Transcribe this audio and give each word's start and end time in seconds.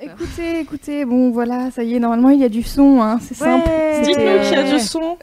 Écoutez, 0.00 0.60
écoutez, 0.60 1.04
bon 1.04 1.30
voilà, 1.30 1.70
ça 1.70 1.82
y 1.82 1.94
est, 1.94 1.98
normalement 1.98 2.30
il 2.30 2.40
y 2.40 2.44
a 2.44 2.48
du 2.48 2.62
son, 2.62 3.02
hein, 3.02 3.18
c'est 3.20 3.34
simple. 3.34 3.68
Dites-nous 4.04 4.14
qu'il 4.14 4.52
y 4.52 4.54
a 4.54 4.66
euh, 4.66 4.72
du 4.72 4.78
son, 4.78 5.16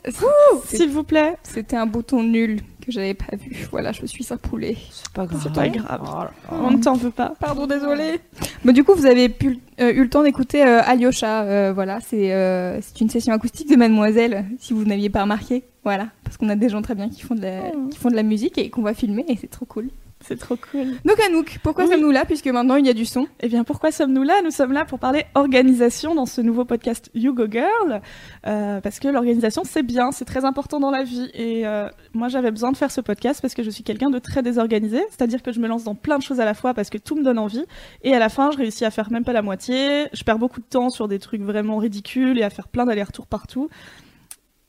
s'il 0.66 0.90
vous 0.90 1.04
plaît. 1.04 1.38
C'était 1.44 1.76
un 1.78 1.86
bouton 1.86 2.24
nul 2.24 2.62
que 2.86 2.92
j'avais 2.92 3.14
pas 3.14 3.36
vu. 3.38 3.68
Voilà, 3.72 3.92
je 3.92 4.02
me 4.02 4.08
suis 4.08 4.24
sapoulée. 4.24 4.78
C'est 4.92 5.12
pas 5.14 5.26
grave. 5.26 5.40
C'est 5.44 5.54
pas 5.54 5.70
grave. 5.70 6.30
On 6.52 6.72
ne 6.72 6.78
t'en 6.78 6.94
veut 6.94 7.12
pas. 7.12 7.34
Pardon, 7.40 7.68
désolée. 7.68 8.20
Mais 8.66 8.74
du 8.74 8.84
coup, 8.84 8.94
vous 8.96 9.06
avez 9.06 9.30
pu, 9.30 9.60
euh, 9.80 9.94
eu 9.94 10.04
le 10.04 10.10
temps 10.10 10.24
d'écouter 10.24 10.64
euh, 10.66 10.82
Alyosha. 10.84 11.44
euh, 11.44 11.72
voilà, 11.74 12.00
c'est 12.02 12.34
euh, 12.34 12.82
c'est 12.82 13.00
une 13.02 13.10
session 13.10 13.34
acoustique 13.34 13.70
de 13.70 13.76
Mademoiselle, 13.76 14.46
si 14.60 14.74
vous 14.74 14.84
n'aviez 14.84 15.10
pas 15.10 15.22
remarqué. 15.22 15.64
Voilà, 15.84 16.08
parce 16.24 16.36
qu'on 16.38 16.50
a 16.50 16.56
des 16.56 16.68
gens 16.70 16.82
très 16.82 16.96
bien 16.96 17.10
qui 17.10 17.22
font 17.22 17.36
de 17.36 17.42
la, 17.42 17.72
qui 17.90 17.98
font 17.98 18.10
de 18.10 18.16
la 18.16 18.24
musique 18.24 18.58
et 18.58 18.70
qu'on 18.70 18.82
va 18.82 18.94
filmer 18.94 19.24
et 19.30 19.38
c'est 19.40 19.50
trop 19.50 19.66
cool. 19.66 19.90
C'est 20.22 20.38
trop 20.38 20.58
cool. 20.58 20.88
Donc 21.06 21.18
Anouk, 21.26 21.60
pourquoi 21.64 21.86
Oui. 21.86 21.92
sommes-nous 21.92 22.12
là 22.12 22.26
puisque 22.26 22.48
maintenant 22.48 22.76
il 22.76 22.86
y 22.86 22.90
a 22.90 22.94
du 22.94 23.06
son? 23.06 23.28
Eh 23.40 23.48
bien, 23.48 23.64
pourquoi 23.64 23.90
sommes-nous 23.92 24.24
là? 24.24 24.42
Nous 24.44 24.52
sommes 24.52 24.74
là 24.74 24.84
pour 24.84 25.00
parler 25.00 25.24
organisation 25.34 26.14
dans 26.14 26.26
ce 26.26 26.42
nouveau 26.42 26.66
podcast 26.66 27.10
You 27.16 27.34
Go 27.34 27.46
Girl, 27.50 28.02
euh, 28.46 28.82
parce 28.82 29.00
que 29.00 29.08
l'organisation 29.08 29.64
c'est 29.64 29.82
bien, 29.82 30.12
c'est 30.12 30.26
très 30.26 30.44
important 30.44 30.80
dans 30.82 30.92
la 30.92 31.04
vie. 31.04 31.32
Et 31.34 31.66
euh, 31.66 31.88
moi, 32.14 32.28
j'avais 32.28 32.52
besoin 32.52 32.72
de 32.74 32.78
faire 32.78 32.92
ce 32.92 33.00
podcast 33.00 33.42
parce 33.42 33.54
que 33.54 33.64
je 33.64 33.70
suis 33.70 33.84
quelqu'un 33.84 34.10
de 34.10 34.20
très 34.20 34.44
désorganisé, 34.44 35.02
c'est-à-dire 35.10 35.42
que 35.42 35.54
je 35.54 35.60
me 35.62 35.68
lance 35.68 35.86
dans 35.86 35.96
plein 35.96 36.18
de 36.18 36.24
choses 36.24 36.42
à 36.42 36.46
la 36.46 36.54
fois 36.54 36.74
parce 36.74 36.90
que 36.90 36.98
tout 36.98 37.16
me 37.16 37.24
donne 37.24 37.40
envie, 37.40 37.64
et 38.04 38.14
à 38.14 38.20
la 38.20 38.28
fin, 38.30 38.52
je 38.52 38.58
réussis 38.58 38.84
à 38.84 38.92
faire 38.92 39.12
même 39.12 39.24
pas 39.24 39.34
la 39.34 39.42
moitié. 39.42 40.08
Je 40.12 40.24
perds 40.24 40.38
beaucoup 40.40 40.60
de 40.60 40.66
temps 40.66 40.90
sur 40.90 41.08
des 41.08 41.20
trucs 41.20 41.42
vraiment 41.42 41.78
ridicules 41.78 42.38
et 42.38 42.44
à 42.44 42.50
faire 42.50 42.68
plein 42.68 42.86
d'allers-retours 42.86 43.26
partout. 43.28 43.70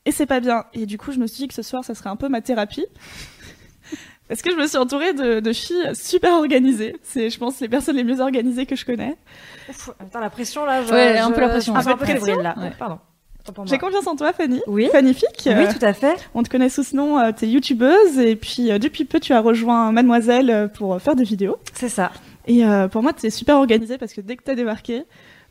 Et 0.07 0.13
c'est 0.13 0.27
pas 0.27 0.41
bien. 0.41 0.65
Et 0.75 0.87
du 0.87 0.97
coup, 0.97 1.11
je 1.13 1.19
me 1.19 1.27
suis 1.27 1.39
dit 1.39 1.49
que 1.49 1.55
ce 1.55 1.63
soir, 1.63 1.85
ça 1.85 1.95
serait 1.95 2.09
un 2.09 2.17
peu 2.17 2.29
ma 2.29 2.41
thérapie. 2.41 2.87
Parce 4.31 4.43
que 4.43 4.51
je 4.53 4.57
me 4.57 4.67
suis 4.69 4.79
entourée 4.79 5.13
de, 5.13 5.41
de 5.41 5.53
filles 5.53 5.91
super 5.93 6.33
organisées. 6.35 6.97
C'est, 7.03 7.29
je 7.31 7.39
pense, 7.39 7.61
les 7.61 7.69
personnes 7.69 7.97
les 7.97 8.05
mieux 8.05 8.21
organisées 8.21 8.65
que 8.65 8.77
je 8.77 8.87
connais. 8.87 9.17
Ouf, 9.69 9.91
attends, 10.01 10.21
la 10.21 10.31
pression 10.31 10.65
là. 10.65 10.85
Je, 10.85 10.93
Ouais, 10.93 11.19
un 11.19 11.33
peu 11.33 11.41
la 11.41 11.49
pression, 11.49 11.75
ouais. 11.75 11.87
un 11.87 11.97
peu 11.97 12.07
fébrile 12.07 12.37
là. 12.41 12.55
Ouais. 12.57 12.73
Pardon. 12.79 12.99
J'ai 13.65 13.79
confiance 13.79 14.07
en 14.07 14.15
toi, 14.15 14.33
Fanny. 14.33 14.61
Oui. 14.69 14.89
Oui, 15.59 15.75
tout 15.77 15.85
à 15.85 15.93
fait. 15.93 16.15
on 16.35 16.43
te 16.45 16.49
connaît 16.49 16.69
sous 16.69 16.85
ce 16.85 16.95
nom, 16.95 17.19
euh, 17.19 17.33
t'es 17.37 17.49
youtubeuse 17.49 18.19
et 18.19 18.37
puis 18.37 18.71
euh, 18.71 18.79
depuis 18.79 19.05
peu 19.05 19.19
tu 19.19 19.33
as 19.33 19.41
rejoint 19.41 19.91
Mademoiselle 19.93 20.51
euh, 20.51 20.69
pour 20.69 21.01
faire 21.03 21.17
des 21.17 21.25
vidéos. 21.25 21.57
C'est 21.75 21.89
ça. 21.89 22.13
Et 22.47 22.65
euh, 22.65 22.87
pour 22.87 23.03
moi, 23.03 23.13
t'es 23.13 23.31
super 23.31 23.57
organisée 23.57 23.99
parce 23.99 24.13
que 24.13 24.21
dès 24.21 24.37
que 24.37 24.43
t'as 24.45 24.55
débarqué, 24.55 25.03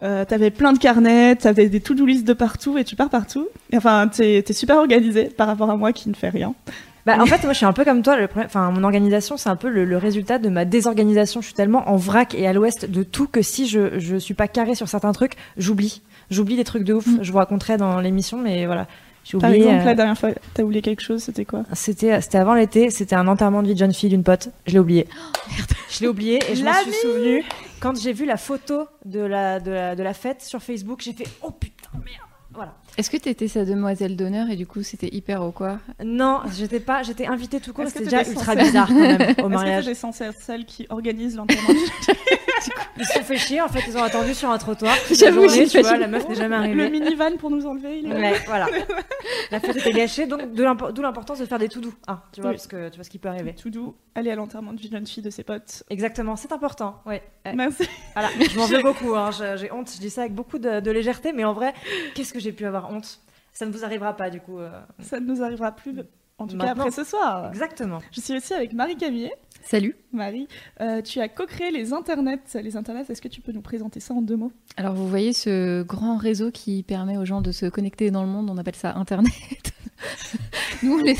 euh, 0.03 0.23
t'avais 0.23 0.51
plein 0.51 0.71
de 0.71 0.77
carnets, 0.77 1.35
t'avais 1.35 1.67
des 1.67 1.81
to-do 1.81 2.05
list 2.05 2.25
de 2.25 2.33
partout 2.33 2.77
et 2.77 2.83
tu 2.85 2.95
pars 2.95 3.09
partout. 3.09 3.47
Et 3.71 3.77
enfin, 3.77 4.07
t'es 4.07 4.45
es 4.47 4.53
super 4.53 4.77
organisée 4.77 5.25
par 5.25 5.47
rapport 5.47 5.69
à 5.69 5.75
moi 5.75 5.91
qui 5.91 6.07
ne 6.09 6.13
fais 6.13 6.29
rien. 6.29 6.53
Bah, 7.05 7.17
en 7.19 7.25
fait, 7.25 7.43
moi, 7.43 7.53
je 7.53 7.57
suis 7.57 7.65
un 7.65 7.73
peu 7.73 7.85
comme 7.85 8.01
toi. 8.01 8.17
Le 8.17 8.27
problème, 8.27 8.47
enfin, 8.47 8.71
mon 8.71 8.83
organisation, 8.83 9.37
c'est 9.37 9.49
un 9.49 9.55
peu 9.55 9.69
le, 9.69 9.85
le 9.85 9.97
résultat 9.97 10.37
de 10.37 10.49
ma 10.49 10.65
désorganisation. 10.65 11.41
Je 11.41 11.47
suis 11.47 11.55
tellement 11.55 11.89
en 11.89 11.95
vrac 11.95 12.35
et 12.35 12.47
à 12.47 12.53
l'ouest 12.53 12.85
de 12.89 13.03
tout 13.03 13.27
que 13.27 13.41
si 13.41 13.67
je 13.67 13.99
je 13.99 14.17
suis 14.17 14.33
pas 14.33 14.47
carré 14.47 14.75
sur 14.75 14.87
certains 14.87 15.11
trucs, 15.11 15.33
j'oublie. 15.57 16.01
J'oublie 16.29 16.55
des 16.55 16.63
trucs 16.63 16.83
de 16.83 16.93
ouf. 16.93 17.07
Je 17.21 17.31
vous 17.31 17.37
raconterai 17.37 17.77
dans 17.77 17.99
l'émission, 17.99 18.37
mais 18.37 18.65
voilà. 18.65 18.87
J'ai 19.23 19.37
Par 19.37 19.49
oublié. 19.49 19.65
exemple, 19.65 19.81
euh, 19.81 19.85
la 19.85 19.95
dernière 19.95 20.17
fois, 20.17 20.29
t'as 20.53 20.63
oublié 20.63 20.81
quelque 20.81 21.01
chose, 21.01 21.21
c'était 21.21 21.45
quoi? 21.45 21.63
C'était 21.73 22.19
c'était 22.21 22.37
avant 22.37 22.53
l'été. 22.53 22.89
C'était 22.89 23.15
un 23.15 23.27
enterrement 23.27 23.61
de 23.61 23.67
vie 23.67 23.73
de 23.73 23.79
jeune 23.79 23.93
fille 23.93 24.09
d'une 24.09 24.23
pote. 24.23 24.49
Je 24.65 24.73
l'ai 24.73 24.79
oublié. 24.79 25.07
Je 25.89 26.01
l'ai 26.01 26.07
oublié 26.07 26.39
et 26.47 26.55
je 26.55 26.63
m'en 26.63 26.71
suis 26.73 26.93
souvenu 26.93 27.43
quand 27.79 27.99
j'ai 27.99 28.13
vu 28.13 28.25
la 28.25 28.37
photo 28.37 28.87
de 29.05 29.21
la 29.21 29.59
de 29.59 29.71
la 29.71 29.95
de 29.95 30.03
la 30.03 30.13
fête 30.13 30.43
sur 30.43 30.61
Facebook. 30.61 31.01
J'ai 31.03 31.13
fait 31.13 31.27
oh 31.41 31.49
putain 31.49 31.89
merde. 31.93 32.29
Voilà. 32.53 32.75
Est-ce 32.99 33.09
que 33.09 33.15
t'étais 33.17 33.47
sa 33.47 33.63
demoiselle 33.63 34.15
d'honneur 34.17 34.49
et 34.49 34.55
du 34.57 34.67
coup 34.67 34.83
c'était 34.83 35.07
hyper 35.13 35.41
au 35.41 35.51
quoi 35.51 35.79
Non, 36.03 36.41
j'étais 36.57 36.81
pas, 36.81 37.01
j'étais 37.01 37.27
invitée 37.27 37.59
tout 37.61 37.71
court. 37.71 37.85
C'était 37.87 38.03
déjà 38.03 38.23
ultra 38.27 38.53
censée- 38.55 38.63
bizarre 38.63 38.87
quand 38.89 38.93
même 38.95 39.21
au 39.21 39.23
Est-ce 39.23 39.35
que 39.35 39.47
mariage. 39.47 39.93
censée 39.93 40.25
être 40.25 40.41
celle 40.41 40.65
qui 40.65 40.85
organise 40.89 41.37
l'enterrement 41.37 41.69
Ils 42.97 43.05
se 43.05 43.13
sont 43.13 43.23
fait 43.23 43.37
chier, 43.37 43.61
en 43.61 43.69
fait, 43.69 43.79
ils 43.87 43.97
ont 43.97 44.03
attendu 44.03 44.33
sur 44.33 44.49
un 44.51 44.57
trottoir. 44.57 44.93
J'avoue, 45.11 45.43
La 45.43 45.47
journée, 45.47 45.67
tu 45.67 45.79
vois, 45.79 45.95
la 45.97 46.07
meuf 46.07 46.27
n'est 46.27 46.35
jamais 46.35 46.57
Le 46.73 46.83
arrivée. 46.83 46.89
minivan 46.89 47.37
pour 47.37 47.49
nous 47.49 47.65
enlever, 47.65 47.99
il 47.99 48.11
est. 48.11 48.13
Ouais, 48.13 48.33
voilà. 48.47 48.67
La 49.51 49.61
fête 49.61 49.77
était 49.77 49.91
gâchée, 49.91 50.27
donc 50.27 50.41
d'où 50.53 51.01
l'importance 51.01 51.39
de 51.39 51.45
faire 51.45 51.57
des 51.59 51.69
tout 51.69 51.79
doux. 51.79 51.93
Ah, 52.07 52.23
tu 52.33 52.41
vois, 52.41 52.49
Oui. 52.49 52.55
parce 52.57 52.67
que 52.67 52.89
tu 52.89 52.95
vois 52.95 53.05
ce 53.05 53.09
qui 53.09 53.17
peut 53.17 53.29
arriver. 53.29 53.55
Tout 53.55 53.69
doux, 53.69 53.95
aller 54.15 54.29
à 54.31 54.35
l'enterrement 54.35 54.73
d'une 54.73 54.91
jeune 54.91 55.07
fille 55.07 55.23
de 55.23 55.29
ses 55.29 55.43
potes. 55.43 55.83
Exactement, 55.89 56.35
c'est 56.35 56.51
important. 56.51 57.01
Ouais. 57.05 57.23
Merci. 57.55 57.87
Voilà, 58.13 58.27
je 58.37 58.57
m'en 58.57 58.65
veux 58.65 58.81
beaucoup. 58.81 59.15
hein, 59.15 59.29
J'ai 59.55 59.71
honte. 59.71 59.89
Je 59.95 59.99
dis 60.01 60.09
ça 60.09 60.21
avec 60.21 60.33
beaucoup 60.33 60.59
de, 60.59 60.81
de 60.81 60.91
légèreté, 60.91 61.31
mais 61.31 61.45
en 61.45 61.53
vrai, 61.53 61.73
qu'est-ce 62.13 62.33
que 62.33 62.39
j'ai 62.39 62.51
pu 62.51 62.65
avoir 62.65 62.88
honte 62.89 63.19
Ça 63.53 63.65
ne 63.65 63.71
vous 63.71 63.83
arrivera 63.85 64.15
pas, 64.17 64.29
du 64.29 64.39
coup. 64.41 64.59
euh, 64.59 64.69
Ça 64.99 65.19
ne 65.19 65.25
nous 65.25 65.41
arrivera 65.43 65.71
plus, 65.75 65.93
en 66.37 66.47
tout 66.47 66.57
cas 66.57 66.69
après 66.71 66.91
ce 66.91 67.03
soir. 67.03 67.49
Exactement. 67.49 67.99
Je 68.11 68.21
suis 68.21 68.35
aussi 68.35 68.53
avec 68.53 68.73
Marie 68.73 68.95
Camillet. 68.97 69.33
Salut 69.61 69.95
Marie, 70.13 70.47
euh, 70.79 71.01
tu 71.01 71.19
as 71.19 71.27
co-créé 71.27 71.69
les 71.69 71.91
internets. 71.91 72.39
Les 72.55 72.77
internets, 72.77 73.03
est-ce 73.09 73.21
que 73.21 73.27
tu 73.27 73.41
peux 73.41 73.51
nous 73.51 73.61
présenter 73.61 73.99
ça 73.99 74.13
en 74.13 74.21
deux 74.21 74.37
mots? 74.37 74.53
Alors 74.77 74.93
vous 74.93 75.07
voyez 75.07 75.33
ce 75.33 75.83
grand 75.83 76.15
réseau 76.15 76.49
qui 76.49 76.81
permet 76.83 77.17
aux 77.17 77.25
gens 77.25 77.41
de 77.41 77.51
se 77.51 77.65
connecter 77.65 78.09
dans 78.09 78.23
le 78.23 78.29
monde, 78.29 78.49
on 78.49 78.57
appelle 78.57 78.75
ça 78.77 78.95
Internet. 78.95 79.33
nous, 80.83 80.93
on 80.93 81.03
les- 81.03 81.17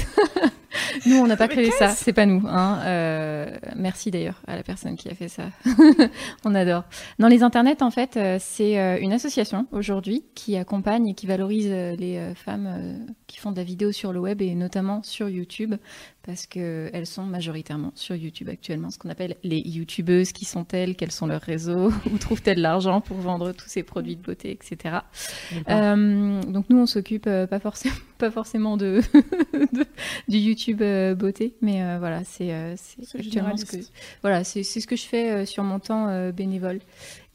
nous, 1.06 1.18
on 1.18 1.28
n'a 1.28 1.38
pas 1.38 1.47
créé 1.47 1.72
ça, 1.72 1.90
c'est 1.90 2.13
pas 2.13 2.25
nous. 2.25 2.44
Hein. 2.47 2.80
Euh, 2.85 3.57
merci 3.75 4.12
d'ailleurs 4.12 4.41
à 4.47 4.56
la 4.56 4.63
personne 4.63 4.96
qui 4.96 5.09
a 5.09 5.16
fait 5.16 5.28
ça. 5.28 5.44
on 6.46 6.56
adore. 6.56 6.84
Dans 7.18 7.28
les 7.28 7.44
Internets, 7.44 7.81
en 7.81 7.91
fait, 7.91 8.18
euh, 8.18 8.38
c'est 8.40 8.79
euh, 8.79 8.97
une 9.00 9.13
association 9.13 9.68
aujourd'hui 9.72 10.24
qui 10.35 10.56
accompagne 10.58 11.08
et 11.08 11.13
qui 11.13 11.25
valorise 11.28 11.69
les 11.69 12.34
femmes 12.35 13.08
qui 13.28 13.38
font 13.38 13.52
de 13.52 13.58
la 13.58 13.63
vidéo 13.63 13.91
sur 13.91 14.13
le 14.13 14.19
web 14.19 14.41
et 14.41 14.56
notamment 14.56 15.02
sur 15.03 15.29
YouTube 15.29 15.75
parce 16.24 16.46
qu'elles 16.46 17.08
sont 17.08 17.24
majoritairement 17.24 17.91
sur 17.96 18.16
YouTube 18.16 18.50
actuellement, 18.50 18.91
ce 18.91 19.00
qu'on 19.00 19.09
appelle 19.09 19.38
les 19.44 19.59
YouTubeuses. 19.59 20.31
Qui 20.31 20.46
sont-elles 20.46 20.96
Quels 20.96 21.12
sont 21.12 21.25
leurs 21.25 21.41
réseaux 21.41 21.91
Où 22.13 22.18
trouvent-elles 22.19 22.62
l'argent 22.62 23.02
pour 23.02 23.18
vendre 23.18 23.52
tous 23.52 23.68
ces 23.68 23.81
produits 23.81 24.16
de 24.16 24.22
beauté, 24.22 24.52
etc. 24.52 24.97
Euh, 25.69 26.41
donc 26.44 26.66
nous, 26.69 26.78
on 26.78 26.85
s'occupe 26.85 27.24
pas, 27.24 27.59
forcément, 27.59 27.96
pas 28.19 28.29
forcément 28.29 28.78
de, 28.78 29.02
de- 29.74 29.85
du 30.28 30.38
YouTube 30.38 30.59
euh, 30.81 31.16
beauté, 31.16 31.56
mais 31.62 31.84
euh, 31.84 31.97
voilà, 32.00 32.24
c'est 32.24 32.53
euh, 32.53 32.75
actuellement 33.18 33.58
ce 33.58 33.66
que, 33.66 33.78
voilà, 34.22 34.44
c'est 34.44 34.64
ce 34.64 34.86
que 34.88 34.96
je 34.96 35.06
fais 35.06 35.46
sur 35.46 35.64
mon 35.64 35.80
temps 35.80 36.31
bénévole. 36.31 36.80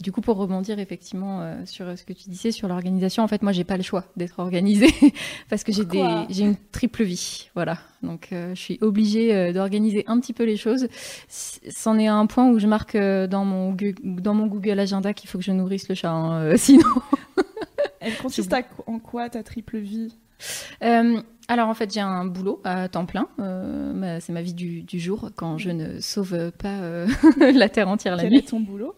Du 0.01 0.11
coup, 0.12 0.21
pour 0.21 0.37
rebondir 0.37 0.79
effectivement 0.81 1.65
sur 1.67 1.97
ce 1.97 2.05
que 2.05 2.12
tu 2.12 2.29
disais 2.29 2.51
sur 2.51 2.69
l'organisation, 2.69 3.23
en 3.23 3.29
fait, 3.29 3.43
moi, 3.43 3.53
j'ai 3.53 3.65
pas 3.65 3.77
le 3.77 3.83
choix 3.83 4.05
d'être 4.17 4.39
organisée 4.41 4.93
parce 5.49 5.65
que 5.65 5.73
j'ai 5.73 5.85
des, 5.85 6.07
j'ai 6.29 6.45
une 6.45 6.57
triple 6.73 7.05
vie, 7.05 7.49
voilà. 7.55 7.79
Donc, 8.03 8.29
je 8.31 8.55
suis 8.55 8.79
obligée 8.81 9.53
d'organiser 9.53 10.05
un 10.06 10.19
petit 10.21 10.33
peu 10.33 10.45
les 10.45 10.56
choses. 10.56 10.89
C'en 11.29 11.99
est 11.99 12.09
un 12.09 12.27
point 12.27 12.51
où 12.51 12.59
je 12.59 12.67
marque 12.67 12.97
dans 12.97 13.45
mon 13.45 13.77
dans 14.03 14.35
mon 14.35 14.47
Google 14.47 14.81
Agenda 14.81 15.15
qu'il 15.15 15.31
faut 15.31 15.39
que 15.39 15.45
je 15.45 15.53
nourrisse 15.53 15.89
le 15.89 15.95
chat, 15.95 16.11
hein, 16.11 16.56
sinon. 16.56 16.85
Elle 18.05 18.17
consiste 18.23 18.53
à 18.53 18.62
en 18.87 18.99
quoi 18.99 19.29
ta 19.31 19.43
triple 19.43 19.79
vie? 19.79 20.15
Euh, 20.83 21.23
alors 21.49 21.69
en 21.69 21.75
fait 21.75 21.93
j'ai 21.93 22.00
un 22.00 22.25
boulot 22.25 22.60
à 22.65 22.88
temps 22.88 23.06
plein, 23.06 23.28
Euh, 23.38 24.19
c'est 24.21 24.32
ma 24.32 24.43
vie 24.43 24.55
du, 24.55 24.82
du 24.82 24.99
jour 25.00 25.31
quand 25.37 25.59
je 25.59 25.71
ne 25.71 26.00
sauve 26.00 26.50
pas 26.53 26.69
euh, 26.69 27.06
la 27.55 27.69
terre 27.69 27.88
entière 27.88 28.16
la 28.16 28.22
Quel 28.22 28.32
nuit. 28.32 28.38
est 28.38 28.49
ton 28.49 28.60
boulot? 28.60 28.94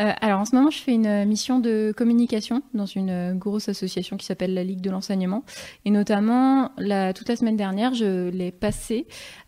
Euh, 0.00 0.10
alors 0.20 0.40
en 0.40 0.44
ce 0.44 0.54
moment 0.54 0.70
je 0.70 0.78
fais 0.78 0.92
une 0.92 1.06
euh, 1.06 1.24
mission 1.24 1.60
de 1.60 1.92
communication 1.96 2.62
dans 2.74 2.86
une 2.86 3.10
euh, 3.10 3.34
grosse 3.34 3.68
association 3.68 4.16
qui 4.16 4.26
s'appelle 4.26 4.54
la 4.54 4.64
Ligue 4.64 4.80
de 4.80 4.90
l'enseignement 4.90 5.44
et 5.84 5.90
notamment 5.90 6.72
la, 6.78 7.12
toute 7.12 7.28
la 7.28 7.36
semaine 7.36 7.56
dernière 7.56 7.94
je 7.94 8.28
l'ai 8.30 8.50
passée 8.50 9.06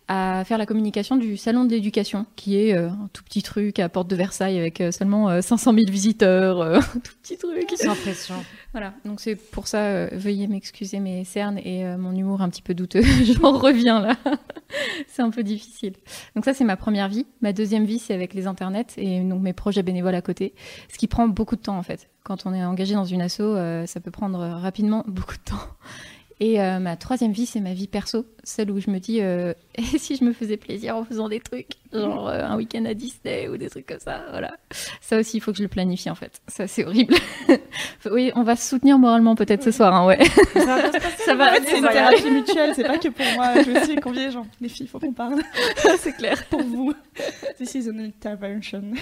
à 0.08 0.44
faire 0.44 0.56
la 0.56 0.66
communication 0.66 1.16
du 1.16 1.36
salon 1.36 1.64
de 1.64 1.70
l'éducation 1.70 2.26
qui 2.36 2.56
est 2.60 2.76
euh, 2.76 2.88
un 2.90 3.08
tout 3.12 3.24
petit 3.24 3.42
truc 3.42 3.80
à 3.80 3.88
Porte 3.88 4.08
de 4.08 4.14
Versailles 4.14 4.56
avec 4.58 4.80
euh, 4.80 4.92
seulement 4.92 5.28
euh, 5.28 5.40
500 5.40 5.72
000 5.74 5.86
visiteurs, 5.90 6.62
un 6.62 6.80
tout 7.02 7.12
petit 7.22 7.36
truc. 7.36 7.68
Sans 7.76 7.96
pression. 7.96 8.36
Voilà, 8.76 8.92
donc 9.06 9.20
c'est 9.20 9.36
pour 9.36 9.68
ça, 9.68 9.84
euh, 9.84 10.10
veuillez 10.12 10.48
m'excuser 10.48 11.00
mes 11.00 11.24
cernes 11.24 11.58
et 11.64 11.86
euh, 11.86 11.96
mon 11.96 12.14
humour 12.14 12.42
un 12.42 12.50
petit 12.50 12.60
peu 12.60 12.74
douteux. 12.74 13.00
J'en 13.40 13.52
reviens 13.52 14.00
là. 14.00 14.16
c'est 15.08 15.22
un 15.22 15.30
peu 15.30 15.42
difficile. 15.42 15.94
Donc 16.34 16.44
ça, 16.44 16.52
c'est 16.52 16.62
ma 16.62 16.76
première 16.76 17.08
vie. 17.08 17.24
Ma 17.40 17.54
deuxième 17.54 17.86
vie, 17.86 17.98
c'est 17.98 18.12
avec 18.12 18.34
les 18.34 18.46
internets 18.46 18.84
et 18.98 19.20
donc 19.20 19.40
mes 19.40 19.54
projets 19.54 19.82
bénévoles 19.82 20.14
à 20.14 20.20
côté. 20.20 20.52
Ce 20.92 20.98
qui 20.98 21.06
prend 21.06 21.26
beaucoup 21.26 21.56
de 21.56 21.62
temps 21.62 21.78
en 21.78 21.82
fait. 21.82 22.10
Quand 22.22 22.44
on 22.44 22.52
est 22.52 22.62
engagé 22.62 22.92
dans 22.92 23.06
une 23.06 23.22
asso, 23.22 23.40
euh, 23.40 23.86
ça 23.86 23.98
peut 24.00 24.10
prendre 24.10 24.40
rapidement 24.40 25.04
beaucoup 25.08 25.36
de 25.36 25.42
temps. 25.42 25.64
Et 26.38 26.60
euh, 26.60 26.78
ma 26.80 26.96
troisième 26.96 27.32
vie, 27.32 27.46
c'est 27.46 27.60
ma 27.60 27.72
vie 27.72 27.86
perso, 27.86 28.26
celle 28.44 28.70
où 28.70 28.78
je 28.78 28.90
me 28.90 28.98
dis, 28.98 29.22
euh, 29.22 29.54
et 29.74 29.82
si 29.82 30.16
je 30.16 30.24
me 30.24 30.34
faisais 30.34 30.58
plaisir 30.58 30.94
en 30.96 31.04
faisant 31.04 31.30
des 31.30 31.40
trucs, 31.40 31.70
genre 31.94 32.28
euh, 32.28 32.42
un 32.42 32.56
week-end 32.56 32.84
à 32.84 32.92
Disney 32.92 33.48
ou 33.48 33.56
des 33.56 33.70
trucs 33.70 33.86
comme 33.86 34.00
ça, 34.00 34.22
voilà. 34.30 34.54
Ça 35.00 35.18
aussi, 35.18 35.38
il 35.38 35.40
faut 35.40 35.52
que 35.52 35.58
je 35.58 35.62
le 35.62 35.68
planifie 35.68 36.10
en 36.10 36.14
fait. 36.14 36.42
Ça, 36.46 36.66
c'est 36.66 36.84
horrible. 36.84 37.14
oui, 38.10 38.32
on 38.34 38.42
va 38.42 38.54
se 38.54 38.68
soutenir 38.68 38.98
moralement 38.98 39.34
peut-être 39.34 39.62
ce 39.62 39.70
soir, 39.70 39.94
hein, 39.94 40.06
ouais. 40.06 40.22
Ça 41.24 41.34
va, 41.34 41.54
c'est 41.64 41.78
une 41.78 41.88
thérapie 41.88 42.30
mutuelle, 42.30 42.72
c'est 42.74 42.84
pas 42.84 42.98
que 42.98 43.08
pour 43.08 43.26
moi. 43.34 43.62
Je 43.62 43.70
vais 43.70 43.80
aussi 43.80 43.96
convier, 43.96 44.30
genre, 44.30 44.46
les 44.60 44.68
filles, 44.68 44.88
faut 44.88 44.98
qu'on 44.98 45.14
parle. 45.14 45.40
c'est 45.98 46.12
clair. 46.12 46.44
Pour 46.50 46.62
vous. 46.62 46.92
This 47.56 47.74
is 47.74 47.88
an 47.88 47.98
intervention. 47.98 48.92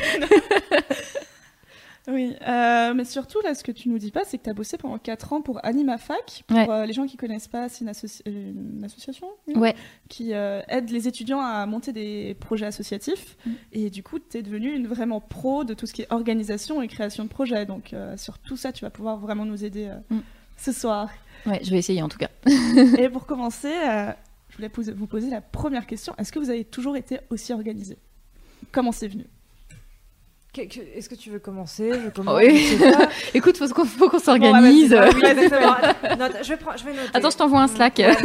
Oui, 2.06 2.34
euh, 2.46 2.92
mais 2.92 3.04
surtout, 3.06 3.40
là, 3.42 3.54
ce 3.54 3.64
que 3.64 3.72
tu 3.72 3.88
nous 3.88 3.96
dis 3.98 4.10
pas, 4.10 4.24
c'est 4.24 4.36
que 4.36 4.44
tu 4.44 4.50
as 4.50 4.54
bossé 4.54 4.76
pendant 4.76 4.98
4 4.98 5.32
ans 5.32 5.40
pour 5.40 5.64
AnimaFac. 5.64 6.44
Pour 6.46 6.56
Ouais. 6.58 6.68
euh, 6.68 6.84
les 6.86 6.92
gens 6.92 7.06
qui 7.06 7.16
connaissent 7.16 7.48
pas, 7.48 7.70
c'est 7.70 7.82
une, 7.82 7.90
associ- 7.90 8.20
une 8.26 8.84
association 8.84 9.28
oui, 9.48 9.54
Ouais. 9.56 9.74
qui 10.10 10.34
euh, 10.34 10.60
aide 10.68 10.90
les 10.90 11.08
étudiants 11.08 11.40
à 11.40 11.64
monter 11.64 11.92
des 11.92 12.36
projets 12.40 12.66
associatifs. 12.66 13.38
Mm. 13.46 13.50
Et 13.72 13.90
du 13.90 14.02
coup, 14.02 14.18
tu 14.18 14.36
es 14.36 14.42
devenue 14.42 14.74
une 14.74 14.86
vraiment 14.86 15.20
pro 15.20 15.64
de 15.64 15.72
tout 15.72 15.86
ce 15.86 15.94
qui 15.94 16.02
est 16.02 16.12
organisation 16.12 16.82
et 16.82 16.88
création 16.88 17.24
de 17.24 17.28
projets. 17.30 17.64
Donc, 17.64 17.94
sur 18.16 18.38
tout 18.38 18.56
ça, 18.58 18.70
tu 18.72 18.84
vas 18.84 18.90
pouvoir 18.90 19.16
vraiment 19.18 19.46
nous 19.46 19.64
aider 19.64 19.90
Mm. 20.10 20.18
ce 20.58 20.72
soir. 20.72 21.08
Ouais, 21.46 21.60
je 21.62 21.70
vais 21.70 21.78
essayer 21.78 22.02
en 22.02 22.08
tout 22.08 22.18
cas. 22.18 22.28
et 22.98 23.08
pour 23.08 23.24
commencer, 23.26 23.72
je 24.50 24.56
voulais 24.56 24.70
vous 24.94 25.06
poser 25.06 25.30
la 25.30 25.40
première 25.40 25.86
question. 25.86 26.14
Est-ce 26.18 26.32
que 26.32 26.38
vous 26.38 26.50
avez 26.50 26.64
toujours 26.64 26.96
été 26.98 27.18
aussi 27.30 27.52
organisé? 27.54 27.96
Comment 28.72 28.92
c'est 28.92 29.08
venu? 29.08 29.24
Est-ce 30.58 31.08
que 31.08 31.14
tu 31.14 31.30
veux 31.30 31.38
commencer 31.38 31.90
Je 32.04 32.10
commence, 32.10 32.36
Oui. 32.38 32.76
je. 32.78 33.34
Écoute, 33.36 33.56
faut 33.56 33.68
qu'on 33.68 33.84
faut 33.84 34.08
qu'on 34.08 34.16
Bon, 34.18 34.18
bah, 34.18 34.24
s'organise. 34.24 34.92
Oui, 35.14 35.22
exactement. 35.24 35.72
Attends, 35.72 36.16
note, 36.16 36.32
je, 36.42 36.48
vais 36.48 36.56
prendre- 36.56 36.78
je 36.78 36.84
vais 36.84 36.92
noter. 36.92 37.08
Attends, 37.14 37.30
je 37.30 37.36
t'envoie 37.36 37.60
un 37.62 37.68
Slack. 37.68 37.98
Ouais. 37.98 38.14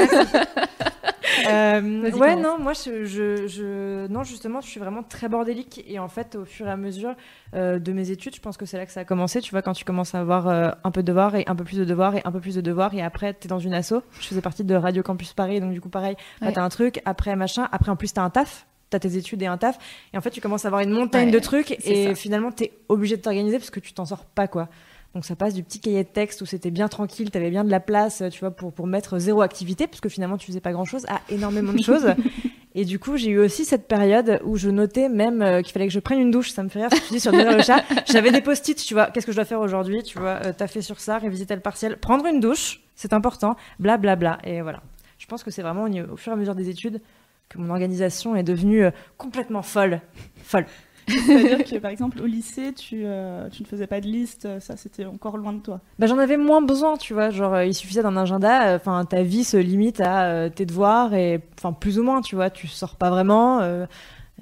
Euh, 1.48 2.12
ouais, 2.12 2.36
non, 2.36 2.58
moi, 2.60 2.74
je, 2.74 3.06
je, 3.06 3.48
je- 3.48 4.08
non, 4.08 4.24
justement, 4.24 4.62
je 4.62 4.68
suis 4.68 4.80
vraiment 4.80 5.04
très 5.04 5.30
bordélique 5.30 5.84
et 5.88 5.98
en 6.00 6.08
fait, 6.10 6.36
au 6.36 6.44
fur 6.44 6.68
et 6.68 6.72
à 6.72 6.76
mesure 6.76 7.14
euh, 7.56 7.80
de 7.80 7.94
mes 7.94 8.12
études, 8.12 8.36
je 8.36 8.42
pense 8.42 8.58
que 8.58 8.66
c'est 8.66 8.78
là 8.78 8.86
que 8.86 8.92
ça 8.92 9.02
a 9.02 9.06
commencé. 9.06 9.40
Tu 9.40 9.52
vois, 9.52 9.62
quand 9.62 9.74
tu 9.74 9.86
commences 9.86 10.16
à 10.16 10.20
avoir 10.20 10.48
euh, 10.50 10.72
un 10.84 10.92
peu 10.92 11.02
de 11.02 11.08
devoirs 11.08 11.36
et 11.36 11.46
un 11.48 11.56
peu 11.56 11.64
plus 11.64 11.78
de 11.78 11.86
devoirs 11.86 12.16
et 12.16 12.22
un 12.26 12.32
peu 12.32 12.40
plus 12.40 12.56
de 12.56 12.62
devoirs 12.62 12.94
et 12.94 13.02
après, 13.02 13.34
t'es 13.34 13.48
dans 13.48 13.60
une 13.60 13.74
asso. 13.74 13.94
Je 14.20 14.28
faisais 14.28 14.42
partie 14.42 14.64
de 14.64 14.76
Radio 14.76 15.02
Campus 15.04 15.34
Paris, 15.34 15.62
donc 15.62 15.72
du 15.72 15.80
coup, 15.80 15.90
pareil, 15.90 16.16
bah, 16.42 16.48
Ouais. 16.48 16.54
t'as 16.54 16.64
un 16.64 16.70
truc, 16.70 17.00
après 17.06 17.36
machin, 17.36 17.70
après 17.72 17.92
en 17.92 17.96
plus 17.96 18.12
t'as 18.12 18.24
un 18.24 18.30
taf. 18.32 18.66
T'as 18.90 19.00
tes 19.00 19.18
études 19.18 19.42
et 19.44 19.46
un 19.46 19.58
taf, 19.58 19.78
et 20.14 20.18
en 20.18 20.22
fait 20.22 20.32
tu 20.32 20.42
commences 20.42 20.66
à 20.66 20.70
avoir 20.70 20.82
une 20.82 20.90
montagne 20.92 21.28
Ouais, 21.28 21.32
de 21.32 21.40
trucs, 21.40 21.72
et 21.86 22.06
ça. 22.08 22.16
finalement 22.16 22.52
t'es 22.52 22.72
obligé 22.90 23.18
de 23.18 23.22
t'organiser 23.22 23.58
parce 23.60 23.70
que 23.70 23.80
tu 23.80 23.94
t'en 23.94 24.06
sors 24.06 24.26
pas 24.26 24.48
quoi. 24.48 24.68
Donc 25.16 25.26
ça 25.26 25.36
passe 25.36 25.54
du 25.56 25.64
petit 25.64 25.80
cahier 25.80 26.04
de 26.04 26.10
texte 26.10 26.42
où 26.42 26.46
c'était 26.46 26.70
bien 26.72 26.88
tranquille, 26.88 27.32
t'avais 27.32 27.50
bien 27.50 27.64
de 27.64 27.72
la 27.72 27.80
place, 27.80 28.22
tu 28.32 28.40
vois, 28.40 28.52
pour, 28.52 28.72
pour 28.72 28.86
mettre 28.88 29.18
zéro 29.20 29.42
activité, 29.42 29.88
parce 29.88 30.02
que 30.02 30.10
finalement 30.10 30.38
tu 30.38 30.46
faisais 30.48 30.60
pas 30.60 30.72
grand 30.72 30.86
chose, 30.86 31.06
à 31.08 31.22
énormément 31.30 31.74
de 31.74 31.82
choses. 31.82 32.08
Et 32.76 32.86
du 32.86 33.00
coup, 33.00 33.18
j'ai 33.18 33.32
eu 33.32 33.40
aussi 33.40 33.66
cette 33.66 33.88
période 33.88 34.40
où 34.46 34.56
je 34.56 34.70
notais 34.70 35.10
même 35.10 35.42
euh, 35.42 35.64
qu'il 35.64 35.74
fallait 35.74 35.88
que 35.88 35.94
je 35.94 36.00
prenne 36.00 36.20
une 36.20 36.30
douche. 36.30 36.52
Ça 36.52 36.62
me 36.62 36.70
fait 36.70 36.82
rire 36.82 36.90
ce 36.94 37.02
que 37.02 37.08
tu 37.08 37.14
dis 37.14 37.20
sur 37.20 37.32
Devenir 37.32 37.58
le 37.58 37.64
chat. 37.64 37.84
J'avais 38.06 38.32
des 38.32 38.42
post-it, 38.42 38.78
tu 38.78 38.94
vois, 38.94 39.08
qu'est-ce 39.08 39.26
que 39.26 39.32
je 39.32 39.38
dois 39.38 39.46
faire 39.46 39.60
aujourd'hui, 39.60 40.04
tu 40.04 40.20
vois, 40.20 40.40
euh, 40.46 40.54
taffer 40.54 40.84
sur 40.84 41.00
ça, 41.00 41.18
réviser 41.18 41.48
tel 41.48 41.62
partiel, 41.62 41.98
prendre 41.98 42.28
une 42.28 42.40
douche, 42.40 42.82
c'est 42.96 43.12
important, 43.12 43.56
bla 43.80 43.98
bla 43.98 44.16
bla. 44.16 44.38
Et 44.44 44.62
voilà. 44.62 44.84
Je 45.18 45.26
pense 45.26 45.44
que 45.44 45.50
c'est 45.50 45.64
vraiment 45.64 45.86
au 46.12 46.16
fur 46.16 46.32
et 46.32 46.36
à 46.36 46.38
mesure 46.38 46.54
des 46.54 46.70
études 46.70 47.02
que 47.50 47.58
mon 47.58 47.70
organisation 47.72 48.36
est 48.36 48.44
devenue 48.44 48.86
euh, 48.86 48.92
complètement 49.18 49.62
folle. 49.62 50.02
Folle. 50.44 50.66
C'est-à-dire 51.08 51.64
que, 51.64 51.78
par 51.80 51.90
exemple, 51.90 52.22
au 52.22 52.28
lycée, 52.28 52.72
tu, 52.72 53.02
euh, 53.04 53.50
tu 53.50 53.64
ne 53.64 53.68
faisais 53.68 53.88
pas 53.88 54.00
de 54.00 54.06
liste, 54.06 54.48
ça, 54.60 54.78
c'était 54.78 55.06
encore 55.06 55.38
loin 55.38 55.54
de 55.54 55.60
toi. 55.60 55.82
Bah, 55.98 56.06
j'en 56.06 56.20
avais 56.20 56.38
moins 56.38 56.62
besoin, 56.62 56.98
tu 56.98 57.16
vois. 57.16 57.32
Genre, 57.32 57.56
euh, 57.56 57.66
il 57.66 57.74
suffisait 57.74 58.04
d'un 58.04 58.16
agenda. 58.16 58.76
Enfin, 58.76 59.04
ta 59.06 59.24
vie 59.24 59.44
se 59.44 59.58
limite 59.58 60.02
à 60.02 60.52
tes 60.52 60.68
devoirs 60.68 61.16
et, 61.16 61.42
enfin, 61.58 61.74
plus 61.74 61.98
ou 61.98 62.04
moins, 62.04 62.22
tu 62.22 62.36
vois. 62.36 62.52
Tu 62.52 62.68
sors 62.68 62.96
pas 62.96 63.10
vraiment. 63.10 63.60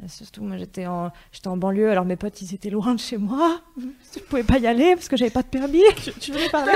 Euh, 0.04 0.08
surtout, 0.08 0.44
moi, 0.44 0.58
j'étais 0.58 0.86
en, 0.86 1.12
j'étais 1.32 1.48
en 1.48 1.58
banlieue. 1.58 1.90
Alors, 1.90 2.06
mes 2.06 2.16
potes, 2.16 2.42
ils 2.42 2.54
étaient 2.54 2.70
loin 2.70 2.94
de 2.96 3.00
chez 3.00 3.18
moi. 3.18 3.62
Je 4.16 4.20
pouvais 4.20 4.44
pas 4.44 4.58
y 4.60 4.68
aller 4.68 4.96
parce 4.96 5.08
que 5.10 5.18
j'avais 5.18 5.32
pas 5.32 5.42
de 5.44 5.48
permis. 5.48 5.82
Tu, 6.04 6.12
tu 6.14 6.32
voulais 6.32 6.50
parler? 6.50 6.72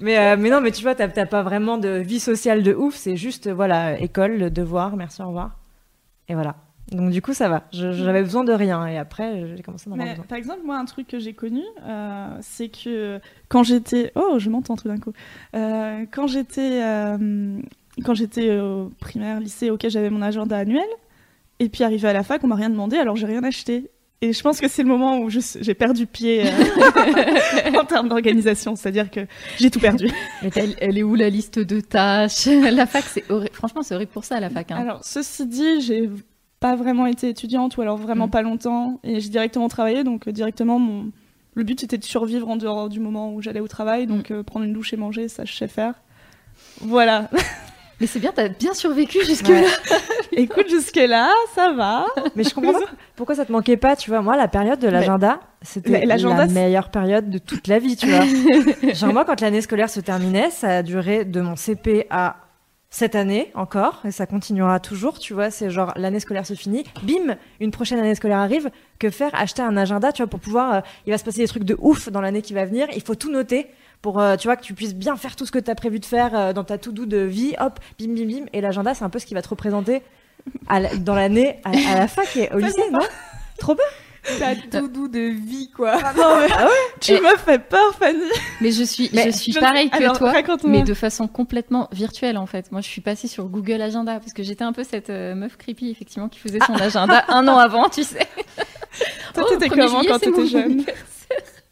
Mais, 0.00 0.18
euh, 0.18 0.36
mais 0.38 0.50
non, 0.50 0.60
mais 0.60 0.70
tu 0.72 0.82
vois, 0.82 0.94
t'as 0.94 1.08
t'as 1.08 1.26
pas 1.26 1.42
vraiment 1.42 1.78
de 1.78 1.88
vie 1.88 2.20
sociale 2.20 2.62
de 2.62 2.74
ouf. 2.74 2.94
C'est 2.94 3.16
juste, 3.16 3.48
voilà, 3.48 3.98
école, 4.00 4.50
devoir, 4.50 4.96
merci, 4.96 5.22
au 5.22 5.26
revoir. 5.28 5.56
Et 6.28 6.34
voilà. 6.34 6.56
Donc, 6.90 7.10
du 7.10 7.22
coup, 7.22 7.32
ça 7.32 7.48
va. 7.48 7.62
Je- 7.72 7.92
J'avais 7.92 8.22
besoin 8.22 8.44
de 8.44 8.52
rien. 8.52 8.86
Et 8.86 8.98
après, 8.98 9.56
j'ai 9.56 9.62
commencé 9.62 9.88
à 9.88 9.92
en 9.94 9.98
avoir. 10.00 10.26
Par 10.26 10.36
exemple, 10.36 10.60
moi, 10.64 10.76
un 10.76 10.84
truc 10.84 11.06
que 11.08 11.18
j'ai 11.18 11.32
connu, 11.32 11.62
euh, 11.86 12.28
c'est 12.40 12.68
que 12.68 13.20
quand 13.48 13.62
j'étais... 13.62 14.12
Oh, 14.16 14.34
je 14.38 14.50
m'entends 14.50 14.76
tout 14.76 14.88
d'un 14.88 14.98
coup. 14.98 15.12
Euh, 15.56 16.04
quand 16.12 16.26
j'étais 16.26 16.80
quand 18.04 18.14
j'étais 18.14 18.58
au 18.58 18.90
primaire, 19.00 19.38
lycée, 19.40 19.70
ok, 19.70 19.86
j'avais 19.88 20.10
mon 20.10 20.20
agenda 20.22 20.58
annuel. 20.58 20.84
Et 21.60 21.68
puis, 21.68 21.84
arrivé 21.84 22.08
à 22.08 22.12
la 22.12 22.22
fac, 22.22 22.42
on 22.44 22.48
m'a 22.48 22.56
rien 22.56 22.70
demandé, 22.70 22.96
alors 22.96 23.16
j'ai 23.16 23.26
rien 23.26 23.44
acheté. 23.44 23.90
Et 24.20 24.32
je 24.32 24.42
pense 24.42 24.58
que 24.60 24.68
c'est 24.68 24.82
le 24.82 24.88
moment 24.88 25.18
où 25.18 25.28
j'ai 25.28 25.74
perdu 25.74 26.06
pied 26.06 26.44
euh, 26.46 26.50
en 27.80 27.84
termes 27.84 28.08
d'organisation. 28.08 28.74
C'est-à-dire 28.74 29.10
que 29.10 29.20
j'ai 29.58 29.70
tout 29.70 29.80
perdu. 29.80 30.08
Elle, 30.54 30.74
elle 30.80 30.96
est 30.98 31.02
où 31.02 31.14
la 31.14 31.28
liste 31.28 31.58
de 31.58 31.80
tâches? 31.80 32.46
La 32.46 32.86
fac, 32.86 33.04
c'est. 33.04 33.24
Franchement, 33.52 33.82
c'est 33.82 33.94
horrible 33.94 34.12
pour 34.12 34.24
ça, 34.24 34.40
la 34.40 34.48
fac. 34.50 34.70
hein. 34.70 34.76
Alors, 34.76 35.04
ceci 35.04 35.46
dit, 35.46 35.80
j'ai 35.82 36.08
pas 36.60 36.74
vraiment 36.76 37.06
été 37.06 37.28
étudiante 37.28 37.76
ou 37.76 37.82
alors 37.82 37.98
vraiment 37.98 38.28
Mm. 38.28 38.30
pas 38.30 38.42
longtemps 38.42 38.98
et 39.04 39.20
j'ai 39.20 39.28
directement 39.28 39.68
travaillé 39.68 40.02
donc 40.02 40.26
euh, 40.28 40.32
directement 40.32 40.78
mon 40.78 41.10
le 41.52 41.62
but 41.62 41.78
c'était 41.80 41.98
de 41.98 42.04
survivre 42.04 42.48
en 42.48 42.56
dehors 42.56 42.88
du 42.88 43.00
moment 43.00 43.34
où 43.34 43.42
j'allais 43.42 43.60
au 43.60 43.68
travail 43.68 44.06
donc 44.06 44.30
euh, 44.30 44.42
prendre 44.42 44.64
une 44.64 44.72
douche 44.72 44.94
et 44.94 44.96
manger 44.96 45.28
ça 45.28 45.44
je 45.44 45.52
sais 45.52 45.68
faire. 45.68 45.92
Voilà. 46.80 47.28
Mais 48.00 48.06
c'est 48.06 48.18
bien, 48.18 48.32
t'as 48.34 48.48
bien 48.48 48.74
survécu 48.74 49.24
jusque-là. 49.24 49.60
Ouais. 49.60 49.66
Écoute 50.32 50.68
jusque 50.68 50.96
là, 50.96 51.30
ça 51.54 51.72
va. 51.72 52.06
Mais 52.34 52.44
je 52.44 52.54
comprends 52.54 52.72
pas 52.72 52.86
pourquoi 53.16 53.34
ça 53.34 53.44
te 53.44 53.52
manquait 53.52 53.76
pas, 53.76 53.96
tu 53.96 54.10
vois. 54.10 54.20
Moi, 54.20 54.36
la 54.36 54.48
période 54.48 54.78
de 54.78 54.88
l'agenda, 54.88 55.40
c'était 55.62 56.04
la 56.04 56.46
meilleure 56.46 56.90
période 56.90 57.30
de 57.30 57.38
toute 57.38 57.68
la 57.68 57.78
vie, 57.78 57.96
tu 57.96 58.08
vois. 58.08 58.24
Genre, 58.94 59.12
moi, 59.12 59.24
quand 59.24 59.40
l'année 59.40 59.60
scolaire 59.60 59.90
se 59.90 60.00
terminait, 60.00 60.50
ça 60.50 60.78
a 60.78 60.82
duré 60.82 61.24
de 61.24 61.40
mon 61.40 61.56
CP 61.56 62.06
à 62.10 62.36
cette 62.96 63.16
année 63.16 63.50
encore, 63.56 64.02
et 64.04 64.12
ça 64.12 64.24
continuera 64.24 64.78
toujours, 64.78 65.18
tu 65.18 65.34
vois. 65.34 65.50
C'est 65.50 65.68
genre, 65.68 65.92
l'année 65.96 66.20
scolaire 66.20 66.46
se 66.46 66.54
finit, 66.54 66.84
bim, 67.02 67.34
une 67.58 67.72
prochaine 67.72 67.98
année 67.98 68.14
scolaire 68.14 68.38
arrive. 68.38 68.70
Que 69.00 69.10
faire 69.10 69.32
Acheter 69.34 69.62
un 69.62 69.76
agenda, 69.76 70.12
tu 70.12 70.22
vois, 70.22 70.30
pour 70.30 70.38
pouvoir. 70.38 70.74
euh, 70.74 70.80
il 71.04 71.10
va 71.10 71.18
se 71.18 71.24
passer 71.24 71.38
des 71.40 71.48
trucs 71.48 71.64
de 71.64 71.76
ouf 71.80 72.08
dans 72.08 72.20
l'année 72.20 72.40
qui 72.40 72.54
va 72.54 72.64
venir. 72.66 72.86
Il 72.94 73.02
faut 73.02 73.16
tout 73.16 73.32
noter 73.32 73.66
pour, 74.00 74.20
euh, 74.20 74.36
tu 74.36 74.46
vois, 74.46 74.54
que 74.56 74.62
tu 74.62 74.74
puisses 74.74 74.94
bien 74.94 75.16
faire 75.16 75.34
tout 75.34 75.44
ce 75.44 75.50
que 75.50 75.58
tu 75.58 75.68
as 75.72 75.74
prévu 75.74 75.98
de 75.98 76.04
faire 76.04 76.38
euh, 76.38 76.52
dans 76.52 76.62
ta 76.62 76.78
to-do 76.78 77.04
de 77.04 77.16
vie. 77.18 77.56
Hop, 77.58 77.80
bim, 77.98 78.14
bim, 78.14 78.26
bim. 78.26 78.44
Et 78.52 78.60
l'agenda, 78.60 78.94
c'est 78.94 79.02
un 79.04 79.10
peu 79.10 79.18
ce 79.18 79.26
qui 79.26 79.34
va 79.34 79.42
te 79.42 79.48
représenter 79.48 80.02
à 80.68 80.78
la- 80.78 80.94
dans 80.94 81.16
l'année 81.16 81.56
à, 81.64 81.70
à 81.70 81.98
la 81.98 82.06
fac 82.06 82.36
et 82.36 82.48
au 82.54 82.58
lycée, 82.58 82.90
non? 82.92 83.00
Trop 83.58 83.74
bien 83.74 83.84
T'as 84.38 84.54
tout 84.80 84.88
doux 84.88 85.08
de 85.08 85.18
vie, 85.20 85.70
quoi. 85.70 85.96
Non, 86.16 86.36
mais- 86.40 86.48
tu 87.00 87.12
Et- 87.12 87.20
me 87.20 87.36
fais 87.36 87.58
peur 87.58 87.94
Fanny. 87.98 88.18
Mais 88.60 88.70
je 88.72 88.82
suis, 88.82 89.10
Mais 89.12 89.24
je 89.24 89.36
suis 89.36 89.52
Je- 89.52 89.60
pareil 89.60 89.90
que 89.90 89.96
alors, 89.96 90.18
toi, 90.18 90.32
mais 90.64 90.82
de 90.82 90.94
façon 90.94 91.28
complètement 91.28 91.88
virtuelle 91.92 92.38
en 92.38 92.46
fait. 92.46 92.72
Moi, 92.72 92.80
je 92.80 92.88
suis 92.88 93.00
passée 93.02 93.28
sur 93.28 93.44
Google 93.44 93.82
Agenda 93.82 94.18
parce 94.20 94.32
que 94.32 94.42
j'étais 94.42 94.64
un 94.64 94.72
peu 94.72 94.84
cette 94.84 95.10
euh, 95.10 95.34
meuf 95.34 95.56
creepy 95.56 95.90
effectivement 95.90 96.28
qui 96.28 96.38
faisait 96.38 96.60
son 96.66 96.74
agenda 96.74 97.24
un 97.28 97.46
an 97.48 97.58
avant, 97.58 97.88
tu 97.88 98.02
sais. 98.04 98.26
Toi 99.34 99.44
Oh, 99.46 99.50
t'étais 99.50 99.66
1er 99.66 99.68
comment 99.70 99.88
juillet, 100.00 100.08
quand 100.08 100.18
t'étais 100.20 100.46
jeune. 100.46 100.84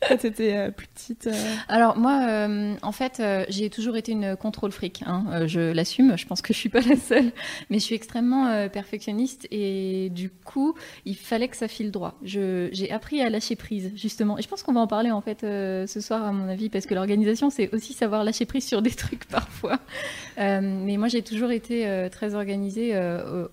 Quand 0.09 0.17
t'étais 0.17 0.57
euh, 0.57 0.71
plus 0.71 0.89
petite. 0.89 1.27
euh, 1.29 1.55
Alors 1.69 1.97
moi, 1.97 2.27
euh, 2.29 2.75
en 2.83 2.93
fait, 2.93 3.21
euh, 3.21 3.45
j'ai 3.49 3.71
toujours 3.71 3.97
été 3.97 4.13
une 4.13 4.37
contrôle 4.37 4.73
fric. 4.73 5.03
Hein. 5.07 5.47
Je 5.47 5.61
l'assume. 5.73 6.17
Je 6.17 6.27
pense 6.27 6.43
que 6.43 6.53
je 6.53 6.59
suis 6.59 6.69
pas 6.69 6.81
la 6.81 6.97
seule, 6.97 7.33
mais 7.71 7.79
je 7.79 7.85
suis 7.85 7.95
extrêmement 7.95 8.69
perfectionniste 8.69 9.47
et 9.51 10.11
du 10.11 10.31
coup, 10.31 10.75
il 11.05 11.17
fallait 11.17 11.49
que 11.49 11.57
ça 11.57 11.69
file 11.69 11.91
droit. 11.91 12.19
J'ai 12.23 12.91
appris 12.91 13.21
à 13.23 13.31
lâcher 13.31 13.57
prise 13.57 13.93
justement. 13.95 14.39
Et 14.39 14.43
je 14.43 14.49
pense 14.49 14.63
qu'on 14.63 14.73
va 14.73 14.81
en 14.81 14.87
parler 14.87 15.11
en 15.11 15.21
fait 15.21 15.41
ce 15.43 16.01
soir 16.01 16.25
à 16.25 16.33
mon 16.33 16.49
avis 16.49 16.69
parce 16.69 16.87
que 16.87 16.95
l'organisation, 16.95 17.51
c'est 17.51 17.73
aussi 17.75 17.93
savoir 17.93 18.25
lâcher 18.25 18.47
prise 18.47 18.67
sur 18.67 18.83
des 18.83 18.91
trucs 18.95 19.25
parfois. 19.27 19.79
Mais 20.37 20.97
moi, 20.97 21.09
j'ai 21.09 21.23
toujours 21.23 21.51
été 21.51 22.09
très 22.11 22.35
organisée 22.35 22.99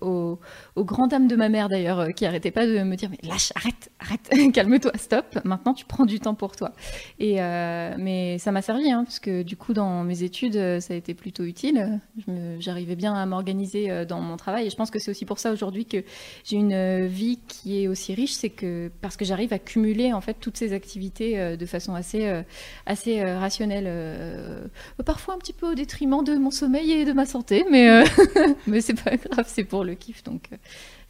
au, 0.00 0.38
grand 0.76 1.06
dame 1.06 1.28
de 1.28 1.36
ma 1.36 1.48
mère 1.48 1.68
d'ailleurs, 1.68 2.08
qui 2.14 2.26
arrêtait 2.26 2.50
pas 2.50 2.66
de 2.66 2.82
me 2.82 2.96
dire 2.96 3.10
mais 3.10 3.28
lâche, 3.28 3.52
arrête, 3.54 3.90
arrête, 4.00 4.52
calme-toi, 4.52 4.92
stop. 4.96 5.38
Maintenant, 5.44 5.74
tu 5.74 5.84
prends 5.84 6.06
du 6.06 6.20
temps 6.20 6.34
pour 6.40 6.56
toi. 6.56 6.72
Et 7.18 7.42
euh, 7.42 7.94
mais 7.98 8.38
ça 8.38 8.50
m'a 8.50 8.62
servi, 8.62 8.90
hein, 8.90 9.04
parce 9.04 9.20
que 9.20 9.42
du 9.42 9.56
coup, 9.56 9.74
dans 9.74 10.04
mes 10.04 10.22
études, 10.22 10.56
euh, 10.56 10.80
ça 10.80 10.94
a 10.94 10.96
été 10.96 11.12
plutôt 11.12 11.44
utile. 11.44 12.00
J'arrivais 12.58 12.96
bien 12.96 13.12
à 13.12 13.26
m'organiser 13.26 13.90
euh, 13.90 14.06
dans 14.06 14.22
mon 14.22 14.38
travail. 14.38 14.66
Et 14.66 14.70
je 14.70 14.76
pense 14.76 14.90
que 14.90 14.98
c'est 14.98 15.10
aussi 15.10 15.26
pour 15.26 15.38
ça 15.38 15.52
aujourd'hui 15.52 15.84
que 15.84 16.02
j'ai 16.44 16.56
une 16.56 17.06
vie 17.06 17.40
qui 17.46 17.82
est 17.82 17.88
aussi 17.88 18.14
riche, 18.14 18.32
c'est 18.32 18.48
que 18.48 18.90
parce 19.02 19.18
que 19.18 19.26
j'arrive 19.26 19.52
à 19.52 19.58
cumuler 19.58 20.14
en 20.14 20.22
fait 20.22 20.34
toutes 20.40 20.56
ces 20.56 20.72
activités 20.72 21.56
de 21.56 21.66
façon 21.66 21.94
assez 21.94 22.42
assez 22.86 23.22
rationnelle, 23.22 23.90
parfois 25.04 25.34
un 25.34 25.38
petit 25.38 25.52
peu 25.52 25.70
au 25.72 25.74
détriment 25.74 26.24
de 26.24 26.36
mon 26.36 26.50
sommeil 26.50 26.92
et 26.92 27.04
de 27.04 27.12
ma 27.12 27.26
santé, 27.26 27.66
mais 27.70 27.90
euh, 27.90 28.04
mais 28.66 28.80
c'est 28.80 29.00
pas 29.02 29.16
grave, 29.16 29.44
c'est 29.46 29.64
pour 29.64 29.84
le 29.84 29.94
kiff, 29.94 30.22
donc 30.24 30.48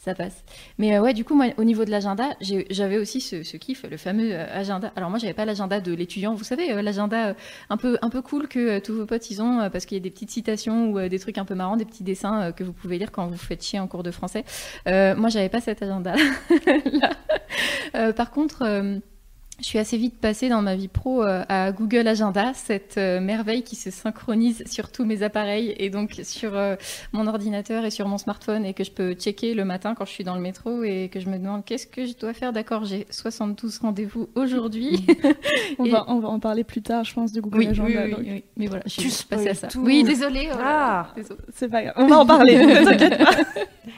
ça 0.00 0.14
passe. 0.14 0.44
Mais 0.78 0.96
euh, 0.96 1.02
ouais, 1.02 1.12
du 1.12 1.24
coup, 1.24 1.34
moi, 1.34 1.48
au 1.58 1.64
niveau 1.64 1.84
de 1.84 1.90
l'agenda, 1.90 2.30
j'avais 2.40 2.96
aussi 2.96 3.20
ce, 3.20 3.56
kiff, 3.58 3.84
le 3.88 3.98
fameux 3.98 4.30
euh, 4.32 4.46
agenda. 4.50 4.92
Alors 4.96 5.10
moi, 5.10 5.18
j'avais 5.18 5.34
pas 5.34 5.44
l'agenda 5.44 5.78
de 5.78 5.92
l'étudiant, 5.92 6.32
vous 6.32 6.42
savez, 6.42 6.72
euh, 6.72 6.80
l'agenda 6.80 7.36
un 7.68 7.76
peu 7.76 7.98
un 8.00 8.08
peu 8.08 8.22
cool 8.22 8.48
que 8.48 8.78
tous 8.78 8.94
vos 8.94 9.04
potes 9.04 9.30
ils 9.30 9.42
ont, 9.42 9.68
parce 9.68 9.84
qu'il 9.84 9.98
y 9.98 10.00
a 10.00 10.02
des 10.02 10.10
petites 10.10 10.30
citations 10.30 10.90
ou 10.90 11.08
des 11.08 11.18
trucs 11.18 11.36
un 11.36 11.44
peu 11.44 11.54
marrants, 11.54 11.76
des 11.76 11.84
petits 11.84 12.02
dessins 12.02 12.50
que 12.52 12.64
vous 12.64 12.72
pouvez 12.72 12.98
lire 12.98 13.12
quand 13.12 13.26
vous 13.26 13.36
faites 13.36 13.62
chier 13.62 13.78
en 13.78 13.86
cours 13.86 14.02
de 14.02 14.10
français. 14.10 14.44
Euh, 14.88 15.14
moi, 15.14 15.28
j'avais 15.28 15.50
pas 15.50 15.60
cet 15.60 15.82
agenda. 15.82 16.14
là. 17.92 18.12
Par 18.12 18.30
contre. 18.30 19.00
Je 19.60 19.66
suis 19.66 19.78
assez 19.78 19.96
vite 19.98 20.18
passée 20.18 20.48
dans 20.48 20.62
ma 20.62 20.74
vie 20.74 20.88
pro 20.88 21.22
euh, 21.22 21.42
à 21.48 21.70
Google 21.72 22.08
Agenda, 22.08 22.52
cette 22.54 22.96
euh, 22.96 23.20
merveille 23.20 23.62
qui 23.62 23.76
se 23.76 23.90
synchronise 23.90 24.62
sur 24.66 24.90
tous 24.90 25.04
mes 25.04 25.22
appareils 25.22 25.74
et 25.78 25.90
donc 25.90 26.20
sur 26.24 26.56
euh, 26.56 26.76
mon 27.12 27.26
ordinateur 27.26 27.84
et 27.84 27.90
sur 27.90 28.08
mon 28.08 28.16
smartphone 28.18 28.64
et 28.64 28.72
que 28.74 28.84
je 28.84 28.90
peux 28.90 29.12
checker 29.12 29.54
le 29.54 29.64
matin 29.64 29.94
quand 29.94 30.04
je 30.06 30.12
suis 30.12 30.24
dans 30.24 30.34
le 30.34 30.40
métro 30.40 30.82
et 30.82 31.10
que 31.12 31.20
je 31.20 31.28
me 31.28 31.36
demande 31.38 31.64
qu'est-ce 31.64 31.86
que 31.86 32.06
je 32.06 32.14
dois 32.18 32.32
faire. 32.32 32.52
D'accord, 32.52 32.84
j'ai 32.84 33.06
72 33.10 33.78
rendez-vous 33.78 34.28
aujourd'hui. 34.34 35.04
On, 35.78 35.84
Et- 35.84 35.90
va, 35.90 36.04
on 36.08 36.18
va 36.20 36.28
en 36.28 36.40
parler 36.40 36.64
plus 36.64 36.82
tard, 36.82 37.04
je 37.04 37.14
pense, 37.14 37.32
du 37.32 37.40
Google 37.40 37.58
Oui, 37.58 37.66
Agenda. 37.68 38.04
oui, 38.04 38.10
donc 38.10 38.20
oui, 38.20 38.26
oui. 38.32 38.44
mais 38.56 38.66
voilà, 38.66 38.82
je 38.86 38.92
suis 39.00 39.24
passée 39.28 39.48
à 39.50 39.54
ça. 39.54 39.68
tout. 39.68 39.80
Oui, 39.80 40.02
désolée. 40.04 40.48
Ah. 40.58 41.14
C'est 41.54 41.68
pas 41.68 41.82
grave. 41.82 41.94
On 41.96 42.06
va 42.06 42.18
en 42.18 42.26
parler. 42.26 42.56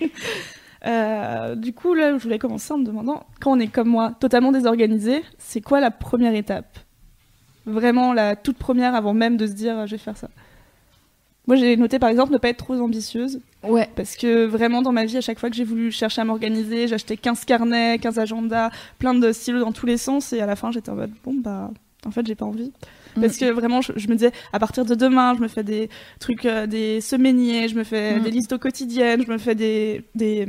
Euh, 0.86 1.54
du 1.54 1.72
coup, 1.72 1.94
là, 1.94 2.16
je 2.16 2.22
voulais 2.22 2.38
commencer 2.38 2.72
en 2.72 2.78
me 2.78 2.84
demandant, 2.84 3.24
quand 3.40 3.52
on 3.52 3.60
est 3.60 3.68
comme 3.68 3.88
moi, 3.88 4.14
totalement 4.18 4.52
désorganisé, 4.52 5.22
c'est 5.38 5.60
quoi 5.60 5.80
la 5.80 5.90
première 5.90 6.34
étape? 6.34 6.78
Vraiment 7.66 8.12
la 8.12 8.34
toute 8.34 8.58
première 8.58 8.94
avant 8.94 9.14
même 9.14 9.36
de 9.36 9.46
se 9.46 9.52
dire 9.52 9.78
euh, 9.78 9.86
je 9.86 9.92
vais 9.92 9.98
faire 9.98 10.16
ça. 10.16 10.28
Moi, 11.46 11.56
j'ai 11.56 11.76
noté 11.76 11.98
par 11.98 12.08
exemple 12.08 12.32
ne 12.32 12.38
pas 12.38 12.48
être 12.48 12.58
trop 12.64 12.74
ambitieuse. 12.74 13.40
Ouais. 13.62 13.88
Parce 13.94 14.16
que 14.16 14.44
vraiment, 14.46 14.82
dans 14.82 14.92
ma 14.92 15.04
vie, 15.04 15.16
à 15.16 15.20
chaque 15.20 15.38
fois 15.38 15.50
que 15.50 15.56
j'ai 15.56 15.64
voulu 15.64 15.92
chercher 15.92 16.20
à 16.20 16.24
m'organiser, 16.24 16.88
j'achetais 16.88 17.16
15 17.16 17.44
carnets, 17.44 17.98
15 17.98 18.18
agendas, 18.18 18.70
plein 18.98 19.14
de 19.14 19.32
stylos 19.32 19.60
dans 19.60 19.72
tous 19.72 19.86
les 19.86 19.96
sens. 19.96 20.32
Et 20.32 20.40
à 20.40 20.46
la 20.46 20.56
fin, 20.56 20.72
j'étais 20.72 20.90
en 20.90 20.96
mode, 20.96 21.12
bon, 21.24 21.34
bah, 21.34 21.70
en 22.06 22.10
fait, 22.10 22.26
j'ai 22.26 22.34
pas 22.34 22.44
envie. 22.46 22.72
Parce 23.20 23.36
que 23.36 23.50
vraiment, 23.50 23.80
je, 23.80 23.92
je 23.96 24.08
me 24.08 24.14
disais, 24.14 24.32
à 24.52 24.58
partir 24.58 24.84
de 24.84 24.94
demain, 24.94 25.34
je 25.36 25.42
me 25.42 25.48
fais 25.48 25.62
des 25.64 25.88
trucs, 26.20 26.46
euh, 26.46 26.66
des 26.66 27.00
semainiers, 27.00 27.68
je 27.68 27.74
me 27.76 27.84
fais 27.84 28.18
Mm. 28.18 28.22
des 28.22 28.30
listes 28.30 28.52
au 28.52 28.58
quotidiennes, 28.58 29.22
je 29.26 29.30
me 29.30 29.38
fais 29.38 29.54
des, 29.54 30.04
des, 30.14 30.46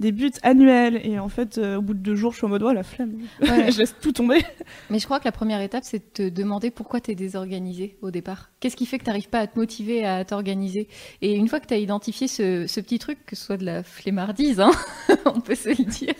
des 0.00 0.12
buts 0.12 0.32
annuels. 0.42 1.00
Et 1.04 1.18
en 1.18 1.28
fait, 1.28 1.58
euh, 1.58 1.76
au 1.76 1.82
bout 1.82 1.94
de 1.94 2.00
deux 2.00 2.14
jours, 2.14 2.32
je 2.32 2.38
suis 2.38 2.46
en 2.46 2.48
mode, 2.48 2.62
oh, 2.62 2.72
la 2.72 2.82
flemme. 2.82 3.16
Ouais. 3.40 3.70
je 3.72 3.78
laisse 3.78 3.94
tout 4.00 4.12
tomber. 4.12 4.42
Mais 4.90 4.98
je 4.98 5.04
crois 5.04 5.18
que 5.18 5.24
la 5.24 5.32
première 5.32 5.60
étape, 5.60 5.84
c'est 5.84 5.98
de 5.98 6.28
te 6.28 6.28
demander 6.28 6.70
pourquoi 6.70 7.00
tu 7.00 7.10
es 7.10 7.14
désorganisé 7.14 7.96
au 8.02 8.10
départ. 8.10 8.50
Qu'est-ce 8.60 8.76
qui 8.76 8.86
fait 8.86 8.98
que 8.98 9.04
tu 9.04 9.10
n'arrives 9.10 9.28
pas 9.28 9.40
à 9.40 9.46
te 9.46 9.58
motiver 9.58 10.04
à 10.04 10.24
t'organiser? 10.24 10.88
Et 11.22 11.34
une 11.34 11.48
fois 11.48 11.60
que 11.60 11.66
tu 11.66 11.74
as 11.74 11.78
identifié 11.78 12.28
ce, 12.28 12.66
ce 12.66 12.80
petit 12.80 12.98
truc, 12.98 13.24
que 13.26 13.36
ce 13.36 13.44
soit 13.44 13.56
de 13.56 13.64
la 13.64 13.82
flemmardise, 13.82 14.60
hein, 14.60 14.72
on 15.24 15.40
peut 15.40 15.54
se 15.54 15.70
le 15.70 15.84
dire, 15.84 16.14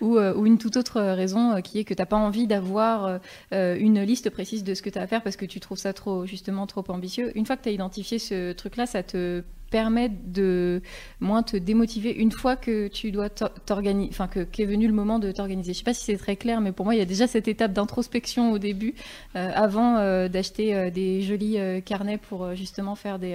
ou, 0.00 0.16
euh, 0.16 0.34
ou 0.34 0.46
une 0.46 0.58
toute 0.58 0.76
autre 0.76 1.00
raison 1.00 1.52
euh, 1.52 1.60
qui 1.60 1.78
est 1.78 1.84
que 1.84 1.94
tu 1.94 2.00
n'as 2.00 2.06
pas 2.06 2.16
envie 2.16 2.46
d'avoir 2.46 3.20
une 3.52 4.02
liste 4.02 4.30
précise 4.30 4.64
de 4.64 4.74
ce 4.74 4.82
que 4.82 4.90
tu 4.90 4.98
as 4.98 5.02
à 5.02 5.06
faire 5.06 5.22
parce 5.22 5.36
que 5.36 5.44
tu 5.44 5.60
trouves 5.60 5.78
ça 5.78 5.92
trop, 5.92 6.26
justement 6.26 6.66
trop 6.66 6.84
ambitieux. 6.88 7.36
Une 7.36 7.46
fois 7.46 7.56
que 7.56 7.62
tu 7.62 7.68
as 7.68 7.72
identifié 7.72 8.18
ce 8.18 8.52
truc-là, 8.52 8.86
ça 8.86 9.02
te 9.02 9.42
permet 9.70 10.08
de 10.08 10.82
moins 11.20 11.42
te 11.42 11.56
démotiver 11.56 12.10
une 12.12 12.32
fois 12.32 12.56
que 12.56 12.88
tu 12.88 13.10
dois 13.12 13.30
t'or- 13.30 13.54
t'organiser, 13.66 14.10
enfin 14.12 14.28
que 14.28 14.40
qu'est 14.40 14.66
venu 14.66 14.86
le 14.86 14.92
moment 14.92 15.18
de 15.18 15.32
t'organiser. 15.32 15.72
Je 15.72 15.78
sais 15.78 15.84
pas 15.84 15.94
si 15.94 16.04
c'est 16.04 16.16
très 16.16 16.36
clair, 16.36 16.60
mais 16.60 16.72
pour 16.72 16.84
moi 16.84 16.94
il 16.94 16.98
y 16.98 17.02
a 17.02 17.06
déjà 17.06 17.26
cette 17.26 17.48
étape 17.48 17.72
d'introspection 17.72 18.52
au 18.52 18.58
début, 18.58 18.94
euh, 19.36 19.50
avant 19.54 19.96
euh, 19.98 20.28
d'acheter 20.28 20.74
euh, 20.74 20.90
des 20.90 21.22
jolis 21.22 21.56
carnets 21.84 22.18
pour 22.18 22.54
justement 22.54 22.94
faire 22.94 23.18
des 23.18 23.34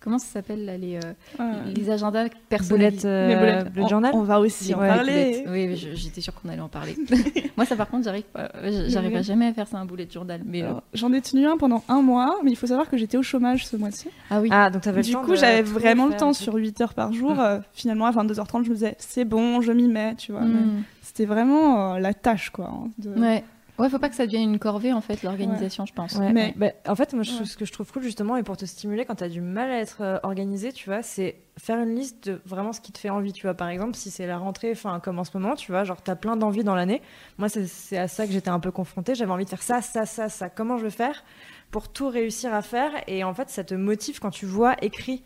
comment 0.00 0.18
ça 0.18 0.26
s'appelle 0.26 0.64
là, 0.64 0.76
les, 0.76 0.96
euh, 0.96 1.52
les 1.74 1.90
agendas 1.90 2.28
personnalisés. 2.48 3.06
euh, 3.08 3.64
le 3.74 3.82
on, 3.82 3.88
journal 3.88 4.10
on 4.14 4.22
va 4.22 4.40
aussi 4.40 4.74
en 4.74 4.80
Ouais, 4.80 4.88
parler. 4.88 5.44
Oui, 5.48 5.76
j'étais 5.94 6.20
sûre 6.20 6.32
qu'on 6.34 6.48
allait 6.48 6.60
en 6.60 6.68
parler. 6.68 6.96
Moi, 7.56 7.66
ça, 7.66 7.76
par 7.76 7.88
contre, 7.88 8.04
j'arrive 8.04 8.24
pas. 8.24 8.50
J'arriverai 8.88 9.22
jamais 9.22 9.46
à 9.48 9.52
faire 9.52 9.66
ça 9.66 9.78
un 9.78 9.84
boulet 9.84 10.06
de 10.06 10.12
journal. 10.12 10.40
Mais 10.44 10.62
euh, 10.62 10.72
J'en 10.94 11.12
ai 11.12 11.20
tenu 11.20 11.46
un 11.46 11.56
pendant 11.56 11.82
un 11.88 12.00
mois, 12.02 12.36
mais 12.44 12.50
il 12.52 12.56
faut 12.56 12.66
savoir 12.68 12.88
que 12.88 12.96
j'étais 12.96 13.16
au 13.16 13.22
chômage 13.22 13.66
ce 13.66 13.76
mois-ci. 13.76 14.08
ah 14.30 14.40
oui. 14.40 14.48
Ah, 14.52 14.70
donc 14.70 14.82
t'avais 14.82 14.98
le 15.00 15.04
Du 15.06 15.12
temps 15.12 15.22
coup, 15.24 15.34
j'avais 15.34 15.62
vraiment 15.62 16.06
le 16.06 16.16
temps 16.16 16.32
sur 16.32 16.52
truc. 16.52 16.64
8 16.64 16.80
heures 16.80 16.94
par 16.94 17.12
jour. 17.12 17.34
Mm. 17.34 17.40
Euh, 17.40 17.58
finalement, 17.72 18.06
à 18.06 18.12
22h30, 18.12 18.64
je 18.64 18.68
me 18.70 18.74
disais, 18.74 18.94
c'est 18.98 19.24
bon, 19.24 19.60
je 19.60 19.72
m'y 19.72 19.88
mets, 19.88 20.14
tu 20.14 20.32
vois. 20.32 20.42
Mm. 20.42 20.84
C'était 21.02 21.24
vraiment 21.26 21.94
euh, 21.94 21.98
la 21.98 22.14
tâche, 22.14 22.50
quoi. 22.50 22.66
hein, 22.72 22.88
de- 22.98 23.18
Ouais. 23.20 23.42
Ouais, 23.78 23.88
faut 23.88 23.98
pas 24.00 24.08
que 24.08 24.14
ça 24.16 24.26
devienne 24.26 24.50
une 24.54 24.58
corvée 24.58 24.92
en 24.92 25.00
fait, 25.00 25.22
l'organisation, 25.22 25.86
je 25.86 25.92
pense. 25.92 26.14
Ouais, 26.14 26.32
Mais- 26.32 26.52
bah, 26.56 26.72
en 26.88 26.96
fait, 26.96 27.12
moi, 27.14 27.22
je, 27.22 27.32
Ouais. 27.32 27.44
ce 27.44 27.56
que 27.56 27.64
je 27.64 27.72
trouve 27.72 27.90
cool 27.92 28.02
justement, 28.02 28.36
et 28.36 28.42
pour 28.42 28.56
te 28.56 28.64
stimuler 28.64 29.04
quand 29.04 29.14
tu 29.16 29.24
as 29.24 29.28
du 29.28 29.40
mal 29.40 29.70
à 29.70 29.78
être 29.80 29.98
euh, 30.00 30.18
organisé, 30.24 30.72
tu 30.72 30.88
vois, 30.90 31.02
c'est 31.02 31.36
faire 31.58 31.78
une 31.78 31.94
liste 31.94 32.28
de 32.28 32.40
vraiment 32.44 32.72
ce 32.72 32.80
qui 32.80 32.90
te 32.92 32.98
fait 32.98 33.10
envie. 33.10 33.32
Tu 33.32 33.42
vois, 33.46 33.54
par 33.54 33.68
exemple, 33.68 33.94
si 33.94 34.10
c'est 34.10 34.26
la 34.26 34.38
rentrée, 34.38 34.72
enfin, 34.72 34.98
comme 35.00 35.18
en 35.20 35.24
ce 35.24 35.30
moment, 35.38 35.54
tu 35.54 35.70
vois, 35.70 35.84
genre, 35.84 36.02
tu 36.02 36.10
as 36.10 36.16
plein 36.16 36.36
d'envies 36.36 36.64
dans 36.64 36.74
l'année. 36.74 37.02
Moi, 37.38 37.48
c'est- 37.48 37.96
à 37.96 38.08
ça 38.08 38.26
que 38.26 38.32
j'étais 38.32 38.50
un 38.50 38.60
peu 38.60 38.70
confrontée. 38.72 39.14
J'avais 39.14 39.30
envie 39.32 39.44
de 39.44 39.50
faire 39.50 39.62
ça, 39.62 39.80
ça, 39.80 40.06
ça, 40.06 40.28
ça. 40.28 40.48
Comment 40.50 40.76
je 40.78 40.84
vais 40.84 40.90
faire 40.90 41.22
pour 41.70 41.88
tout 41.92 42.08
réussir 42.08 42.52
à 42.54 42.62
faire? 42.62 42.90
Et 43.06 43.22
en 43.22 43.32
fait, 43.34 43.48
ça 43.50 43.62
te 43.62 43.74
motive 43.74 44.18
quand 44.18 44.30
tu 44.30 44.46
vois 44.46 44.74
écrit 44.82 45.22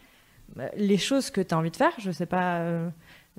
bah, 0.57 0.65
les 0.77 0.99
choses 0.99 1.31
que 1.31 1.41
tu 1.41 1.55
as 1.55 1.59
envie 1.59 1.71
de 1.71 1.77
faire. 1.77 1.93
Je 1.99 2.11
sais 2.11 2.27
pas. 2.27 2.59
euh, 2.59 2.89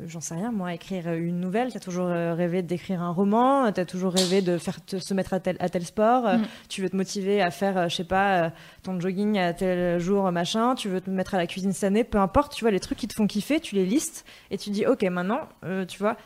J'en 0.07 0.21
sais 0.21 0.33
rien, 0.33 0.51
moi, 0.51 0.73
écrire 0.73 1.13
une 1.13 1.39
nouvelle, 1.39 1.69
tu 1.71 1.77
as 1.77 1.79
toujours 1.79 2.07
euh, 2.07 2.33
rêvé 2.33 2.63
d'écrire 2.63 3.03
un 3.03 3.12
roman, 3.12 3.71
tu 3.71 3.79
as 3.79 3.85
toujours 3.85 4.12
rêvé 4.12 4.41
de 4.41 4.57
faire 4.57 4.83
te, 4.83 4.97
se 4.97 5.13
mettre 5.13 5.35
à 5.35 5.39
tel, 5.39 5.55
à 5.59 5.69
tel 5.69 5.85
sport, 5.85 6.25
euh, 6.25 6.38
Mm. 6.38 6.45
tu 6.67 6.81
veux 6.81 6.89
te 6.89 6.95
motiver 6.95 7.43
à 7.43 7.51
faire, 7.51 7.77
euh, 7.77 7.89
je 7.89 7.97
sais 7.97 8.03
pas, 8.03 8.45
euh, 8.45 8.50
ton 8.81 9.00
jogging 9.00 9.38
à 9.38 9.53
tel 9.53 10.00
jour, 10.00 10.31
machin, 10.31 10.73
tu 10.73 10.89
veux 10.89 11.00
te 11.00 11.12
mettre 11.12 11.35
à 11.35 11.38
la 11.38 11.45
cuisine 11.45 11.73
cette 11.73 11.83
année, 11.83 12.03
peu 12.03 12.17
importe, 12.17 12.55
tu 12.55 12.63
vois, 12.63 12.71
les 12.71 12.79
trucs 12.79 12.97
qui 12.97 13.07
te 13.07 13.13
font 13.13 13.27
kiffer, 13.27 13.59
tu 13.59 13.75
les 13.75 13.85
listes 13.85 14.25
et 14.50 14.57
tu 14.57 14.71
dis, 14.71 14.83
ok, 14.88 15.03
maintenant, 15.03 15.41
euh, 15.63 15.85
tu 15.85 16.00
vois, 16.00 16.17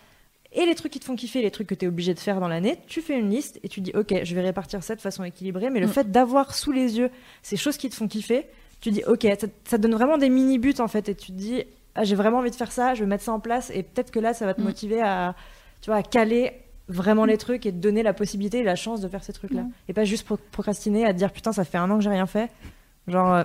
et 0.53 0.65
les 0.65 0.74
trucs 0.74 0.93
qui 0.93 1.01
te 1.01 1.05
font 1.05 1.17
kiffer, 1.17 1.41
les 1.41 1.51
trucs 1.51 1.67
que 1.67 1.75
tu 1.75 1.83
es 1.83 1.88
obligé 1.89 2.13
de 2.13 2.19
faire 2.19 2.39
dans 2.39 2.47
l'année, 2.47 2.77
tu 2.88 3.01
fais 3.01 3.19
une 3.19 3.29
liste 3.29 3.59
et 3.63 3.67
tu 3.67 3.81
dis, 3.81 3.91
ok, 3.93 4.24
je 4.24 4.33
vais 4.33 4.41
répartir 4.41 4.81
ça 4.81 4.95
de 4.95 5.01
façon 5.01 5.25
équilibrée, 5.25 5.69
mais 5.69 5.81
le 5.81 5.88
Mm. 5.88 5.89
fait 5.89 6.09
d'avoir 6.09 6.55
sous 6.55 6.71
les 6.71 6.97
yeux 7.00 7.09
ces 7.43 7.57
choses 7.57 7.75
qui 7.75 7.89
te 7.89 7.95
font 7.95 8.07
kiffer, 8.07 8.47
tu 8.79 8.91
dis, 8.91 9.03
ok, 9.05 9.27
ça, 9.38 9.47
ça 9.65 9.77
donne 9.77 9.93
vraiment 9.93 10.17
des 10.17 10.29
mini-buts 10.29 10.75
en 10.79 10.88
fait, 10.88 11.09
et 11.09 11.15
tu 11.15 11.27
te 11.33 11.38
dis, 11.38 11.63
ah, 11.98 12.04
j'ai 12.04 12.16
vraiment 12.16 12.38
envie 12.38 12.51
de 12.51 12.56
faire 12.56 12.72
ça, 12.72 12.94
je 12.94 13.01
vais 13.01 13.10
mettre 13.10 13.24
ça 13.24 13.34
en 13.34 13.39
place, 13.39 13.72
et 13.74 13.84
peut-être 13.84 14.12
que 14.12 14.20
là, 14.20 14.34
ça 14.34 14.46
va 14.46 14.54
te 14.54 14.62
Mm. 14.62 14.66
motiver 14.66 15.01
à, 15.01 15.36
tu 15.82 15.89
vois, 15.89 15.98
à 16.00 16.04
caler 16.04 16.54
vraiment 16.88 17.25
les 17.25 17.38
trucs 17.38 17.66
et 17.66 17.72
te 17.72 17.77
donner 17.77 18.01
la 18.04 18.13
possibilité 18.13 18.60
et 18.60 18.63
la 18.63 18.75
chance 18.75 19.01
de 19.01 19.08
faire 19.10 19.24
ces 19.24 19.34
trucs-là. 19.34 19.63
Mm. 19.63 19.72
Et 19.89 19.94
pas 19.94 20.06
juste 20.06 20.25
pro- 20.25 20.39
procrastiner 20.51 21.06
à 21.06 21.12
te 21.13 21.18
dire, 21.18 21.32
putain, 21.34 21.51
ça 21.51 21.66
fait 21.66 21.77
un 21.77 21.89
an 21.92 21.98
que 21.98 22.04
j'ai 22.04 22.10
rien 22.10 22.27
fait. 22.27 22.50
Genre, 23.08 23.34
euh, 23.34 23.44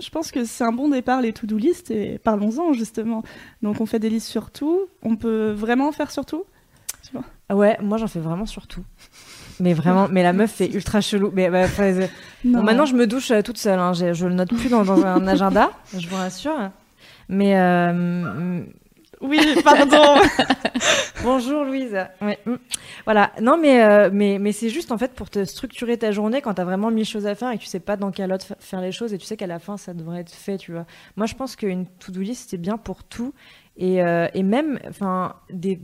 Je 0.00 0.08
pense 0.08 0.30
que 0.30 0.44
c'est 0.46 0.64
un 0.64 0.72
bon 0.72 0.88
départ, 0.88 1.20
les 1.20 1.34
to-do 1.34 1.58
list, 1.58 1.90
et 1.90 2.18
parlons-en 2.18 2.72
justement. 2.72 3.22
Donc, 3.60 3.78
on 3.82 3.84
fait 3.84 3.98
des 3.98 4.08
listes 4.08 4.26
sur 4.28 4.50
tout. 4.50 4.86
On 5.02 5.16
peut 5.16 5.50
vraiment 5.50 5.92
faire 5.92 6.10
sur 6.10 6.24
tout? 6.24 6.44
Ah 7.50 7.54
ouais, 7.56 7.76
moi 7.82 7.98
j'en 7.98 8.06
fais 8.06 8.20
vraiment 8.20 8.46
sur 8.46 8.66
tout. 8.66 8.82
Mais 9.60 9.74
vraiment, 9.74 10.08
mais 10.10 10.22
la 10.22 10.32
meuf 10.32 10.62
est 10.62 10.68
ultra 10.74 11.02
chelou. 11.02 11.30
Mais 11.34 11.50
bah, 11.50 11.66
bon, 12.42 12.62
maintenant 12.62 12.86
je 12.86 12.94
me 12.94 13.06
douche 13.06 13.30
euh, 13.32 13.42
toute 13.42 13.58
seule. 13.58 13.78
hein. 13.78 13.92
J'ai- 13.92 14.14
Je 14.14 14.26
le 14.26 14.32
note 14.32 14.48
plus 14.54 14.70
dans, 14.70 14.82
dans 14.82 15.04
un 15.04 15.26
agenda, 15.34 15.70
je 15.94 16.08
vous 16.08 16.16
rassure. 16.16 16.70
Mais 17.28 17.56
euh, 17.58 18.62
Oui, 19.20 19.38
pardon 19.64 20.20
Bonjour 21.22 21.64
Louise. 21.64 21.96
Ouais, 22.20 22.38
mm. 22.46 22.54
Voilà. 23.04 23.32
Non, 23.40 23.56
mais, 23.56 23.82
euh, 23.84 24.10
mais, 24.12 24.38
mais 24.40 24.52
c'est 24.52 24.68
juste 24.68 24.90
en 24.92 24.98
fait 24.98 25.12
pour 25.14 25.30
te 25.30 25.44
structurer 25.44 25.96
ta 25.96 26.10
journée 26.12 26.40
quand 26.40 26.54
t'as 26.54 26.64
vraiment 26.64 26.90
mille 26.90 27.04
choses 27.04 27.26
à 27.26 27.34
faire 27.34 27.50
et 27.50 27.56
que 27.58 27.62
tu 27.62 27.68
sais 27.68 27.80
pas 27.80 27.96
dans 27.96 28.10
quel 28.10 28.32
ordre 28.32 28.44
fa- 28.44 28.56
faire 28.58 28.80
les 28.80 28.92
choses 28.92 29.12
et 29.14 29.18
tu 29.18 29.26
sais 29.26 29.36
qu'à 29.36 29.46
la 29.46 29.58
fin 29.58 29.76
ça 29.76 29.94
devrait 29.94 30.20
être 30.20 30.32
fait, 30.32 30.56
tu 30.58 30.72
vois. 30.72 30.86
Moi 31.16 31.26
je 31.26 31.34
pense 31.34 31.54
qu'une 31.56 31.86
to-do 31.98 32.20
list 32.20 32.50
c'est 32.50 32.58
bien 32.58 32.76
pour 32.76 33.04
tout 33.04 33.32
et, 33.76 34.02
euh, 34.02 34.26
et 34.34 34.42
même, 34.42 34.78
enfin, 34.88 35.36
des... 35.50 35.80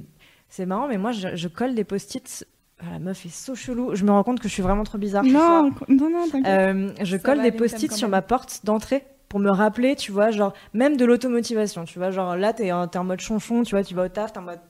c'est 0.48 0.66
marrant, 0.66 0.88
mais 0.88 0.98
moi 0.98 1.12
je, 1.12 1.36
je 1.36 1.48
colle 1.48 1.74
des 1.74 1.84
post-it. 1.84 2.46
Ah, 2.80 2.84
la 2.92 2.98
meuf 3.00 3.26
est 3.26 3.30
so 3.30 3.56
chelou. 3.56 3.96
Je 3.96 4.04
me 4.04 4.10
rends 4.12 4.22
compte 4.22 4.38
que 4.40 4.46
je 4.48 4.52
suis 4.52 4.62
vraiment 4.62 4.84
trop 4.84 4.98
bizarre. 4.98 5.24
Non, 5.24 5.72
non, 5.88 6.10
non, 6.10 6.28
t'inquiète. 6.30 6.46
Euh, 6.46 6.90
je 7.02 7.16
Ça 7.16 7.22
colle 7.22 7.42
des 7.42 7.50
post-it 7.50 7.92
sur 7.92 8.08
ma 8.08 8.22
porte 8.22 8.60
d'entrée 8.64 9.04
pour 9.28 9.40
me 9.40 9.50
rappeler, 9.50 9.96
tu 9.96 10.12
vois, 10.12 10.30
genre, 10.30 10.54
même 10.74 10.96
de 10.96 11.04
l'automotivation, 11.04 11.84
tu 11.84 11.98
vois, 11.98 12.10
genre 12.10 12.36
là, 12.36 12.52
t'es 12.52 12.72
en, 12.72 12.88
en 12.92 13.04
mode 13.04 13.20
chonchon, 13.20 13.62
tu 13.62 13.74
vois, 13.74 13.84
tu 13.84 13.94
vas 13.94 14.04
au 14.04 14.08
taf, 14.08 14.32
t'es 14.32 14.38
en 14.38 14.42
mode. 14.42 14.60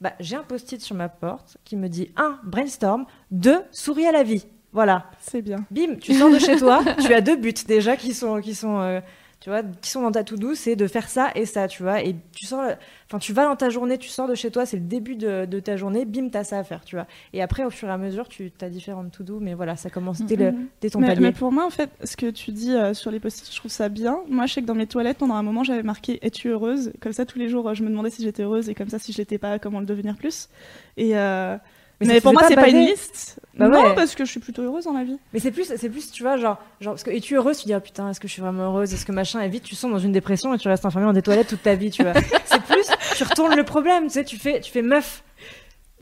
Bah, 0.00 0.12
j'ai 0.18 0.36
un 0.36 0.42
post-it 0.42 0.80
sur 0.80 0.96
ma 0.96 1.08
porte 1.08 1.58
qui 1.64 1.76
me 1.76 1.88
dit 1.88 2.10
1. 2.16 2.40
Brainstorm, 2.44 3.06
2. 3.30 3.62
Souris 3.70 4.06
à 4.06 4.12
la 4.12 4.24
vie. 4.24 4.46
Voilà. 4.72 5.04
C'est 5.20 5.42
bien. 5.42 5.64
Bim, 5.70 5.96
tu 6.00 6.14
sors 6.14 6.30
de 6.30 6.38
chez 6.38 6.56
toi, 6.56 6.82
tu 7.00 7.12
as 7.14 7.20
deux 7.20 7.36
buts 7.36 7.54
déjà 7.66 7.96
qui 7.96 8.12
sont, 8.14 8.40
qui 8.40 8.54
sont, 8.54 8.80
euh, 8.80 9.00
tu 9.42 9.50
vois, 9.50 9.62
qui 9.64 9.90
sont 9.90 10.02
dans 10.02 10.12
ta 10.12 10.22
to-do, 10.22 10.54
c'est 10.54 10.76
de 10.76 10.86
faire 10.86 11.08
ça 11.08 11.32
et 11.34 11.46
ça, 11.46 11.66
tu 11.66 11.82
vois, 11.82 12.00
et 12.00 12.14
tu 12.32 12.46
sors, 12.46 12.62
enfin, 13.08 13.18
tu 13.18 13.32
vas 13.32 13.44
dans 13.44 13.56
ta 13.56 13.70
journée, 13.70 13.98
tu 13.98 14.08
sors 14.08 14.28
de 14.28 14.36
chez 14.36 14.52
toi, 14.52 14.66
c'est 14.66 14.76
le 14.76 14.84
début 14.84 15.16
de, 15.16 15.46
de 15.46 15.58
ta 15.58 15.76
journée, 15.76 16.04
bim, 16.04 16.28
t'as 16.30 16.44
ça 16.44 16.60
à 16.60 16.62
faire, 16.64 16.84
tu 16.84 16.94
vois. 16.94 17.08
Et 17.32 17.42
après, 17.42 17.64
au 17.64 17.70
fur 17.70 17.88
et 17.88 17.90
à 17.90 17.98
mesure, 17.98 18.28
tu 18.28 18.52
as 18.60 18.68
différentes 18.68 19.10
to-do, 19.10 19.40
mais 19.40 19.54
voilà, 19.54 19.74
ça 19.74 19.90
commence 19.90 20.22
dès, 20.22 20.36
le, 20.36 20.52
Mhm. 20.52 20.66
dès 20.80 20.90
ton 20.90 21.00
mais, 21.00 21.08
palier. 21.08 21.20
mais 21.22 21.32
pour 21.32 21.50
moi, 21.50 21.66
en 21.66 21.70
fait, 21.70 21.90
ce 22.04 22.16
que 22.16 22.30
tu 22.30 22.52
dis 22.52 22.72
euh, 22.72 22.94
sur 22.94 23.10
les 23.10 23.18
post-it, 23.18 23.50
je 23.52 23.56
trouve 23.58 23.70
ça 23.72 23.88
bien. 23.88 24.20
Moi, 24.28 24.46
je 24.46 24.52
sais 24.54 24.60
que 24.62 24.66
dans 24.66 24.76
mes 24.76 24.86
toilettes, 24.86 25.18
pendant 25.18 25.34
un 25.34 25.42
moment, 25.42 25.64
j'avais 25.64 25.82
marqué 25.82 26.20
Es-tu 26.24 26.48
heureuse? 26.50 26.92
Comme 27.00 27.12
ça, 27.12 27.26
tous 27.26 27.40
les 27.40 27.48
jours, 27.48 27.68
euh, 27.68 27.74
je 27.74 27.82
me 27.82 27.88
demandais 27.90 28.10
si 28.10 28.22
j'étais 28.22 28.44
heureuse 28.44 28.68
et 28.68 28.74
comme 28.76 28.90
ça, 28.90 29.00
si 29.00 29.12
je 29.12 29.18
l'étais 29.18 29.38
pas, 29.38 29.58
comment 29.58 29.80
le 29.80 29.86
devenir 29.86 30.16
plus. 30.16 30.48
Et 30.96 31.16
euh, 31.18 31.56
Mais, 32.06 32.20
pour 32.20 32.32
moi, 32.32 32.42
c'est 32.48 32.54
pas 32.54 32.68
une 32.68 32.86
liste. 32.86 33.40
Bah 33.54 33.68
non, 33.68 33.82
ouais. 33.82 33.94
parce 33.94 34.14
que 34.14 34.24
je 34.24 34.30
suis 34.30 34.40
plutôt 34.40 34.62
heureuse 34.62 34.84
dans 34.84 34.92
la 34.92 35.04
vie. 35.04 35.18
Mais 35.32 35.38
c'est 35.38 35.50
plus, 35.50 35.70
c'est 35.76 35.88
plus, 35.90 36.10
tu 36.10 36.22
vois, 36.22 36.36
genre, 36.38 36.58
genre, 36.80 36.94
parce 36.94 37.02
que 37.02 37.10
es-tu 37.10 37.36
heureuse? 37.36 37.58
Tu 37.58 37.66
dis, 37.66 37.74
ah 37.74 37.80
putain, 37.80 38.08
est-ce 38.08 38.18
que 38.18 38.26
je 38.26 38.32
suis 38.32 38.40
vraiment 38.40 38.64
heureuse? 38.64 38.94
Est-ce 38.94 39.04
que 39.04 39.12
machin 39.12 39.40
Et 39.40 39.48
vite, 39.48 39.64
tu 39.64 39.74
sens 39.74 39.90
dans 39.90 39.98
une 39.98 40.12
dépression 40.12 40.54
et 40.54 40.58
tu 40.58 40.68
restes 40.68 40.86
enfermée 40.86 41.06
dans 41.06 41.12
des 41.12 41.22
toilettes 41.22 41.48
toute 41.48 41.62
ta 41.62 41.74
vie, 41.74 41.90
tu 41.90 42.02
vois. 42.02 42.14
c'est 42.46 42.62
plus, 42.62 42.86
tu 43.16 43.24
retournes 43.24 43.54
le 43.54 43.64
problème, 43.64 44.04
tu 44.04 44.10
sais, 44.10 44.24
tu 44.24 44.38
fais, 44.38 44.60
tu 44.60 44.72
fais 44.72 44.82
meuf. 44.82 45.22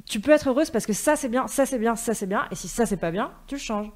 Tu 0.06 0.20
peux 0.20 0.30
être 0.30 0.48
heureuse 0.48 0.70
parce 0.70 0.86
que 0.86 0.92
ça 0.92 1.16
c'est 1.16 1.28
bien, 1.28 1.46
ça 1.46 1.66
c'est 1.66 1.78
bien, 1.78 1.94
ça 1.96 2.14
c'est 2.14 2.26
bien, 2.26 2.46
et 2.50 2.54
si 2.54 2.68
ça 2.68 2.86
c'est 2.86 2.96
pas 2.96 3.10
bien, 3.10 3.30
tu 3.46 3.56
le 3.56 3.60
changes. 3.60 3.90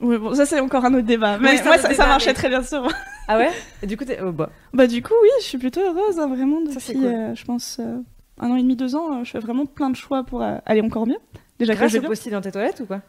Oui, 0.00 0.18
bon, 0.18 0.34
ça 0.34 0.46
c'est 0.46 0.58
encore 0.58 0.84
un 0.84 0.94
autre 0.94 1.06
débat. 1.06 1.38
Mais 1.38 1.62
moi, 1.62 1.78
ça, 1.78 2.06
marchait 2.06 2.30
mais- 2.30 2.34
très 2.34 2.48
bien 2.48 2.62
moi. 2.72 2.92
Ah 3.28 3.38
ouais? 3.38 3.50
Et 3.82 3.86
du 3.86 3.96
coup, 3.96 4.04
t'es, 4.04 4.18
oh, 4.20 4.32
bah. 4.32 4.50
Bah 4.72 4.86
du 4.88 5.00
coup, 5.02 5.14
oui, 5.22 5.28
je 5.40 5.44
suis 5.44 5.58
plutôt 5.58 5.80
heureuse, 5.80 6.18
hein, 6.18 6.26
vraiment, 6.26 6.60
depuis, 6.60 6.80
Ça, 6.80 6.92
cool. 6.92 7.04
euh, 7.04 7.34
je 7.34 7.44
pense, 7.44 7.78
euh, 7.80 7.98
un 8.38 8.50
an 8.50 8.56
et 8.56 8.62
demi, 8.62 8.76
deux 8.76 8.94
ans, 8.96 9.20
euh, 9.20 9.24
je 9.24 9.30
fais 9.30 9.38
vraiment 9.38 9.66
plein 9.66 9.90
de 9.90 9.96
choix 9.96 10.24
pour 10.24 10.42
euh, 10.42 10.56
aller 10.66 10.80
encore 10.80 11.06
mieux. 11.06 11.18
Déjà 11.58 11.74
que 11.74 11.78
Grâce 11.78 11.94
au 11.94 12.02
post-it 12.02 12.32
dans 12.32 12.40
tes 12.40 12.50
toilettes 12.52 12.80
ou 12.80 12.86
quoi 12.86 13.02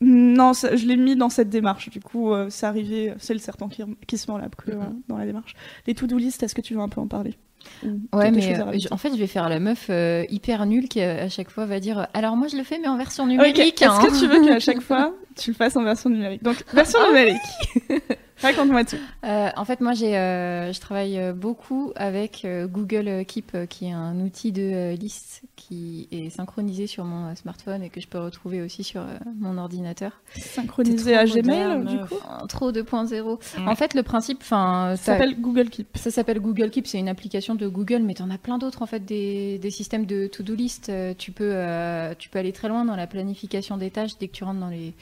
Non, 0.00 0.52
ça- 0.52 0.76
je 0.76 0.84
l'ai 0.86 0.96
mis 0.96 1.16
dans 1.16 1.28
cette 1.30 1.48
démarche. 1.48 1.88
Du 1.90 2.00
coup, 2.00 2.32
euh, 2.32 2.48
c'est 2.50 2.66
arrivé, 2.66 3.14
c'est 3.18 3.32
le 3.32 3.38
serpent 3.40 3.68
qui, 3.68 3.82
qui 4.06 4.18
se 4.18 4.30
met 4.30 4.34
en 4.34 4.38
la 4.38 4.48
que, 4.48 4.72
Mhm. 4.72 4.80
euh, 4.80 4.84
dans 5.08 5.16
la 5.16 5.24
démarche. 5.26 5.54
Les 5.86 5.94
to-do 5.94 6.18
list, 6.18 6.42
est-ce 6.42 6.54
que 6.54 6.60
tu 6.60 6.74
veux 6.74 6.80
un 6.80 6.88
peu 6.88 7.00
en 7.00 7.06
parler? 7.06 7.34
Ou 7.82 7.98
Ouais, 8.12 8.30
mais 8.30 8.60
euh, 8.60 8.78
en 8.90 8.98
fait, 8.98 9.08
je 9.14 9.16
vais 9.18 9.26
faire 9.26 9.48
la 9.48 9.58
meuf 9.58 9.86
euh, 9.88 10.24
hyper 10.28 10.66
nulle 10.66 10.86
qui 10.86 11.00
à 11.00 11.30
chaque 11.30 11.48
fois 11.48 11.64
va 11.64 11.80
dire 11.80 12.08
Alors, 12.12 12.36
moi, 12.36 12.46
je 12.48 12.56
le 12.58 12.62
fais, 12.62 12.78
mais 12.78 12.88
en 12.88 12.98
version 12.98 13.26
numérique. 13.26 13.58
Est-ce 13.58 13.84
hein. 13.86 13.98
que 14.02 14.18
tu 14.18 14.26
veux 14.26 14.44
qu'à 14.44 14.58
chaque 14.60 14.82
fois, 14.82 15.14
tu 15.34 15.50
le 15.50 15.56
fasses 15.56 15.74
en 15.76 15.82
version 15.82 16.10
numérique? 16.10 16.42
Donc, 16.42 16.62
version 16.74 16.98
numérique. 17.08 17.40
Raconte-moi 18.44 18.84
tout. 18.84 18.96
Euh, 19.24 19.48
en 19.56 19.64
fait, 19.64 19.80
moi, 19.80 19.94
j'ai, 19.94 20.16
euh, 20.16 20.72
je 20.72 20.80
travaille 20.80 21.18
euh, 21.18 21.32
beaucoup 21.32 21.92
avec 21.96 22.46
Google 22.66 23.24
Keep, 23.24 23.68
qui 23.68 23.86
est 23.86 23.92
un 23.92 24.20
outil 24.20 24.52
de 24.52 24.94
liste 24.94 25.42
qui 25.56 26.08
est 26.12 26.30
synchronisé 26.30 26.86
sur 26.86 27.04
mon 27.04 27.34
smartphone 27.34 27.82
et 27.82 27.88
que 27.88 28.00
je 28.00 28.06
peux 28.06 28.18
retrouver 28.18 28.60
aussi 28.60 28.84
sur 28.84 29.02
mon 29.38 29.56
ordinateur. 29.56 30.20
Synchronisé 30.36 31.16
à 31.16 31.24
Gmail, 31.24 31.42
moderne, 31.42 31.84
du 31.86 31.98
coup 32.04 32.20
Trop 32.48 32.70
2.0. 32.70 33.38
Mm. 33.58 33.68
En 33.68 33.74
fait, 33.74 33.94
le 33.94 34.02
principe, 34.02 34.38
enfin, 34.42 34.94
Ça 34.96 35.12
s'appelle 35.12 35.40
Google 35.40 35.70
Keep. 35.70 35.96
Ça 35.96 36.10
s'appelle 36.10 36.40
Google 36.40 36.70
Keep, 36.70 36.86
c'est 36.86 36.98
une 36.98 37.08
application 37.08 37.54
de 37.54 37.66
Google, 37.66 38.02
mais 38.02 38.14
tu 38.14 38.22
en 38.22 38.30
as 38.30 38.38
plein 38.38 38.58
d'autres 38.58 38.82
en 38.82 38.86
fait, 38.86 39.04
des, 39.04 39.58
des 39.58 39.70
systèmes 39.70 40.04
de 40.06 40.26
to-do 40.26 40.54
list. 40.54 40.92
Tu, 41.18 41.32
peux, 41.32 41.52
euh, 41.54 42.14
tu 42.18 42.28
peux 42.28 42.38
aller 42.38 42.52
très 42.52 42.68
loin 42.68 42.84
dans 42.84 42.96
la 42.96 43.06
planification 43.06 43.76
des 43.76 43.90
tâches 43.90 44.18
dès 44.18 44.28
que 44.28 44.32
tu 44.32 44.44
rentres 44.44 44.60
dans 44.60 44.68
les, 44.68 44.94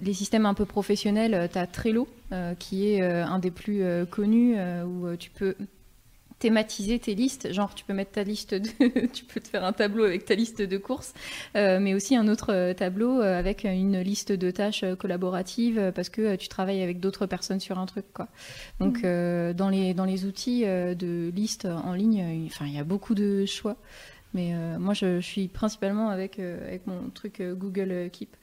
les 0.00 0.12
systèmes 0.12 0.46
un 0.46 0.54
peu 0.54 0.64
professionnels. 0.64 1.48
Tu 1.52 1.58
as 1.58 1.66
Trello, 1.66 2.08
euh, 2.32 2.54
qui 2.54 2.88
est 2.88 3.02
euh, 3.02 3.24
un 3.24 3.38
des 3.38 3.50
plus 3.50 3.82
euh, 3.82 4.04
connus, 4.06 4.54
euh, 4.56 4.84
où 4.84 5.06
euh, 5.06 5.16
tu 5.16 5.30
peux 5.30 5.54
thématiser 6.40 6.98
tes 6.98 7.14
listes. 7.14 7.52
Genre, 7.52 7.74
tu 7.74 7.84
peux 7.84 7.94
mettre 7.94 8.12
ta 8.12 8.22
liste 8.22 8.54
de. 8.54 8.68
tu 9.12 9.24
peux 9.24 9.40
te 9.40 9.48
faire 9.48 9.64
un 9.64 9.72
tableau 9.72 10.04
avec 10.04 10.24
ta 10.26 10.34
liste 10.34 10.60
de 10.60 10.76
courses, 10.76 11.14
euh, 11.56 11.78
mais 11.80 11.94
aussi 11.94 12.16
un 12.16 12.28
autre 12.28 12.52
euh, 12.52 12.74
tableau 12.74 13.20
euh, 13.22 13.38
avec 13.38 13.64
une 13.64 14.00
liste 14.00 14.32
de 14.32 14.50
tâches 14.50 14.82
euh, 14.82 14.96
collaboratives 14.96 15.78
euh, 15.78 15.92
parce 15.92 16.08
que 16.08 16.20
euh, 16.22 16.36
tu 16.36 16.48
travailles 16.48 16.82
avec 16.82 17.00
d'autres 17.00 17.26
personnes 17.26 17.60
sur 17.60 17.78
un 17.78 17.86
truc, 17.86 18.04
quoi. 18.12 18.28
Donc, 18.80 19.04
euh, 19.04 19.52
dans, 19.54 19.68
les, 19.70 19.94
dans 19.94 20.04
les 20.04 20.26
outils 20.26 20.64
euh, 20.66 20.94
de 20.94 21.30
liste 21.34 21.66
en 21.66 21.94
ligne, 21.94 22.20
euh, 22.20 22.34
il- 22.34 22.46
enfin, 22.46 22.66
il 22.66 22.74
y 22.74 22.78
a 22.78 22.84
beaucoup 22.84 23.14
de 23.14 23.46
choix. 23.46 23.76
Mais 24.34 24.52
euh, 24.52 24.78
moi, 24.80 24.94
je, 24.94 25.20
je 25.20 25.26
suis 25.26 25.46
principalement 25.46 26.08
avec, 26.10 26.40
euh, 26.40 26.66
avec 26.66 26.86
mon 26.88 27.08
truc 27.14 27.40
euh, 27.40 27.54
Google 27.54 27.90
euh, 27.92 28.08
Keep. 28.08 28.36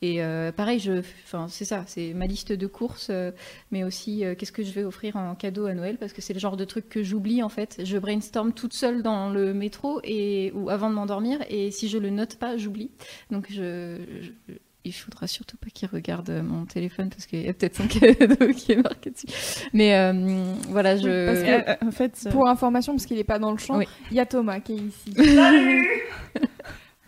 Et 0.00 0.22
euh, 0.22 0.52
pareil, 0.52 0.78
je, 0.78 1.00
enfin, 1.24 1.46
c'est 1.48 1.64
ça, 1.64 1.82
c'est 1.88 2.14
ma 2.14 2.26
liste 2.26 2.52
de 2.52 2.66
courses, 2.68 3.08
euh, 3.10 3.32
mais 3.72 3.82
aussi 3.82 4.24
euh, 4.24 4.36
qu'est-ce 4.36 4.52
que 4.52 4.62
je 4.62 4.70
vais 4.70 4.84
offrir 4.84 5.16
en 5.16 5.34
cadeau 5.34 5.66
à 5.66 5.74
Noël, 5.74 5.96
parce 5.98 6.12
que 6.12 6.22
c'est 6.22 6.32
le 6.34 6.38
genre 6.38 6.56
de 6.56 6.64
truc 6.64 6.88
que 6.88 7.02
j'oublie 7.02 7.42
en 7.42 7.48
fait. 7.48 7.80
Je 7.84 7.98
brainstorm 7.98 8.52
toute 8.52 8.74
seule 8.74 9.02
dans 9.02 9.28
le 9.30 9.52
métro 9.54 10.00
et 10.04 10.52
ou 10.54 10.70
avant 10.70 10.88
de 10.88 10.94
m'endormir, 10.94 11.40
et 11.50 11.72
si 11.72 11.88
je 11.88 11.98
le 11.98 12.10
note 12.10 12.36
pas, 12.36 12.56
j'oublie. 12.56 12.90
Donc 13.32 13.46
je, 13.50 13.96
je- 14.20 14.54
il 14.84 14.92
faudra 14.92 15.26
surtout 15.26 15.56
pas 15.58 15.66
qu'il 15.68 15.88
regarde 15.92 16.30
mon 16.30 16.64
téléphone 16.64 17.10
parce 17.10 17.26
qu'il 17.26 17.42
y 17.42 17.48
a 17.48 17.52
peut-être 17.52 17.74
son 17.76 17.88
cadeau 17.88 18.52
qui 18.54 18.72
est 18.72 18.76
marqué 18.82 19.10
dessus. 19.10 19.26
Mais 19.72 19.96
euh, 19.96 20.12
voilà, 20.68 20.96
je. 20.96 21.26
parce 21.26 21.40
que- 21.80 21.84
en 21.86 21.90
fait, 21.90 22.28
Pour 22.30 22.46
information, 22.48 22.92
parce 22.94 23.04
qu'il 23.04 23.16
n'est 23.16 23.24
pas 23.24 23.40
dans 23.40 23.50
le 23.50 23.58
champ, 23.58 23.76
Oui. 23.78 23.86
il 24.12 24.16
y 24.16 24.20
a 24.20 24.26
Thomas 24.26 24.60
qui 24.60 24.74
est 24.74 24.76
ici. 24.76 25.12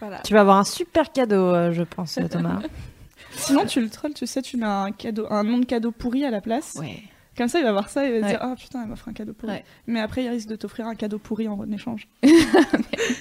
voilà. 0.01 0.19
Tu 0.25 0.33
vas 0.35 0.41
avoir 0.41 0.57
un 0.59 0.65
super 0.65 1.13
cadeau, 1.13 1.37
euh, 1.55 1.73
je 1.73 1.83
pense, 1.83 2.19
Thomas. 2.31 2.61
sinon 3.33 3.65
tu 3.67 3.81
le 3.81 3.89
trolls, 3.89 4.15
tu 4.15 4.27
sais, 4.27 4.43
tu 4.43 4.57
mets 4.57 4.67
un 4.67 4.91
cadeau, 4.93 5.27
un 5.31 5.45
nom 5.45 5.59
de 5.59 5.65
cadeau 5.65 5.93
pourri 5.93 6.25
à 6.25 6.31
la 6.31 6.41
place. 6.41 6.77
Ouais. 6.81 7.03
Comme 7.39 7.49
ça, 7.49 7.59
il 7.61 7.65
va 7.65 7.73
voir 7.73 7.89
ça 7.89 8.05
et 8.05 8.09
il 8.09 8.21
va 8.21 8.27
Ouais. 8.27 8.33
dire 8.33 8.39
Ah 8.43 8.55
putain, 8.59 8.83
elle 8.83 8.89
m'offre 8.89 9.09
un 9.09 9.13
cadeau 9.13 9.33
pourri. 9.33 9.53
Ouais. 9.53 9.65
Mais 9.87 10.01
après, 10.01 10.25
il 10.25 10.29
risque 10.29 10.49
de 10.49 10.57
t'offrir 10.57 10.87
un 10.87 10.95
cadeau 10.95 11.19
pourri 11.19 11.49
en 11.49 11.71
échange. 11.71 12.09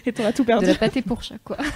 et 0.06 0.12
t'auras 0.12 0.34
tout 0.34 0.42
De 0.44 0.48
perdu. 0.48 0.66
la 0.66 0.76
pâté 0.76 1.02
pour 1.02 1.22
chat, 1.24 1.38
quoi. 1.44 1.58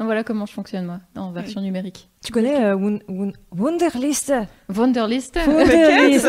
Donc 0.00 0.06
voilà 0.06 0.24
comment 0.24 0.46
je 0.46 0.52
fonctionne 0.54 0.86
moi, 0.86 1.00
en 1.14 1.30
version 1.30 1.60
numérique. 1.60 2.08
tu 2.24 2.32
connais 2.32 2.56
euh, 2.64 2.74
Wun- 2.74 3.02
Wun- 3.06 3.34
Wunderlist? 3.52 4.32
Wunderlist. 4.70 5.36
Wunderlist, 5.46 6.24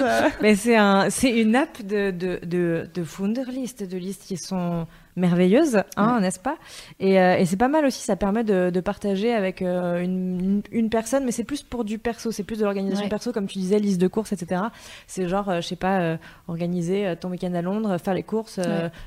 euh, 0.00 0.28
mais 0.40 0.54
c'est 0.54 0.76
un, 0.76 1.10
c'est 1.10 1.30
une 1.30 1.56
app 1.56 1.82
de 1.84 2.12
de 2.12 2.38
de, 2.46 2.88
de 2.94 3.04
Wunderlist, 3.18 3.82
de 3.82 3.96
listes 3.98 4.22
qui 4.24 4.36
sont 4.36 4.86
merveilleuses, 5.16 5.82
hein, 5.96 6.20
n'est-ce 6.20 6.38
pas? 6.38 6.56
Et, 7.00 7.20
euh, 7.20 7.36
et 7.36 7.44
c'est 7.46 7.56
pas 7.56 7.68
mal 7.68 7.84
aussi. 7.84 8.02
Ça 8.02 8.16
permet 8.16 8.44
de, 8.44 8.70
de 8.70 8.80
partager 8.80 9.32
avec 9.32 9.62
euh, 9.62 10.00
une, 10.02 10.90
personne, 10.90 11.24
mais 11.24 11.32
c'est 11.32 11.44
plus 11.44 11.62
pour 11.62 11.84
du 11.84 11.98
perso, 11.98 12.30
c'est 12.32 12.42
plus 12.42 12.58
de 12.58 12.64
l'organisation 12.64 13.04
Ouais. 13.04 13.10
perso, 13.10 13.32
comme 13.32 13.46
tu 13.46 13.58
disais, 13.58 13.78
liste 13.78 14.00
de 14.00 14.08
courses, 14.08 14.32
etc. 14.32 14.62
C'est 15.06 15.28
genre, 15.28 15.48
euh, 15.48 15.60
je 15.60 15.66
sais 15.68 15.76
pas, 15.76 16.00
euh, 16.00 16.16
organiser 16.48 17.14
ton 17.20 17.30
week-end 17.30 17.54
à 17.54 17.62
Londres, 17.62 17.98
faire 17.98 18.14
les 18.14 18.22
courses, 18.22 18.60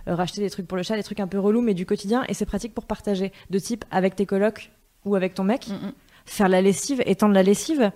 racheter 0.07 0.41
des 0.41 0.49
trucs 0.49 0.67
pour 0.67 0.77
le 0.77 0.83
chat, 0.83 0.95
des 0.95 1.03
trucs 1.03 1.19
un 1.19 1.27
peu 1.27 1.39
relous, 1.39 1.61
mais 1.61 1.73
du 1.73 1.85
quotidien. 1.85 2.23
Et 2.27 2.33
c'est 2.33 2.45
pratique 2.45 2.73
pour 2.73 2.85
partager, 2.85 3.31
de 3.49 3.59
type 3.59 3.85
avec 3.91 4.15
tes 4.15 4.25
colocs 4.25 4.71
ou 5.05 5.15
avec 5.15 5.33
ton 5.33 5.43
mec 5.43 5.67
Mm, 5.67 5.73
mm. 5.87 5.93
faire 6.25 6.49
la 6.49 6.61
lessive, 6.61 7.01
étendre 7.05 7.33
la 7.33 7.43
lessive. 7.43 7.91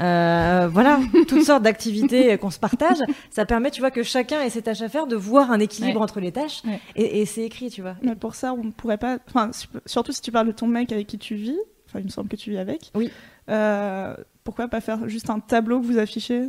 Euh, 0.00 0.68
voilà, 0.70 1.00
toutes 1.26 1.44
sortes 1.44 1.62
d'activités 1.62 2.36
qu'on 2.38 2.50
se 2.50 2.58
partage. 2.58 2.98
Ça 3.30 3.44
permet, 3.46 3.70
tu 3.70 3.80
vois, 3.80 3.90
que 3.90 4.02
chacun 4.02 4.40
ait 4.42 4.50
ses 4.50 4.62
tâches 4.62 4.82
à 4.82 4.88
faire, 4.88 5.06
de 5.06 5.16
voir 5.16 5.50
un 5.50 5.58
équilibre 5.60 5.96
Ouais. 5.98 6.02
entre 6.04 6.20
les 6.20 6.32
tâches. 6.32 6.62
Ouais. 6.64 6.80
Et, 6.96 7.20
et 7.20 7.26
c'est 7.26 7.42
écrit, 7.42 7.70
tu 7.70 7.82
vois. 7.82 7.96
Mais 8.02 8.14
pour 8.14 8.34
ça, 8.34 8.52
on 8.52 8.70
pourrait 8.70 8.98
pas. 8.98 9.18
Enfin, 9.28 9.50
su- 9.52 9.66
surtout 9.86 10.12
si 10.12 10.20
tu 10.22 10.30
parles 10.32 10.46
de 10.46 10.52
ton 10.52 10.66
mec 10.66 10.92
avec 10.92 11.06
qui 11.06 11.18
tu 11.18 11.34
vis. 11.34 11.58
Enfin, 11.88 12.00
il 12.00 12.04
me 12.04 12.10
semble 12.10 12.28
que 12.28 12.36
tu 12.36 12.50
vis 12.50 12.58
avec. 12.58 12.90
Oui. 12.94 13.10
Euh, 13.50 14.14
pourquoi 14.44 14.68
pas 14.68 14.80
faire 14.80 15.08
juste 15.08 15.30
un 15.30 15.40
tableau 15.40 15.80
que 15.80 15.86
vous 15.86 15.98
affichez? 15.98 16.42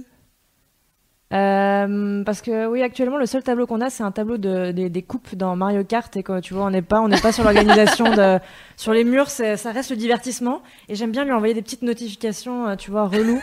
Euh, 1.32 2.24
parce 2.24 2.42
que 2.42 2.66
oui, 2.66 2.82
actuellement, 2.82 3.18
le 3.18 3.28
seul 3.28 3.44
tableau 3.44 3.68
qu'on 3.68 3.82
a, 3.82 3.90
c'est 3.92 4.02
un 4.02 4.12
tableau 4.12 4.38
de, 4.38 4.72
des, 4.72 4.90
des 4.90 5.02
coupes 5.04 5.36
dans 5.36 5.56
Mario 5.56 5.84
Kart. 5.84 6.16
Et 6.18 6.24
quoi, 6.24 6.42
tu 6.42 6.54
vois, 6.54 6.66
on 6.66 6.72
n'est 6.72 6.82
pas, 6.82 7.02
on 7.02 7.08
n'est 7.08 7.22
pas 7.22 7.32
sur 7.32 7.44
l'organisation 7.44 8.06
de, 8.16 8.40
sur 8.78 8.94
les 8.94 9.04
murs. 9.04 9.30
Ça 9.30 9.72
reste 9.72 9.92
le 9.92 9.96
divertissement. 9.96 10.62
Et 10.88 10.96
j'aime 10.96 11.12
bien 11.12 11.26
lui 11.26 11.32
envoyer 11.32 11.54
des 11.54 11.62
petites 11.62 11.84
notifications, 11.84 12.70
euh, 12.70 12.76
tu 12.76 12.90
vois, 12.90 13.08
relou 13.08 13.40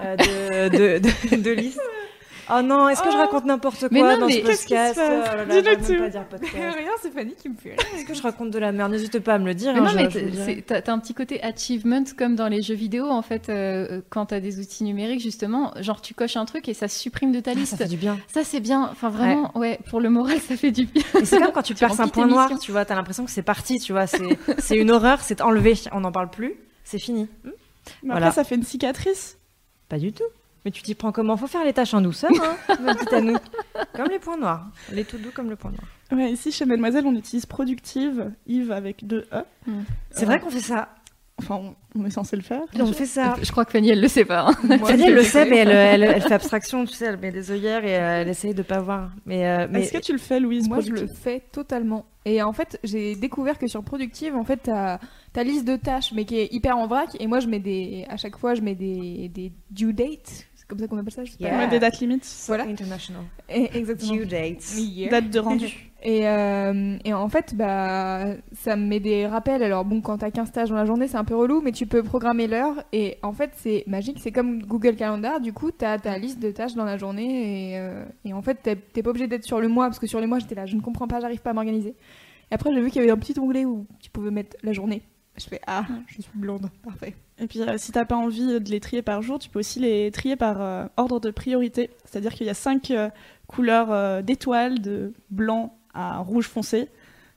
euh, 0.00 0.16
de, 0.16 0.68
de, 0.76 0.98
de, 0.98 1.42
de 1.42 1.50
listes. 1.50 1.80
Oh 2.52 2.62
non, 2.62 2.88
est-ce 2.88 3.02
que 3.02 3.10
je 3.10 3.16
Oh. 3.16 3.20
raconte 3.20 3.44
n'importe 3.44 3.78
quoi 3.80 3.88
Mais 3.92 4.02
non, 4.02 4.18
dans 4.18 4.26
mais 4.26 4.40
ce 4.40 4.46
podcast 4.46 4.96
là, 4.96 5.44
Dis-le 5.46 5.76
tout. 5.76 6.42
Rien, 6.52 6.90
c'est 7.00 7.12
Fanny 7.12 7.34
qui 7.34 7.48
me 7.48 7.54
fait. 7.56 7.76
Est-ce 7.94 8.04
que 8.04 8.14
je 8.14 8.22
raconte 8.22 8.50
de 8.50 8.58
la 8.58 8.72
merde 8.72 8.90
N'hésite 8.92 9.18
pas 9.20 9.34
à 9.34 9.38
me 9.38 9.46
le 9.46 9.54
dire. 9.54 9.72
Mais 9.74 9.80
hein, 9.80 10.08
non, 10.08 10.10
mais 10.46 10.62
t'as 10.62 10.92
un 10.92 10.98
petit 10.98 11.14
côté 11.14 11.42
achievement 11.42 12.02
comme 12.16 12.34
dans 12.36 12.48
les 12.48 12.62
jeux 12.62 12.74
vidéo 12.74 13.08
en 13.08 13.22
fait. 13.22 13.48
euh, 13.48 14.00
quand 14.10 14.26
t'as 14.26 14.40
des 14.40 14.58
outils 14.58 14.84
numériques 14.84 15.20
justement, 15.20 15.72
genre 15.80 16.00
tu 16.00 16.14
coches 16.14 16.36
un 16.36 16.44
truc 16.44 16.68
et 16.68 16.74
ça 16.74 16.88
se 16.88 16.98
supprime 16.98 17.32
de 17.32 17.40
ta 17.40 17.52
Ah, 17.52 17.54
liste. 17.54 17.70
ça 17.72 17.76
fait 17.76 17.88
du 17.88 17.96
bien. 17.96 18.18
Ça 18.32 18.42
c'est 18.44 18.60
bien. 18.60 18.88
Enfin 18.90 19.08
vraiment, 19.10 19.50
ouais. 19.56 19.78
Pour 19.88 20.00
le 20.00 20.10
moral, 20.10 20.38
ça 20.48 20.56
fait 20.56 20.70
du 20.72 20.86
bien. 20.86 21.02
C'est 21.24 21.38
comme 21.38 21.52
quand 21.52 21.62
tu 21.62 21.74
perces 21.74 22.00
un 22.00 22.04
remplis 22.04 22.10
tes 22.22 22.26
point 22.26 22.26
noir, 22.26 22.58
tu 22.58 22.72
vois, 22.72 22.84
t'as 22.84 22.94
l'impression 22.94 23.24
que 23.24 23.30
c'est 23.30 23.42
parti, 23.42 23.78
tu 23.78 23.92
vois, 23.92 24.06
c'est 24.06 24.76
une 24.76 24.90
horreur, 24.90 25.20
c'est 25.20 25.40
enlevé, 25.40 25.74
on 25.92 26.00
n'en 26.00 26.12
parle 26.12 26.30
plus, 26.30 26.54
c'est 26.84 26.98
fini. 26.98 27.28
Hmm 27.44 27.50
Mais 28.02 28.10
Voilà. 28.10 28.26
Après, 28.28 28.42
ça 28.42 28.44
fait 28.48 28.54
une 28.56 28.62
cicatrice. 28.64 29.38
Pas 29.88 29.98
du 29.98 30.12
tout. 30.12 30.24
Mais 30.64 30.70
tu 30.70 30.82
t'y 30.82 30.94
prends 30.94 31.12
comment? 31.12 31.36
Faut 31.36 31.46
faire 31.46 31.64
les 31.64 31.72
tâches 31.72 31.94
en 31.94 32.00
douceur, 32.00 32.30
hein, 32.42 32.76
ma 32.82 32.94
petite 32.94 33.12
Anou. 33.12 33.36
Comme 33.94 34.08
les 34.08 34.18
points 34.18 34.36
noirs, 34.36 34.66
les 34.92 35.04
tout 35.04 35.16
doux 35.18 35.30
comme 35.34 35.48
le 35.50 35.56
point 35.56 35.70
noir. 35.70 35.84
Ouais, 36.12 36.30
ici, 36.32 36.52
chez 36.52 36.64
Mademoiselle, 36.66 37.06
on 37.06 37.14
utilise 37.14 37.46
productive, 37.46 38.30
Yves 38.46 38.72
avec 38.72 39.06
deux 39.06 39.26
E. 39.32 39.42
C'est 40.10 40.26
vrai 40.26 40.38
qu'on 40.40 40.50
fait 40.50 40.60
ça. 40.60 40.88
Enfin, 41.38 41.72
on, 41.94 42.04
est 42.04 42.10
censé 42.10 42.36
le 42.36 42.42
faire. 42.42 42.60
On 42.78 42.92
fait 42.92 43.06
ça. 43.06 43.34
Je 43.42 43.50
crois 43.50 43.64
que 43.64 43.70
Fanny 43.72 43.88
elle 43.88 44.00
le 44.02 44.08
sait 44.08 44.26
pas. 44.26 44.48
hein. 44.48 44.54
Moi, 44.62 44.76
Fanny, 44.90 45.04
elle 45.04 45.14
le 45.14 45.22
sait, 45.22 45.46
mais 45.46 45.56
elle, 45.56 45.70
elle, 45.70 46.02
elle 46.02 46.20
fait 46.20 46.34
abstraction, 46.34 46.84
tu 46.84 46.92
sais, 46.92 47.06
elle 47.06 47.16
met 47.16 47.32
des 47.32 47.50
œillères 47.50 47.82
et 47.82 47.96
euh, 47.96 48.20
elle 48.20 48.28
essaye 48.28 48.52
de 48.52 48.60
pas 48.62 48.80
voir. 48.80 49.12
Mais, 49.24 49.48
euh, 49.48 49.66
mais... 49.70 49.80
Est-ce 49.80 49.92
que 49.94 50.02
tu 50.02 50.12
le 50.12 50.18
fais, 50.18 50.38
Louise? 50.38 50.68
Moi, 50.68 50.80
je 50.80 50.90
le 50.90 51.06
fais 51.06 51.42
totalement. 51.50 52.04
Et 52.26 52.42
en 52.42 52.52
fait, 52.52 52.78
j'ai 52.84 53.14
découvert 53.14 53.58
que 53.58 53.66
sur 53.66 53.82
Productive, 53.82 54.36
en 54.36 54.44
fait, 54.44 54.58
t'as 54.64 54.98
ta 55.32 55.42
liste 55.42 55.64
de 55.66 55.76
tâches, 55.76 56.12
mais 56.12 56.26
qui 56.26 56.38
est 56.40 56.52
hyper 56.52 56.76
en 56.76 56.86
vrac. 56.86 57.08
Et 57.18 57.26
moi, 57.26 57.40
je 57.40 57.46
mets 57.46 57.60
des, 57.60 58.04
à 58.10 58.18
chaque 58.18 58.36
fois, 58.36 58.52
je 58.54 58.60
mets 58.60 58.74
des, 58.74 59.30
des 59.32 59.50
due 59.70 59.94
dates. 59.94 60.44
Comme 60.70 60.78
ça 60.78 60.86
qu'on 60.86 60.96
appelle 60.98 61.12
ça, 61.12 61.24
je 61.24 61.32
sais 61.32 61.36
Yeah. 61.40 61.50
pas. 61.50 61.58
Ouais, 61.64 61.68
des 61.68 61.78
dates 61.80 61.98
limites 62.00 62.32
Voilà. 62.46 62.64
International. 62.64 63.22
Et- 63.48 63.76
exactement. 63.76 64.12
Due 64.14 64.24
dates. 64.26 64.74
Yeah. 64.78 65.10
Date 65.10 65.28
de 65.30 65.38
rendu. 65.40 65.66
Et, 66.02 66.26
euh, 66.26 66.96
et 67.04 67.12
en 67.12 67.28
fait, 67.28 67.54
bah, 67.54 68.24
ça 68.54 68.74
me 68.76 68.86
met 68.86 69.00
des 69.00 69.26
rappels. 69.26 69.62
Alors 69.62 69.84
bon, 69.84 70.00
quand 70.00 70.16
t'as 70.16 70.30
15 70.30 70.50
tâches 70.50 70.70
dans 70.70 70.74
la 70.76 70.86
journée, 70.86 71.08
c'est 71.08 71.18
un 71.18 71.24
peu 71.24 71.36
relou, 71.36 71.60
mais 71.60 71.72
tu 71.72 71.86
peux 71.86 72.02
programmer 72.02 72.46
l'heure. 72.46 72.82
Et 72.94 73.18
en 73.22 73.32
fait, 73.34 73.50
c'est 73.56 73.84
magique. 73.86 74.16
C'est 74.22 74.32
comme 74.32 74.62
Google 74.62 74.96
Calendar. 74.96 75.40
Du 75.42 75.52
coup, 75.52 75.70
t'as 75.72 75.98
ta 75.98 76.16
liste 76.16 76.38
de 76.40 76.50
tâches 76.52 76.72
dans 76.74 76.86
la 76.86 76.96
journée. 76.96 77.72
Et, 77.72 77.78
euh, 77.78 78.02
et 78.24 78.32
en 78.32 78.40
fait, 78.40 78.54
t'es- 78.62 78.76
t'es 78.76 79.02
pas 79.02 79.10
obligé 79.10 79.26
d'être 79.26 79.44
sur 79.44 79.60
le 79.60 79.68
mois, 79.68 79.88
parce 79.88 79.98
que 79.98 80.06
sur 80.06 80.20
les 80.20 80.26
mois, 80.26 80.38
j'étais 80.38 80.54
là, 80.54 80.64
je 80.64 80.74
ne 80.74 80.80
comprends 80.80 81.06
pas, 81.06 81.20
j'arrive 81.20 81.42
pas 81.42 81.50
à 81.50 81.52
m'organiser. 81.52 81.90
Et 82.50 82.54
après, 82.54 82.72
j'ai 82.72 82.80
vu 82.80 82.90
qu'il 82.90 83.00
y 83.02 83.04
avait 83.04 83.12
un 83.12 83.18
petit 83.18 83.38
onglet 83.38 83.66
où 83.66 83.86
tu 84.00 84.08
pouvais 84.08 84.30
mettre 84.30 84.56
la 84.62 84.72
journée. 84.72 85.02
Je 85.36 85.44
fais, 85.44 85.60
ah, 85.66 85.86
je 86.06 86.22
suis 86.22 86.30
blonde. 86.34 86.68
Parfait. 86.82 87.14
Et 87.38 87.46
puis, 87.46 87.62
euh, 87.62 87.78
si 87.78 87.92
t'as 87.92 88.04
pas 88.04 88.16
envie 88.16 88.60
de 88.60 88.70
les 88.70 88.80
trier 88.80 89.00
par 89.02 89.22
jour, 89.22 89.38
tu 89.38 89.48
peux 89.48 89.60
aussi 89.60 89.80
les 89.80 90.10
trier 90.10 90.36
par 90.36 90.60
euh, 90.60 90.86
ordre 90.96 91.20
de 91.20 91.30
priorité. 91.30 91.90
C'est-à-dire 92.04 92.34
qu'il 92.34 92.46
y 92.46 92.50
a 92.50 92.54
cinq 92.54 92.90
euh, 92.90 93.08
couleurs 93.46 93.90
euh, 93.90 94.22
d'étoiles, 94.22 94.80
de 94.80 95.12
blanc 95.30 95.76
à 95.94 96.18
rouge 96.18 96.46
foncé. 96.46 96.88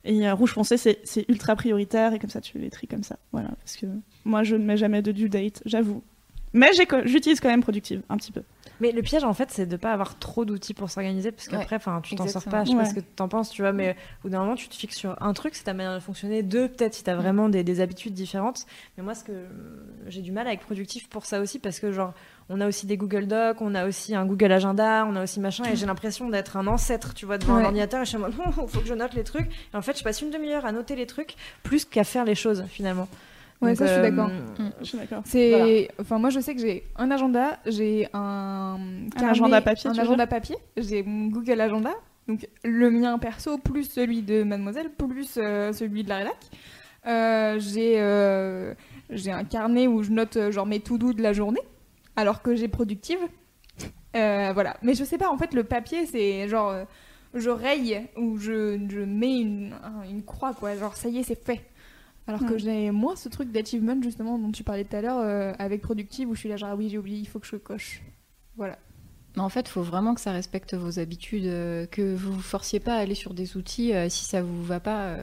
Et 0.06 0.28
euh, 0.28 0.34
rouge 0.34 0.52
foncé, 0.52 0.78
c'est 0.78 1.26
ultra 1.30 1.56
prioritaire, 1.56 2.14
et 2.14 2.20
comme 2.20 2.30
ça, 2.30 2.42
tu 2.42 2.58
les 2.60 2.70
tries 2.70 2.88
comme 2.88 3.04
ça. 3.04 3.18
Voilà, 3.32 3.50
parce 3.60 3.78
que 3.78 3.86
moi, 4.26 4.44
je 4.44 4.56
ne 4.56 4.66
mets 4.66 4.76
jamais 4.76 5.02
de 5.02 5.14
due 5.14 5.30
date, 5.30 5.62
j'avoue. 5.66 6.04
Mais 6.52 6.72
j'utilise 7.06 7.40
quand 7.40 7.50
même 7.50 7.62
Productive, 7.62 8.02
un 8.10 8.18
petit 8.18 8.32
peu. 8.32 8.44
Mais 8.84 8.92
le 8.92 9.02
piège, 9.02 9.24
en 9.24 9.34
fait, 9.34 9.50
c'est 9.50 9.66
de 9.66 9.78
pas 9.78 9.94
avoir 9.94 10.20
trop 10.20 10.44
d'outils 10.44 10.74
pour 10.74 10.90
s'organiser, 10.90 11.32
parce 11.32 11.48
qu'après, 11.48 11.78
enfin, 11.78 12.02
tu 12.04 12.16
t'en 12.16 12.28
sors 12.28 12.44
pas. 12.44 12.66
Je 12.66 12.72
sais 12.72 12.76
pas 12.76 12.82
Ouais. 12.84 12.90
ce 12.90 12.94
que 12.94 13.00
t'en 13.00 13.30
penses, 13.30 13.50
tu 13.50 13.62
vois, 13.62 13.72
mais 13.72 13.96
au 14.20 14.24
bout 14.24 14.30
d'un 14.30 14.40
moment, 14.40 14.56
tu 14.56 14.68
te 14.68 14.76
fixes 14.76 14.98
sur 14.98 15.16
un 15.24 15.32
truc, 15.34 15.56
c'est 15.56 15.64
ta 15.64 15.74
manière 15.74 15.94
de 15.96 16.02
fonctionner. 16.02 16.44
Deux, 16.44 16.68
peut-être, 16.68 16.94
si 16.94 17.02
t'as 17.04 17.16
vraiment 17.16 17.48
des, 17.48 17.64
des 17.64 17.80
habitudes 17.80 18.14
différentes. 18.14 18.66
Mais 18.98 19.04
moi, 19.04 19.16
ce 19.16 19.24
que 19.24 19.32
j'ai 20.08 20.22
du 20.22 20.34
mal 20.34 20.48
avec 20.48 20.60
productif 20.60 21.08
pour 21.08 21.26
ça 21.26 21.40
aussi, 21.40 21.60
parce 21.60 21.80
que 21.80 21.94
genre, 21.94 22.14
on 22.50 22.60
a 22.60 22.68
aussi 22.68 22.86
des 22.86 22.98
Google 22.98 23.26
Docs, 23.28 23.62
on 23.62 23.74
a 23.74 23.88
aussi 23.88 24.16
un 24.16 24.26
Google 24.26 24.52
Agenda, 24.52 25.06
on 25.10 25.16
a 25.16 25.24
aussi 25.24 25.40
machin, 25.40 25.64
et 25.64 25.78
j'ai 25.78 25.86
l'impression 25.86 26.28
d'être 26.28 26.58
un 26.58 26.68
ancêtre, 26.68 27.14
tu 27.14 27.26
vois, 27.26 27.38
devant 27.38 27.54
un 27.56 27.60
Ouais. 27.60 27.66
ordinateur, 27.68 28.02
et 28.02 28.04
je 28.04 28.10
suis 28.10 28.18
en 28.18 28.22
mode, 28.22 28.34
il 28.38 28.52
faut 28.68 28.82
que 28.82 28.86
je 28.88 28.94
note 28.94 29.14
les 29.14 29.24
trucs. 29.24 29.48
Et 29.74 29.78
en 29.78 29.82
fait, 29.82 29.98
je 29.98 30.04
passe 30.04 30.22
une 30.22 30.30
demi-heure 30.30 30.66
à 30.66 30.74
noter 30.74 30.98
les 30.98 31.06
trucs, 31.06 31.36
plus 31.64 31.86
qu'à 31.86 32.04
faire 32.04 32.26
les 32.26 32.36
choses, 32.36 32.66
finalement. 32.68 33.08
Ouais, 33.64 33.70
Donc, 33.70 33.78
ça, 33.78 33.86
je 33.88 33.92
suis 33.92 34.00
euh, 34.00 34.04
d'accord. 34.04 34.30
Je 34.80 34.86
suis 34.86 34.98
d'accord. 34.98 35.22
C'est, 35.26 35.90
enfin, 36.00 36.20
moi, 36.20 36.30
je 36.30 36.40
sais 36.40 36.54
que 36.56 36.62
j'ai 36.62 36.84
un 36.96 37.10
agenda, 37.12 37.60
j'ai 37.66 38.08
un, 38.14 38.78
carnet- 39.16 39.30
agenda 39.32 39.62
papier, 39.62 39.90
un 39.90 39.94
agenda 40.04 40.28
papier, 40.28 40.56
j'ai 40.78 41.04
mon 41.04 41.28
Google 41.28 41.60
Agenda, 41.62 41.92
donc 42.28 42.48
le 42.64 42.90
mien 42.92 43.18
perso 43.20 43.58
plus 43.58 43.84
celui 43.90 44.22
de 44.22 44.44
Mademoiselle 44.44 44.90
plus 44.92 45.38
euh, 45.38 45.72
celui 45.74 46.04
de 46.04 46.10
la 46.10 46.18
rédac. 46.18 46.38
Euh, 47.06 47.60
j'ai, 47.60 47.96
euh, 48.00 48.74
j'ai 49.10 49.32
un 49.32 49.44
carnet 49.44 49.88
où 49.88 50.04
je 50.04 50.12
note 50.12 50.38
genre 50.52 50.66
mes 50.66 50.80
to 50.80 50.98
do 50.98 51.12
de 51.14 51.22
la 51.22 51.34
journée, 51.34 51.60
alors 52.16 52.42
que 52.42 52.56
j'ai 52.56 52.68
productive. 52.70 53.20
Euh, 54.16 54.52
voilà. 54.54 54.78
Mais 54.84 54.94
je 54.94 55.04
sais 55.04 55.18
pas, 55.18 55.30
en 55.30 55.38
fait, 55.38 55.54
le 55.54 55.64
papier, 55.64 56.06
c'est 56.06 56.48
genre, 56.48 56.70
euh, 56.70 56.84
je 57.34 57.50
raye 57.50 58.08
ou 58.16 58.38
je, 58.38 58.80
je 58.90 59.00
mets 59.00 59.40
une, 59.40 59.74
un- 59.84 60.08
une 60.10 60.24
croix, 60.24 60.54
quoi. 60.54 60.76
Genre, 60.76 60.96
ça 60.96 61.10
y 61.10 61.18
est, 61.18 61.24
c'est 61.24 61.44
fait. 61.44 61.62
Alors 62.28 62.46
que 62.46 62.58
j'ai 62.58 62.92
moins 62.92 63.16
ce 63.16 63.28
truc 63.28 63.52
d'achievement, 63.52 64.02
justement, 64.02 64.38
dont 64.40 64.52
tu 64.52 64.64
parlais 64.64 64.86
tout 64.86 64.96
à 64.96 65.02
l'heure, 65.02 65.20
euh, 65.20 65.54
avec 65.60 65.82
productive, 65.82 66.30
où 66.30 66.36
je 66.36 66.40
suis 66.40 66.50
là, 66.50 66.56
genre, 66.56 66.70
ah 66.72 66.76
oui, 66.76 66.90
j'ai 66.90 66.98
oublié, 66.98 67.20
il 67.20 67.28
faut 67.28 67.40
que 67.40 67.48
je 67.48 67.58
coche. 67.58 68.02
Voilà. 68.56 68.78
Mais 69.36 69.42
en 69.42 69.50
fait, 69.50 69.62
il 69.62 69.70
faut 69.70 69.82
vraiment 69.82 70.14
que 70.14 70.22
ça 70.22 70.32
respecte 70.32 70.74
vos 70.74 71.00
habitudes, 71.00 71.48
euh, 71.48 71.86
que 71.88 72.16
vous 72.16 72.34
vous 72.34 72.42
forciez 72.42 72.80
pas 72.80 72.96
à 72.96 73.00
aller 73.00 73.16
sur 73.16 73.34
des 73.34 73.58
outils 73.58 73.94
euh, 73.94 74.08
si 74.08 74.26
ça 74.26 74.42
vous 74.42 74.64
va 74.64 74.80
pas. 74.80 75.18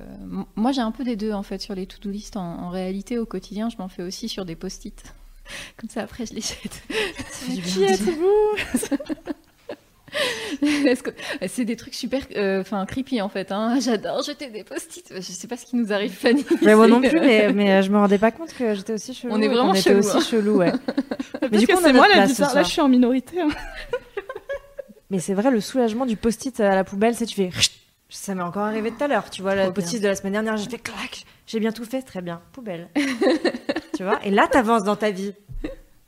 Moi, 0.57 0.73
j'ai 0.73 0.81
un 0.81 0.91
peu 0.91 1.05
des 1.05 1.17
deux 1.17 1.33
en 1.33 1.43
fait 1.43 1.61
sur 1.61 1.75
les 1.75 1.87
to-do 1.87 2.11
list. 2.11 2.37
En, 2.37 2.65
en 2.65 2.69
réalité, 2.69 3.19
au 3.19 3.25
quotidien, 3.25 3.71
je 3.71 3.77
m'en 3.79 3.89
fais 3.89 4.03
aussi 4.03 4.29
sur 4.29 4.45
des 4.45 4.57
post-it. 4.57 5.15
Comme 5.77 5.89
ça, 5.89 6.03
après, 6.03 6.27
je 6.27 6.35
les 6.35 6.41
jette. 6.41 6.83
Qui 7.65 7.85
êtes-vous? 7.85 8.91
C'est 11.49 11.65
des 11.65 11.77
trucs 11.77 11.95
super, 11.95 12.23
euh, 12.37 12.61
enfin 12.61 12.85
creepy 12.87 13.21
en 13.21 13.29
fait. 13.29 13.53
hein. 13.53 13.79
J'adore 13.81 14.23
jeter 14.23 14.49
des 14.51 14.65
post-it. 14.65 15.13
Je 15.15 15.21
sais 15.21 15.47
pas 15.49 15.57
ce 15.57 15.65
qui 15.67 15.77
nous 15.77 15.93
arrive, 15.93 16.13
Fanny. 16.13 16.45
Mais 16.63 16.75
moi 16.75 16.87
non 16.89 17.01
plus, 17.09 17.19
euh, 17.19 17.21
mais, 17.21 17.53
mais 17.53 17.73
euh, 17.73 17.83
je 17.83 17.91
me 17.91 17.99
rendais 17.99 18.19
pas 18.19 18.31
compte 18.31 18.53
que 18.53 18.75
j'étais 18.75 18.93
aussi 18.93 19.15
chelou. 19.15 19.33
On 19.35 19.41
est 19.41 19.49
qu'on 19.49 19.55
vraiment 19.55 19.75
était 19.75 19.91
chelou, 19.91 19.99
aussi 20.01 20.17
hein. 20.17 20.21
chelou, 20.21 20.57
ouais. 20.59 20.73
Parce 21.41 21.53
du 21.53 21.67
coup, 21.67 21.75
on 21.77 21.81
c'est 21.81 21.93
moi 21.93 22.09
la 22.09 22.27
bizarre. 22.27 22.55
Là, 22.55 22.63
je 22.63 22.69
suis 22.71 22.81
en 22.81 22.89
minorité. 22.89 23.41
hein. 23.41 23.49
Mais 25.11 25.19
c'est 25.19 25.35
vrai, 25.35 25.51
le 25.51 25.61
soulagement 25.61 26.07
du 26.07 26.17
post-it 26.17 26.59
à 26.61 26.75
la 26.75 26.85
poubelle, 26.85 27.15
c'est 27.15 27.27
tu 27.27 27.35
fais. 27.35 27.51
Ça 28.09 28.35
m'est 28.35 28.43
encore 28.43 28.63
arrivé 28.65 28.91
tout 28.91 29.03
à 29.05 29.09
l'heure, 29.09 29.31
tu 29.31 29.41
vois, 29.43 29.55
le 29.55 29.73
post-it 29.73 30.01
de 30.03 30.09
la 30.09 30.15
semaine 30.17 30.33
dernière, 30.33 30.57
j'ai 30.57 30.69
fait 30.69 30.79
clac, 30.79 31.25
j'ai 31.47 31.61
bien 31.61 31.71
tout 31.73 31.85
fait, 31.85 32.03
très 32.03 32.21
bien, 32.23 32.41
poubelle. 32.53 32.89
tu 33.97 34.03
vois, 34.03 34.19
et 34.25 34.31
là, 34.31 34.49
t'avances 34.51 34.83
dans 34.85 34.97
ta 34.97 35.11
vie. 35.11 35.33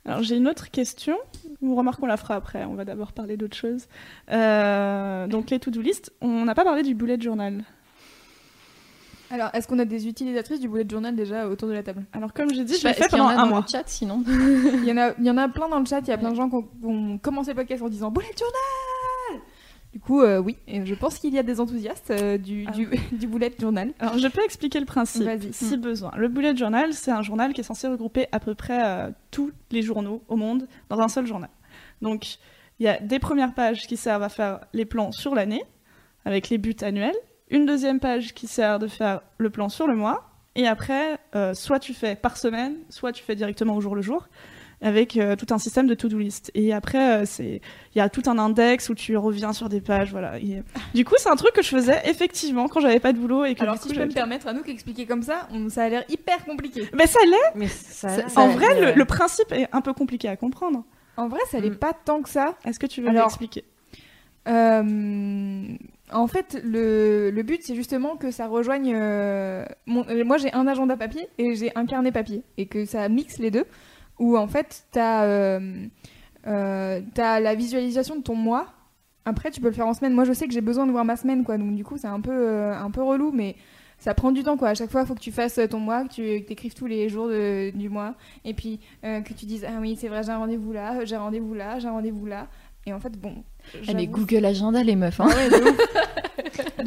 Alors 0.05 0.21
j'ai 0.21 0.35
une 0.35 0.49
autre 0.49 0.69
question. 0.69 1.17
Vous 1.63 1.75
remarquez 1.75 2.01
qu'on 2.01 2.07
la 2.07 2.17
fera 2.17 2.35
après. 2.35 2.65
On 2.65 2.75
va 2.75 2.85
d'abord 2.85 3.13
parler 3.13 3.37
d'autre 3.37 3.55
chose. 3.55 3.87
Euh, 4.31 5.25
donc 5.27 5.49
les 5.49 5.59
to-do 5.59 5.81
list. 5.81 6.11
On 6.21 6.45
n'a 6.45 6.53
pas 6.53 6.63
parlé 6.65 6.83
du 6.83 6.93
bullet 6.93 7.19
journal. 7.19 7.63
Alors, 9.31 9.49
est-ce 9.53 9.67
qu'on 9.67 9.79
a 9.79 9.85
des 9.85 10.07
utilisatrices 10.07 10.59
du 10.59 10.67
bullet 10.69 10.85
journal 10.87 11.15
déjà 11.15 11.47
autour 11.47 11.67
de 11.67 11.73
la 11.73 11.81
table? 11.81 12.03
Alors 12.13 12.33
comme 12.33 12.53
j'ai 12.53 12.63
dit, 12.63 12.77
Je 12.77 12.87
l'ai 12.87 12.93
fait 12.93 13.01
est-ce 13.05 13.09
qu'il 13.09 13.17
y 13.17 13.21
en 13.21 13.25
pendant 13.29 13.39
a 13.39 13.41
un 13.41 13.45
dans 13.45 13.49
mois. 13.49 13.61
le 13.65 13.71
chat 13.71 13.83
sinon? 13.87 14.23
Il 14.27 14.85
y, 14.85 14.91
en 14.91 14.97
a, 14.97 15.13
il 15.17 15.25
y 15.25 15.29
en 15.31 15.37
a 15.37 15.47
plein 15.49 15.69
dans 15.69 15.79
le 15.79 15.85
chat, 15.85 16.01
il 16.01 16.07
y 16.09 16.11
a 16.11 16.17
plein 16.19 16.29
de 16.31 16.35
gens 16.35 16.49
qui 16.49 16.55
ont, 16.55 16.61
qui 16.63 16.85
ont 16.85 17.17
commencé 17.17 17.51
le 17.51 17.55
podcast 17.55 17.81
en 17.81 17.89
disant 17.89 18.11
bullet 18.11 18.27
journal 18.37 18.53
Du 19.93 19.99
coup, 19.99 20.21
euh, 20.21 20.39
oui, 20.39 20.57
et 20.67 20.83
je 20.83 20.95
pense 20.95 21.19
qu'il 21.19 21.31
y 21.35 21.37
a 21.37 21.43
des 21.43 21.59
enthousiastes 21.59 22.09
euh, 22.09 22.39
du, 22.39 22.65
Ah. 22.67 22.71
du, 22.71 22.89
du 23.11 23.27
bullet 23.27 23.51
journal. 23.59 23.93
Alors 23.99 24.17
je 24.17 24.27
peux 24.27 24.43
expliquer 24.43 24.79
le 24.79 24.87
principe 24.87 25.29
si 25.51 25.77
besoin. 25.77 26.11
Le 26.17 26.27
bullet 26.29 26.55
journal, 26.55 26.93
c'est 26.93 27.11
un 27.11 27.21
journal 27.21 27.53
qui 27.53 27.61
est 27.61 27.63
censé 27.63 27.87
regrouper 27.87 28.25
à 28.31 28.39
peu 28.39 28.55
près 28.55 28.83
euh, 28.83 29.11
tous 29.29 29.51
les 29.69 29.83
journaux 29.83 30.23
au 30.27 30.35
monde 30.35 30.67
dans 30.89 30.99
un 30.99 31.07
seul 31.07 31.27
journal. 31.27 31.51
Donc 32.01 32.37
il 32.79 32.85
y 32.85 32.89
a 32.89 32.99
des 32.99 33.19
premières 33.19 33.53
pages 33.53 33.85
qui 33.85 33.95
servent 33.95 34.23
à 34.23 34.29
faire 34.29 34.61
les 34.73 34.85
plans 34.85 35.11
sur 35.11 35.35
l'année 35.35 35.63
avec 36.25 36.49
les 36.49 36.57
buts 36.57 36.75
annuels, 36.81 37.15
une 37.51 37.67
deuxième 37.67 37.99
page 37.99 38.33
qui 38.33 38.47
sert 38.47 38.79
de 38.79 38.87
faire 38.87 39.21
le 39.37 39.51
plan 39.51 39.69
sur 39.69 39.85
le 39.85 39.95
mois, 39.95 40.27
et 40.55 40.65
après 40.67 41.19
soit 41.53 41.79
tu 41.79 41.93
fais 41.93 42.15
par 42.15 42.37
semaine, 42.37 42.77
soit 42.89 43.11
tu 43.11 43.23
fais 43.23 43.35
directement 43.35 43.75
au 43.75 43.81
jour 43.81 43.93
le 43.95 44.01
jour 44.01 44.27
avec 44.83 45.17
euh, 45.17 45.35
tout 45.35 45.47
un 45.51 45.57
système 45.57 45.87
de 45.87 45.95
to-do 45.95 46.19
list. 46.19 46.51
Et 46.53 46.73
après, 46.73 47.21
euh, 47.21 47.25
c'est 47.25 47.61
il 47.95 47.97
y 47.97 48.01
a 48.01 48.09
tout 48.09 48.21
un 48.27 48.37
index 48.37 48.89
où 48.89 48.93
tu 48.95 49.17
reviens 49.17 49.51
sur 49.53 49.69
des 49.69 49.81
pages, 49.81 50.11
voilà. 50.11 50.37
Et, 50.39 50.61
du 50.93 51.05
coup, 51.05 51.15
c'est 51.17 51.29
un 51.29 51.35
truc 51.35 51.53
que 51.53 51.63
je 51.63 51.69
faisais 51.69 52.01
effectivement 52.05 52.67
quand 52.67 52.79
j'avais 52.81 52.99
pas 52.99 53.13
de 53.13 53.17
boulot 53.17 53.45
et 53.45 53.55
que 53.55 53.61
Alors, 53.63 53.75
du 53.75 53.81
coup, 53.81 53.87
si 53.87 53.95
je 53.95 53.99
peux 53.99 54.05
me 54.05 54.11
permettre, 54.13 54.45
à 54.47 54.53
nous 54.53 54.61
qu'expliquer 54.61 55.05
comme 55.07 55.23
ça, 55.23 55.47
on- 55.51 55.69
ça 55.69 55.83
a 55.85 55.89
l'air 55.89 56.03
hyper 56.09 56.43
compliqué. 56.45 56.87
Mais 56.93 57.07
ça 57.07 57.19
l'est. 57.25 57.55
Mais 57.55 57.67
ça, 57.67 58.09
Ça- 58.09 58.29
ça- 58.29 58.41
En 58.41 58.49
vrai, 58.49 58.93
le, 58.93 59.05
principe 59.05 59.51
est 59.51 59.67
un 59.71 59.81
peu 59.81 59.93
compliqué 59.93 60.27
à 60.27 60.35
comprendre. 60.35 60.83
En 61.17 61.27
vrai, 61.27 61.39
ça 61.49 61.59
l'est 61.59 61.69
Mm. 61.69 61.75
pas 61.77 61.93
tant 61.93 62.21
que 62.21 62.29
ça. 62.29 62.55
Est-ce 62.65 62.79
que 62.79 62.87
tu 62.87 63.01
veux 63.01 63.09
Alors- 63.09 63.23
m'expliquer? 63.27 63.63
Euh, 64.47 65.63
en 66.11 66.27
fait, 66.27 66.59
le, 66.63 67.31
le 67.31 67.43
but, 67.43 67.61
c'est 67.63 67.75
justement 67.75 68.15
que 68.17 68.31
ça 68.31 68.47
rejoigne. 68.47 68.93
euh, 68.95 69.65
mon- 69.85 70.05
euh, 70.09 70.23
moi, 70.25 70.37
j'ai 70.37 70.51
un 70.53 70.67
agenda 70.67 70.97
papier 70.97 71.27
et 71.37 71.55
j'ai 71.55 71.71
un 71.75 71.85
carnet 71.85 72.11
papier. 72.11 72.43
Et 72.57 72.65
que 72.65 72.85
ça 72.85 73.07
mixe 73.09 73.37
les 73.39 73.51
deux. 73.51 73.65
Où 74.23 74.37
en 74.37 74.47
fait, 74.47 74.83
t'as 74.91 75.23
euh, 75.25 75.59
euh, 76.47 77.01
t'as 77.13 77.39
la 77.39 77.55
visualisation 77.55 78.15
de 78.15 78.21
ton 78.21 78.35
mois. 78.35 78.67
Après, 79.25 79.51
tu 79.51 79.61
peux 79.61 79.67
le 79.67 79.73
faire 79.73 79.87
en 79.87 79.93
semaine. 79.93 80.13
Moi, 80.13 80.25
je 80.25 80.33
sais 80.33 80.47
que 80.47 80.53
j'ai 80.53 80.61
besoin 80.61 80.85
de 80.85 80.91
voir 80.91 81.05
ma 81.05 81.15
semaine, 81.15 81.43
quoi. 81.43 81.57
Donc, 81.57 81.75
du 81.75 81.83
coup, 81.83 81.97
c'est 81.97 82.07
un 82.07 82.19
peu, 82.19 82.31
euh, 82.33 82.73
un 82.77 82.91
peu 82.91 83.01
relou, 83.01 83.31
mais 83.33 83.55
ça 83.97 84.13
prend 84.13 84.31
du 84.33 84.43
temps, 84.43 84.57
quoi. 84.57 84.69
À 84.69 84.73
chaque 84.75 84.91
fois, 84.91 85.01
il 85.01 85.07
faut 85.07 85.15
que 85.15 85.21
tu 85.21 85.31
fasses 85.31 85.59
ton 85.69 85.79
mois, 85.79 86.03
que 86.03 86.13
tu 86.13 86.29
écrives 86.29 86.73
tous 86.73 86.87
les 86.87 87.07
jours 87.07 87.27
de- 87.29 87.71
du 87.73 87.87
mois. 87.89 88.15
Et 88.43 88.53
puis, 88.53 88.79
euh, 89.05 89.21
que 89.21 89.33
tu 89.33 89.45
dises 89.45 89.65
Ah 89.65 89.77
oui, 89.79 89.97
c'est 89.99 90.09
vrai, 90.09 90.23
j'ai 90.23 90.31
un 90.31 90.37
rendez-vous 90.39 90.73
là, 90.73 91.05
j'ai 91.05 91.15
un 91.15 91.21
rendez-vous 91.21 91.53
là, 91.53 91.79
j'ai 91.79 91.87
un 91.87 91.91
rendez-vous 91.93 92.25
là. 92.25 92.47
Et 92.85 92.91
en 92.93 92.99
fait, 92.99 93.13
bon. 93.17 93.43
Ah, 93.87 93.93
mais 93.93 94.07
Google 94.07 94.43
Agenda, 94.45 94.83
les 94.83 94.97
meufs. 94.97 95.19
hein. 95.21 95.27
Ouais, 95.27 95.49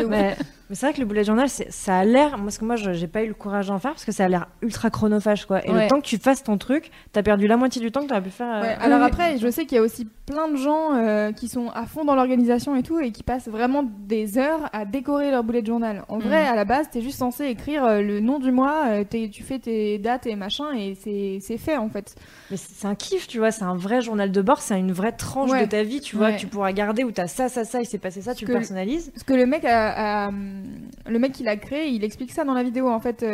Mais, 0.09 0.37
mais 0.68 0.74
c'est 0.74 0.87
vrai 0.87 0.92
que 0.94 1.00
le 1.00 1.06
bullet 1.06 1.24
journal, 1.24 1.48
ça 1.48 1.98
a 1.98 2.04
l'air. 2.04 2.30
moi, 2.30 2.46
Parce 2.46 2.59
que 2.59 2.64
moi, 2.64 2.76
je- 2.76 2.92
j'ai 2.92 3.06
pas 3.06 3.22
eu 3.22 3.28
le 3.28 3.35
courage 3.35 3.68
d'en 3.68 3.78
faire 3.78 3.92
parce 3.92 4.04
que 4.04 4.12
ça 4.12 4.24
a 4.24 4.28
l'air 4.28 4.46
ultra 4.62 4.90
chronophage, 4.90 5.46
quoi. 5.46 5.64
Et 5.66 5.70
Ouais. 5.70 5.85
le 5.85 5.88
temps 5.88 6.00
que 6.00 6.06
tu 6.06 6.18
fasses 6.18 6.42
ton 6.42 6.59
truc, 6.59 6.90
t'as 7.12 7.22
perdu 7.22 7.46
la 7.46 7.56
moitié 7.56 7.80
du 7.80 7.90
temps 7.92 8.02
que 8.02 8.09
t'aurais 8.09 8.22
pu 8.22 8.30
faire. 8.30 8.56
euh, 8.56 8.61
Ouais, 8.62 8.76
alors 8.80 9.02
après, 9.02 9.38
je 9.38 9.48
sais 9.50 9.64
qu'il 9.66 9.76
y 9.76 9.78
a 9.78 9.82
aussi 9.82 10.09
plein 10.26 10.48
de 10.48 10.56
gens 10.56 10.94
euh, 10.94 11.30
qui 11.30 11.46
sont 11.48 11.68
à 11.70 11.86
fond 11.86 12.04
dans 12.04 12.16
l'organisation 12.16 12.74
et 12.74 12.82
tout 12.82 12.98
et 12.98 13.12
qui 13.12 13.22
passent 13.22 13.46
vraiment 13.48 13.84
des 13.84 14.38
heures 14.38 14.68
à 14.72 14.84
décorer 14.84 15.30
leur 15.30 15.44
bullet 15.44 15.64
journal. 15.64 16.04
En 16.08 16.18
vrai, 16.18 16.42
Mhm. 16.42 16.52
à 16.52 16.56
la 16.56 16.64
base, 16.64 16.90
t'es 16.90 17.00
juste 17.00 17.18
censé 17.18 17.44
écrire 17.46 17.84
euh, 17.84 18.02
le 18.02 18.18
nom 18.18 18.40
du 18.40 18.50
mois, 18.50 18.86
euh, 18.88 19.04
t'es- 19.04 19.28
tu 19.32 19.44
fais 19.44 19.60
tes 19.60 19.98
dates 19.98 20.26
et 20.26 20.34
machin 20.34 20.72
et 20.76 20.96
c'est 20.96 21.38
c'est 21.40 21.58
fait 21.58 21.76
en 21.76 21.88
fait. 21.88 22.16
Mais 22.50 22.56
c'est 22.56 22.86
un 22.88 22.96
kiff, 22.96 23.28
tu 23.28 23.38
vois. 23.38 23.52
C'est 23.52 23.62
un 23.62 23.76
vrai 23.76 24.00
journal 24.02 24.32
de 24.32 24.42
bord. 24.42 24.60
C'est 24.60 24.78
une 24.78 24.90
vraie 24.92 25.12
tranche 25.12 25.50
Ouais. 25.52 25.64
de 25.64 25.70
ta 25.70 25.84
vie, 25.84 26.00
tu 26.00 26.16
vois, 26.16 26.26
Ouais. 26.26 26.34
que 26.34 26.40
tu 26.40 26.48
pourras 26.48 26.72
garder 26.72 27.04
où 27.04 27.12
t'as 27.12 27.28
ça, 27.28 27.48
ça, 27.48 27.64
ça, 27.64 27.80
il 27.80 27.86
s'est 27.86 27.98
passé 27.98 28.20
ça, 28.20 28.34
tu 28.34 28.46
le 28.46 28.52
personnalises. 28.52 29.10
Parce 29.12 29.22
que 29.24 29.34
le 29.34 29.46
mec, 29.46 29.64
a, 29.64 30.26
a- 30.26 30.30
le 30.32 31.18
mec 31.20 31.32
qui 31.32 31.44
l'a 31.44 31.56
créé, 31.56 31.88
il 31.90 32.02
explique 32.02 32.32
ça 32.32 32.44
dans 32.44 32.54
la 32.54 32.64
vidéo. 32.64 32.88
En 32.88 32.98
fait, 33.00 33.24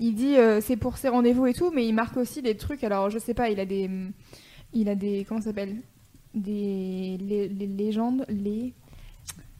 il 0.00 0.14
dit 0.16 0.34
c'est 0.60 0.76
pour 0.76 0.96
ses 0.98 1.08
rendez-vous 1.08 1.46
et 1.46 1.54
tout, 1.54 1.70
mais 1.72 1.86
il 1.86 1.92
marque 1.92 2.16
aussi 2.16 2.42
des 2.42 2.56
trucs. 2.56 2.82
Alors, 2.82 3.10
je 3.10 3.18
sais 3.20 3.34
pas, 3.34 3.48
il 3.48 3.60
a 3.60 3.64
des, 3.64 3.88
il 4.74 4.88
a 4.88 4.96
des, 4.96 5.24
comment 5.28 5.40
ça 5.40 5.46
s'appelle, 5.50 5.76
des 6.34 7.18
les, 7.20 7.48
les 7.48 7.66
légendes, 7.66 8.24
les. 8.28 8.72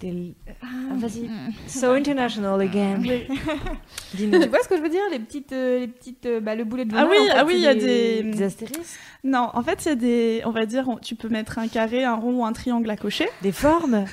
Des- 0.01 0.35
Ah, 0.61 0.67
Ah, 0.91 0.95
Vas-y. 0.97 1.31
So 1.69 1.93
international 1.93 2.61
again. 2.61 3.01
Oui. 3.03 3.23
Dis-nous. 4.15 4.41
Tu 4.43 4.49
vois 4.49 4.59
ce 4.63 4.69
que 4.69 4.77
je 4.77 4.83
veux 4.83 4.89
dire? 4.89 5.01
Les 5.13 5.21
petites, 5.21 5.53
euh, 5.53 5.79
les 5.79 5.87
petites, 5.87 6.27
euh, 6.27 6.41
bah, 6.41 6.57
le 6.57 6.65
boulet 6.65 6.85
de 6.85 6.97
Ah 6.97 7.07
oui, 7.09 7.17
en 7.21 7.25
fait, 7.27 7.31
ah 7.37 7.45
oui, 7.47 7.53
il 7.57 7.61
y 7.63 7.69
a 7.69 7.75
des- 7.75 8.23
Des 8.25 8.43
astérisques, 8.43 8.99
Non, 9.23 9.51
en 9.55 9.63
fait, 9.63 9.85
il 9.85 9.89
y 9.89 9.93
a 9.93 9.95
des. 9.95 10.43
On 10.45 10.51
va 10.51 10.67
dire, 10.67 10.89
on- 10.89 10.97
tu 10.97 11.15
peux 11.15 11.29
mettre 11.29 11.59
un 11.61 11.69
carré, 11.69 12.03
un 12.03 12.17
rond 12.17 12.41
ou 12.41 12.45
un 12.45 12.53
triangle 12.53 12.91
à 12.91 12.97
cocher. 12.97 13.29
des 13.43 13.53
formes? 13.53 14.05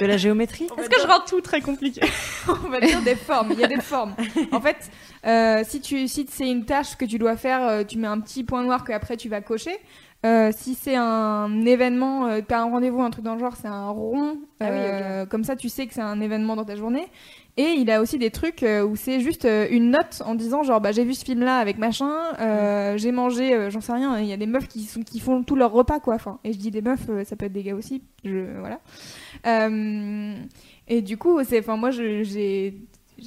De 0.00 0.06
la 0.06 0.16
géométrie? 0.16 0.68
Est-ce 0.78 0.88
que 0.88 1.00
je 1.00 1.06
rends 1.06 1.24
tout 1.28 1.40
très 1.40 1.60
compliqué? 1.60 2.00
On 2.48 2.68
va 2.68 2.80
dire 2.80 3.02
des 3.02 3.16
formes. 3.16 3.50
Il 3.52 3.58
y 3.60 3.64
a 3.64 3.68
des 3.68 3.80
formes. 3.80 4.14
En 4.52 4.60
fait, 4.60 4.90
euh, 5.26 5.62
si 5.66 5.80
tu 5.80 6.06
si 6.08 6.24
c'est 6.30 6.48
une 6.48 6.64
tâche 6.64 6.96
que 6.96 7.04
tu 7.04 7.18
dois 7.18 7.36
faire, 7.36 7.84
tu 7.86 7.98
mets 7.98 8.06
un 8.06 8.20
petit 8.20 8.42
point 8.44 8.62
noir 8.62 8.84
que 8.84 8.92
après 8.92 9.16
tu 9.16 9.28
vas 9.28 9.40
cocher. 9.40 9.76
Euh, 10.24 10.52
si 10.56 10.74
c'est 10.74 10.94
un 10.94 11.64
événement, 11.66 12.26
euh, 12.26 12.40
t'as 12.46 12.60
un 12.60 12.70
rendez-vous, 12.70 13.02
un 13.02 13.10
truc 13.10 13.24
dans 13.24 13.34
le 13.34 13.40
genre, 13.40 13.56
c'est 13.56 13.66
un 13.66 13.88
rond. 13.90 14.38
Ah 14.60 14.66
oui, 14.66 14.70
euh, 14.70 15.26
Comme 15.26 15.42
ça, 15.42 15.56
tu 15.56 15.68
sais 15.68 15.86
que 15.88 15.94
c'est 15.94 16.00
un 16.00 16.20
événement 16.20 16.54
dans 16.54 16.64
ta 16.64 16.76
journée. 16.76 17.06
Et 17.58 17.72
il 17.76 17.90
a 17.90 18.00
aussi 18.00 18.18
des 18.18 18.30
trucs 18.30 18.62
euh, 18.62 18.82
où 18.82 18.96
c'est 18.96 19.20
juste 19.20 19.44
euh, 19.44 19.66
une 19.70 19.90
note 19.90 20.22
en 20.24 20.34
disant 20.34 20.62
genre 20.62 20.80
bah 20.80 20.90
j'ai 20.92 21.04
vu 21.04 21.12
ce 21.12 21.22
film 21.22 21.40
là 21.40 21.58
avec 21.58 21.76
machin, 21.76 22.10
euh, 22.40 22.96
j'ai 22.96 23.12
mangé, 23.12 23.52
euh, 23.54 23.68
j'en 23.68 23.82
sais 23.82 23.92
rien. 23.92 24.18
Il 24.20 24.26
y 24.26 24.32
a 24.32 24.38
des 24.38 24.46
meufs 24.46 24.68
qui 24.68 24.84
sont 24.84 25.02
qui 25.02 25.20
font 25.20 25.42
tout 25.42 25.54
leur 25.54 25.70
repas 25.70 26.00
quoi. 26.00 26.14
Enfin, 26.14 26.38
et 26.44 26.54
je 26.54 26.58
dis 26.58 26.70
des 26.70 26.80
meufs, 26.80 27.10
euh, 27.10 27.24
ça 27.24 27.36
peut 27.36 27.44
être 27.44 27.52
des 27.52 27.62
gars 27.62 27.74
aussi. 27.74 28.02
Je 28.24 28.58
voilà. 28.58 28.80
Euh, 29.46 30.34
et 30.88 31.02
du 31.02 31.18
coup, 31.18 31.44
c'est, 31.44 31.58
enfin 31.58 31.76
moi 31.76 31.90
j'ai, 31.90 32.74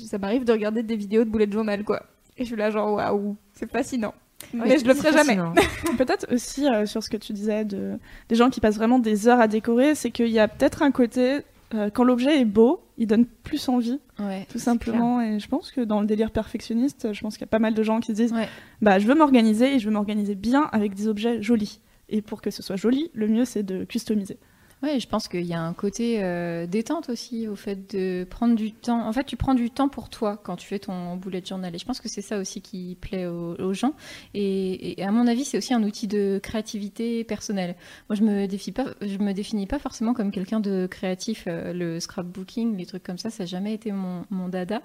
ça 0.08 0.18
m'arrive 0.18 0.44
de 0.44 0.52
regarder 0.54 0.82
des 0.82 0.96
vidéos 0.96 1.24
de 1.24 1.30
bullet 1.30 1.52
journal 1.52 1.84
quoi. 1.84 2.02
Et 2.38 2.46
je 2.46 2.48
suis 2.48 2.56
là 2.56 2.72
genre 2.72 2.94
waouh, 2.94 3.36
c'est 3.54 3.70
fascinant. 3.72 4.16
Mais 4.54 4.78
je 4.78 4.86
le 4.86 4.94
ferai 4.94 5.12
jamais. 5.12 5.38
Peut-être 5.98 6.34
aussi 6.34 6.68
euh, 6.68 6.86
sur 6.86 7.04
ce 7.04 7.10
que 7.10 7.18
tu 7.18 7.34
disais 7.34 7.66
de, 7.66 7.98
des 8.30 8.36
gens 8.36 8.50
qui 8.50 8.60
passent 8.60 8.76
vraiment 8.76 9.00
des 9.00 9.28
heures 9.28 9.40
à 9.40 9.48
décorer, 9.48 9.96
c'est 9.96 10.12
qu'il 10.12 10.30
y 10.30 10.40
a 10.40 10.48
peut-être 10.48 10.82
un 10.84 10.92
côté, 10.92 11.40
euh, 11.74 11.90
quand 11.90 12.04
l'objet 12.04 12.40
est 12.42 12.46
beau, 12.46 12.82
il 12.98 13.08
donne 13.08 13.26
plus 13.26 13.68
envie, 13.70 14.00
Ouais, 14.20 14.46
tout 14.50 14.60
simplement. 14.60 15.22
Et 15.22 15.40
je 15.40 15.48
pense 15.50 15.72
que 15.72 15.82
dans 15.82 16.00
le 16.00 16.06
délire 16.08 16.32
perfectionniste, 16.32 17.12
je 17.12 17.22
pense 17.22 17.34
qu'il 17.36 17.42
y 17.42 17.50
a 17.50 17.52
pas 17.52 17.60
mal 17.60 17.74
de 17.74 17.84
gens 17.84 18.00
qui 18.00 18.08
se 18.08 18.12
disent 18.14 18.34
Ouais. 18.34 18.48
bah, 18.82 19.00
je 19.00 19.08
veux 19.08 19.16
m'organiser 19.16 19.76
et 19.76 19.80
je 19.80 19.86
veux 19.86 19.94
m'organiser 19.94 20.36
bien 20.36 20.70
avec 20.72 20.94
des 20.94 21.08
objets 21.08 21.42
jolis. 21.42 21.82
Et 22.08 22.22
pour 22.22 22.42
que 22.42 22.52
ce 22.52 22.62
soit 22.64 22.76
joli, 22.78 23.10
le 23.14 23.28
mieux 23.28 23.46
c'est 23.46 23.64
de 23.64 23.84
customiser. 23.84 24.38
Ouais, 24.84 25.00
je 25.00 25.08
pense 25.08 25.30
qu'il 25.30 25.46
y 25.46 25.54
a 25.54 25.62
un 25.62 25.74
côté 25.74 26.22
euh, 26.22 26.68
détente 26.68 27.10
aussi 27.10 27.48
au 27.48 27.56
fait 27.56 27.96
de 27.96 28.26
prendre 28.30 28.56
du 28.56 28.74
temps. 28.74 29.08
En 29.08 29.14
fait, 29.14 29.24
tu 29.24 29.38
prends 29.38 29.54
du 29.54 29.72
temps 29.72 29.88
pour 29.88 30.10
toi 30.10 30.38
quand 30.44 30.58
tu 30.58 30.68
fais 30.68 30.80
ton 30.80 31.16
bullet 31.16 31.42
journal. 31.44 31.74
Et 31.74 31.78
je 31.78 31.86
pense 31.86 32.02
que 32.02 32.10
c'est 32.10 32.22
ça 32.22 32.38
aussi 32.38 32.62
qui 32.62 32.98
plaît 33.00 33.26
aux, 33.26 33.74
gens. 33.74 33.94
Et, 34.34 35.02
à 35.02 35.12
mon 35.12 35.28
avis, 35.28 35.46
c'est 35.46 35.58
aussi 35.58 35.74
un 35.74 35.82
outil 35.82 36.08
de 36.08 36.40
créativité 36.44 37.24
personnelle. 37.24 37.76
Moi, 38.10 38.18
je 38.18 38.24
me 38.24 38.48
définis 38.48 38.74
pas, 38.74 38.86
je 39.02 39.18
me 39.18 39.32
définis 39.32 39.66
pas 39.66 39.80
forcément 39.80 40.14
comme 40.14 40.30
quelqu'un 40.30 40.60
de 40.60 40.88
créatif. 40.92 41.46
Euh, 41.48 41.72
le 41.74 42.00
scrapbooking, 42.02 42.78
les 42.78 42.86
trucs 42.86 43.04
comme 43.04 43.18
ça, 43.18 43.30
ça 43.30 43.44
n'a 43.44 43.48
jamais 43.48 43.74
été 43.74 43.94
mon, 43.94 44.50
dada. 44.50 44.82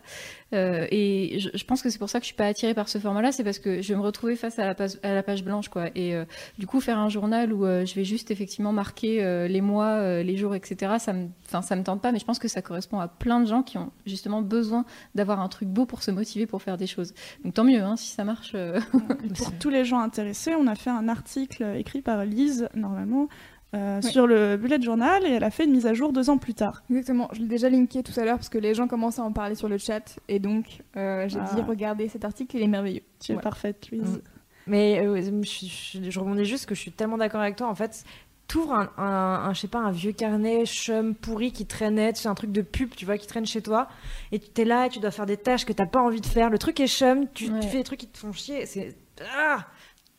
Euh, 0.54 0.86
et 0.90 1.40
je, 1.40 1.64
pense 1.64 1.82
que 1.82 1.90
c'est 1.90 1.98
pour 1.98 2.08
ça 2.08 2.20
que 2.20 2.24
je 2.24 2.28
suis 2.28 2.36
pas 2.36 2.46
attirée 2.46 2.74
par 2.74 2.88
ce 2.88 2.98
format-là. 2.98 3.32
C'est 3.32 3.44
parce 3.44 3.58
que 3.58 3.82
je 3.82 3.92
vais 3.92 3.98
me 3.98 4.04
retrouver 4.04 4.36
face 4.36 4.58
à 4.60 4.66
la 4.66 4.74
page, 4.76 4.92
à 5.02 5.14
la 5.14 5.24
page 5.24 5.44
blanche, 5.44 5.68
quoi. 5.68 5.88
Et 5.96 6.14
du 6.58 6.66
coup, 6.66 6.80
faire 6.80 6.98
un 6.98 7.08
journal 7.08 7.52
où 7.52 7.64
je 7.64 7.94
vais 7.94 8.04
juste 8.04 8.30
effectivement 8.30 8.72
marquer 8.72 9.46
les 9.48 9.60
mois, 9.60 9.79
euh, 9.88 10.22
les 10.22 10.36
jours, 10.36 10.54
etc., 10.54 10.94
ça 10.98 11.12
me, 11.12 11.28
enfin, 11.46 11.62
ça 11.62 11.76
me 11.76 11.82
tente 11.82 12.00
pas, 12.00 12.12
mais 12.12 12.18
je 12.18 12.24
pense 12.24 12.38
que 12.38 12.48
ça 12.48 12.62
correspond 12.62 12.98
à 13.00 13.08
plein 13.08 13.40
de 13.40 13.46
gens 13.46 13.62
qui 13.62 13.78
ont 13.78 13.90
justement 14.06 14.42
besoin 14.42 14.84
d'avoir 15.14 15.40
un 15.40 15.48
truc 15.48 15.68
beau 15.68 15.86
pour 15.86 16.02
se 16.02 16.10
motiver 16.10 16.46
pour 16.46 16.62
faire 16.62 16.76
des 16.76 16.86
choses. 16.86 17.12
Donc 17.44 17.54
tant 17.54 17.64
mieux, 17.64 17.80
hein, 17.82 17.96
si 17.96 18.08
ça 18.08 18.24
marche. 18.24 18.52
euh. 18.54 18.80
Pour 19.36 19.52
tous 19.58 19.70
les 19.70 19.84
gens 19.84 20.00
intéressés, 20.00 20.54
on 20.54 20.66
a 20.66 20.74
fait 20.74 20.90
un 20.90 21.08
article 21.08 21.64
écrit 21.76 22.02
par 22.02 22.24
Lise, 22.24 22.68
normalement, 22.74 23.28
euh, 23.74 24.00
Oui. 24.02 24.10
sur 24.10 24.26
le 24.26 24.56
bullet 24.56 24.80
journal 24.80 25.24
et 25.24 25.30
elle 25.30 25.44
a 25.44 25.50
fait 25.50 25.64
une 25.64 25.70
mise 25.72 25.86
à 25.86 25.94
jour 25.94 26.12
deux 26.12 26.28
ans 26.28 26.38
plus 26.38 26.54
tard. 26.54 26.82
Exactement, 26.90 27.28
je 27.32 27.40
l'ai 27.40 27.46
déjà 27.46 27.70
linké 27.70 28.02
tout 28.02 28.18
à 28.18 28.24
l'heure 28.24 28.36
parce 28.36 28.48
que 28.48 28.58
les 28.58 28.74
gens 28.74 28.88
commencent 28.88 29.18
à 29.20 29.22
en 29.22 29.32
parler 29.32 29.54
sur 29.54 29.68
le 29.68 29.78
chat 29.78 30.18
et 30.28 30.40
donc 30.40 30.80
euh, 30.96 31.28
j'ai 31.28 31.38
Ah. 31.40 31.54
dit 31.54 31.60
regardez 31.62 32.08
cet 32.08 32.24
article, 32.24 32.56
il 32.56 32.62
est 32.62 32.66
merveilleux. 32.68 33.02
Tu 33.20 33.32
es 33.32 33.36
parfaite, 33.36 33.88
Louise. 33.92 34.16
Mm. 34.16 34.20
Mais 34.66 35.00
euh, 35.06 35.20
je, 35.22 35.66
je- 35.66 36.10
je 36.10 36.20
rebondis 36.20 36.44
juste 36.44 36.66
que 36.66 36.74
je 36.74 36.80
suis 36.80 36.92
tellement 36.92 37.16
d'accord 37.16 37.40
avec 37.40 37.56
toi. 37.56 37.68
En 37.68 37.74
fait, 37.74 38.04
t'ouvres 38.50 38.74
un, 38.74 38.90
un, 38.98 39.48
un, 39.48 39.54
je 39.54 39.60
sais 39.60 39.68
pas, 39.68 39.78
un 39.78 39.92
vieux 39.92 40.10
carnet 40.10 40.66
chum 40.66 41.14
pourri 41.14 41.52
qui 41.52 41.66
traînait, 41.66 42.12
tu 42.12 42.22
sais, 42.22 42.28
un 42.28 42.34
truc 42.34 42.50
de 42.50 42.62
pub, 42.62 42.90
tu 42.96 43.04
vois, 43.04 43.16
qui 43.16 43.28
traîne 43.28 43.46
chez 43.46 43.62
toi, 43.62 43.88
et 44.32 44.40
tu 44.40 44.48
t'es 44.48 44.64
là 44.64 44.86
et 44.86 44.88
tu 44.88 44.98
dois 44.98 45.12
faire 45.12 45.26
des 45.26 45.36
tâches 45.36 45.64
que 45.64 45.72
t'as 45.72 45.86
pas 45.86 46.00
envie 46.00 46.20
de 46.20 46.26
faire. 46.26 46.50
Le 46.50 46.58
truc 46.58 46.80
est 46.80 46.88
chum, 46.88 47.28
tu, 47.32 47.44
tu 47.60 47.68
fais 47.68 47.78
des 47.78 47.84
trucs 47.84 48.00
qui 48.00 48.08
te 48.08 48.18
font 48.18 48.32
chier. 48.32 48.66
C'est 48.66 48.96
ah, 49.36 49.66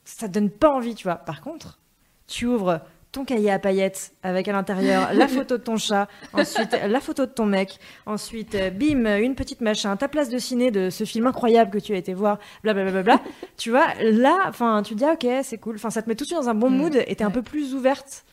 ça 0.06 0.30
te 0.30 0.34
donne 0.34 0.50
pas 0.50 0.70
envie, 0.70 0.96
tu 0.96 1.04
vois. 1.04 1.16
Par 1.16 1.42
contre, 1.42 1.80
tu 2.28 2.46
ouvres 2.46 2.82
ton 3.12 3.26
cahier 3.26 3.52
à 3.52 3.60
paillettes 3.60 4.14
avec 4.24 4.48
à 4.48 4.54
l'intérieur 4.54 5.14
la 5.14 5.28
photo 5.30 5.58
de 5.58 5.64
ton 5.64 5.78
chat, 5.78 6.08
ensuite 6.34 6.76
la 6.88 7.00
photo 7.00 7.26
de 7.26 7.32
ton 7.32 7.46
mec, 7.46 7.78
ensuite 8.06 8.56
euh, 8.56 8.70
bim 8.70 9.06
une 9.18 9.36
petite 9.36 9.62
machin, 9.62 9.96
ta 9.98 10.08
place 10.08 10.30
de 10.30 10.38
ciné 10.38 10.72
de 10.72 10.90
ce 10.90 11.04
film 11.04 11.28
incroyable 11.28 11.72
que 11.72 11.78
tu 11.78 11.94
as 11.94 11.98
été 11.98 12.14
voir, 12.14 12.40
blablabla. 12.64 12.92
Bla, 12.92 13.04
bla, 13.04 13.18
bla. 13.18 13.32
tu 13.58 13.70
vois, 13.70 13.88
là, 14.02 14.46
enfin, 14.48 14.82
tu 14.84 14.94
te 14.96 15.00
dis 15.00 15.06
ah, 15.06 15.14
ok, 15.14 15.28
c'est 15.44 15.58
cool. 15.58 15.76
Enfin, 15.76 15.90
ça 15.90 16.02
te 16.02 16.10
met 16.10 16.16
tout 16.16 16.24
de 16.24 16.28
suite 16.28 16.40
dans 16.40 16.50
un 16.50 16.56
bon 16.56 16.72
Mm, 16.72 16.78
mood 16.78 17.04
et 17.08 17.16
t'es 17.16 17.24
un 17.24 17.32
peu 17.32 17.42
plus 17.42 17.76
ouverte. 17.76 18.24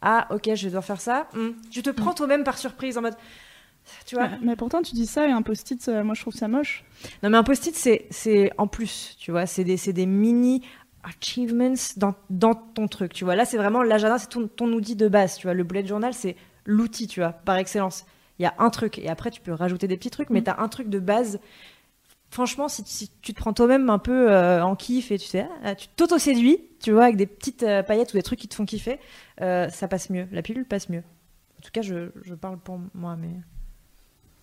Ah, 0.00 0.28
ok, 0.30 0.54
je 0.54 0.68
dois 0.68 0.82
faire 0.82 1.00
ça. 1.00 1.28
Mm. 1.34 1.48
Tu 1.70 1.82
te 1.82 1.90
prends 1.90 2.14
toi-même 2.14 2.44
par 2.44 2.56
surprise 2.58 2.96
en 2.96 3.02
mode, 3.02 3.16
tu 4.06 4.14
vois. 4.14 4.28
Mais, 4.28 4.38
mais 4.42 4.56
pourtant, 4.56 4.82
tu 4.82 4.94
dis 4.94 5.06
ça 5.06 5.26
et 5.26 5.32
un 5.32 5.42
post-it, 5.42 5.88
euh, 5.88 6.04
moi 6.04 6.14
je 6.14 6.20
trouve 6.20 6.34
ça 6.34 6.48
moche. 6.48 6.84
Non, 7.22 7.30
mais 7.30 7.36
un 7.36 7.42
post-it, 7.42 7.74
c'est, 7.74 8.06
c'est 8.10 8.52
en 8.58 8.66
plus, 8.66 9.16
tu 9.18 9.30
vois, 9.30 9.46
c'est 9.46 9.64
des, 9.64 9.76
c'est 9.76 9.92
des 9.92 10.06
mini 10.06 10.62
achievements 11.04 11.74
dans, 11.96 12.14
dans 12.30 12.54
ton 12.54 12.88
truc, 12.88 13.12
tu 13.12 13.24
vois. 13.24 13.36
Là, 13.36 13.44
c'est 13.44 13.56
vraiment 13.56 13.82
l'agenda, 13.82 14.18
c'est 14.18 14.28
ton, 14.28 14.46
ton 14.48 14.72
outil 14.72 14.96
de 14.96 15.08
base, 15.08 15.36
tu 15.36 15.46
vois. 15.46 15.54
Le 15.54 15.64
bullet 15.64 15.86
journal, 15.86 16.12
c'est 16.14 16.36
l'outil, 16.64 17.06
tu 17.06 17.20
vois, 17.20 17.32
par 17.32 17.56
excellence. 17.56 18.04
Il 18.38 18.42
y 18.42 18.46
a 18.46 18.54
un 18.58 18.70
truc, 18.70 18.98
et 18.98 19.08
après, 19.08 19.30
tu 19.30 19.40
peux 19.40 19.52
rajouter 19.52 19.88
des 19.88 19.96
petits 19.96 20.10
trucs, 20.10 20.30
mais 20.30 20.40
Mm. 20.40 20.44
tu 20.44 20.50
as 20.50 20.60
un 20.60 20.68
truc 20.68 20.88
de 20.88 20.98
base. 20.98 21.40
Franchement, 22.30 22.68
si, 22.68 22.82
si 22.84 23.10
tu 23.22 23.32
te 23.32 23.40
prends 23.40 23.54
toi-même 23.54 23.88
un 23.88 23.98
peu 23.98 24.30
euh, 24.30 24.62
en 24.62 24.76
kiff 24.76 25.10
et 25.10 25.18
tu 25.18 25.26
sais, 25.26 25.48
ah, 25.64 25.74
tu 25.74 25.88
t'auto-séduis, 25.96 26.58
tu 26.82 26.92
vois, 26.92 27.04
avec 27.04 27.16
des 27.16 27.26
petites 27.26 27.62
euh, 27.62 27.82
paillettes 27.82 28.12
ou 28.12 28.16
des 28.18 28.22
trucs 28.22 28.38
qui 28.38 28.48
te 28.48 28.54
font 28.54 28.66
kiffer, 28.66 28.98
euh, 29.40 29.68
ça 29.70 29.88
passe 29.88 30.10
mieux. 30.10 30.28
La 30.30 30.42
pilule 30.42 30.66
passe 30.66 30.90
mieux. 30.90 31.02
En 31.58 31.62
tout 31.62 31.70
cas, 31.72 31.80
je, 31.82 32.10
je 32.22 32.34
parle 32.34 32.58
pour 32.58 32.78
moi, 32.94 33.16
mais. 33.16 33.30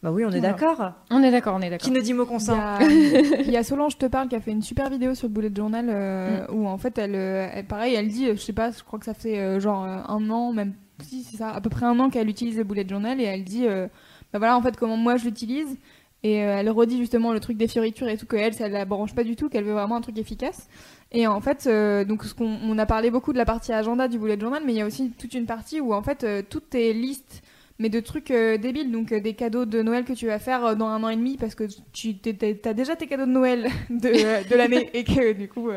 Bah 0.06 0.12
oui, 0.12 0.24
on 0.24 0.30
est 0.30 0.40
Voilà. 0.40 0.54
d'accord. 0.54 0.92
On 1.10 1.24
est 1.24 1.32
d'accord, 1.32 1.56
on 1.58 1.62
est 1.62 1.70
d'accord. 1.72 1.84
Qui 1.84 1.92
ne 1.92 2.00
dit 2.00 2.14
mot 2.14 2.24
Il 2.24 2.28
y, 2.28 2.30
consent 2.30 2.54
a, 2.60 2.80
il 3.42 3.50
y 3.50 3.58
a 3.58 3.64
Solange 3.64 3.98
te 3.98 4.06
parle 4.06 4.28
qui 4.28 4.36
a 4.36 4.40
fait 4.40 4.52
une 4.52 4.62
super 4.62 4.88
vidéo 4.92 5.16
sur 5.16 5.28
le 5.28 5.34
bullet 5.34 5.52
journal 5.54 5.88
euh, 5.90 6.46
Mm. 6.48 6.56
où 6.56 6.68
en 6.68 6.78
fait 6.78 6.96
elle, 7.00 7.16
euh, 7.16 7.48
elle- 7.52 7.66
pareil 7.66 7.96
elle 7.96 8.08
dit 8.08 8.28
je 8.28 8.36
sais 8.36 8.54
pas 8.54 8.70
je 8.70 8.84
crois 8.84 9.00
que 9.00 9.06
ça 9.06 9.16
fait 9.16 9.40
euh, 9.40 9.60
genre 9.60 9.84
un 9.84 10.30
an 10.30 10.54
même 10.54 10.74
si 11.02 11.24
c'est 11.24 11.38
ça 11.38 11.50
à 11.50 11.60
peu 11.60 11.70
près 11.72 11.88
un 11.88 12.00
an 12.00 12.10
qu'elle 12.12 12.30
utilise 12.30 12.56
le 12.58 12.64
bullet 12.64 12.86
journal 12.88 13.20
et 13.20 13.24
elle 13.24 13.44
dit 13.44 13.66
euh, 13.68 13.88
bah 14.32 14.38
voilà 14.40 14.56
en 14.56 14.62
fait 14.62 14.78
comment 14.78 14.96
moi 14.96 15.18
je 15.18 15.26
l'utilise 15.26 15.76
et 16.24 16.44
euh, 16.44 16.58
elle 16.60 16.70
redit 16.70 16.98
justement 17.00 17.34
le 17.34 17.40
truc 17.40 17.58
des 17.58 17.68
fioritures 17.68 18.08
et 18.08 18.18
tout 18.18 18.28
que 18.28 18.36
elle 18.36 18.54
ça 18.54 18.68
la 18.70 18.86
branche 18.86 19.16
pas 19.16 19.24
du 19.24 19.36
tout 19.36 19.50
qu'elle 19.50 19.64
veut 19.66 19.74
vraiment 19.74 19.96
un 19.96 20.02
truc 20.02 20.18
efficace 20.20 20.68
et 21.12 21.26
en 21.28 21.42
fait 21.42 21.66
euh, 21.68 22.06
donc 22.06 22.24
ce 22.26 22.34
qu'on 22.36 22.58
on 22.64 22.78
a 22.78 22.86
parlé 22.86 23.10
beaucoup 23.10 23.34
de 23.34 23.38
la 23.40 23.46
partie 23.46 23.74
agenda 23.74 24.08
du 24.08 24.20
bullet 24.20 24.40
journal 24.40 24.62
mais 24.66 24.74
il 24.74 24.78
y 24.78 24.82
a 24.82 24.86
aussi 24.86 25.10
toute 25.18 25.34
une 25.34 25.46
partie 25.48 25.82
où 25.82 25.94
en 25.94 26.02
fait 26.04 26.24
euh, 26.24 26.42
toutes 26.48 26.70
tes 26.70 26.94
listes 26.94 27.42
mais 27.78 27.90
de 27.90 28.00
trucs 28.00 28.32
euh, 28.32 28.58
débiles, 28.58 28.92
donc 28.92 29.12
euh, 29.12 29.20
des 29.20 29.34
cadeaux 29.34 29.66
de 29.66 29.82
Noël 29.82 30.06
que 30.06 30.14
tu 30.14 30.28
vas 30.28 30.40
faire 30.40 30.66
euh, 30.66 30.76
dans 30.76 30.88
un 30.88 31.04
an 31.04 31.10
et 31.10 31.16
demi 31.16 31.36
parce 31.36 31.56
que 31.56 31.66
tu 31.92 32.16
as 32.64 32.74
déjà 32.74 32.96
tes 32.96 33.08
cadeaux 33.08 33.26
de 33.26 33.32
Noël 33.32 33.68
de, 33.90 34.50
de 34.50 34.56
l'année 34.56 34.90
et 34.94 35.04
que 35.04 35.34
du 35.34 35.50
coup 35.50 35.70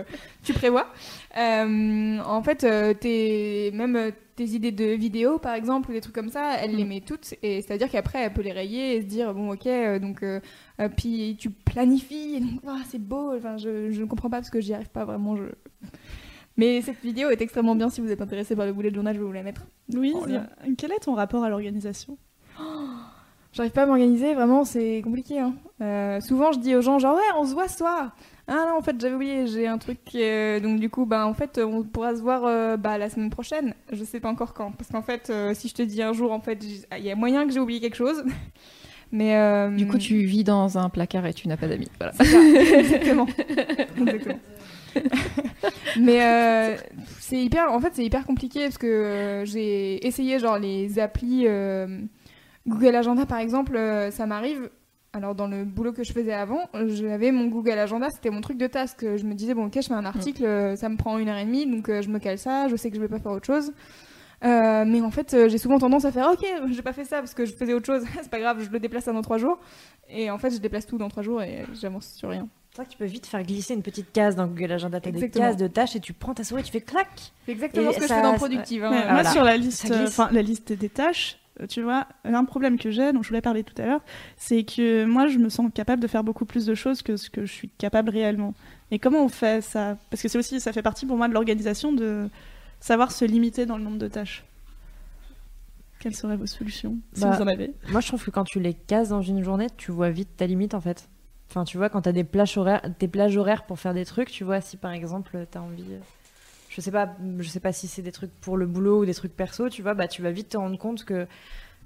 tu 0.45 0.53
prévois. 0.53 0.87
En 1.37 2.43
fait, 2.43 2.67
tes, 3.01 3.71
même 3.73 4.13
tes 4.37 4.45
idées 4.45 4.71
de 4.71 4.85
vidéos 4.85 5.39
par 5.39 5.55
exemple 5.55 5.91
ou 5.91 5.93
des 5.93 6.01
trucs 6.01 6.15
comme 6.15 6.31
ça, 6.31 6.57
elle 6.63 6.77
les 6.77 6.85
met 6.85 7.01
toutes 7.01 7.35
et 7.43 7.63
c'est-à-dire 7.63 7.91
qu'après 7.91 8.23
elle 8.23 8.33
peut 8.33 8.43
les 8.43 8.53
rayer 8.53 8.97
et 8.97 9.01
se 9.03 9.07
dire 9.07 9.35
bon 9.35 9.53
ok 9.53 9.69
donc 10.01 10.25
puis 10.97 11.37
tu 11.39 11.51
planifies 11.51 12.37
et 12.37 12.41
donc 12.41 12.61
c'est 12.89 13.03
beau. 13.03 13.35
Enfin 13.37 13.57
je, 13.57 13.91
je 13.91 14.01
ne 14.01 14.07
comprends 14.07 14.31
pas 14.31 14.37
parce 14.39 14.51
que 14.51 14.61
j'y 14.61 14.73
arrive 14.73 14.91
pas 14.91 15.05
vraiment. 15.05 15.37
Je... 15.37 15.43
Mais 16.59 16.83
cette 16.83 17.01
vidéo 17.03 17.31
est 17.31 17.41
extrêmement 17.41 17.75
bien 17.77 17.89
si 17.89 18.01
vous 18.03 18.11
êtes 18.11 18.21
intéressé 18.21 18.55
par 18.55 18.67
le 18.67 18.73
bullet 18.75 18.93
journal, 18.93 19.15
je 19.15 19.21
vais 19.21 19.27
vous 19.27 19.33
la 19.33 19.43
mettre. 19.43 19.63
Louise, 19.93 20.15
Oh, 20.19 20.27
euh, 20.29 20.39
quel 20.77 20.93
est 20.93 20.99
ton 20.99 21.15
rapport 21.15 21.43
à 21.45 21.49
l'organisation? 21.49 22.19
J'arrive 23.53 23.73
pas 23.73 23.85
à 23.85 23.87
m'organiser, 23.87 24.35
vraiment, 24.35 24.65
c'est 24.65 25.01
compliqué. 25.03 25.39
Hein. 25.41 25.55
Euh, 25.81 26.21
souvent, 26.21 26.53
je 26.53 26.59
dis 26.59 26.77
aux 26.77 26.83
gens, 26.83 26.99
genre, 26.99 27.15
ouais, 27.17 27.23
on 27.39 27.45
se 27.47 27.55
voit 27.55 27.67
ce 27.69 27.79
soir. 27.79 28.15
Ah 28.47 28.67
non, 28.69 28.77
en 28.79 28.83
fait, 28.83 29.01
j'avais 29.01 29.15
oublié, 29.15 29.47
j'ai 29.47 29.67
un 29.67 29.79
truc. 29.79 29.99
euh, 30.15 30.61
donc, 30.61 30.79
du 30.81 30.91
coup, 30.91 31.07
bah, 31.07 31.27
en 31.27 31.35
fait, 31.35 31.59
on 31.59 31.83
pourra 31.83 32.15
se 32.17 32.21
voir 32.21 32.45
euh, 32.45 32.77
bah, 32.77 32.99
la 32.99 33.09
semaine 33.09 33.31
prochaine. 33.31 33.75
Je 33.93 34.05
sais 34.05 34.21
pas 34.21 34.29
encore 34.29 34.53
quand. 34.53 34.73
Parce 34.73 34.91
qu'en 34.91 35.03
fait, 35.03 35.31
euh, 35.31 35.55
si 35.55 35.69
je 35.69 35.75
te 35.75 35.83
dis 35.83 36.03
un 36.03 36.13
jour, 36.13 36.33
en 36.33 36.41
fait, 36.41 36.63
j'ai- 36.63 36.99
il 36.99 37.05
y 37.05 37.11
a 37.11 37.15
moyen 37.17 37.47
que 37.47 37.53
j'ai 37.53 37.61
oublié 37.61 37.81
quelque 37.81 37.97
chose. 37.97 38.23
Mais. 39.13 39.35
euh, 39.37 39.71
Du 39.71 39.87
coup, 39.87 39.99
tu 39.99 40.17
vis 40.25 40.45
dans 40.45 40.77
un 40.77 40.89
placard 40.91 41.25
et 41.27 41.33
tu 41.33 41.49
n'as 41.49 41.57
pas 41.57 41.69
d'amis. 41.69 41.89
Voilà. 41.99 42.13
c'est 42.19 42.25
ça, 42.25 42.39
exactement. 42.79 43.27
Exactement. 43.99 44.39
Mais 46.01 46.23
euh, 46.23 46.77
c'est 47.19 47.43
hyper, 47.43 47.73
en 47.73 47.81
fait, 47.81 47.93
c'est 47.95 48.05
hyper 48.05 48.25
compliqué 48.25 48.65
parce 48.65 48.79
que 48.79 48.87
euh, 48.87 49.45
j'ai 49.45 50.07
essayé 50.07 50.39
genre 50.39 50.59
les 50.59 50.99
applis 50.99 51.45
euh, 51.47 52.01
Google 52.67 52.95
Agenda 52.97 53.27
par 53.27 53.39
exemple, 53.39 53.79
ça 54.11 54.27
m'arrive. 54.27 54.71
Alors 55.15 55.35
dans 55.35 55.47
le 55.47 55.65
boulot 55.65 55.93
que 55.93 56.05
je 56.05 56.13
faisais 56.13 56.35
avant, 56.35 56.69
j'avais 56.75 57.33
mon 57.33 57.47
Google 57.47 57.79
Agenda, 57.79 58.11
c'était 58.11 58.29
mon 58.31 58.43
truc 58.43 58.59
de 58.59 58.67
task. 58.67 59.01
Je 59.01 59.25
me 59.25 59.35
disais 59.35 59.55
bon 59.55 59.67
ok, 59.67 59.79
je 59.81 59.89
fais 59.89 59.95
un 59.95 60.05
article, 60.05 60.45
euh, 60.45 60.77
ça 60.77 60.89
me 60.91 60.97
prend 60.97 61.19
une 61.19 61.29
heure 61.29 61.39
et 61.39 61.47
demie, 61.47 61.67
donc 61.67 61.89
je 61.89 62.09
me 62.09 62.19
cale 62.19 62.39
ça. 62.39 62.69
Je 62.69 62.77
sais 62.77 62.91
que 62.91 62.97
je 62.97 63.01
vais 63.01 63.09
pas 63.09 63.19
faire 63.19 63.33
autre 63.33 63.47
chose. 63.47 63.73
Euh, 64.45 64.85
mais 64.87 65.01
en 65.01 65.11
fait, 65.11 65.35
euh, 65.35 65.49
j'ai 65.49 65.59
souvent 65.59 65.79
tendance 65.79 66.05
à 66.05 66.13
faire 66.13 66.31
ok, 66.31 66.47
j'ai 66.71 66.83
pas 66.83 66.93
fait 66.93 67.05
ça 67.05 67.19
parce 67.19 67.35
que 67.35 67.45
je 67.45 67.53
faisais 67.53 67.75
autre 67.75 67.87
chose. 67.87 68.05
c'est 68.23 68.31
pas 68.31 68.41
grave, 68.41 68.63
je 68.63 68.71
le 68.71 68.79
déplace 68.79 69.07
dans 69.07 69.23
trois 69.23 69.39
jours. 69.39 69.59
Et 70.09 70.31
en 70.31 70.39
fait, 70.39 70.51
je 70.51 70.59
déplace 70.59 70.87
tout 70.87 70.99
dans 70.99 71.09
trois 71.09 71.23
jours 71.23 71.43
et 71.43 71.65
j'avance 71.75 72.13
sur 72.13 72.31
rien. 72.31 72.49
C'est 72.79 72.83
vrai 72.85 72.87
que 72.87 72.93
tu 72.93 72.99
peux 72.99 73.07
vite 73.11 73.27
faire 73.27 73.43
glisser 73.43 73.75
une 73.75 73.83
petite 73.83 74.13
case 74.13 74.37
dans 74.37 74.47
Google 74.47 74.71
Agenda. 74.71 75.01
T'as 75.01 75.11
des 75.11 75.29
cases 75.29 75.57
de 75.57 75.67
tâches 75.67 75.97
et 75.97 76.01
tu 76.01 76.13
prends 76.13 76.33
ta 76.33 76.45
souris, 76.45 76.63
tu 76.63 76.71
fais 76.71 76.81
clac. 76.81 77.09
C'est 77.45 77.51
exactement 77.51 77.91
ce 77.91 77.99
que 77.99 78.07
ça- 78.07 78.15
je 78.15 78.21
fais 78.21 78.23
dans 78.23 78.35
Productive. 78.37 78.85
hein. 78.85 78.93
Euh, 78.93 79.13
Moi, 79.15 79.25
sur 79.25 79.43
la 79.43 79.57
liste, 79.57 79.91
euh, 79.91 80.07
enfin 80.07 80.29
la 80.31 80.43
liste 80.43 80.73
des 80.73 80.89
tâches, 80.89 81.39
tu 81.69 81.83
vois, 81.83 82.07
un 82.23 82.45
problème 82.45 82.79
que 82.79 82.93
j'ai, 82.93 83.13
dont 83.13 83.21
je 83.21 83.31
voulais 83.31 83.41
parler 83.41 83.65
tout 83.65 83.75
à 83.83 83.85
l'heure, 83.87 84.01
c'est 84.37 84.63
que 84.63 85.05
moi, 85.07 85.27
je 85.27 85.39
me 85.39 85.49
sens 85.49 85.73
capable 85.75 86.01
de 86.01 86.07
faire 86.07 86.23
beaucoup 86.23 86.45
plus 86.45 86.67
de 86.67 86.75
choses 86.77 87.03
que 87.03 87.17
ce 87.17 87.31
que 87.31 87.45
je 87.45 87.53
suis 87.53 87.69
capable 87.69 88.11
réellement. 88.11 88.55
Et 88.93 89.01
comment 89.01 89.25
on 89.25 89.29
fait 89.29 89.61
ça? 89.61 89.99
Parce 90.11 90.23
que 90.23 90.29
c'est 90.29 90.39
aussi, 90.39 90.61
ça 90.61 90.73
fait 90.73 90.83
partie 90.83 91.05
pour 91.05 91.17
moi 91.17 91.27
de 91.27 91.35
l'organisation 91.35 91.93
de 91.93 92.31
savoir 92.79 93.11
se 93.11 93.25
limiter 93.25 93.67
dans 93.67 93.77
le 93.77 93.83
nombre 93.83 93.99
de 93.99 94.07
tâches. 94.07 94.45
Quelles 95.99 96.15
seraient 96.15 96.37
vos 96.37 96.47
solutions, 96.47 96.97
si 97.13 97.23
Bah, 97.23 97.35
vous 97.35 97.43
en 97.43 97.49
avez? 97.49 97.73
Moi, 97.91 98.01
je 98.01 98.07
trouve 98.07 98.25
que 98.25 98.31
quand 98.31 98.45
tu 98.45 98.61
les 98.61 98.75
cases 98.75 99.09
dans 99.09 99.23
une 99.23 99.43
journée, 99.43 99.67
tu 99.77 99.91
vois 99.91 100.11
vite 100.11 100.29
ta 100.37 100.47
limite 100.47 100.75
en 100.75 100.81
fait. 100.81 101.09
Enfin, 101.51 101.65
tu 101.65 101.79
vois, 101.79 101.89
quand 101.89 102.03
tu 102.03 102.09
as 102.09 102.13
des 102.13 102.25
plages 102.25 102.57
horaires, 102.59 102.83
des 102.99 103.09
plages 103.09 103.37
horaires 103.37 103.65
pour 103.65 103.79
faire 103.79 103.95
des 103.95 104.05
trucs, 104.05 104.31
tu 104.31 104.45
vois, 104.45 104.61
si 104.61 104.77
par 104.77 104.93
exemple, 104.93 105.47
tu 105.51 105.59
as 105.59 105.63
envie. 105.63 105.85
euh, 105.93 105.99
Je 106.71 106.81
sais 106.81 106.91
pas, 106.91 107.09
je 107.39 107.49
sais 107.49 107.61
pas 107.61 107.73
si 107.73 107.89
c'est 107.89 108.03
des 108.03 108.13
trucs 108.13 108.33
pour 108.41 108.57
le 108.57 108.67
boulot 108.67 109.03
ou 109.03 109.07
des 109.07 109.15
trucs 109.15 109.35
perso, 109.35 109.69
tu 109.71 109.83
vois, 109.83 109.95
bah 109.95 110.09
tu 110.09 110.23
vas 110.23 110.31
vite 110.31 110.51
te 110.51 110.57
rendre 110.57 110.79
compte 110.79 111.05
que. 111.05 111.27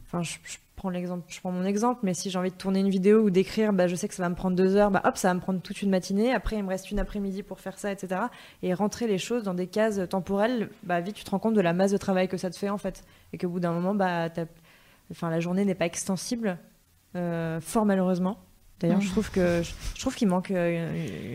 Enfin, 0.06 0.22
je, 0.22 0.36
prends 0.76 0.90
l'exemple, 0.90 1.24
je 1.28 1.38
prends 1.40 1.52
mon 1.52 1.64
exemple, 1.64 2.00
mais 2.02 2.12
si 2.12 2.28
j'ai 2.28 2.38
envie 2.38 2.50
de 2.50 2.56
tourner 2.56 2.80
une 2.80 2.90
vidéo 2.90 3.20
ou 3.22 3.30
d'écrire, 3.30 3.72
bah 3.72 3.86
je 3.86 3.94
sais 3.94 4.08
que 4.08 4.14
ça 4.14 4.22
va 4.22 4.28
me 4.28 4.34
prendre 4.34 4.56
deux 4.56 4.74
heures, 4.76 4.90
bah 4.90 5.00
hop, 5.04 5.16
ça 5.16 5.28
va 5.28 5.34
me 5.34 5.40
prendre 5.40 5.60
toute 5.60 5.80
une 5.80 5.90
matinée. 5.90 6.32
Après, 6.34 6.56
il 6.56 6.64
me 6.64 6.68
reste 6.68 6.90
une 6.90 6.98
après-midi 6.98 7.42
pour 7.42 7.60
faire 7.60 7.78
ça, 7.78 7.92
etc. 7.92 8.22
Et 8.62 8.74
rentrer 8.74 9.06
les 9.06 9.18
choses 9.18 9.44
dans 9.44 9.54
des 9.54 9.68
cases 9.68 10.00
temporelles, 10.08 10.70
bah 10.82 11.00
vite 11.00 11.14
tu 11.14 11.24
te 11.24 11.30
rends 11.30 11.38
compte 11.38 11.54
de 11.54 11.60
la 11.60 11.72
masse 11.72 11.92
de 11.92 11.98
travail 11.98 12.28
que 12.28 12.36
ça 12.36 12.50
te 12.50 12.56
fait 12.56 12.68
en 12.68 12.78
fait, 12.78 13.04
et 13.32 13.38
qu'au 13.38 13.48
bout 13.48 13.60
d'un 13.60 13.72
moment, 13.72 13.94
bah 13.94 14.28
t'as 14.28 14.46
enfin 15.10 15.30
la 15.30 15.40
journée 15.40 15.64
n'est 15.64 15.74
pas 15.74 15.86
extensible 15.86 16.58
euh, 17.16 17.60
fort 17.60 17.86
malheureusement 17.86 18.38
d'ailleurs 18.82 19.00
je 19.00 19.10
trouve 19.10 19.30
que 19.30 19.62
je, 19.62 19.72
je 19.94 20.00
trouve 20.00 20.14
qu'il 20.14 20.28
manque 20.28 20.50
euh, 20.50 20.92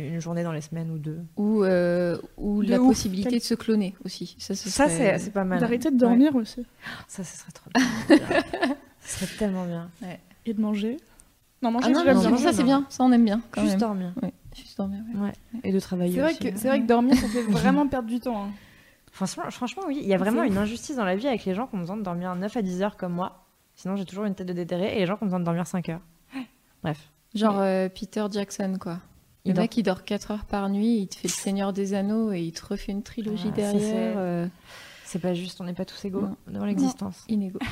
une, 0.10 0.14
une 0.16 0.20
journée 0.22 0.44
dans 0.44 0.52
les 0.52 0.62
semaines 0.62 0.92
ou 0.92 0.98
deux 0.98 1.20
Ou, 1.38 1.64
euh, 1.64 2.18
ou 2.38 2.64
De 2.64 2.70
la 2.70 2.80
ouf. 2.82 2.88
possibilité 2.90 3.30
Quel- 3.30 3.40
de 3.40 3.44
se 3.44 3.54
cloner 3.56 3.96
aussi. 4.06 4.36
Ça, 4.40 4.56
ce 4.56 4.70
ça 4.70 4.88
serait- 4.90 5.18
c'est 5.18 5.26
c'est 5.26 5.32
pas 5.32 5.44
mal 5.44 5.60
D'arrêter 5.60 5.92
de 5.92 5.98
dormir 5.98 6.36
aussi. 6.36 6.66
ça 7.08 7.24
ce 7.24 7.38
serait 7.38 7.52
trop 7.52 7.70
bien 7.76 8.18
ça 9.00 9.26
serait 9.26 9.38
tellement 9.38 9.66
bien 9.66 9.90
Et 10.46 10.54
de 10.54 10.62
manger? 10.62 10.98
Non, 11.62 11.72
manger, 11.72 11.88
Ah 11.90 11.94
non, 11.94 12.04
j'aime 12.06 12.16
non, 12.16 12.22
bien. 12.22 12.32
mais 12.32 12.38
ça 12.38 12.52
c'est 12.54 12.60
non. 12.60 12.66
bien, 12.66 12.86
ça 12.90 13.04
on 13.04 13.12
aime 13.12 13.26
bien 13.26 13.42
quand 13.52 13.62
juste 13.62 13.74
même. 13.74 13.80
dormir 13.82 14.14
Ouais, 14.22 14.34
juste 14.56 14.78
dormir. 14.78 15.00
ouais. 15.16 15.22
ouais 15.22 15.34
et 15.64 15.72
de 15.72 15.80
travailler 15.80 16.14
C'est 16.14 16.22
vrai, 16.22 16.32
aussi, 16.32 16.40
que, 16.40 16.48
hein. 16.50 16.54
c'est 16.56 16.68
vrai 16.68 16.82
que 16.82 16.86
dormir, 16.86 17.16
ça 17.16 17.28
fait 17.28 17.42
vraiment 17.50 17.88
perdre 17.88 18.08
du 18.10 18.20
temps. 18.20 18.44
hein. 18.46 18.50
franchement, 19.12 19.44
franchement 19.50 19.84
oui 19.88 19.98
il 20.02 20.08
y 20.08 20.14
a 20.14 20.18
vraiment 20.18 20.44
une 20.44 20.58
injustice 20.58 20.96
dans 20.98 21.06
la 21.06 21.16
vie 21.16 21.28
avec 21.28 21.46
les 21.46 21.56
gens 21.56 21.66
qui 21.66 21.76
ont 21.76 21.80
besoin 21.80 21.98
de 21.98 22.04
dormir 22.04 22.36
9 22.36 22.56
à 22.58 22.62
10 22.62 22.82
heures 22.84 22.96
comme 22.98 23.14
moi 23.14 23.44
sinon 23.76 23.96
j'ai 23.96 24.06
toujours 24.06 24.26
une 24.26 24.36
tête 24.36 24.48
de 24.48 24.54
déterré 24.54 24.96
et 24.96 25.00
les 25.00 25.06
gens 25.08 25.18
qui 25.18 25.24
ont 25.24 25.28
besoin 25.28 25.40
de 25.40 25.46
dormir 25.46 25.66
5 25.66 25.90
heures 25.90 26.02
bref 26.84 27.10
Genre 27.38 27.60
euh, 27.60 27.90
Peter 27.90 28.26
Jackson 28.32 28.78
quoi. 28.80 29.00
Il 29.46 29.50
Le 29.52 29.54
dort. 29.56 29.62
mec 29.64 29.78
il 29.78 29.84
dort 29.84 30.04
4 30.04 30.32
heures 30.32 30.46
par 30.46 30.70
nuit, 30.70 30.98
il 31.02 31.08
te 31.08 31.16
fait 31.16 31.28
le 31.30 31.34
Seigneur 31.34 31.72
des 31.74 31.94
Anneaux 31.94 32.32
et 32.34 32.42
il 32.42 32.52
te 32.52 32.66
refait 32.66 32.92
une 32.92 33.04
trilogie 33.04 33.48
Ah, 33.54 33.56
derrière. 33.56 33.82
c'est- 33.82 34.14
euh, 34.18 34.48
c'est 35.06 35.20
pas 35.20 35.34
juste 35.34 35.62
on 35.62 35.64
n'est 35.64 35.74
pas 35.74 35.86
tous 35.86 36.04
égaux 36.04 36.22
Non. 36.22 36.36
devant 36.48 36.66
l'existence 36.66 37.24
inégaux. 37.30 37.60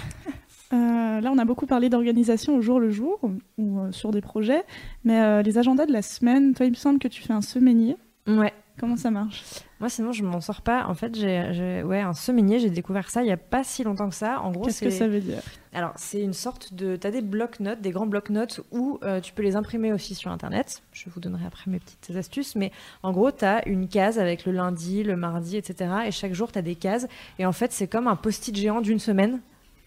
Euh, 0.73 1.21
là, 1.21 1.31
on 1.31 1.37
a 1.37 1.45
beaucoup 1.45 1.67
parlé 1.67 1.89
d'organisation 1.89 2.55
au 2.55 2.61
jour 2.61 2.79
le 2.79 2.89
jour 2.89 3.19
ou 3.59 3.79
euh, 3.81 3.91
sur 3.91 4.09
des 4.09 4.19
projets, 4.19 4.63
mais 5.03 5.21
euh, 5.21 5.43
les 5.43 5.59
agendas 5.59 5.85
de 5.85 5.91
la 5.93 6.01
semaine, 6.01 6.55
toi, 6.55 6.65
il 6.65 6.71
me 6.71 6.75
semble 6.75 6.97
que 6.97 7.07
tu 7.07 7.21
fais 7.21 7.33
un 7.33 7.41
semainier. 7.43 7.97
ouais 8.27 8.51
Comment 8.79 8.97
ça 8.97 9.11
marche? 9.11 9.43
Moi, 9.85 9.91
sinon, 9.91 10.11
je 10.13 10.23
m'en 10.23 10.41
sors 10.41 10.63
pas. 10.63 10.87
En 10.87 10.95
fait, 10.95 11.15
j'ai, 11.15 11.83
ouais, 11.83 12.01
un 12.01 12.15
semainier, 12.15 12.57
j'ai 12.57 12.71
découvert 12.71 13.07
ça 13.11 13.21
il 13.21 13.27
y 13.27 13.31
a 13.31 13.37
pas 13.37 13.63
si 13.63 13.83
longtemps 13.83 14.09
que 14.09 14.15
ça. 14.15 14.41
En 14.41 14.51
gros, 14.51 14.65
Qu'est-ce 14.65 14.79
c'est... 14.79 14.85
que 14.85 14.91
ça 14.91 15.07
veut 15.07 15.19
dire? 15.19 15.43
Alors, 15.73 15.93
c'est 15.95 16.21
une 16.21 16.33
sorte 16.33 16.73
de... 16.73 16.95
T'as 16.95 17.11
des 17.11 17.21
blocs-notes, 17.21 17.81
des 17.81 17.91
grands 17.91 18.07
blocs-notes 18.07 18.61
où 18.71 18.97
euh, 19.03 19.21
tu 19.21 19.31
peux 19.31 19.43
les 19.43 19.55
imprimer 19.55 19.93
aussi 19.93 20.15
sur 20.15 20.31
Internet. 20.31 20.81
Je 20.91 21.07
vous 21.11 21.19
donnerai 21.19 21.45
après 21.45 21.69
mes 21.69 21.77
petites 21.77 22.15
astuces. 22.15 22.55
Mais 22.55 22.71
en 23.03 23.11
gros, 23.11 23.29
t'as 23.29 23.61
une 23.67 23.87
case 23.87 24.17
avec 24.17 24.47
le 24.47 24.53
lundi, 24.53 25.03
le 25.03 25.15
mardi, 25.17 25.55
etc. 25.55 25.91
Et 26.07 26.11
chaque 26.11 26.33
jour, 26.33 26.51
t'as 26.51 26.63
des 26.63 26.73
cases. 26.73 27.05
Et 27.37 27.45
en 27.45 27.51
fait, 27.51 27.71
c'est 27.71 27.85
comme 27.85 28.07
un 28.07 28.15
post-it 28.15 28.55
géant 28.55 28.81
d'une 28.81 28.97
semaine 28.97 29.39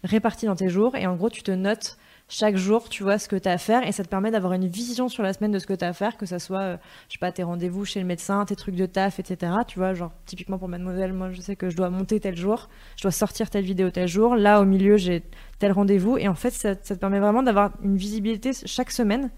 réparti 0.05 0.45
dans 0.45 0.55
tes 0.55 0.69
jours. 0.69 0.95
Et 0.95 1.07
en 1.07 1.17
gros, 1.17 1.29
tu 1.29 1.43
te 1.43 1.51
notes 1.51 1.97
chaque 2.29 2.55
jour, 2.55 2.87
tu 2.87 3.03
vois 3.03 3.17
ce 3.17 3.27
que 3.27 3.35
tu 3.35 3.49
as 3.49 3.53
à 3.53 3.57
faire. 3.57 3.85
Et 3.85 3.91
ça 3.91 4.03
te 4.03 4.07
permet 4.07 4.31
d'avoir 4.31 4.53
une 4.53 4.67
vision 4.67 5.09
sur 5.09 5.23
la 5.23 5.33
semaine 5.33 5.51
de 5.51 5.59
ce 5.59 5.67
que 5.67 5.73
tu 5.73 5.83
as 5.83 5.89
à 5.89 5.93
faire, 5.93 6.15
que 6.15 6.25
ça 6.25 6.39
soit, 6.39 6.61
euh, 6.61 6.77
je 7.07 7.13
sais 7.13 7.19
pas, 7.19 7.31
tes 7.31 7.43
rendez-vous 7.43 7.85
chez 7.85 7.99
le 7.99 8.05
médecin, 8.05 8.45
tes 8.45 8.55
trucs 8.55 8.75
de 8.75 8.85
taf, 8.85 9.19
etc. 9.19 9.51
Tu 9.67 9.79
vois, 9.79 9.93
genre, 9.95 10.11
typiquement 10.25 10.59
pour 10.59 10.69
mademoiselle, 10.69 11.11
moi, 11.11 11.31
je 11.31 11.41
sais 11.41 11.55
que 11.55 11.69
je 11.69 11.75
dois 11.75 11.89
monter 11.89 12.19
tel 12.19 12.37
jour, 12.37 12.69
je 12.95 13.01
dois 13.01 13.11
sortir 13.11 13.49
telle 13.49 13.65
vidéo 13.65 13.89
tel 13.89 14.07
jour. 14.07 14.35
Là, 14.35 14.61
au 14.61 14.65
milieu, 14.65 14.95
j'ai 14.95 15.23
tel 15.57 15.71
rendez-vous. 15.71 16.17
Et 16.17 16.27
en 16.27 16.35
fait, 16.35 16.51
ça, 16.51 16.75
ça 16.81 16.95
te 16.95 16.99
permet 16.99 17.19
vraiment 17.19 17.43
d'avoir 17.43 17.71
une 17.83 17.97
visibilité 17.97 18.51
chaque 18.65 18.91
semaine. 18.91 19.31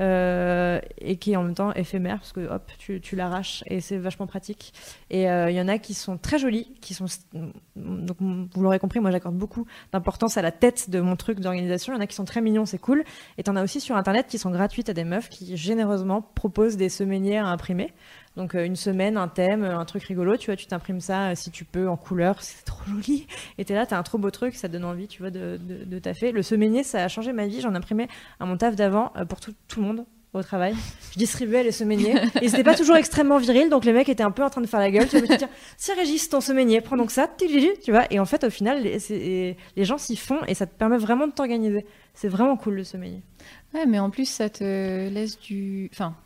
Euh, 0.00 0.80
et 0.98 1.16
qui 1.16 1.32
est 1.32 1.36
en 1.36 1.44
même 1.44 1.54
temps 1.54 1.72
éphémère 1.72 2.18
parce 2.18 2.32
que 2.32 2.40
hop 2.40 2.68
tu, 2.78 3.00
tu 3.00 3.14
l'arraches 3.14 3.62
et 3.66 3.80
c'est 3.80 3.96
vachement 3.96 4.26
pratique. 4.26 4.72
Et 5.10 5.30
euh, 5.30 5.50
il 5.50 5.56
y 5.56 5.60
en 5.60 5.68
a 5.68 5.78
qui 5.78 5.94
sont 5.94 6.18
très 6.18 6.38
jolis 6.38 6.74
qui 6.80 6.94
sont 6.94 7.06
donc 7.76 8.16
vous 8.20 8.62
l'aurez 8.62 8.78
compris 8.78 9.00
moi 9.00 9.10
j'accorde 9.10 9.36
beaucoup 9.36 9.66
d'importance 9.92 10.36
à 10.36 10.42
la 10.42 10.50
tête 10.50 10.90
de 10.90 11.00
mon 11.00 11.16
truc 11.16 11.40
d'organisation. 11.40 11.92
Il 11.92 11.96
y 11.96 11.98
en 11.98 12.02
a 12.02 12.06
qui 12.06 12.16
sont 12.16 12.24
très 12.24 12.40
mignons 12.40 12.66
c'est 12.66 12.78
cool. 12.78 13.04
Et 13.38 13.42
t'en 13.42 13.56
as 13.56 13.62
aussi 13.62 13.80
sur 13.80 13.96
internet 13.96 14.26
qui 14.26 14.38
sont 14.38 14.50
gratuites 14.50 14.88
à 14.88 14.94
des 14.94 15.04
meufs 15.04 15.28
qui 15.28 15.56
généreusement 15.56 16.22
proposent 16.22 16.76
des 16.76 16.88
semainières 16.88 17.46
à 17.46 17.50
imprimer 17.50 17.92
donc 18.36 18.54
euh, 18.54 18.64
une 18.64 18.76
semaine, 18.76 19.16
un 19.16 19.28
thème, 19.28 19.64
euh, 19.64 19.78
un 19.78 19.84
truc 19.84 20.02
rigolo, 20.04 20.36
tu 20.36 20.46
vois, 20.46 20.56
tu 20.56 20.66
t'imprimes 20.66 21.00
ça 21.00 21.30
euh, 21.30 21.34
si 21.34 21.50
tu 21.50 21.64
peux 21.64 21.88
en 21.88 21.96
couleur, 21.96 22.42
c'est 22.42 22.64
trop 22.64 22.82
joli. 22.88 23.26
Et 23.58 23.64
t'es 23.64 23.74
là, 23.74 23.86
t'as 23.86 23.98
un 23.98 24.02
trop 24.02 24.18
beau 24.18 24.30
truc, 24.30 24.54
ça 24.54 24.68
donne 24.68 24.84
envie, 24.84 25.06
tu 25.06 25.22
vois, 25.22 25.30
de, 25.30 25.58
de, 25.62 25.84
de 25.84 25.98
taffer. 25.98 26.32
Le 26.32 26.42
semainier, 26.42 26.82
ça 26.82 27.04
a 27.04 27.08
changé 27.08 27.32
ma 27.32 27.46
vie, 27.46 27.60
j'en 27.60 27.74
imprimais 27.74 28.08
à 28.40 28.46
mon 28.46 28.56
taf 28.56 28.76
d'avant 28.76 29.12
euh, 29.16 29.24
pour 29.24 29.40
tout, 29.40 29.54
tout 29.68 29.80
le 29.80 29.86
monde 29.86 30.04
au 30.32 30.42
travail. 30.42 30.74
Je 31.12 31.18
distribuais 31.18 31.62
les 31.62 31.70
semainiers. 31.70 32.16
Et 32.42 32.48
c'était 32.48 32.64
pas 32.64 32.74
toujours 32.74 32.96
extrêmement 32.96 33.38
viril, 33.38 33.70
donc 33.70 33.84
les 33.84 33.92
mecs 33.92 34.08
étaient 34.08 34.24
un 34.24 34.32
peu 34.32 34.42
en 34.42 34.50
train 34.50 34.60
de 34.60 34.66
faire 34.66 34.80
la 34.80 34.90
gueule. 34.90 35.08
Tu 35.08 35.20
vois, 35.20 35.36
dire, 35.36 35.48
tiens 35.76 35.94
Régis, 35.94 36.28
ton 36.28 36.40
semainier, 36.40 36.80
prends 36.80 36.96
donc 36.96 37.12
ça, 37.12 37.30
tu 37.38 37.92
vois. 37.92 38.12
Et 38.12 38.18
en 38.18 38.24
fait, 38.24 38.42
au 38.42 38.50
final, 38.50 38.82
les, 38.82 39.56
les 39.76 39.84
gens 39.84 39.96
s'y 39.96 40.16
font 40.16 40.40
et 40.48 40.54
ça 40.54 40.66
te 40.66 40.74
permet 40.76 40.98
vraiment 40.98 41.28
de 41.28 41.32
t'organiser. 41.32 41.86
C'est 42.14 42.26
vraiment 42.26 42.56
cool 42.56 42.74
le 42.74 42.82
semainier. 42.82 43.22
Ouais, 43.74 43.86
mais 43.86 44.00
en 44.00 44.10
plus, 44.10 44.28
ça 44.28 44.48
te 44.48 45.08
laisse 45.08 45.38
du. 45.38 45.88
Enfin, 45.92 46.16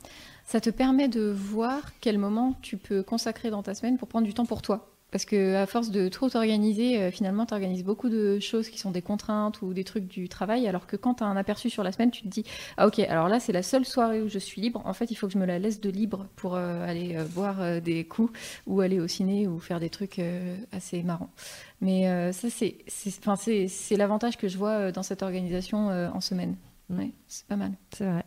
ça 0.48 0.62
te 0.62 0.70
permet 0.70 1.08
de 1.08 1.30
voir 1.30 1.82
quel 2.00 2.16
moment 2.16 2.54
tu 2.62 2.78
peux 2.78 3.02
consacrer 3.02 3.50
dans 3.50 3.62
ta 3.62 3.74
semaine 3.74 3.98
pour 3.98 4.08
prendre 4.08 4.26
du 4.26 4.32
temps 4.32 4.46
pour 4.46 4.62
toi. 4.62 4.94
Parce 5.10 5.26
que 5.26 5.56
à 5.56 5.66
force 5.66 5.90
de 5.90 6.08
trop 6.08 6.30
t'organiser, 6.30 7.02
euh, 7.02 7.10
finalement, 7.10 7.44
tu 7.44 7.52
organises 7.52 7.84
beaucoup 7.84 8.08
de 8.08 8.38
choses 8.40 8.70
qui 8.70 8.78
sont 8.78 8.90
des 8.90 9.02
contraintes 9.02 9.60
ou 9.60 9.74
des 9.74 9.84
trucs 9.84 10.06
du 10.06 10.26
travail, 10.30 10.66
alors 10.66 10.86
que 10.86 10.96
quand 10.96 11.16
tu 11.16 11.22
as 11.22 11.26
un 11.26 11.36
aperçu 11.36 11.68
sur 11.68 11.82
la 11.82 11.92
semaine, 11.92 12.10
tu 12.10 12.22
te 12.22 12.28
dis 12.28 12.44
Ah, 12.78 12.86
ok, 12.86 12.98
alors 13.00 13.28
là, 13.28 13.40
c'est 13.40 13.52
la 13.52 13.62
seule 13.62 13.84
soirée 13.84 14.22
où 14.22 14.28
je 14.28 14.38
suis 14.38 14.62
libre. 14.62 14.80
En 14.86 14.94
fait, 14.94 15.10
il 15.10 15.16
faut 15.16 15.26
que 15.26 15.34
je 15.34 15.38
me 15.38 15.44
la 15.44 15.58
laisse 15.58 15.82
de 15.82 15.90
libre 15.90 16.26
pour 16.34 16.54
euh, 16.54 16.86
aller 16.86 17.16
euh, 17.16 17.24
boire 17.26 17.82
des 17.82 18.04
coups 18.04 18.32
ou 18.66 18.80
aller 18.80 19.00
au 19.00 19.06
ciné 19.06 19.46
ou 19.46 19.58
faire 19.58 19.80
des 19.80 19.90
trucs 19.90 20.20
assez 20.72 21.02
marrants. 21.02 21.30
Mais 21.82 22.32
ça, 22.32 22.48
c'est 22.48 23.96
l'avantage 23.96 24.38
que 24.38 24.48
je 24.48 24.56
vois 24.56 24.92
dans 24.92 25.02
cette 25.02 25.22
organisation 25.22 25.88
en 25.88 26.20
semaine. 26.22 26.56
Ouais, 26.88 27.12
c'est 27.26 27.46
pas 27.46 27.56
mal. 27.56 27.72
C'est 27.92 28.06
vrai. 28.06 28.24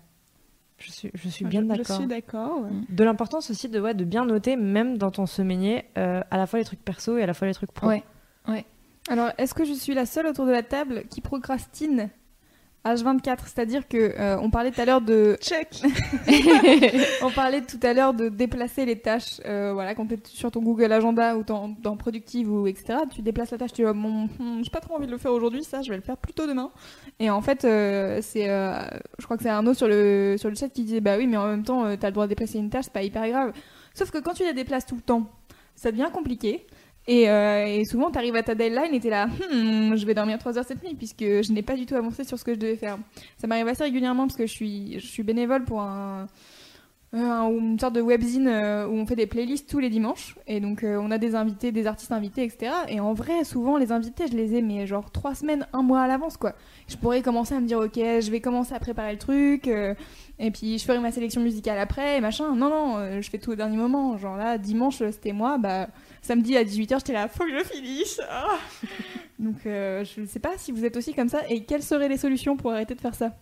Je 0.81 0.91
suis, 0.91 1.11
je 1.13 1.29
suis 1.29 1.45
bien 1.45 1.61
je, 1.61 1.65
je 1.67 1.71
d'accord. 1.77 1.97
suis 1.97 2.07
d'accord. 2.07 2.61
ouais. 2.61 2.69
De 2.89 3.03
l'importance 3.03 3.51
aussi 3.51 3.69
de, 3.69 3.79
ouais, 3.79 3.93
de 3.93 4.03
bien 4.03 4.25
noter, 4.25 4.55
même 4.55 4.97
dans 4.97 5.11
ton 5.11 5.25
semainier, 5.25 5.85
euh, 5.97 6.21
à 6.31 6.37
la 6.37 6.47
fois 6.47 6.59
les 6.59 6.65
trucs 6.65 6.83
perso 6.83 7.17
et 7.17 7.23
à 7.23 7.25
la 7.25 7.33
fois 7.33 7.47
les 7.47 7.53
trucs 7.53 7.71
pro. 7.71 7.87
Ouais. 7.87 8.03
Alors, 9.09 9.31
est-ce 9.39 9.53
que 9.55 9.65
je 9.65 9.73
suis 9.73 9.95
la 9.95 10.05
seule 10.05 10.27
autour 10.27 10.45
de 10.45 10.51
la 10.51 10.61
table 10.61 11.03
qui 11.09 11.21
procrastine 11.21 12.09
H24 12.85 13.39
C'est-à-dire 13.45 13.87
que 13.87 13.97
euh, 13.97 14.37
on 14.41 14.49
parlait 14.49 14.71
tout 14.71 14.81
à 14.81 14.85
l'heure 14.85 15.01
de 15.01 15.37
Check 15.39 15.83
on 17.21 17.29
parlait 17.29 17.61
tout 17.61 17.79
à 17.83 17.93
l'heure 17.93 18.13
de 18.13 18.29
déplacer 18.29 18.85
les 18.85 18.99
tâches. 18.99 19.39
euh, 19.45 19.71
voilà, 19.73 19.93
quand 19.93 20.07
tu 20.07 20.15
es 20.15 20.19
sur 20.25 20.49
ton 20.49 20.61
Google 20.61 20.91
Agenda 20.91 21.37
ou 21.37 21.43
dans, 21.43 21.69
dans 21.69 21.95
Productive 21.95 22.51
ou 22.51 22.67
etc. 22.67 22.99
Tu 23.13 23.21
déplaces 23.21 23.51
la 23.51 23.59
tâche. 23.59 23.73
Tu 23.73 23.83
dis 23.83 23.91
bon, 23.93 24.27
hmm, 24.39 24.63
j'ai 24.63 24.69
pas 24.71 24.79
trop 24.79 24.95
envie 24.95 25.05
de 25.05 25.11
le 25.11 25.17
faire 25.17 25.31
aujourd'hui. 25.31 25.63
Ça, 25.63 25.81
je 25.81 25.89
vais 25.89 25.97
le 25.97 26.01
faire 26.01 26.17
plutôt 26.17 26.47
demain. 26.47 26.71
Et 27.19 27.29
en 27.29 27.41
fait, 27.41 27.65
euh, 27.65 28.19
c'est, 28.21 28.45
je 28.45 29.25
crois 29.25 29.37
que 29.37 29.43
c'est 29.43 29.49
Arnaud 29.49 29.73
sur 29.73 29.87
le 29.87 30.35
sur 30.37 30.49
le 30.49 30.55
chat 30.55 30.69
qui 30.69 30.83
disait 30.83 31.01
bah 31.01 31.17
oui, 31.17 31.27
mais 31.27 31.37
en 31.37 31.47
même 31.47 31.63
temps, 31.63 31.95
tu 31.95 32.05
as 32.05 32.09
le 32.09 32.13
droit 32.13 32.25
de 32.25 32.29
déplacer 32.29 32.57
une 32.57 32.69
tâche, 32.69 32.85
c'est 32.85 32.93
pas 32.93 33.03
hyper 33.03 33.27
grave. 33.27 33.53
Sauf 33.93 34.09
que 34.09 34.17
quand 34.17 34.33
tu 34.33 34.43
la 34.43 34.53
déplaces 34.53 34.85
tout 34.85 34.95
le 34.95 35.01
temps, 35.01 35.29
ça 35.75 35.91
devient 35.91 36.09
compliqué. 36.11 36.65
Et, 37.07 37.29
euh, 37.29 37.65
et 37.65 37.83
souvent, 37.85 38.11
tu 38.11 38.17
arrives 38.19 38.35
à 38.35 38.43
ta 38.43 38.53
deadline 38.55 38.93
et 38.93 38.99
tu 38.99 39.07
es 39.07 39.09
là, 39.09 39.27
Hmm, 39.27 39.95
je 39.95 40.05
vais 40.05 40.13
dormir 40.13 40.37
3 40.37 40.57
heures 40.57 40.65
cette 40.65 40.83
nuit 40.83 40.93
puisque 40.95 41.21
je 41.23 41.51
n'ai 41.51 41.63
pas 41.63 41.75
du 41.75 41.85
tout 41.85 41.95
avancé 41.95 42.23
sur 42.23 42.37
ce 42.37 42.43
que 42.43 42.53
je 42.53 42.59
devais 42.59 42.75
faire. 42.75 42.97
Ça 43.37 43.47
m'arrive 43.47 43.67
assez 43.67 43.83
régulièrement 43.83 44.27
parce 44.27 44.37
que 44.37 44.45
je 44.45 44.51
suis, 44.99 45.23
bénévole 45.23 45.65
pour 45.65 45.81
euh, 45.81 46.25
un- 47.13 47.49
une 47.49 47.79
sorte 47.79 47.95
de 47.95 48.01
webzine 48.01 48.47
euh, 48.47 48.87
où 48.87 48.91
on 48.93 49.05
fait 49.07 49.15
des 49.15 49.25
playlists 49.25 49.67
tous 49.69 49.79
les 49.79 49.89
dimanches. 49.89 50.35
Et 50.47 50.59
donc, 50.59 50.83
on 50.85 51.09
a 51.11 51.17
des 51.17 51.33
invités, 51.35 51.71
des 51.71 51.87
artistes 51.87 52.11
invités, 52.11 52.43
etc. 52.43 52.71
Et 52.87 52.99
en 52.99 53.13
vrai, 53.13 53.43
souvent, 53.43 53.77
les 53.77 53.91
invités, 53.91 54.27
je 54.31 54.37
les 54.37 54.55
ai, 54.55 54.61
mais 54.61 54.85
genre 54.85 55.09
3 55.11 55.33
semaines, 55.35 55.67
un 55.73 55.81
mois 55.81 56.01
à 56.01 56.07
l'avance, 56.07 56.37
quoi. 56.37 56.53
Je 56.87 56.95
pourrais 56.97 57.21
commencer 57.23 57.55
à 57.55 57.59
me 57.59 57.65
dire, 57.67 57.79
ok, 57.79 57.95
je 57.95 58.29
vais 58.31 58.41
commencer 58.41 58.73
à 58.75 58.79
préparer 58.79 59.13
le 59.13 59.17
truc. 59.17 59.67
et 59.67 60.51
puis, 60.51 60.77
je 60.77 60.85
ferai 60.85 60.99
ma 60.99 61.11
sélection 61.11 61.41
musicale 61.41 61.79
après, 61.79 62.17
et 62.17 62.21
machin. 62.21 62.55
Non, 62.55 62.69
non, 62.69 63.21
je 63.21 63.29
fais 63.29 63.39
tout 63.39 63.51
au 63.51 63.55
dernier 63.55 63.77
moment. 63.77 64.17
Genre 64.17 64.37
là, 64.37 64.57
dimanche, 64.59 64.97
c'était 65.11 65.33
moi, 65.33 65.57
bah 65.57 65.87
samedi 66.21 66.55
à 66.57 66.63
18h, 66.63 66.99
j'étais 66.99 67.13
là, 67.13 67.27
faut 67.27 67.43
que 67.43 67.49
je 67.51 67.55
le 67.55 67.63
finisse. 67.63 68.21
Ah. 68.29 68.57
Donc, 69.39 69.65
euh, 69.65 70.03
je 70.05 70.21
ne 70.21 70.25
sais 70.27 70.39
pas 70.39 70.51
si 70.57 70.71
vous 70.71 70.85
êtes 70.85 70.95
aussi 70.97 71.13
comme 71.13 71.29
ça 71.29 71.41
et 71.49 71.63
quelles 71.63 71.83
seraient 71.83 72.09
les 72.09 72.17
solutions 72.17 72.55
pour 72.57 72.71
arrêter 72.71 72.95
de 72.95 73.01
faire 73.01 73.15
ça? 73.15 73.33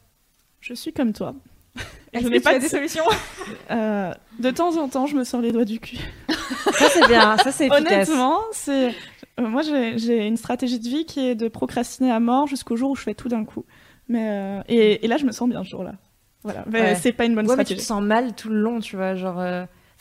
Je 0.62 0.74
suis 0.74 0.94
comme 0.94 1.13
toi. 1.13 1.36
Je 2.13 2.28
n'ai 2.28 2.39
pas 2.39 2.52
as 2.52 2.54
de- 2.56 2.60
des 2.60 2.70
solutions? 2.70 3.04
Euh, 3.72 4.12
de 4.39 4.50
temps 4.52 4.78
en 4.78 4.88
temps, 4.89 5.06
je 5.06 5.15
me 5.15 5.24
sors 5.24 5.42
les 5.42 5.52
doigts 5.52 5.65
du 5.65 5.80
cul. 5.80 5.98
Ça, 6.74 6.88
c'est 6.89 7.08
bien, 7.08 7.38
ça, 7.38 7.52
c'est 7.52 7.68
efficace. 7.68 8.10
Honnêtement, 8.10 8.40
c'est 8.52 8.90
Euh, 9.40 9.48
moi, 9.48 9.62
j'ai 9.62 10.25
une 10.27 10.38
stratégie 10.38 10.80
de 10.80 10.88
vie 10.88 11.06
qui 11.06 11.19
est 11.19 11.36
de 11.36 11.48
procrastiner 11.48 12.12
à 12.12 12.19
mort 12.19 12.48
jusqu'au 12.48 12.75
jour 12.75 12.92
où 12.92 12.96
je 12.96 13.02
fais 13.04 13.13
tout 13.13 13.30
d'un 13.30 13.46
coup. 13.46 13.63
Mais 14.08 14.27
euh, 14.30 14.62
et, 14.67 15.06
et 15.06 15.08
là, 15.08 15.17
je 15.17 15.25
me 15.25 15.32
sens 15.32 15.48
bien 15.48 15.63
ce 15.63 15.69
jour-là. 15.69 15.94
Voilà. 16.44 16.65
Mais 16.71 16.82
Ouais. 16.82 16.96
c'est 16.96 17.12
pas 17.13 17.25
une 17.25 17.36
bonne 17.36 17.48
Ouais, 17.48 17.56
mais 17.56 17.63
tu 17.63 17.75
te 17.75 17.80
stratégie. 17.82 17.86
sens 17.86 18.02
mal 18.02 18.34
tout 18.36 18.50
le 18.50 18.60
long, 18.60 18.80
tu 18.80 18.96
vois, 18.96 19.13
genre. 19.15 19.40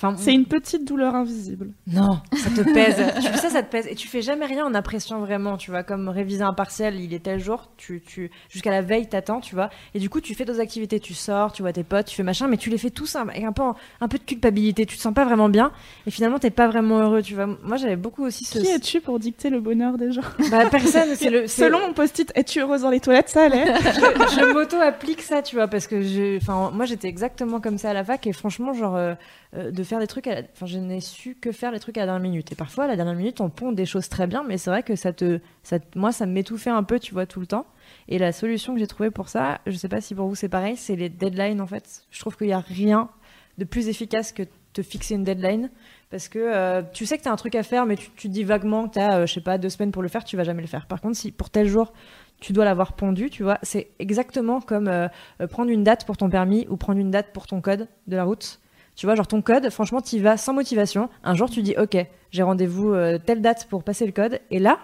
Enfin, 0.01 0.17
C'est 0.17 0.33
une 0.33 0.47
petite 0.47 0.87
douleur 0.87 1.17
invisible. 1.17 1.73
Non, 1.89 2.21
ça 2.33 2.51
te 2.51 2.63
pèse. 2.73 2.97
tu 3.21 3.27
fais 3.27 3.37
ça, 3.37 3.51
ça 3.51 3.65
te 3.65 3.71
pèse. 3.71 3.89
Et 3.89 3.97
tu 3.97 4.07
fais 4.07 4.23
jamais 4.23 4.47
rien 4.47 4.65
en 4.65 4.73
appréciant 4.75 5.19
vraiment, 5.19 5.57
tu 5.57 5.73
vois. 5.73 5.83
Comme 5.83 6.09
réviser 6.09 6.43
un 6.45 6.53
partiel, 6.53 7.01
il 7.01 7.13
est 7.13 7.25
tel 7.25 7.41
jour, 7.41 7.69
tu, 7.77 8.01
tu, 8.07 8.31
jusqu'à 8.49 8.71
la 8.71 8.81
veille, 8.81 9.09
t'attends, 9.09 9.41
tu 9.41 9.57
vois. 9.57 9.71
Et 9.95 9.99
du 9.99 10.09
coup, 10.09 10.21
tu 10.21 10.37
fais 10.37 10.45
d'autres 10.45 10.61
activités, 10.61 11.01
tu 11.01 11.15
sors, 11.15 11.51
tu 11.51 11.63
vois 11.63 11.73
tes 11.73 11.83
potes, 11.83 12.07
tu 12.07 12.15
fais 12.15 12.23
machin, 12.23 12.47
mais 12.47 12.59
tu 12.59 12.71
les 12.71 12.79
fais 12.79 12.91
tous 12.91 13.17
avec 13.17 13.43
un 13.43 13.51
peu, 13.51 13.63
un 14.01 14.07
peu 14.07 14.19
de 14.19 14.23
culpabilité. 14.23 14.87
Tu 14.87 14.97
te 14.97 15.03
sens 15.03 15.13
pas 15.13 15.25
vraiment 15.25 15.49
bien. 15.49 15.73
Et 16.07 16.13
finalement, 16.13 16.39
t'es 16.39 16.51
pas 16.51 16.69
vraiment 16.69 17.01
heureux, 17.01 17.23
tu 17.23 17.35
vois. 17.35 17.47
Moi, 17.47 17.77
j'avais 17.77 17.97
beaucoup 17.97 18.25
aussi 18.25 18.45
ce. 18.45 18.61
Qui 18.61 18.69
es-tu 18.69 19.01
pour 19.01 19.19
dicter 19.19 19.51
le 19.51 19.61
bonheur 19.61 19.99
des 19.99 20.13
gens? 20.13 20.23
Bah, 20.53 20.67
personne, 20.71 21.09
c'est 21.17 21.31
le. 21.31 21.49
Selon 21.49 21.81
mon 21.81 21.93
post-it, 21.93 22.31
es-tu 22.37 22.61
heureuse 22.61 22.83
dans 22.83 22.91
les 22.91 23.01
toilettes? 23.01 23.31
Ça 23.31 23.47
allait. 23.47 23.67
je, 23.81 24.41
je 24.41 24.53
m'auto-applique 24.53 25.23
ça, 25.23 25.43
tu 25.43 25.57
vois, 25.57 25.67
parce 25.67 25.89
que 25.89 26.03
je, 26.03 26.37
enfin, 26.37 26.71
moi 26.73 26.85
j'étais 26.85 27.09
exactement 27.09 27.61
comme 27.61 27.79
ça 27.79 27.91
à 27.91 27.95
la 27.95 28.05
fac 28.05 28.25
et 28.29 28.33
franchement, 28.33 28.73
genre, 28.73 28.95
euh, 28.95 29.15
euh, 29.57 29.71
de 29.71 29.83
faire 29.89 29.99
des 29.99 30.07
trucs, 30.07 30.27
à 30.29 30.35
la- 30.37 30.43
enfin, 30.53 30.67
je 30.67 30.79
n'ai 30.79 31.01
su 31.01 31.35
que 31.35 31.51
faire 31.53 31.73
les 31.73 31.81
trucs 31.81 31.97
à 31.99 32.01
la 32.01 32.07
dernière 32.07 32.23
minute. 32.23 32.53
Et 32.53 32.55
parfois, 32.55 32.85
à 32.85 32.87
la 32.87 32.97
dernière 32.97 33.15
minute, 33.17 33.41
on 33.41 33.51
pond 33.51 33.73
des 33.73 33.87
choses 33.87 34.09
très 34.09 34.27
bien, 34.27 34.45
mais 34.47 34.59
c'est 34.59 34.71
vrai 34.71 34.83
que 34.83 34.95
ça 34.97 35.13
te, 35.13 35.41
ça, 35.63 35.79
te- 35.81 35.99
moi, 35.99 36.13
ça 36.13 36.27
m'étouffait 36.27 36.71
un 36.71 36.83
peu, 36.85 36.99
tu 37.01 37.13
vois, 37.15 37.27
tout 37.27 37.41
le 37.41 37.47
temps. 37.47 37.67
Et 38.09 38.19
la 38.19 38.33
solution 38.33 38.75
que 38.75 38.79
j'ai 38.81 38.87
trouvée 38.87 39.11
pour 39.11 39.29
ça, 39.29 39.61
je 39.67 39.73
sais 39.77 39.89
pas 39.89 40.01
si 40.01 40.15
pour 40.15 40.29
vous 40.29 40.35
c'est 40.35 40.49
pareil, 40.49 40.77
c'est 40.77 40.97
les 40.97 41.09
deadlines 41.09 41.61
en 41.61 41.67
fait. 41.67 42.05
Je 42.11 42.21
trouve 42.21 42.37
qu'il 42.37 42.49
y 42.49 42.53
a 42.53 42.61
rien 42.61 43.09
de 43.57 43.65
plus 43.65 43.89
efficace 43.89 44.31
que 44.33 44.45
te 44.73 44.83
fixer 44.83 45.15
une 45.15 45.25
deadline. 45.25 45.71
Parce 46.11 46.29
que 46.29 46.39
euh, 46.39 46.83
tu 46.95 47.05
sais 47.05 47.19
que 47.19 47.23
tu 47.23 47.29
as 47.29 47.33
un 47.33 47.37
truc 47.37 47.55
à 47.55 47.63
faire, 47.63 47.85
mais 47.85 47.97
tu, 47.97 48.11
tu 48.17 48.29
dis 48.29 48.43
vaguement 48.45 48.89
que 48.89 48.95
tu 48.95 48.99
as, 49.01 49.27
je 49.27 49.35
sais 49.35 49.41
pas, 49.43 49.59
deux 49.59 49.69
semaines 49.69 49.91
pour 49.93 50.03
le 50.03 50.09
faire, 50.09 50.25
tu 50.25 50.37
vas 50.37 50.45
jamais 50.45 50.63
le 50.63 50.69
faire. 50.69 50.87
Par 50.87 51.01
contre, 51.03 51.17
si 51.17 51.33
pour 51.33 51.51
tel 51.51 51.67
jour, 51.69 51.93
tu 52.41 52.53
dois 52.55 52.65
l'avoir 52.65 52.95
pondu, 52.95 53.29
tu 53.31 53.43
vois, 53.43 53.59
c'est 53.63 53.89
exactement 53.99 54.61
comme 54.61 54.89
euh, 54.89 55.09
euh, 55.43 55.47
prendre 55.47 55.71
une 55.71 55.83
date 55.85 56.07
pour 56.07 56.17
ton 56.17 56.31
permis 56.31 56.67
ou 56.71 56.77
prendre 56.77 56.99
une 57.01 57.11
date 57.11 57.33
pour 57.33 57.47
ton 57.47 57.61
code 57.61 57.89
de 58.07 58.17
la 58.17 58.25
route. 58.25 58.59
Tu 58.99 59.07
vois, 59.07 59.15
genre 59.15 59.29
ton 59.29 59.43
code, 59.43 59.71
franchement, 59.71 60.01
tu 60.01 60.17
y 60.17 60.19
vas 60.19 60.37
sans 60.37 60.53
motivation. 60.53 61.09
Un 61.23 61.37
jour, 61.37 61.49
tu 61.49 61.63
dis, 61.63 61.73
OK, 61.79 61.97
j'ai 62.33 62.43
rendez-vous 62.43 62.93
euh, 62.93 63.17
telle 63.25 63.41
date 63.41 63.69
pour 63.71 63.85
passer 63.85 64.05
le 64.05 64.11
code. 64.11 64.41
Et 64.51 64.59
là, 64.59 64.81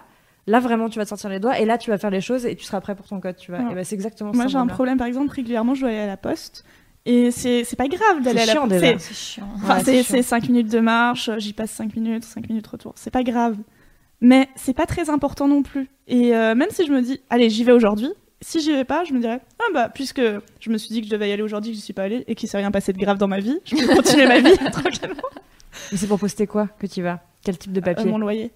là, 0.47 0.61
vraiment, 0.61 0.87
tu 0.87 0.97
vas 0.99 1.03
te 1.03 1.09
sortir 1.09 1.29
les 1.29 1.41
doigts. 1.41 1.59
Et 1.59 1.65
là, 1.65 1.77
tu 1.77 1.89
vas 1.89 1.97
faire 1.97 2.11
les 2.11 2.21
choses 2.21 2.45
et 2.45 2.55
tu 2.55 2.63
seras 2.63 2.79
prêt 2.79 2.95
pour 2.95 3.05
ton 3.05 3.19
code, 3.19 3.35
tu 3.35 3.51
vois. 3.51 3.59
Ouais. 3.59 3.73
Et 3.73 3.75
ben, 3.75 3.83
c'est 3.83 3.95
exactement 3.95 4.31
Moi, 4.33 4.45
ça. 4.45 4.49
j'ai 4.51 4.57
un 4.57 4.67
problème, 4.67 4.97
par 4.97 5.05
exemple, 5.07 5.33
régulièrement, 5.33 5.75
je 5.75 5.81
dois 5.81 5.89
aller 5.89 5.99
à 5.99 6.07
la 6.07 6.15
poste. 6.15 6.63
Et 7.05 7.29
c'est 7.31 7.65
pas 7.77 7.89
grave 7.89 8.23
d'aller 8.23 8.39
à 8.39 8.45
la 8.45 8.55
poste. 8.55 8.79
C'est- 8.79 9.13
chiant. 9.13 9.49
Enfin, 9.57 9.83
Ouais, 9.83 10.01
c'est 10.03 10.21
5 10.21 10.47
minutes 10.47 10.71
de 10.71 10.79
marche, 10.79 11.29
j'y 11.39 11.51
passe 11.51 11.71
5 11.71 11.93
minutes, 11.97 12.23
5 12.23 12.47
minutes 12.47 12.67
retour. 12.67 12.93
C'est 12.95 13.11
pas 13.11 13.23
grave. 13.23 13.57
Mais 14.21 14.47
c'est 14.55 14.73
pas 14.73 14.85
très 14.85 15.09
important 15.09 15.49
non 15.49 15.61
plus. 15.61 15.89
Et 16.07 16.33
euh, 16.33 16.55
même 16.55 16.69
si 16.71 16.85
je 16.85 16.91
me 16.93 17.01
dis, 17.01 17.19
allez, 17.29 17.49
j'y 17.49 17.65
vais 17.65 17.73
aujourd'hui, 17.73 18.13
si 18.41 18.59
j'y 18.61 18.71
vais 18.71 18.83
pas, 18.83 19.03
je 19.05 19.13
me 19.13 19.19
dirais, 19.19 19.39
ah 19.59 19.63
bah, 19.73 19.89
puisque 19.93 20.21
je 20.59 20.69
me 20.69 20.77
suis 20.77 20.89
dit 20.89 21.01
que 21.01 21.07
je 21.07 21.11
devais 21.11 21.29
y 21.29 21.31
aller 21.31 21.41
aujourd'hui, 21.41 21.71
que 21.71 21.75
j'y 21.75 21.81
suis 21.83 21.93
pas 21.93 22.03
allée 22.03 22.23
et 22.27 22.35
qu'il 22.35 22.47
s'est 22.49 22.57
rien 22.57 22.71
passé 22.71 22.93
de 22.93 22.97
grave 22.99 23.17
dans 23.17 23.27
ma 23.27 23.39
vie, 23.39 23.59
je 23.65 23.75
peux 23.75 23.87
continuer 23.95 24.27
ma 24.27 24.39
vie 24.39 24.55
tranquillement. 24.71 25.21
Mais 25.91 25.97
c'est 25.97 26.07
pour 26.07 26.19
poster 26.19 26.47
quoi 26.47 26.67
que 26.79 26.87
tu 26.87 27.01
vas? 27.01 27.19
Quel 27.43 27.57
type 27.57 27.71
de 27.73 27.79
Euh, 27.79 27.83
papier? 27.83 28.05
mon 28.05 28.17
loyer. 28.17 28.51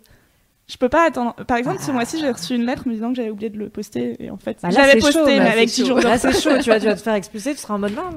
Je 0.68 0.78
peux 0.78 0.88
pas 0.90 1.08
attendre. 1.08 1.34
Par 1.48 1.58
exemple, 1.58 1.80
ce 1.82 1.92
mois-ci, 1.92 2.20
j'ai 2.20 2.30
reçu 2.30 2.54
une 2.54 2.64
lettre 2.64 2.88
me 2.88 2.94
disant 2.94 3.10
que 3.10 3.16
j'avais 3.16 3.32
oublié 3.32 3.50
de 3.50 3.58
le 3.58 3.70
poster. 3.70 4.16
Et 4.24 4.30
en 4.30 4.38
fait, 4.38 4.60
Bah 4.62 4.70
j'avais 4.70 5.00
posté, 5.00 5.14
chaud, 5.14 5.26
mais 5.26 5.40
bah, 5.40 5.50
avec 5.52 5.68
c'est 5.68 5.82
10 5.82 5.88
jours 5.88 6.00
Là, 6.00 6.20
c'est 6.20 6.32
chaud, 6.32 6.52
tu 6.62 6.70
vas, 6.70 6.80
tu 6.80 6.86
vas 6.86 6.94
te 6.96 7.02
faire 7.02 7.14
expulser, 7.16 7.56
tu 7.56 7.60
seras 7.62 7.74
en 7.74 7.80
mode 7.80 7.94
non, 7.96 8.12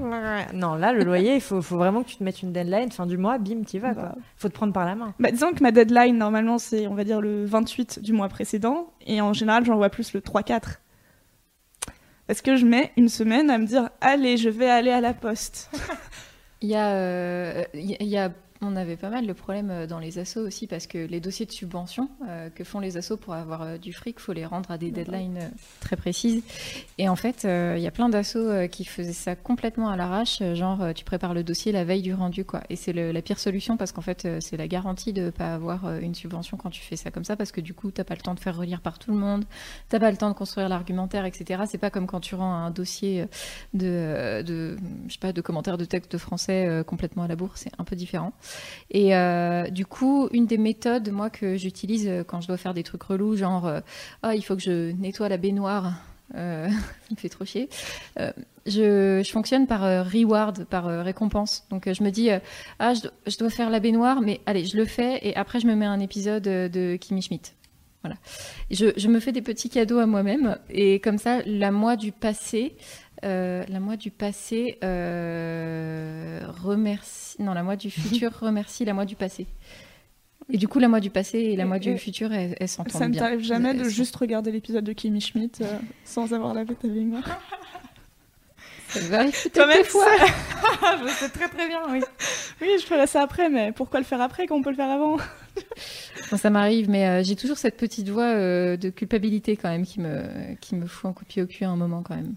non, 0.52 0.74
là, 0.74 0.92
le 0.92 1.02
loyer, 1.02 1.36
il 1.36 1.40
faut, 1.40 1.62
faut 1.62 1.78
vraiment 1.78 2.02
que 2.02 2.10
tu 2.10 2.16
te 2.16 2.22
mettes 2.24 2.42
une 2.42 2.52
deadline, 2.52 2.92
fin 2.92 3.06
du 3.06 3.16
mois, 3.16 3.38
bim, 3.38 3.62
t'y 3.64 3.78
vas, 3.78 3.94
quoi. 3.94 4.02
Bah. 4.02 4.14
Faut 4.36 4.50
te 4.50 4.52
prendre 4.54 4.74
par 4.74 4.84
la 4.84 4.94
main. 4.94 5.14
Bah, 5.18 5.30
disons 5.30 5.52
que 5.54 5.62
ma 5.62 5.70
deadline, 5.72 6.18
normalement, 6.18 6.58
c'est, 6.58 6.86
on 6.88 6.94
va 6.94 7.04
dire, 7.04 7.22
le 7.22 7.46
28 7.46 8.00
du 8.00 8.12
mois 8.12 8.28
précédent. 8.28 8.92
Et 9.06 9.22
en 9.22 9.32
général, 9.32 9.64
j'en 9.64 9.76
vois 9.76 9.88
plus 9.88 10.12
le 10.12 10.20
3-4. 10.20 10.60
Parce 12.26 12.40
que 12.40 12.56
je 12.56 12.64
mets 12.64 12.92
une 12.96 13.08
semaine 13.08 13.50
à 13.50 13.58
me 13.58 13.66
dire, 13.66 13.90
allez, 14.00 14.36
je 14.36 14.48
vais 14.48 14.70
aller 14.70 14.90
à 14.90 15.00
la 15.00 15.14
poste? 15.14 15.70
Il 16.62 16.68
y 16.68 16.76
a, 16.76 16.92
euh, 16.92 17.64
on 18.62 18.76
avait 18.76 18.96
pas 18.96 19.10
mal 19.10 19.26
de 19.26 19.32
problèmes 19.32 19.70
euh, 19.70 19.86
dans 19.86 19.98
les 19.98 20.18
assos 20.18 20.40
aussi 20.40 20.66
parce 20.66 20.86
que 20.86 20.98
les 20.98 21.20
dossiers 21.20 21.46
de 21.46 21.52
subvention 21.52 22.08
euh, 22.28 22.48
que 22.50 22.64
font 22.64 22.78
les 22.80 22.96
assos 22.96 23.16
pour 23.16 23.34
avoir 23.34 23.62
euh, 23.62 23.76
du 23.78 23.92
fric, 23.92 24.20
faut 24.20 24.32
les 24.32 24.46
rendre 24.46 24.70
à 24.70 24.78
des 24.78 24.90
deadlines 24.90 25.38
euh, 25.38 25.48
très 25.80 25.96
précises. 25.96 26.42
Et 26.98 27.08
en 27.08 27.16
fait, 27.16 27.42
il 27.44 27.80
y 27.82 27.86
a 27.86 27.90
plein 27.90 28.08
d'assos 28.08 28.68
qui 28.68 28.84
faisaient 28.84 29.12
ça 29.12 29.34
complètement 29.36 29.88
à 29.88 29.96
l'arrache, 29.96 30.42
genre 30.54 30.94
tu 30.94 31.04
prépares 31.04 31.34
le 31.34 31.42
dossier 31.42 31.72
la 31.72 31.84
veille 31.84 32.02
du 32.02 32.14
rendu 32.14 32.44
quoi. 32.44 32.62
Et 32.70 32.76
c'est 32.76 32.92
le- 32.92 33.10
la 33.12 33.20
pire 33.22 33.38
solution 33.38 33.76
parce 33.76 33.92
qu'en 33.92 34.00
fait, 34.00 34.28
c'est 34.40 34.56
la 34.56 34.68
garantie 34.68 35.12
de 35.12 35.30
pas 35.30 35.54
avoir 35.54 35.98
une 35.98 36.14
subvention 36.14 36.56
quand 36.56 36.70
tu 36.70 36.80
fais 36.82 36.96
ça 36.96 37.10
comme 37.10 37.24
ça 37.24 37.36
parce 37.36 37.50
que 37.52 37.60
du 37.60 37.74
coup, 37.74 37.90
t'as 37.90 38.04
pas 38.04 38.14
le 38.14 38.20
temps 38.20 38.34
de 38.34 38.40
faire 38.40 38.56
relire 38.56 38.80
par 38.80 38.98
tout 38.98 39.10
le 39.10 39.18
monde, 39.18 39.44
t'as 39.88 39.98
pas 39.98 40.10
le 40.10 40.16
temps 40.16 40.28
de 40.28 40.34
construire 40.34 40.68
l'argumentaire, 40.68 41.24
etc. 41.24 41.62
C'est 41.68 41.78
pas 41.78 41.90
comme 41.90 42.06
quand 42.06 42.20
tu 42.20 42.34
rends 42.36 42.52
un 42.54 42.70
dossier 42.70 43.26
de, 43.74 44.42
de, 44.42 44.76
je 45.08 45.12
sais 45.12 45.18
pas, 45.18 45.32
de 45.32 45.40
commentaires 45.40 45.78
de 45.78 45.84
texte 45.84 46.12
de 46.12 46.18
français 46.18 46.82
complètement 46.86 47.24
à 47.24 47.28
la 47.28 47.36
bourre, 47.36 47.56
c'est 47.56 47.72
un 47.78 47.84
peu 47.84 47.96
différent. 47.96 48.32
Et 48.90 49.16
euh, 49.16 49.68
du 49.68 49.86
coup, 49.86 50.28
une 50.32 50.46
des 50.46 50.58
méthodes, 50.58 51.10
moi, 51.10 51.30
que 51.30 51.56
j'utilise 51.56 52.06
euh, 52.06 52.24
quand 52.24 52.40
je 52.40 52.46
dois 52.46 52.56
faire 52.56 52.74
des 52.74 52.82
trucs 52.82 53.02
relous, 53.02 53.36
genre, 53.36 53.66
euh, 53.66 53.80
ah, 54.22 54.34
il 54.34 54.42
faut 54.42 54.54
que 54.54 54.62
je 54.62 54.92
nettoie 54.92 55.28
la 55.28 55.38
baignoire, 55.38 55.92
ça 56.34 56.68
me 57.10 57.16
fait 57.16 57.28
trop 57.28 57.44
chier. 57.44 57.68
Je, 58.64 59.28
fonctionne 59.30 59.66
par 59.66 60.06
reward, 60.10 60.64
par 60.64 60.86
récompense. 61.04 61.66
Donc 61.68 61.92
je 61.92 62.02
me 62.02 62.10
dis, 62.10 62.30
ah, 62.78 62.94
je, 62.94 63.02
do- 63.02 63.10
je 63.26 63.36
dois 63.36 63.50
faire 63.50 63.68
la 63.68 63.80
baignoire, 63.80 64.22
mais 64.22 64.40
allez, 64.46 64.64
je 64.64 64.78
le 64.78 64.86
fais, 64.86 65.18
et 65.20 65.36
après 65.36 65.60
je 65.60 65.66
me 65.66 65.74
mets 65.74 65.84
un 65.84 66.00
épisode 66.00 66.44
de 66.44 66.96
Kimi 66.96 67.20
Schmidt. 67.20 67.52
Voilà. 68.02 68.16
Je 68.70 69.08
me 69.08 69.20
fais 69.20 69.32
des 69.32 69.42
petits 69.42 69.68
cadeaux 69.68 69.98
à 69.98 70.06
moi-même, 70.06 70.58
et 70.70 71.00
comme 71.00 71.18
ça, 71.18 71.42
la 71.44 71.70
moi 71.70 71.96
du 71.96 72.12
passé, 72.12 72.76
euh, 73.24 73.64
la 73.68 73.80
moi 73.80 73.96
du 73.96 74.10
passé 74.10 74.78
euh, 74.82 76.40
remercie, 76.62 77.40
non, 77.42 77.54
la 77.54 77.62
moi 77.62 77.76
du 77.76 77.90
futur 77.90 78.32
remercie 78.40 78.84
la 78.84 78.94
moi 78.94 79.04
du 79.04 79.16
passé. 79.16 79.46
Et 80.50 80.58
du 80.58 80.66
coup, 80.68 80.80
la 80.80 80.88
moi 80.88 81.00
du 81.00 81.08
passé 81.10 81.38
et 81.38 81.56
la 81.56 81.64
moi 81.64 81.78
du 81.78 81.96
futur, 81.96 82.32
elles, 82.32 82.56
elles 82.58 82.68
s'entendent 82.68 82.92
Ça 83.00 83.06
ne 83.06 83.12
bien. 83.12 83.20
t'arrive 83.22 83.40
jamais 83.40 83.74
de 83.74 83.84
Elles 83.84 83.88
juste 83.88 84.16
regarder 84.16 84.50
l'épisode 84.50 84.84
de 84.84 84.92
Kimi 84.92 85.20
Schmidt 85.20 85.62
euh, 85.62 85.78
sans 86.04 86.34
avoir 86.34 86.52
lavé 86.52 86.74
ta 86.74 86.88
baignoire 86.88 87.40
Ça 88.92 89.08
m'arrive 89.10 89.50
peut-être 89.50 89.86
fois. 89.86 90.06
je 91.02 91.08
sais 91.08 91.28
très 91.28 91.48
très 91.48 91.68
bien, 91.68 91.80
oui. 91.90 92.00
Oui, 92.60 92.68
je 92.78 92.84
ferai 92.84 93.06
ça 93.06 93.22
après, 93.22 93.48
mais 93.48 93.72
pourquoi 93.72 94.00
le 94.00 94.04
faire 94.06 94.20
après 94.20 94.46
quand 94.46 94.56
on 94.56 94.62
peut 94.62 94.70
le 94.70 94.76
faire 94.76 94.90
avant? 94.90 95.16
Bon, 96.30 96.36
ça 96.36 96.50
m'arrive, 96.50 96.88
mais 96.88 97.06
euh, 97.06 97.22
j'ai 97.22 97.36
toujours 97.36 97.58
cette 97.58 97.76
petite 97.76 98.08
voix 98.08 98.24
euh, 98.24 98.76
de 98.76 98.90
culpabilité 98.90 99.56
quand 99.56 99.68
même 99.68 99.84
qui 99.84 100.00
me, 100.00 100.54
qui 100.60 100.74
me 100.76 100.86
fout 100.86 101.10
un 101.10 101.12
coup 101.12 101.24
de 101.24 101.28
pied 101.28 101.42
au 101.42 101.46
cul 101.46 101.64
à 101.64 101.70
un 101.70 101.76
moment 101.76 102.02
quand 102.02 102.16
même. 102.16 102.34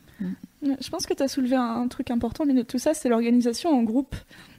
Je 0.61 0.89
pense 0.89 1.05
que 1.05 1.13
tu 1.13 1.23
as 1.23 1.27
soulevé 1.27 1.55
un, 1.55 1.81
un 1.81 1.87
truc 1.87 2.11
important, 2.11 2.45
mais 2.45 2.63
tout 2.63 2.79
ça, 2.79 2.93
c'est 2.93 3.09
l'organisation 3.09 3.69
en 3.69 3.83
groupe. 3.83 4.15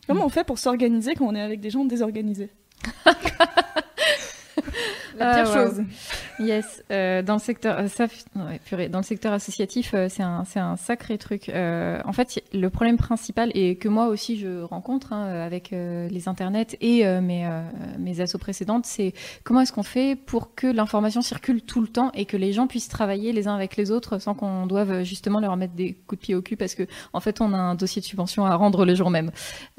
Comment 0.07 0.24
on 0.24 0.28
fait 0.28 0.44
pour 0.44 0.59
s'organiser 0.59 1.14
quand 1.14 1.26
on 1.26 1.34
est 1.34 1.40
avec 1.40 1.61
des 1.61 1.70
gens 1.70 1.84
désorganisés? 1.84 2.51
La 5.19 5.31
Ah, 5.31 5.43
pire 5.43 5.49
wow. 5.51 5.67
chose. 5.67 5.83
Yes, 6.39 6.83
euh, 6.91 7.23
dans 7.23 7.35
le 7.35 7.39
secteur, 7.41 7.79
euh, 7.79 7.89
ça, 7.89 8.05
ouais, 8.37 8.61
purée, 8.64 8.89
dans 8.89 8.99
le 8.99 9.05
secteur 9.05 9.33
associatif, 9.33 9.93
euh, 9.95 10.09
c'est 10.11 10.23
un, 10.23 10.45
un 10.57 10.77
sacré 10.77 11.19
truc. 11.19 11.49
Euh, 11.49 12.01
en 12.05 12.12
fait, 12.12 12.43
le 12.53 12.69
problème 12.71 12.97
principal 12.97 13.51
et 13.55 13.77
que 13.77 13.89
moi 13.89 14.09
aussi 14.09 14.39
je 14.39 14.62
rencontre 14.62 15.12
hein, 15.12 15.27
euh, 15.27 15.47
avec 15.47 15.73
euh, 15.73 16.09
les 16.09 16.29
internets 16.29 16.77
et 16.81 17.07
euh, 17.07 17.21
mes 17.21 17.47
euh, 17.47 17.62
mes 17.99 18.21
assos 18.21 18.39
précédentes, 18.39 18.87
c'est 18.87 19.12
comment 19.45 19.61
est-ce 19.61 19.73
qu'on 19.73 19.83
fait 19.83 20.17
pour 20.17 20.55
que 20.55 20.67
l'information 20.67 21.23
circule 21.23 21.62
tout 21.62 21.81
le 21.81 21.89
temps 21.89 22.11
et 22.14 22.25
que 22.27 22.37
les 22.37 22.53
gens 22.53 22.67
puissent 22.67 22.89
travailler 22.89 23.33
les 23.33 23.49
uns 23.49 23.55
avec 23.55 23.77
les 23.77 23.91
autres 23.91 24.19
sans 24.19 24.35
qu'on 24.35 24.67
doive 24.67 24.91
euh, 24.91 25.05
justement 25.05 25.41
leur 25.41 25.57
mettre 25.57 25.75
des 25.75 25.95
coups 26.07 26.21
de 26.21 26.25
pied 26.27 26.35
au 26.35 26.43
cul 26.43 26.57
parce 26.57 26.75
que 26.75 26.83
en 27.12 27.21
fait 27.21 27.41
on 27.41 27.53
a 27.53 27.59
un 27.59 27.75
dossier 27.75 28.01
de 28.01 28.07
subvention 28.07 28.45
à 28.47 28.55
rendre 28.55 28.85
le 28.85 28.95
jour 28.95 29.11
même. 29.11 29.31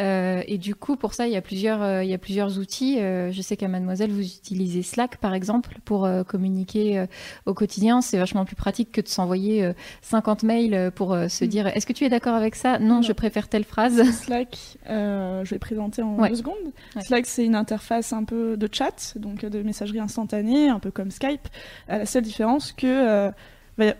Euh, 0.02 0.42
et 0.48 0.58
du 0.58 0.76
coup, 0.76 0.96
pour 0.96 1.14
ça, 1.14 1.28
il 1.28 1.34
y 1.34 1.36
a 1.36 1.42
plusieurs, 1.42 1.82
euh, 1.82 2.04
il 2.04 2.10
y 2.10 2.14
a 2.14 2.18
plusieurs 2.18 2.58
outils. 2.60 3.00
Euh, 3.00 3.32
je 3.32 3.42
sais 3.42 3.58
qu'à 3.58 3.68
Mademoiselle, 3.68 4.12
vous 4.12 4.22
utilisez 4.26 4.82
Slack, 4.84 5.18
par 5.18 5.27
exemple, 5.34 5.78
pour 5.86 6.06
euh, 6.06 6.24
communiquer 6.24 7.00
euh, 7.00 7.06
au 7.46 7.54
quotidien. 7.54 8.02
C'est 8.02 8.18
vachement 8.18 8.46
plus 8.46 8.56
pratique 8.56 8.92
que 8.92 9.02
de 9.02 9.08
s'envoyer 9.08 9.64
euh, 9.64 9.74
50 10.02 10.44
mails 10.44 10.74
euh, 10.74 10.92
pour 10.92 11.14
euh, 11.14 11.28
se 11.28 11.46
Mm. 11.46 11.48
dire 11.48 11.68
est-ce 11.68 11.86
que 11.86 11.94
tu 11.94 12.04
es 12.06 12.10
d'accord 12.10 12.36
avec 12.36 12.56
ça? 12.56 12.80
Non, 12.80 12.96
Non. 12.96 13.02
je 13.02 13.14
préfère 13.14 13.48
telle 13.48 13.64
phrase. 13.64 14.02
Slack, 14.12 14.58
euh, 14.90 15.44
je 15.46 15.50
vais 15.52 15.60
présenter 15.60 16.02
en 16.02 16.16
Ouais. 16.18 16.30
deux 16.30 16.36
secondes. 16.36 16.56
Ouais. 16.96 17.02
Slack, 17.02 17.26
c'est 17.26 17.46
une 17.46 17.56
interface 17.56 18.14
un 18.14 18.24
peu 18.24 18.58
de 18.58 18.70
chat, 18.72 19.14
donc 19.18 19.46
de 19.46 19.62
messagerie 19.64 20.00
instantanée, 20.00 20.70
un 20.70 20.80
peu 20.80 20.92
comme 20.92 21.12
Skype, 21.12 21.48
à 21.88 22.00
la 22.00 22.06
seule 22.06 22.24
différence 22.24 22.72
que 22.72 22.88
euh, 22.88 23.32
va 23.78 23.94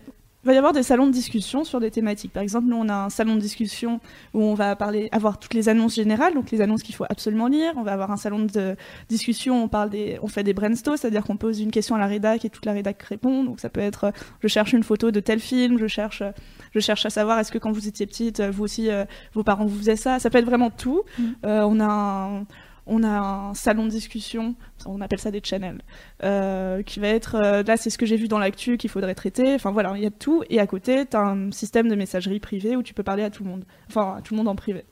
y- 0.44 0.46
va 0.46 0.54
y 0.54 0.56
avoir 0.56 0.72
des 0.72 0.82
salons 0.82 1.06
de 1.06 1.12
discussion 1.12 1.64
sur 1.64 1.80
des 1.80 1.90
thématiques. 1.90 2.32
Par 2.32 2.42
exemple, 2.42 2.66
nous, 2.68 2.76
on 2.76 2.88
a 2.88 2.94
un 2.94 3.10
salon 3.10 3.34
de 3.36 3.40
discussion 3.40 4.00
où 4.34 4.42
on 4.42 4.54
va 4.54 4.76
parler, 4.76 5.08
avoir 5.12 5.38
toutes 5.38 5.54
les 5.54 5.68
annonces 5.68 5.94
générales, 5.94 6.34
donc 6.34 6.50
les 6.50 6.60
annonces 6.60 6.82
qu'il 6.82 6.94
faut 6.94 7.04
absolument 7.08 7.46
lire. 7.48 7.72
On 7.76 7.82
va 7.82 7.92
avoir 7.92 8.10
un 8.10 8.16
salon 8.16 8.40
de 8.52 8.76
discussion, 9.08 9.64
on 9.64 9.68
parle 9.68 9.90
des, 9.90 10.18
on 10.22 10.28
fait 10.28 10.44
des 10.44 10.54
brainstorms, 10.54 10.96
c'est-à-dire 10.96 11.24
qu'on 11.24 11.36
pose 11.36 11.60
une 11.60 11.70
question 11.70 11.94
à 11.96 11.98
la 11.98 12.06
rédac 12.06 12.44
et 12.44 12.50
toute 12.50 12.64
la 12.66 12.72
rédac 12.72 13.02
répond. 13.02 13.44
Donc 13.44 13.60
ça 13.60 13.68
peut 13.68 13.80
être, 13.80 14.04
euh, 14.04 14.10
je 14.42 14.48
cherche 14.48 14.72
une 14.72 14.82
photo 14.84 15.10
de 15.10 15.20
tel 15.20 15.40
film, 15.40 15.78
je 15.78 15.86
cherche, 15.86 16.22
euh, 16.22 16.30
je 16.74 16.80
cherche 16.80 17.04
à 17.06 17.10
savoir 17.10 17.38
est-ce 17.38 17.52
que 17.52 17.58
quand 17.58 17.72
vous 17.72 17.88
étiez 17.88 18.06
petite, 18.06 18.40
euh, 18.40 18.50
vous 18.50 18.64
aussi, 18.64 18.88
vos 19.34 19.42
parents 19.42 19.66
vous 19.66 19.78
faisaient 19.78 19.96
ça. 19.96 20.18
Ça 20.18 20.30
peut 20.30 20.38
être 20.38 20.44
vraiment 20.46 20.70
tout. 20.70 21.02
Mm. 21.18 21.22
Euh, 21.44 21.62
on 21.66 21.80
a 21.80 21.86
un- 21.86 22.44
on 22.88 23.02
a 23.04 23.08
un 23.08 23.54
salon 23.54 23.84
de 23.84 23.90
discussion, 23.90 24.54
on 24.86 25.00
appelle 25.00 25.18
ça 25.20 25.30
des 25.30 25.40
channels, 25.42 25.82
euh, 26.24 26.82
qui 26.82 26.98
va 27.00 27.08
être 27.08 27.36
euh, 27.36 27.62
là 27.62 27.76
c'est 27.76 27.90
ce 27.90 27.98
que 27.98 28.06
j'ai 28.06 28.16
vu 28.16 28.28
dans 28.28 28.38
l'actu 28.38 28.76
qu'il 28.76 28.90
faudrait 28.90 29.14
traiter, 29.14 29.54
enfin 29.54 29.70
voilà, 29.70 29.92
il 29.96 30.02
y 30.02 30.06
a 30.06 30.10
tout, 30.10 30.42
et 30.50 30.58
à 30.58 30.66
côté 30.66 31.06
tu 31.06 31.16
as 31.16 31.20
un 31.20 31.50
système 31.52 31.88
de 31.88 31.94
messagerie 31.94 32.40
privée 32.40 32.76
où 32.76 32.82
tu 32.82 32.94
peux 32.94 33.02
parler 33.02 33.22
à 33.22 33.30
tout 33.30 33.44
le 33.44 33.50
monde, 33.50 33.64
enfin 33.88 34.16
à 34.18 34.22
tout 34.22 34.34
le 34.34 34.38
monde 34.38 34.48
en 34.48 34.56
privé. 34.56 34.84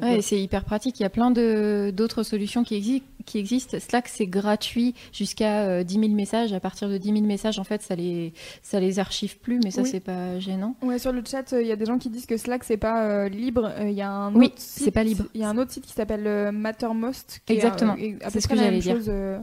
Ouais, 0.00 0.18
euh, 0.18 0.20
c'est 0.22 0.40
hyper 0.40 0.64
pratique. 0.64 1.00
Il 1.00 1.02
y 1.02 1.06
a 1.06 1.10
plein 1.10 1.30
de 1.30 1.92
d'autres 1.94 2.22
solutions 2.22 2.62
qui, 2.62 2.78
exi- 2.80 3.02
qui 3.26 3.38
existent. 3.38 3.76
Slack, 3.80 4.06
c'est 4.08 4.26
gratuit 4.26 4.94
jusqu'à 5.12 5.62
euh, 5.66 5.82
10 5.82 5.94
000 5.94 6.08
messages. 6.12 6.52
À 6.52 6.60
partir 6.60 6.88
de 6.88 6.96
10 6.96 7.12
000 7.12 7.24
messages, 7.26 7.58
en 7.58 7.64
fait, 7.64 7.82
ça 7.82 7.96
les 7.96 8.32
ça 8.62 8.78
les 8.78 8.98
archive 9.00 9.38
plus, 9.38 9.58
mais 9.64 9.70
ça 9.72 9.82
Oui. 9.82 9.88
c'est 9.90 10.00
pas 10.00 10.38
gênant. 10.38 10.76
Ouais, 10.82 10.98
sur 11.00 11.12
le 11.12 11.22
chat, 11.28 11.52
il 11.60 11.66
y 11.66 11.72
a 11.72 11.76
des 11.76 11.86
gens 11.86 11.98
qui 11.98 12.08
disent 12.08 12.26
que 12.26 12.36
Slack 12.36 12.62
c'est 12.64 12.76
pas 12.76 13.04
euh, 13.04 13.28
libre. 13.28 13.72
Il 13.82 13.90
y 13.92 14.02
a 14.02 14.10
un 14.10 14.34
Oui, 14.34 14.52
c'est 14.56 14.90
pas 14.92 15.02
libre. 15.04 15.24
Il 15.34 15.40
y 15.40 15.44
a 15.44 15.48
un 15.48 15.58
autre 15.58 15.72
site 15.72 15.86
qui 15.86 15.92
s'appelle 15.92 16.26
euh, 16.26 16.52
Mattermost. 16.52 17.40
Qui 17.44 17.54
Exactement. 17.54 17.96
euh, 18.00 18.12
C'est 18.28 18.40
ce 18.40 18.46
que 18.48 18.54
la 18.54 18.64
j'allais 18.64 18.78
dire. 18.78 18.94
chose, 18.96 19.06
euh, 19.08 19.38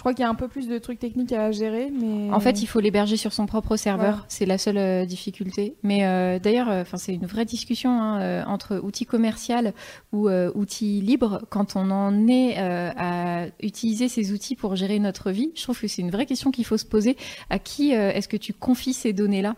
je 0.00 0.02
crois 0.02 0.14
qu'il 0.14 0.22
y 0.22 0.26
a 0.26 0.30
un 0.30 0.34
peu 0.34 0.48
plus 0.48 0.66
de 0.66 0.78
trucs 0.78 0.98
techniques 0.98 1.30
à 1.34 1.52
gérer, 1.52 1.90
mais 1.90 2.32
En 2.32 2.40
fait, 2.40 2.62
il 2.62 2.66
faut 2.66 2.80
l'héberger 2.80 3.18
sur 3.18 3.34
son 3.34 3.44
propre 3.44 3.76
serveur. 3.76 4.24
C'est 4.28 4.46
la 4.46 4.56
seule 4.56 4.78
euh, 4.78 5.04
difficulté. 5.04 5.74
Mais 5.82 6.06
euh, 6.06 6.38
d'ailleurs, 6.38 6.68
enfin, 6.68 6.96
c'est 6.96 7.12
une 7.12 7.26
vraie 7.26 7.44
discussion 7.44 7.90
hein, 7.90 8.18
euh, 8.22 8.42
entre 8.46 8.80
outils 8.82 9.04
commercial 9.04 9.74
ou 10.12 10.30
euh, 10.30 10.50
outils 10.54 11.02
libres. 11.02 11.42
Quand 11.50 11.76
on 11.76 11.90
en 11.90 12.26
est 12.28 12.54
euh, 12.56 12.90
à 12.96 13.44
utiliser 13.62 14.08
ces 14.08 14.32
outils 14.32 14.56
pour 14.56 14.74
gérer 14.74 14.98
notre 14.98 15.32
vie, 15.32 15.50
je 15.54 15.64
trouve 15.64 15.78
que 15.78 15.86
c'est 15.86 16.00
une 16.00 16.10
vraie 16.10 16.24
question 16.24 16.50
qu'il 16.50 16.64
faut 16.64 16.78
se 16.78 16.86
poser. 16.86 17.18
À 17.50 17.58
qui 17.58 17.94
euh, 17.94 18.10
est-ce 18.10 18.26
que 18.26 18.38
tu 18.38 18.54
confies 18.54 18.94
ces 18.94 19.12
données-là? 19.12 19.54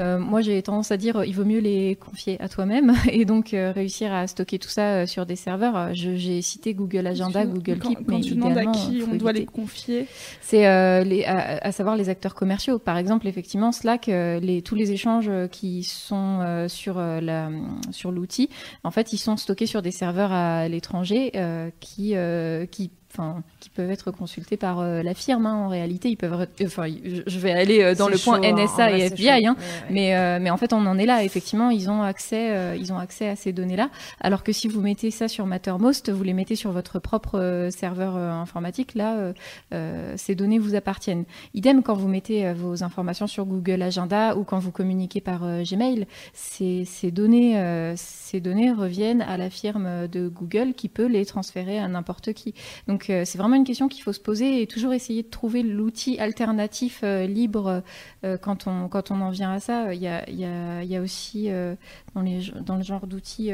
Euh, 0.00 0.18
Moi, 0.18 0.42
j'ai 0.42 0.62
tendance 0.62 0.90
à 0.90 0.96
dire, 0.96 1.16
euh, 1.16 1.26
il 1.26 1.34
vaut 1.34 1.44
mieux 1.44 1.60
les 1.60 1.96
confier 1.96 2.40
à 2.40 2.48
toi-même 2.48 2.92
et 3.10 3.24
donc 3.24 3.54
euh, 3.54 3.72
réussir 3.72 4.12
à 4.12 4.26
stocker 4.26 4.58
tout 4.58 4.68
ça 4.68 4.82
euh, 5.02 5.06
sur 5.06 5.24
des 5.26 5.36
serveurs. 5.36 5.94
J'ai 5.94 6.42
cité 6.42 6.74
Google 6.74 7.06
Agenda, 7.06 7.42
tu- 7.46 7.52
Google 7.52 7.78
quand, 7.78 7.88
Keep, 7.88 8.06
quand 8.06 8.16
mais 8.16 8.20
tu 8.20 8.34
demandes 8.34 8.58
à 8.58 8.66
qui 8.66 9.02
on 9.10 9.14
doit 9.16 9.32
les 9.32 9.46
confier, 9.46 10.06
C'est 10.42 10.66
euh, 10.66 11.02
les- 11.02 11.24
à, 11.24 11.58
à 11.62 11.72
savoir 11.72 11.96
les 11.96 12.08
acteurs 12.08 12.34
commerciaux. 12.34 12.78
Par 12.78 12.98
exemple, 12.98 13.26
effectivement, 13.26 13.72
Slack, 13.72 14.06
les, 14.06 14.62
tous 14.62 14.74
les 14.74 14.92
échanges 14.92 15.30
qui 15.50 15.82
sont 15.82 16.40
euh, 16.42 16.68
sur 16.68 16.98
la 16.98 17.50
sur 17.90 18.12
l'outil, 18.12 18.50
en 18.84 18.90
fait, 18.90 19.12
ils 19.12 19.18
sont 19.18 19.36
stockés 19.36 19.66
sur 19.66 19.80
des 19.82 19.90
serveurs 19.92 20.32
à 20.32 20.68
l'étranger 20.68 21.30
euh, 21.36 21.70
qui 21.80 22.12
euh, 22.16 22.66
qui 22.66 22.90
Enfin, 23.18 23.42
qui 23.66 23.70
peuvent 23.70 23.90
être 23.90 24.12
consultés 24.12 24.56
par 24.56 24.78
euh, 24.78 25.02
la 25.02 25.12
firme. 25.12 25.44
hein. 25.46 25.54
En 25.54 25.68
réalité, 25.68 26.08
ils 26.08 26.16
peuvent. 26.16 26.42
re- 26.42 26.64
Enfin, 26.66 26.86
je 27.26 27.38
vais 27.40 27.50
aller 27.50 27.82
euh, 27.82 27.94
dans 27.96 28.06
le 28.08 28.16
point 28.16 28.36
chaud, 28.40 28.44
hein. 28.46 28.52
NSA 28.64 28.72
En 28.86 28.88
vrai, 28.90 29.00
et 29.00 29.04
FBI. 29.06 29.26
chaud. 29.26 29.32
hein. 29.32 29.38
Ouais, 29.40 29.46
ouais. 29.48 29.56
Mais, 29.90 30.16
euh, 30.16 30.38
mais 30.40 30.50
en 30.50 30.56
fait, 30.56 30.72
on 30.72 30.86
en 30.86 30.96
est 30.98 31.06
là. 31.06 31.24
Effectivement, 31.24 31.70
ils 31.70 31.90
ont 31.90 32.02
accès, 32.02 32.50
euh, 32.56 32.76
ils 32.78 32.92
ont 32.92 32.98
accès 32.98 33.28
à 33.28 33.34
ces 33.34 33.52
données-là. 33.52 33.90
Alors 34.20 34.44
que 34.44 34.52
si 34.52 34.68
vous 34.68 34.80
mettez 34.80 35.10
ça 35.10 35.26
sur 35.26 35.46
Mattermost, 35.46 36.10
vous 36.10 36.22
les 36.22 36.32
mettez 36.32 36.54
sur 36.54 36.70
votre 36.70 37.00
propre 37.00 37.40
euh, 37.40 37.70
serveur 37.70 38.14
euh, 38.16 38.30
informatique. 38.30 38.94
Là, 38.94 39.16
euh, 39.16 39.32
euh, 39.74 40.14
ces 40.16 40.36
données 40.36 40.60
vous 40.60 40.76
appartiennent. 40.76 41.24
Idem 41.54 41.82
quand 41.82 41.94
vous 41.94 42.06
mettez 42.08 42.46
euh, 42.46 42.54
vos 42.54 42.84
informations 42.84 43.26
sur 43.26 43.46
Google 43.46 43.82
Agenda 43.82 44.36
ou 44.36 44.44
quand 44.44 44.58
vous 44.60 44.70
communiquez 44.70 45.20
par 45.20 45.42
euh, 45.44 45.62
Gmail, 45.68 46.06
ces, 46.34 46.84
ces 46.84 47.10
données, 47.10 47.58
euh, 47.58 47.94
ces 47.96 48.40
données 48.40 48.70
reviennent 48.70 49.22
à 49.22 49.36
la 49.36 49.50
firme 49.50 50.06
de 50.06 50.28
Google 50.28 50.74
qui 50.74 50.88
peut 50.88 51.06
les 51.06 51.24
transférer 51.26 51.78
à 51.78 51.88
n'importe 51.88 52.32
qui. 52.32 52.54
Donc, 52.86 53.10
euh, 53.10 53.22
c'est 53.24 53.38
vraiment 53.38 53.55
une 53.56 53.64
question 53.64 53.88
qu'il 53.88 54.02
faut 54.02 54.12
se 54.12 54.20
poser 54.20 54.62
et 54.62 54.66
toujours 54.66 54.92
essayer 54.92 55.22
de 55.22 55.28
trouver 55.28 55.62
l'outil 55.62 56.18
alternatif 56.18 57.00
euh, 57.02 57.26
libre 57.26 57.82
euh, 58.24 58.36
quand, 58.38 58.66
on, 58.66 58.88
quand 58.88 59.10
on 59.10 59.20
en 59.20 59.30
vient 59.30 59.52
à 59.52 59.60
ça. 59.60 59.94
Il 59.94 60.00
y 60.00 60.08
a, 60.08 60.28
y 60.30 60.96
a 60.96 61.00
aussi 61.00 61.50
euh, 61.50 61.74
dans, 62.14 62.22
les, 62.22 62.50
dans 62.64 62.76
le 62.76 62.82
genre 62.82 63.06
d'outils 63.06 63.50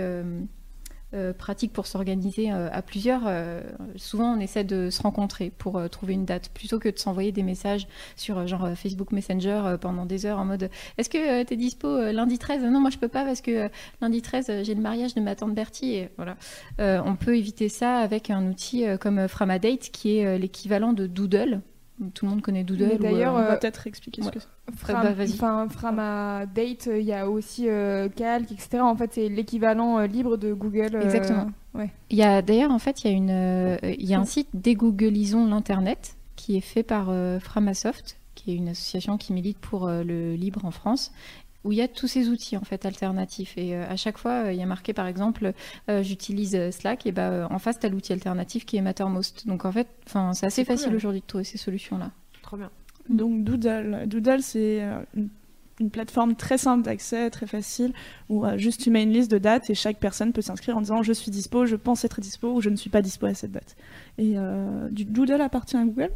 euh, 1.15 1.33
pratiques 1.33 1.73
pour 1.73 1.87
s'organiser 1.87 2.51
euh, 2.53 2.69
à 2.73 2.83
plusieurs, 2.83 3.23
euh, 3.27 3.61
souvent 3.97 4.35
on 4.35 4.41
essaie 4.41 4.65
de 4.65 4.91
se 4.91 5.03
rencontrer 5.03 5.53
pour 5.57 5.81
trouver 5.91 6.15
une 6.15 6.25
date 6.25 6.49
plutôt 6.51 6.79
que 6.79 6.89
de 6.89 6.99
s'envoyer 6.99 7.33
des 7.33 7.43
messages 7.43 7.87
sur 8.17 8.47
genre 8.47 8.71
Facebook 8.77 9.13
Messenger 9.13 9.77
pendant 9.81 10.07
des 10.07 10.27
heures 10.27 10.39
en 10.39 10.45
mode 10.45 10.71
est-ce 10.97 11.11
que 11.11 11.43
tu 11.45 11.55
es 11.55 11.57
dispo 11.57 12.13
lundi 12.13 12.39
13 12.39 12.63
Non, 12.65 12.81
moi 12.81 12.91
je 12.91 12.99
peux 12.99 13.09
pas 13.09 13.25
parce 13.25 13.41
que 13.41 13.69
lundi 14.01 14.23
13 14.23 14.47
euh, 14.49 14.65
j'ai 14.65 14.75
le 14.75 14.81
mariage 14.81 15.15
de 15.15 15.21
ma 15.21 15.35
tante 15.35 15.55
Bertie 15.55 15.95
et 15.95 16.09
voilà. 16.17 16.37
On 16.79 17.17
peut 17.17 17.37
éviter 17.37 17.69
ça 17.69 17.97
avec 17.97 18.31
un 18.31 18.47
outil 18.49 18.85
comme 19.01 19.29
Framadate 19.29 19.91
qui 19.91 20.17
est 20.17 20.39
l'équivalent 20.39 20.93
de 20.93 21.07
Doodle. 21.07 21.61
Tout 22.11 22.25
le 22.25 22.31
monde 22.31 22.43
connaît 22.43 22.65
Doodle. 22.65 22.93
Ou, 22.95 22.99
d'ailleurs, 22.99 23.37
euh, 23.37 23.41
on 23.41 23.45
va 23.45 23.53
euh, 23.53 23.57
peut-être 23.59 23.87
expliquer 23.87 24.23
ouais. 24.23 24.29
ce 24.29 24.33
que 24.33 24.39
c'est. 24.41 24.77
Fram, 24.77 25.03
bah, 25.03 25.25
enfin, 25.25 25.69
Framadate, 25.69 26.87
il 26.87 27.03
y 27.05 27.13
a 27.13 27.29
aussi 27.29 27.69
euh, 27.69 28.09
Calc, 28.09 28.51
etc. 28.51 28.81
En 28.81 28.97
fait, 28.97 29.13
c'est 29.15 29.29
l'équivalent 29.29 29.99
euh, 29.99 30.07
libre 30.07 30.37
de 30.37 30.53
Google. 30.53 30.95
euh, 30.97 31.03
Exactement. 31.03 31.51
ouais. 31.75 31.91
Il 32.11 32.19
y 32.19 32.23
a 32.23 32.43
d'ailleurs 32.43 32.71
en 32.71 32.79
fait 32.79 33.03
il 33.05 33.11
y 33.11 33.15
a 33.15 33.17
une 33.17 33.31
euh, 33.31 33.77
il 33.83 34.07
y 34.07 34.15
a 34.15 34.21
un 34.21 34.25
site 34.25 34.49
dégooglisons 34.55 35.47
l'internet 35.47 36.17
qui 36.37 36.57
est 36.57 36.61
fait 36.61 36.83
par 36.83 37.07
euh, 37.09 37.39
Framasoft 37.39 38.19
qui 38.35 38.53
est 38.53 38.57
une 38.57 38.71
association 38.71 39.19
qui 39.19 39.33
milite 39.33 39.59
pour 39.59 39.87
euh, 39.87 40.03
le 40.03 40.35
libre 40.35 40.65
en 40.65 40.71
France 40.71 41.13
où 41.65 41.73
il 41.73 41.79
y 41.79 41.83
a 41.83 41.89
tous 41.89 42.07
ces 42.07 42.29
outils 42.29 42.57
en 42.57 42.63
fait 42.63 42.85
alternatifs 42.87 43.57
et 43.57 43.75
euh, 43.75 43.89
à 43.89 43.97
chaque 43.97 44.19
fois 44.19 44.47
euh, 44.47 44.53
il 44.53 44.59
y 44.59 44.63
a 44.63 44.67
marqué 44.67 44.93
par 44.93 45.07
exemple 45.07 45.53
euh, 45.89 46.03
j'utilise 46.03 46.71
Slack 46.71 47.07
et 47.07 47.13
bah 47.13 47.31
euh, 47.31 47.47
en 47.51 47.59
face 47.59 47.79
tu 47.79 47.87
as 47.87 47.89
l'outil 47.89 48.13
alternatif 48.13 48.67
qui 48.67 48.77
est 48.77 48.83
Mattermost 48.83 49.47
donc 49.47 49.65
en 49.65 49.73
fait 49.73 49.89
enfin 50.07 50.33
c'est 50.35 50.47
assez 50.47 50.65
cool, 50.65 50.77
facile 50.77 50.93
hein. 50.93 50.97
aujourd'hui 50.97 51.21
de 51.21 51.27
trouver 51.27 51.45
ces 51.45 51.59
solutions 51.59 51.99
là 51.99 52.11
Trop 52.43 52.57
bien. 52.57 52.71
Donc 53.09 53.45
Doodle, 53.45 54.05
Doodle 54.07 54.43
c'est 54.43 54.81
une, 55.15 55.29
une 55.81 55.91
plateforme 55.91 56.35
très 56.35 56.59
simple 56.59 56.85
d'accès, 56.85 57.31
très 57.31 57.47
facile, 57.47 57.93
où 58.29 58.45
euh, 58.45 58.57
juste 58.57 58.81
tu 58.81 58.91
mets 58.91 59.03
une 59.03 59.13
liste 59.13 59.31
de 59.31 59.39
dates 59.39 59.71
et 59.71 59.75
chaque 59.75 59.99
personne 59.99 60.33
peut 60.33 60.43
s'inscrire 60.43 60.77
en 60.77 60.81
disant 60.81 61.03
je 61.03 61.13
suis 61.13 61.31
dispo, 61.31 61.67
je 61.67 61.77
pense 61.77 62.05
être 62.05 62.21
dispo 62.21 62.53
ou 62.53 62.61
je 62.61 62.71
ne 62.71 62.77
suis 62.77 62.91
pas 62.91 63.03
dispo 63.03 63.27
à 63.27 63.35
cette 63.35 63.53
date. 63.53 63.77
Et 64.19 64.35
euh, 64.37 64.89
Doodle 64.91 65.41
appartient 65.41 65.77
à 65.77 65.85
Google? 65.85 66.11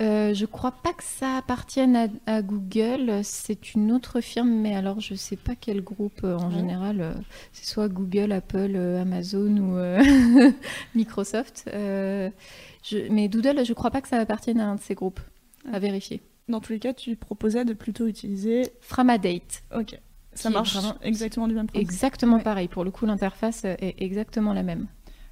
Euh, 0.00 0.32
je 0.32 0.46
crois 0.46 0.70
pas 0.70 0.92
que 0.92 1.02
ça 1.02 1.36
appartienne 1.38 1.96
à, 1.96 2.06
à 2.26 2.42
Google. 2.42 3.20
C'est 3.24 3.74
une 3.74 3.90
autre 3.90 4.20
firme, 4.20 4.48
mais 4.50 4.74
alors 4.76 5.00
je 5.00 5.14
sais 5.14 5.34
pas 5.36 5.54
quel 5.56 5.80
groupe 5.82 6.20
euh, 6.24 6.36
en 6.36 6.48
Ouais. 6.50 6.54
général. 6.54 7.00
euh, 7.00 7.12
c'est 7.52 7.66
soit 7.66 7.88
Google, 7.88 8.30
Apple, 8.32 8.76
Amazon 8.76 9.56
ou 9.56 9.76
Microsoft. 10.94 11.64
Je- 11.74 13.10
mais 13.10 13.28
Doodle, 13.28 13.64
je 13.64 13.72
crois 13.72 13.90
pas 13.90 14.00
que 14.00 14.08
ça 14.08 14.18
appartienne 14.18 14.60
à 14.60 14.68
un 14.68 14.76
de 14.76 14.80
ces 14.80 14.94
groupes. 14.94 15.20
À 15.72 15.78
vérifier. 15.78 16.22
Dans 16.48 16.60
tous 16.60 16.72
les 16.72 16.78
cas, 16.78 16.94
tu 16.94 17.16
proposais 17.16 17.64
de 17.64 17.74
plutôt 17.74 18.06
utiliser. 18.06 18.62
Framadate, 18.80 19.62
Ok. 19.76 19.98
Ça 20.34 20.50
marche 20.50 20.76
vraiment- 20.76 20.94
exactement 21.02 21.48
du 21.48 21.54
même 21.54 21.66
principe. 21.66 21.82
exactement 21.90 22.36
Ouais. 22.36 22.42
pareil. 22.44 22.68
Pour 22.68 22.84
le 22.84 22.92
coup, 22.92 23.06
l'interface 23.06 23.64
est 23.64 23.96
exactement 23.98 24.52
la 24.52 24.62
même. 24.62 24.86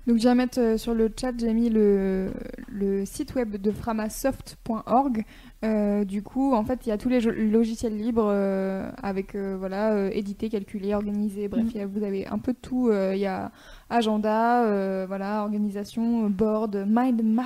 Donc, 0.07 0.19
je 0.19 0.29
vais 0.29 0.35
mettre 0.37 0.61
euh, 0.61 0.77
sur 0.77 0.95
le 0.95 1.11
chat, 1.21 1.33
j'ai 1.37 1.53
mis 1.53 1.69
le, 1.69 2.31
le 2.69 3.05
site 3.05 3.35
web 3.35 3.57
de 3.57 3.71
framasoft.org. 3.73 5.25
Euh, 5.65 6.05
du 6.05 6.23
coup, 6.23 6.55
en 6.55 6.65
fait, 6.65 6.81
il 6.87 6.91
y 6.91 6.93
a 6.93 6.99
tous 6.99 7.09
les 7.09 7.21
logiciels 7.21 7.97
libres 7.97 8.29
euh, 8.31 8.89
avec, 9.03 9.35
euh, 9.35 9.57
voilà, 9.59 9.95
euh, 9.95 10.11
éditer, 10.13 10.49
calculer, 10.49 10.95
organiser. 10.95 11.49
Bref, 11.49 11.65
Mm. 11.75 11.79
a- 11.81 11.87
vous 11.87 12.05
avez 12.05 12.27
un 12.29 12.39
peu 12.39 12.53
de 12.53 12.59
tout. 12.59 12.89
Euh, 12.89 13.15
Il 13.17 13.21
y 13.21 13.27
a 13.27 13.51
agenda, 13.91 14.65
euh, 14.65 15.07
voilà, 15.09 15.43
organisation, 15.43 16.29
board, 16.31 16.85
mind 16.89 17.23
map. 17.25 17.45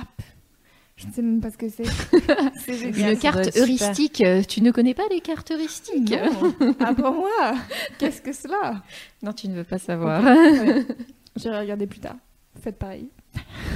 Je 0.97 1.07
ne 1.07 1.11
sais 1.13 1.21
même 1.23 1.41
pas 1.41 1.49
ce 1.49 1.57
que 1.57 1.67
c'est. 1.69 1.81
Une 3.11 3.17
carte 3.17 3.45
super. 3.45 3.61
heuristique. 3.63 4.23
Tu 4.47 4.61
ne 4.61 4.69
connais 4.69 4.93
pas 4.93 5.07
les 5.09 5.21
cartes 5.21 5.49
heuristiques 5.49 6.11
Non. 6.11 6.75
Ah 6.79 6.93
pour 6.93 7.11
moi 7.13 7.53
Qu'est-ce 7.97 8.21
que 8.21 8.33
cela? 8.33 8.83
Non, 9.23 9.33
tu 9.33 9.47
ne 9.47 9.55
veux 9.55 9.63
pas 9.63 9.79
savoir. 9.79 10.21
J'irai 11.37 11.59
regarder 11.59 11.87
plus 11.87 12.01
tard. 12.01 12.17
Faites 12.59 12.77
pareil. 12.77 13.09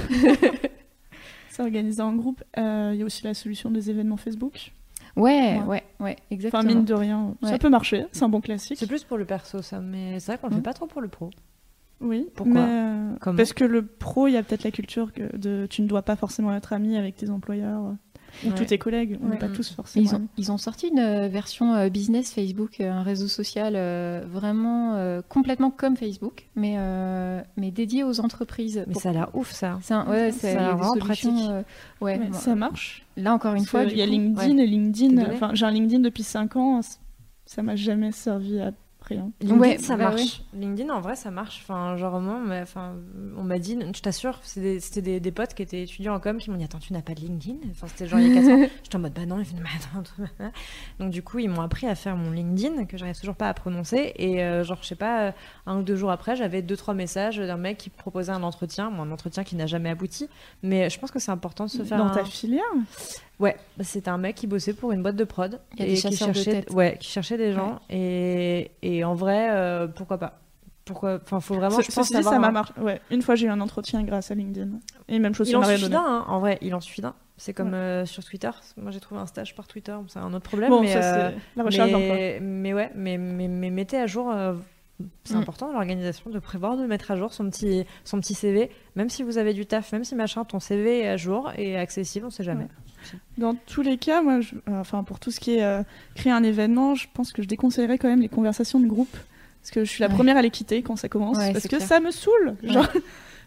C'est 1.50 1.62
organisé 1.62 2.02
en 2.02 2.14
groupe. 2.14 2.42
Euh, 2.58 2.90
Il 2.94 2.98
y 3.00 3.02
a 3.02 3.06
aussi 3.06 3.24
la 3.24 3.34
solution 3.34 3.70
des 3.70 3.88
événements 3.90 4.16
Facebook. 4.16 4.72
Ouais, 5.16 5.58
Ouais. 5.60 5.64
ouais, 5.66 5.82
ouais, 6.00 6.16
exactement. 6.30 6.60
Enfin, 6.60 6.68
mine 6.68 6.84
de 6.84 6.92
rien, 6.92 7.34
ça 7.42 7.58
peut 7.58 7.70
marcher. 7.70 8.04
C'est 8.12 8.22
un 8.24 8.28
bon 8.28 8.42
classique. 8.42 8.76
C'est 8.78 8.86
plus 8.86 9.02
pour 9.04 9.16
le 9.16 9.24
perso, 9.24 9.62
ça, 9.62 9.80
mais 9.80 10.20
c'est 10.20 10.32
vrai 10.32 10.38
qu'on 10.38 10.48
le 10.48 10.52
Mhm. 10.52 10.58
fait 10.58 10.64
pas 10.64 10.74
trop 10.74 10.86
pour 10.86 11.00
le 11.00 11.08
pro. 11.08 11.30
Oui. 12.02 12.26
Pourquoi 12.34 12.52
mais, 12.66 13.14
euh, 13.26 13.32
Parce 13.34 13.54
que 13.54 13.64
le 13.64 13.86
pro, 13.86 14.26
il 14.28 14.32
y 14.32 14.36
a 14.36 14.42
peut-être 14.42 14.64
la 14.64 14.70
culture 14.70 15.14
que 15.14 15.34
de 15.34 15.66
tu 15.70 15.80
ne 15.80 15.86
dois 15.86 16.02
pas 16.02 16.16
forcément 16.16 16.52
être 16.54 16.74
ami 16.74 16.98
avec 16.98 17.16
tes 17.16 17.30
employeurs 17.30 17.94
ou 18.44 18.48
Ouais. 18.48 18.54
tous 18.54 18.64
tes 18.66 18.78
collègues. 18.78 19.18
On 19.22 19.26
n'est 19.26 19.32
Ouais. 19.32 19.38
pas 19.38 19.48
tous 19.48 19.70
Ils 19.70 19.74
forcément. 19.74 20.10
ont, 20.14 20.28
ils 20.36 20.52
ont 20.52 20.58
sorti 20.58 20.88
une 20.88 20.98
euh, 20.98 21.28
version 21.28 21.74
euh, 21.74 21.88
business 21.88 22.32
Facebook, 22.32 22.80
euh, 22.80 22.90
un 22.90 23.02
réseau 23.02 23.28
social 23.28 23.74
euh, 23.76 24.24
vraiment 24.30 24.94
euh, 24.94 25.22
complètement 25.28 25.70
comme 25.70 25.96
Facebook, 25.96 26.46
mais, 26.56 26.74
euh, 26.78 27.40
mais 27.56 27.70
dédié 27.70 28.04
aux 28.04 28.20
entreprises. 28.20 28.84
Mais 28.86 28.92
Pour- 28.92 29.02
ça 29.02 29.10
a 29.10 29.12
l'air 29.12 29.30
ouf, 29.34 29.52
ça. 29.52 29.78
c'est 29.82 29.94
un- 29.94 30.06
ouais, 30.08 30.30
vraiment 30.30 30.94
pratique. 30.96 31.30
euh, 31.50 31.62
ouais, 32.00 32.18
Mais 32.18 32.32
ça 32.32 32.54
marche. 32.54 33.04
Là 33.16 33.32
encore 33.34 33.52
une 33.54 33.60
Parce 33.60 33.70
fois, 33.70 33.84
il 33.84 33.96
y 33.96 34.02
a 34.02 34.04
coup, 34.04 34.10
LinkedIn 34.12 34.56
ouais. 34.56 34.64
et 34.64 34.66
LinkedIn. 34.66 35.32
Enfin, 35.32 35.50
j'ai 35.54 35.64
un 35.66 35.70
LinkedIn 35.70 36.00
depuis 36.00 36.22
5 36.22 36.56
ans. 36.56 36.80
Ça 37.46 37.62
m'a 37.62 37.76
jamais 37.76 38.12
servi 38.12 38.60
à 38.60 38.72
rien. 39.08 39.30
LinkedIn, 39.40 39.58
Ouais, 39.60 39.78
ça 39.78 39.96
bah 39.96 40.10
marche. 40.10 40.42
LinkedIn, 40.52 40.92
en 40.92 41.00
vrai, 41.00 41.16
ça 41.16 41.30
marche. 41.30 41.60
Enfin, 41.62 41.96
genre, 41.96 42.20
moi, 42.20 42.34
on 42.42 42.46
m'a- 42.46 42.62
enfin, 42.62 42.94
on 43.36 43.42
m'a 43.42 43.58
dit, 43.58 43.78
je 43.94 44.00
t'assure, 44.02 44.38
c'était 44.42 45.00
des, 45.02 45.20
des 45.20 45.32
potes 45.32 45.54
qui 45.54 45.62
étaient 45.62 45.82
étudiants 45.82 46.14
en 46.14 46.20
com 46.20 46.38
qui 46.38 46.50
m'ont 46.50 46.56
dit 46.56 46.64
Attends, 46.64 46.78
tu 46.78 46.92
n'as 46.92 47.02
pas 47.02 47.14
de 47.14 47.20
LinkedIn? 47.20 47.56
Enfin, 47.70 47.86
c'était 47.86 48.06
genre 48.06 48.20
il 48.20 48.28
y 48.28 48.30
a 48.38 48.40
4 48.42 48.48
ans. 48.52 48.66
J'étais 48.82 48.96
en 48.96 49.00
mode 49.00 49.12
Bah 49.14 49.26
non, 49.26 49.38
ils 49.40 49.46
Mais 49.60 49.68
attends. 49.76 50.50
Donc, 50.98 51.10
du 51.10 51.22
coup, 51.22 51.38
ils 51.38 51.48
m'ont 51.48 51.62
appris 51.62 51.86
à 51.86 51.94
faire 51.94 52.16
mon 52.16 52.30
LinkedIn, 52.30 52.84
que 52.86 52.96
j'arrive 52.96 53.18
toujours 53.18 53.36
pas 53.36 53.48
à 53.48 53.54
prononcer. 53.54 54.12
Et, 54.16 54.42
euh, 54.42 54.64
genre, 54.64 54.78
je 54.82 54.86
sais 54.88 54.94
pas, 54.94 55.22
euh, 55.28 55.32
un 55.66 55.78
ou 55.78 55.82
deux 55.82 55.96
jours 55.96 56.10
après, 56.10 56.36
j'avais 56.36 56.62
deux, 56.62 56.76
trois 56.76 56.94
messages 56.94 57.38
d'un 57.38 57.56
mec 57.56 57.78
qui 57.78 57.90
proposait 57.90 58.32
un 58.32 58.42
entretien. 58.42 58.90
Bon, 58.90 59.02
un 59.02 59.10
entretien 59.10 59.44
qui 59.44 59.56
n'a 59.56 59.66
jamais 59.66 59.90
abouti. 59.90 60.28
Mais 60.62 60.90
je 60.90 60.98
pense 60.98 61.10
que 61.10 61.18
c'est 61.18 61.30
important 61.30 61.64
de 61.66 61.70
se 61.70 61.82
faire. 61.84 61.98
Dans 61.98 62.06
un- 62.06 62.10
ta 62.10 62.24
filière? 62.24 62.62
Ouais, 63.38 63.56
bah, 63.76 63.84
c'était 63.84 64.08
un 64.08 64.16
mec 64.18 64.34
qui 64.36 64.46
bossait 64.46 64.72
pour 64.72 64.92
une 64.92 65.02
boîte 65.02 65.16
de 65.16 65.24
prod. 65.24 65.60
Il 65.74 65.80
y 65.80 65.82
a 65.82 65.86
et 65.86 65.94
des 65.94 65.96
qui 66.00 66.08
de 66.08 66.14
cherchait, 66.16 66.50
tête. 66.62 66.70
ouais, 66.70 66.96
qui 66.98 67.08
cherchait 67.10 67.36
des 67.36 67.52
gens. 67.52 67.80
Et, 67.90 68.70
et 68.82 69.04
en 69.04 69.14
vrai, 69.14 69.48
euh, 69.50 69.86
pourquoi 69.88 70.16
pas? 70.18 70.40
Pourquoi 70.86 71.18
Enfin, 71.22 71.40
faut 71.40 71.54
vraiment, 71.54 71.76
Ce- 71.76 71.82
je 71.82 71.86
pense, 71.94 72.08
Ceci 72.08 72.16
dit, 72.16 72.22
ça 72.22 72.38
m'a 72.38 72.48
un- 72.48 72.52
marché. 72.52 72.72
Ouais. 72.80 73.00
Une 73.10 73.20
fois, 73.20 73.34
j'ai 73.34 73.46
eu 73.46 73.50
un 73.50 73.60
entretien 73.60 74.02
grâce 74.04 74.30
à 74.30 74.34
LinkedIn. 74.36 74.78
Et 75.08 75.18
même 75.18 75.34
chose 75.34 75.48
Il 75.48 75.50
sur 75.50 75.60
en 75.60 75.64
suffit 75.64 75.88
d'un, 75.90 75.98
hein. 76.00 76.24
en 76.28 76.38
vrai, 76.38 76.58
il 76.62 76.74
en 76.74 76.80
suffit 76.80 77.00
d'un. 77.02 77.14
C'est 77.36 77.52
comme 77.52 77.72
Ouais. 77.72 77.76
euh, 77.76 78.06
sur 78.06 78.24
Twitter. 78.24 78.50
Moi, 78.78 78.90
j'ai 78.92 79.00
trouvé 79.00 79.20
un 79.20 79.26
stage 79.26 79.54
par 79.54 79.66
Twitter, 79.66 79.94
c'est 80.08 80.18
un 80.20 80.32
autre 80.32 80.48
problème. 80.48 80.70
Bon, 80.70 80.80
mais, 80.80 80.92
ça, 80.92 81.16
euh, 81.26 81.30
la 81.56 81.64
recherche 81.64 81.90
d'emploi. 81.90 82.14
mais, 82.14 82.38
mais 82.40 82.72
ouais, 82.72 82.90
mais, 82.94 83.18
mais, 83.18 83.48
mais 83.48 83.68
mettez 83.70 83.98
à 83.98 84.06
jour. 84.06 84.30
euh, 84.30 84.54
c'est 85.24 85.34
Mm. 85.34 85.38
important 85.40 85.70
l'organisation 85.72 86.30
de 86.30 86.38
prévoir 86.38 86.78
de 86.78 86.86
mettre 86.86 87.10
à 87.10 87.16
jour 87.16 87.34
son 87.34 87.50
petit, 87.50 87.84
son 88.04 88.18
petit 88.18 88.32
CV, 88.32 88.70
même 88.94 89.10
si 89.10 89.22
vous 89.24 89.36
avez 89.36 89.52
du 89.52 89.66
taf, 89.66 89.92
même 89.92 90.04
si 90.04 90.14
machin, 90.14 90.44
ton 90.46 90.58
CV 90.58 91.00
est 91.00 91.08
à 91.08 91.18
jour 91.18 91.52
et 91.58 91.76
accessible, 91.76 92.24
on 92.24 92.30
sait 92.30 92.44
jamais. 92.44 92.66
Dans 93.38 93.54
tous 93.54 93.82
les 93.82 93.96
cas, 93.98 94.22
moi, 94.22 94.40
je- 94.40 94.54
euh, 94.68 94.80
enfin, 94.80 95.02
pour 95.04 95.18
tout 95.20 95.30
ce 95.30 95.40
qui 95.40 95.54
est 95.56 95.62
euh, 95.64 95.82
créer 96.14 96.32
un 96.32 96.42
événement, 96.42 96.94
je 96.94 97.06
pense 97.12 97.32
que 97.32 97.42
je 97.42 97.48
déconseillerais 97.48 97.98
quand 97.98 98.08
même 98.08 98.20
les 98.22 98.28
conversations 98.28 98.80
de 98.80 98.86
groupe. 98.86 99.14
Parce 99.62 99.70
que 99.72 99.84
je 99.84 99.90
suis 99.90 100.00
la 100.02 100.08
Ouais. 100.08 100.14
première 100.14 100.36
à 100.36 100.42
les 100.42 100.50
quitter 100.50 100.82
quand 100.82 100.94
ça 100.96 101.08
commence. 101.08 101.38
Ouais, 101.38 101.52
parce 101.52 101.64
que 101.64 101.76
clair. 101.76 101.82
ça 101.82 101.98
me 102.00 102.10
saoule. 102.12 102.54
Genre, 102.62 102.86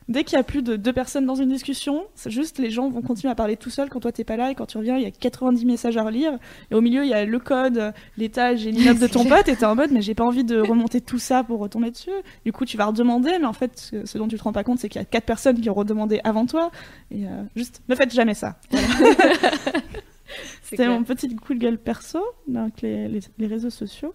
dès 0.10 0.24
qu'il 0.24 0.36
y 0.36 0.40
a 0.40 0.44
plus 0.44 0.64
de 0.64 0.76
deux 0.76 0.92
personnes 0.92 1.26
dans 1.26 1.36
une 1.36 1.50
discussion, 1.50 2.04
c'est 2.16 2.32
juste 2.32 2.58
les 2.58 2.72
gens 2.72 2.90
vont 2.90 3.02
continuer 3.02 3.32
à 3.32 3.36
parler 3.36 3.56
tout 3.56 3.70
seuls 3.70 3.90
quand 3.90 4.00
toi 4.00 4.12
t'es 4.12 4.24
pas 4.24 4.36
là 4.36 4.52
et 4.52 4.56
quand 4.56 4.66
tu 4.66 4.78
reviens, 4.78 4.98
il 4.98 5.04
y 5.04 5.06
a 5.06 5.12
90 5.12 5.66
messages 5.66 5.96
à 5.98 6.04
relire. 6.04 6.38
Et 6.72 6.76
au 6.76 6.82
milieu, 6.82 7.04
il 7.04 7.10
y 7.10 7.14
a 7.14 7.24
le 7.24 7.40
code, 7.40 7.94
l'étage 8.18 8.66
et 8.66 8.72
l'immeuble 8.72 9.00
de 9.00 9.08
ton 9.08 9.24
pote 9.30 9.48
et 9.48 9.56
t'es 9.56 9.66
en 9.66 9.76
mode, 9.76 9.92
mais 9.92 10.02
j'ai 10.02 10.16
pas 10.16 10.26
envie 10.26 10.44
de 10.44 10.60
remonter 10.60 11.00
tout 11.00 11.20
ça 11.20 11.44
pour 11.44 11.60
retomber 11.60 11.92
dessus. 11.92 12.10
Du 12.44 12.52
coup, 12.52 12.66
tu 12.66 12.76
vas 12.76 12.88
redemander, 12.88 13.38
mais 13.40 13.46
en 13.46 13.54
fait, 13.54 13.94
ce 14.04 14.18
dont 14.18 14.28
tu 14.28 14.38
te 14.38 14.44
rends 14.44 14.52
pas 14.52 14.64
compte, 14.64 14.80
c'est 14.80 14.90
qu'il 14.90 15.00
y 15.00 15.04
a 15.04 15.06
quatre 15.06 15.26
personnes 15.26 15.62
qui 15.62 15.70
ont 15.70 15.76
redemandé 15.76 16.20
avant 16.24 16.48
toi. 16.48 16.72
Et 17.12 17.26
euh, 17.26 17.44
juste, 17.56 17.82
ne 17.88 17.96
faites 17.96 18.14
jamais 18.14 18.34
ça. 18.34 18.60
C'était 20.64 20.88
mon 20.88 21.04
petit 21.04 21.36
coup 21.36 21.54
de 21.54 21.60
gueule 21.60 21.80
perso, 21.80 22.20
donc 22.48 22.82
les, 22.82 23.08
les, 23.08 23.22
les 23.40 23.48
réseaux 23.48 23.72
sociaux. 23.72 24.14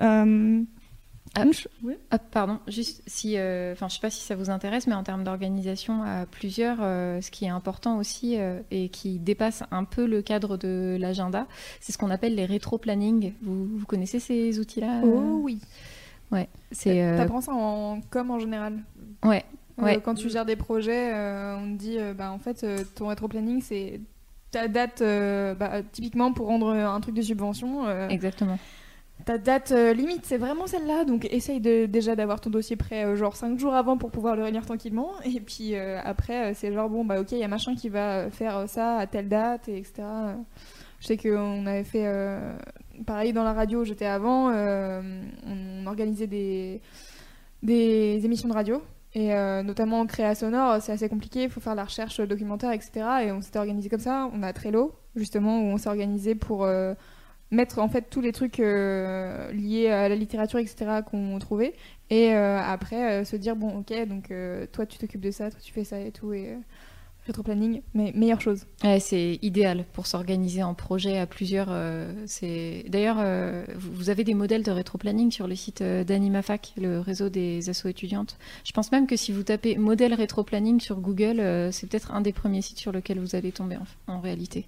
Euh, 0.00 0.62
Ah. 1.34 1.44
ch- 1.44 1.68
oui. 1.82 1.94
Ah, 2.10 2.18
pardon, 2.18 2.58
juste 2.68 3.02
si, 3.06 3.38
euh, 3.38 3.72
enfin, 3.72 3.88
je 3.88 3.94
sais 3.94 4.00
pas 4.00 4.10
si 4.10 4.20
ça 4.20 4.36
vous 4.36 4.50
intéresse, 4.50 4.86
mais 4.86 4.94
en 4.94 5.02
termes 5.02 5.24
d'organisation 5.24 6.02
à 6.02 6.26
plusieurs, 6.26 6.78
euh, 6.82 7.20
ce 7.22 7.30
qui 7.30 7.46
est 7.46 7.48
important 7.48 7.96
aussi 7.96 8.36
euh, 8.38 8.60
et 8.70 8.88
qui 8.90 9.18
dépasse 9.18 9.62
un 9.70 9.84
peu 9.84 10.06
le 10.06 10.20
cadre 10.20 10.56
de 10.58 10.96
l'agenda, 11.00 11.46
c'est 11.80 11.92
ce 11.92 11.98
qu'on 11.98 12.10
appelle 12.10 12.34
les 12.34 12.44
rétro-planning. 12.44 13.32
Vous, 13.42 13.64
vous 13.78 13.86
connaissez 13.86 14.20
ces 14.20 14.58
outils-là 14.58 15.00
Oh 15.04 15.40
oui. 15.42 15.58
Ouais, 16.30 16.48
c'est. 16.70 17.14
T'apprends 17.16 17.40
ça 17.40 17.52
en 17.52 18.00
com 18.10 18.30
en 18.30 18.38
général? 18.38 18.78
ouais, 19.24 19.44
Ouais. 19.78 20.00
quand 20.04 20.14
tu 20.14 20.28
gères 20.28 20.44
des 20.44 20.56
projets, 20.56 21.12
on 21.56 21.72
te 21.74 21.78
dit, 21.78 21.96
bah, 22.16 22.30
en 22.30 22.38
fait, 22.38 22.64
ton 22.94 23.08
rétro-planning, 23.08 23.62
c'est 23.62 24.00
ta 24.50 24.68
date, 24.68 25.02
bah, 25.58 25.80
typiquement 25.92 26.32
pour 26.34 26.46
rendre 26.48 26.68
un 26.70 27.00
truc 27.00 27.14
de 27.14 27.22
subvention. 27.22 27.88
exactement. 28.10 28.58
Ta 29.24 29.38
date 29.38 29.72
euh, 29.72 29.92
limite, 29.92 30.26
c'est 30.26 30.36
vraiment 30.36 30.66
celle-là. 30.66 31.04
Donc, 31.04 31.26
essaye 31.30 31.60
déjà 31.60 32.16
d'avoir 32.16 32.40
ton 32.40 32.50
dossier 32.50 32.76
prêt, 32.76 33.04
euh, 33.04 33.16
genre 33.16 33.36
5 33.36 33.58
jours 33.58 33.74
avant 33.74 33.96
pour 33.96 34.10
pouvoir 34.10 34.36
le 34.36 34.44
relire 34.44 34.66
tranquillement. 34.66 35.12
Et 35.24 35.40
puis 35.40 35.74
euh, 35.74 36.00
après, 36.02 36.54
c'est 36.54 36.72
genre, 36.72 36.90
bon, 36.90 37.04
bah, 37.04 37.20
ok, 37.20 37.32
il 37.32 37.38
y 37.38 37.44
a 37.44 37.48
machin 37.48 37.74
qui 37.74 37.88
va 37.88 38.30
faire 38.30 38.68
ça 38.68 38.96
à 38.96 39.06
telle 39.06 39.28
date, 39.28 39.68
et 39.68 39.78
etc. 39.78 40.02
Je 41.00 41.06
sais 41.06 41.16
qu'on 41.16 41.66
avait 41.66 41.84
fait 41.84 42.06
pareil 43.06 43.32
dans 43.32 43.42
la 43.42 43.52
radio, 43.52 43.84
j'étais 43.84 44.06
avant, 44.06 44.52
on 44.52 45.86
organisait 45.86 46.28
des, 46.28 46.80
émissions 47.62 48.48
de 48.48 48.54
radio. 48.54 48.82
Et 49.14 49.34
notamment 49.64 50.00
en 50.00 50.06
créa 50.06 50.36
sonore, 50.36 50.80
c'est 50.80 50.92
assez 50.92 51.08
compliqué, 51.08 51.42
il 51.44 51.50
faut 51.50 51.60
faire 51.60 51.74
la 51.74 51.84
recherche 51.84 52.20
documentaire, 52.20 52.70
etc. 52.70 52.92
Et 53.24 53.32
on 53.32 53.40
s'était 53.40 53.58
organisé 53.58 53.88
comme 53.88 54.00
ça. 54.00 54.30
On 54.32 54.44
a 54.44 54.52
Trello, 54.52 54.92
justement, 55.16 55.60
où 55.60 55.64
on 55.64 55.76
s'est 55.76 55.88
organisé 55.88 56.36
pour 56.36 56.68
mettre 57.52 57.78
en 57.78 57.88
fait 57.88 58.08
tous 58.10 58.20
les 58.20 58.32
trucs 58.32 58.58
euh, 58.58 59.52
liés 59.52 59.88
à 59.88 60.08
la 60.08 60.16
littérature, 60.16 60.58
etc. 60.58 61.02
qu'on 61.08 61.38
trouvait. 61.38 61.74
Et 62.10 62.34
euh, 62.34 62.58
après, 62.58 63.20
euh, 63.20 63.24
se 63.24 63.36
dire, 63.36 63.54
bon, 63.54 63.78
ok, 63.78 63.92
donc 64.08 64.32
toi 64.72 64.86
tu 64.86 64.98
t'occupes 64.98 65.20
de 65.20 65.30
ça, 65.30 65.50
toi 65.50 65.60
tu 65.62 65.72
fais 65.72 65.84
ça 65.84 66.00
et 66.00 66.10
tout. 66.10 66.32
Et 66.32 66.56
rétro-planning, 67.26 67.82
mais 67.94 68.10
meilleure 68.16 68.40
chose. 68.40 68.66
C'est 68.98 69.38
idéal 69.42 69.84
pour 69.92 70.08
s'organiser 70.08 70.64
en 70.64 70.74
projet 70.74 71.18
à 71.18 71.26
plusieurs. 71.26 71.72
c'est 72.26 72.84
d'ailleurs, 72.88 73.24
vous 73.76 74.10
avez 74.10 74.24
des 74.24 74.34
modèles 74.34 74.64
de 74.64 74.72
rétro-planning 74.72 75.30
sur 75.30 75.46
le 75.46 75.54
site 75.54 75.84
d'AnimaFac, 75.84 76.72
le 76.76 76.98
réseau 76.98 77.28
des 77.28 77.70
assos 77.70 77.88
étudiantes. 77.88 78.38
Je 78.64 78.72
pense 78.72 78.90
même 78.90 79.06
que 79.06 79.14
si 79.14 79.30
vous 79.30 79.44
tapez 79.44 79.76
modèle 79.76 80.14
rétro-planning 80.14 80.80
sur 80.80 80.98
Google, 80.98 81.70
c'est 81.70 81.88
peut-être 81.88 82.10
un 82.10 82.22
des 82.22 82.32
premiers 82.32 82.60
sites 82.60 82.78
sur 82.78 82.90
lequel 82.90 83.20
vous 83.20 83.36
allez 83.36 83.52
tomber 83.52 83.76
en 84.08 84.18
réalité. 84.18 84.66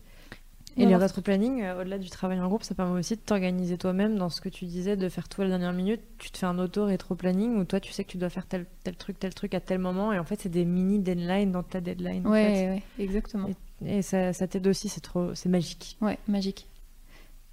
Et 0.77 0.81
les 0.81 0.87
Alors, 0.89 1.03
rétro-planning, 1.03 1.63
euh, 1.63 1.81
au-delà 1.81 1.99
du 1.99 2.11
travail 2.11 2.41
en 2.41 2.49
groupe, 2.49 2.65
ça 2.65 2.75
permet 2.75 2.99
aussi 2.99 3.15
de 3.15 3.21
t'organiser 3.21 3.79
toi-même 3.79 4.17
dans 4.19 4.29
ce 4.29 4.41
que 4.41 4.49
tu 4.49 4.65
disais, 4.65 4.97
de 4.97 5.09
faire 5.09 5.29
tout 5.29 5.41
à 5.43 5.45
la 5.45 5.51
dernière 5.51 5.73
minute. 5.73 6.01
Tu 6.19 6.31
te 6.33 6.39
fais 6.39 6.47
un 6.47 6.59
auto-rétro-planning 6.59 7.57
où 7.59 7.65
toi, 7.65 7.79
tu 7.79 7.93
sais 7.93 8.03
que 8.03 8.11
tu 8.11 8.19
dois 8.19 8.29
faire 8.29 8.47
tel, 8.47 8.67
tel 8.83 8.97
truc, 8.97 9.19
tel 9.21 9.33
truc 9.35 9.55
à 9.55 9.61
tel 9.61 9.79
moment. 9.79 10.13
Et 10.13 10.19
en 10.19 10.25
fait, 10.25 10.41
c'est 10.41 10.49
des 10.49 10.65
mini 10.65 10.99
deadlines 10.99 11.53
dans 11.53 11.63
ta 11.63 11.81
deadline. 11.81 12.27
en 12.27 12.31
Ouais, 12.31 12.43
fait. 12.55 12.69
ouais, 12.71 12.83
exactement. 12.99 13.49
Et 13.87 14.03
ça, 14.03 14.33
ça 14.33 14.49
t'aide 14.49 14.67
aussi, 14.67 14.89
c'est 14.89 15.01
trop, 15.01 15.35
c'est 15.35 15.49
magique. 15.49 15.97
Ouais, 16.01 16.19
magique. 16.27 16.67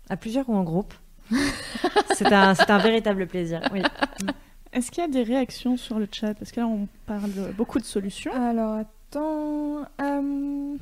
À 0.09 0.17
plusieurs 0.17 0.49
ou 0.49 0.55
en 0.55 0.63
groupe? 0.63 0.93
c'est 2.15 2.31
un, 2.33 2.55
c'est 2.55 2.69
un 2.71 2.79
véritable 2.79 3.27
plaisir. 3.27 3.61
Oui. 3.71 3.81
Est-ce 4.73 4.89
qu'il 4.89 5.03
y 5.03 5.05
a 5.05 5.09
des 5.09 5.23
réactions 5.23 5.77
sur 5.77 5.99
le 5.99 6.07
chat? 6.11 6.33
Parce 6.33 6.51
que 6.51 6.59
là, 6.61 6.67
on 6.67 6.87
parle 7.05 7.53
beaucoup 7.55 7.77
de 7.77 7.83
solutions. 7.83 8.31
Alors, 8.33 8.77
attends. 8.77 9.81
euh, 10.01 10.75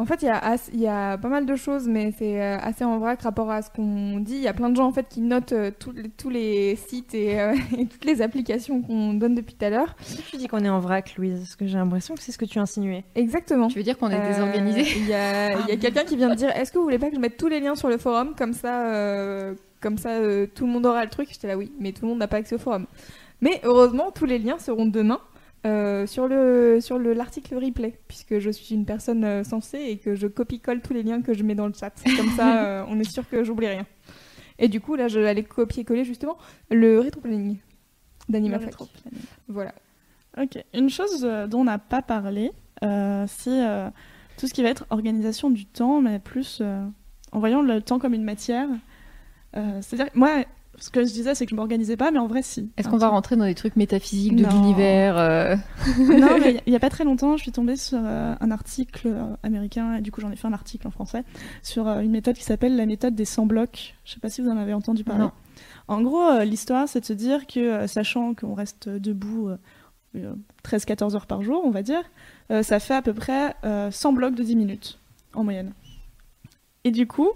En 0.00 0.06
fait, 0.06 0.22
il 0.22 0.26
y, 0.26 0.28
a 0.30 0.38
as- 0.38 0.70
il 0.72 0.80
y 0.80 0.86
a 0.86 1.18
pas 1.18 1.28
mal 1.28 1.44
de 1.44 1.54
choses, 1.56 1.86
mais 1.86 2.12
c'est 2.18 2.40
euh, 2.40 2.56
assez 2.58 2.84
en 2.84 2.98
vrac 2.98 3.20
rapport 3.22 3.50
à 3.50 3.60
ce 3.62 3.70
qu'on 3.70 4.18
dit. 4.18 4.36
Il 4.36 4.42
y 4.42 4.48
a 4.48 4.54
plein 4.54 4.70
de 4.70 4.76
gens 4.76 4.86
en 4.86 4.92
fait 4.92 5.06
qui 5.08 5.20
notent 5.20 5.52
euh, 5.52 5.70
tous 5.78 5.92
les- 5.92 6.08
tous 6.08 6.30
les 6.30 6.76
sites 6.76 7.14
et, 7.14 7.38
euh, 7.38 7.54
et 7.78 7.86
toutes 7.86 8.04
les 8.06 8.22
applications 8.22 8.80
qu'on 8.80 9.12
donne 9.14 9.34
depuis 9.34 9.54
tout 9.54 9.64
à 9.66 9.70
l'heure. 9.70 9.94
Tu 10.30 10.36
dis 10.38 10.46
qu'on 10.48 10.64
est 10.64 10.68
en 10.70 10.80
vrac, 10.80 11.14
Louise, 11.16 11.38
parce 11.40 11.56
que 11.56 11.66
j'ai 11.66 11.76
l'impression 11.76 12.14
que 12.14 12.22
c'est 12.22 12.32
ce 12.32 12.38
que 12.38 12.44
tu 12.46 12.58
insinuais. 12.58 13.04
Exactement. 13.14 13.68
Tu 13.68 13.76
veux 13.78 13.84
dire 13.84 13.98
qu'on 13.98 14.10
est 14.10 14.14
Euh, 14.20 14.28
désorganisé? 14.28 14.86
Il 14.96 15.06
y 15.06 15.12
a, 15.14 15.52
il 15.60 15.68
y 15.68 15.72
a 15.72 15.76
quelqu'un 15.76 16.04
qui 16.04 16.16
vient 16.16 16.30
de 16.30 16.34
dire 16.34 16.50
Est-ce 16.56 16.72
que 16.72 16.78
vous 16.78 16.84
voulez 16.84 16.98
pas 16.98 17.10
que 17.10 17.16
je 17.16 17.20
mette 17.20 17.36
tous 17.36 17.48
les 17.48 17.60
liens 17.60 17.74
sur 17.76 17.88
le 17.88 17.98
forum? 17.98 18.34
Comme 18.38 18.54
ça, 18.54 18.86
euh, 18.86 19.54
comme 19.82 19.98
ça 19.98 20.10
euh, 20.10 20.46
tout 20.54 20.64
le 20.66 20.72
monde 20.72 20.86
aura 20.86 21.04
le 21.04 21.10
truc. 21.10 21.28
J'étais 21.30 21.46
là, 21.48 21.56
oui, 21.58 21.72
mais 21.78 21.92
tout 21.92 22.02
le 22.02 22.08
monde 22.08 22.18
n'a 22.18 22.28
pas 22.28 22.38
accès 22.38 22.54
au 22.54 22.58
forum. 22.58 22.86
Mais 23.42 23.60
heureusement, 23.64 24.10
tous 24.10 24.24
les 24.24 24.38
liens 24.38 24.58
seront 24.58 24.86
demain 24.86 25.20
euh, 25.66 26.06
sur 26.06 26.26
le 26.26 26.78
sur 26.80 26.98
le 26.98 27.12
l'article 27.12 27.56
replay, 27.56 27.98
puisque 28.08 28.38
je 28.38 28.50
suis 28.50 28.74
une 28.74 28.86
personne 28.86 29.24
euh, 29.24 29.44
sensée 29.44 29.78
et 29.78 29.98
que 29.98 30.14
je 30.14 30.26
copie-colle 30.26 30.80
tous 30.80 30.94
les 30.94 31.02
liens 31.02 31.20
que 31.22 31.34
je 31.34 31.42
mets 31.42 31.54
dans 31.54 31.66
le 31.66 31.72
chat. 31.72 31.92
Comme 32.16 32.30
ça, 32.30 32.64
euh, 32.80 32.84
on 32.88 32.98
est 32.98 33.10
sûr 33.10 33.28
que 33.28 33.44
j'oublie 33.44 33.68
rien. 33.68 33.86
Et 34.58 34.68
du 34.68 34.80
coup, 34.80 34.94
là, 34.94 35.08
je 35.08 35.18
vais 35.18 35.28
aller 35.28 35.42
copier-coller 35.42 36.04
justement 36.04 36.36
le 36.70 37.00
rétro-planning 37.00 37.56
d'AnimaFac. 38.28 38.74
Voilà. 39.48 39.74
Ok. 40.40 40.62
Une 40.74 40.90
chose 40.90 41.24
euh, 41.24 41.46
dont 41.46 41.60
on 41.60 41.64
n'a 41.64 41.78
pas 41.78 42.02
parlé, 42.02 42.52
euh, 42.84 43.24
c'est 43.28 43.66
euh, 43.66 43.88
tout 44.36 44.46
ce 44.46 44.54
qui 44.54 44.62
va 44.62 44.68
être 44.68 44.86
organisation 44.90 45.50
du 45.50 45.66
temps, 45.66 46.00
mais 46.00 46.18
plus 46.18 46.58
euh, 46.60 46.86
en 47.32 47.38
voyant 47.38 47.62
le 47.62 47.80
temps 47.80 47.98
comme 47.98 48.14
une 48.14 48.24
matière. 48.24 48.68
Euh, 49.56 49.80
C'est-à-dire, 49.82 50.12
moi, 50.14 50.44
ce 50.80 50.90
que 50.90 51.04
je 51.04 51.12
disais, 51.12 51.34
c'est 51.34 51.46
que 51.46 51.50
je 51.50 51.56
m'organisais 51.56 51.96
pas, 51.96 52.10
mais 52.10 52.18
en 52.18 52.26
vrai, 52.26 52.42
si. 52.42 52.70
Est-ce 52.76 52.88
qu'on 52.88 52.96
va 52.96 53.08
rentrer 53.08 53.36
dans 53.36 53.44
des 53.44 53.54
trucs 53.54 53.76
métaphysiques 53.76 54.36
de 54.36 54.46
l'univers 54.46 55.16
euh, 55.18 55.56
non, 55.98 56.38
mais 56.40 56.60
il 56.66 56.70
n'y 56.70 56.76
a 56.76 56.80
pas 56.80 56.90
très 56.90 57.04
longtemps, 57.04 57.36
je 57.36 57.42
suis 57.42 57.52
tombée 57.52 57.76
sur 57.76 58.00
euh, 58.02 58.34
un 58.40 58.50
article 58.50 59.08
euh, 59.08 59.36
américain, 59.42 59.96
et 59.96 60.00
du 60.00 60.10
coup 60.10 60.20
j'en 60.20 60.30
ai 60.30 60.36
fait 60.36 60.48
un 60.48 60.52
article 60.52 60.88
en 60.88 60.90
français, 60.90 61.22
sur 61.62 61.86
une 61.86 62.10
méthode 62.10 62.36
qui 62.36 62.44
s'appelle 62.44 62.76
la 62.76 62.86
méthode 62.86 63.14
des 63.14 63.24
100 63.24 63.46
blocs. 63.46 63.94
Je 64.04 64.14
sais 64.14 64.20
pas 64.20 64.30
si 64.30 64.40
vous 64.40 64.48
en 64.48 64.56
avez 64.56 64.74
entendu 64.74 65.04
parler. 65.04 65.24
Non. 65.24 65.32
En 65.88 66.02
gros, 66.02 66.40
l'histoire, 66.44 66.88
c'est 66.88 67.00
de 67.00 67.04
se 67.04 67.12
dire 67.12 67.46
que, 67.46 67.86
sachant 67.86 68.34
qu'on 68.34 68.54
reste 68.54 68.88
debout 68.88 69.48
euh, 69.48 69.56
euh, 70.16 70.34
13-14 70.64 71.14
heures 71.16 71.26
par 71.26 71.42
jour, 71.42 71.62
on 71.64 71.70
va 71.70 71.82
dire, 71.82 72.02
ça 72.62 72.80
fait 72.80 72.94
à 72.94 73.02
peu 73.02 73.14
près 73.14 73.54
euh, 73.64 73.90
100 73.90 74.12
blocs 74.12 74.34
de 74.34 74.42
10 74.42 74.56
minutes, 74.56 74.98
en 75.34 75.44
moyenne. 75.44 75.72
Et 76.84 76.90
du 76.90 77.06
coup, 77.06 77.30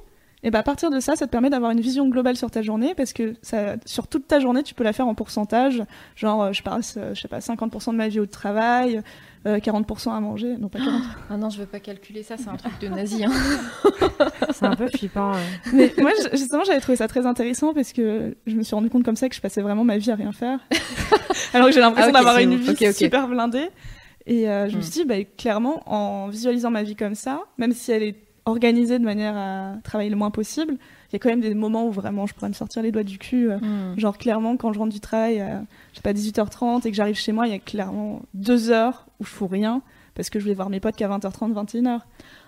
Et 0.46 0.50
bah, 0.50 0.58
à 0.58 0.62
partir 0.62 0.90
de 0.90 1.00
ça, 1.00 1.16
ça 1.16 1.26
te 1.26 1.30
permet 1.32 1.48
d'avoir 1.50 1.70
une 1.70 1.80
vision 1.80 2.06
globale 2.06 2.36
sur 2.36 2.50
ta 2.50 2.60
journée 2.62 2.94
parce 2.94 3.12
que 3.14 3.34
ça, 3.42 3.76
sur 3.86 4.06
toute 4.06 4.28
ta 4.28 4.38
journée, 4.40 4.62
tu 4.62 4.74
peux 4.74 4.84
la 4.84 4.92
faire 4.92 5.08
en 5.08 5.14
pourcentage. 5.14 5.82
Genre, 6.16 6.42
euh, 6.42 6.52
je 6.52 6.62
passe, 6.62 6.96
euh, 6.98 7.14
je 7.14 7.20
sais 7.22 7.28
pas, 7.28 7.38
50% 7.40 7.92
de 7.92 7.96
ma 7.96 8.08
vie 8.08 8.20
au 8.20 8.26
travail, 8.26 9.00
euh, 9.46 9.58
40% 9.58 10.12
à 10.14 10.20
manger. 10.20 10.56
Non, 10.58 10.68
pas 10.68 10.78
40. 10.80 11.02
Ah 11.30 11.36
non, 11.38 11.48
je 11.48 11.58
veux 11.58 11.66
pas 11.66 11.80
calculer 11.80 12.22
ça, 12.22 12.36
c'est 12.36 12.48
un 12.50 12.56
truc 12.56 12.78
de 12.78 12.88
nazi. 12.88 13.24
hein. 13.24 13.32
C'est 14.52 14.66
un 14.66 14.74
peu 14.76 14.86
flippant. 14.88 15.34
ouais. 15.36 15.40
Mais 15.72 15.94
moi, 15.98 16.10
justement, 16.32 16.62
j'avais 16.64 16.78
trouvé 16.80 16.96
ça 16.96 17.08
très 17.08 17.26
intéressant 17.26 17.72
parce 17.74 17.92
que 17.92 18.36
je 18.46 18.54
me 18.54 18.62
suis 18.62 18.74
rendu 18.74 18.88
compte 18.90 19.02
comme 19.02 19.16
ça 19.16 19.28
que 19.28 19.34
je 19.34 19.40
passais 19.40 19.62
vraiment 19.62 19.82
ma 19.84 19.96
vie 19.98 20.10
à 20.10 20.14
rien 20.14 20.30
faire. 20.32 20.60
Alors 21.54 21.68
que 21.68 21.74
j'ai 21.74 21.80
l'impression 21.80 22.10
Ah, 22.10 22.18
d'avoir 22.18 22.38
une 22.38 22.54
vie 22.56 22.70
Ok, 22.70 22.82
ok. 22.82 22.92
super 22.94 23.26
blindée. 23.28 23.68
Et 24.26 24.48
euh, 24.48 24.68
je 24.68 24.76
me 24.76 24.80
Hmm. 24.80 24.82
suis 24.82 24.92
dit, 24.92 25.04
bah, 25.04 25.16
clairement, 25.36 25.82
en 25.90 26.28
visualisant 26.28 26.70
ma 26.70 26.82
vie 26.82 26.94
comme 26.96 27.14
ça, 27.14 27.40
même 27.58 27.72
si 27.72 27.90
elle 27.92 28.02
est 28.02 28.16
organisée 28.46 28.98
de 28.98 29.04
manière 29.04 29.36
à 29.36 29.74
travailler 29.84 30.10
le 30.10 30.16
moins 30.16 30.30
possible, 30.30 30.74
il 30.74 31.12
y 31.12 31.16
a 31.16 31.18
quand 31.18 31.28
même 31.30 31.40
des 31.40 31.54
moments 31.54 31.86
où 31.86 31.90
vraiment 31.90 32.26
je 32.26 32.34
pourrais 32.34 32.48
me 32.48 32.54
sortir 32.54 32.82
les 32.82 32.92
doigts 32.92 33.02
du 33.04 33.18
cul. 33.18 33.50
euh, 33.50 33.58
Hmm. 33.58 33.98
Genre, 33.98 34.18
clairement, 34.18 34.56
quand 34.56 34.72
je 34.72 34.78
rentre 34.78 34.92
du 34.92 35.00
travail, 35.00 35.40
à, 35.40 35.62
je 35.92 35.96
sais 35.96 36.02
pas, 36.02 36.12
18h30 36.12 36.86
et 36.86 36.90
que 36.90 36.96
j'arrive 36.96 37.16
chez 37.16 37.32
moi, 37.32 37.46
il 37.46 37.52
y 37.52 37.56
a 37.56 37.58
clairement 37.58 38.22
deux 38.34 38.70
heures 38.70 39.06
où 39.20 39.24
je 39.24 39.30
fous 39.30 39.46
rien 39.46 39.80
parce 40.14 40.30
que 40.30 40.38
je 40.38 40.44
vais 40.46 40.54
voir 40.54 40.70
mes 40.70 40.78
potes 40.80 40.96
qu'à 40.96 41.08
20h30, 41.08 41.52
21h. 41.54 42.00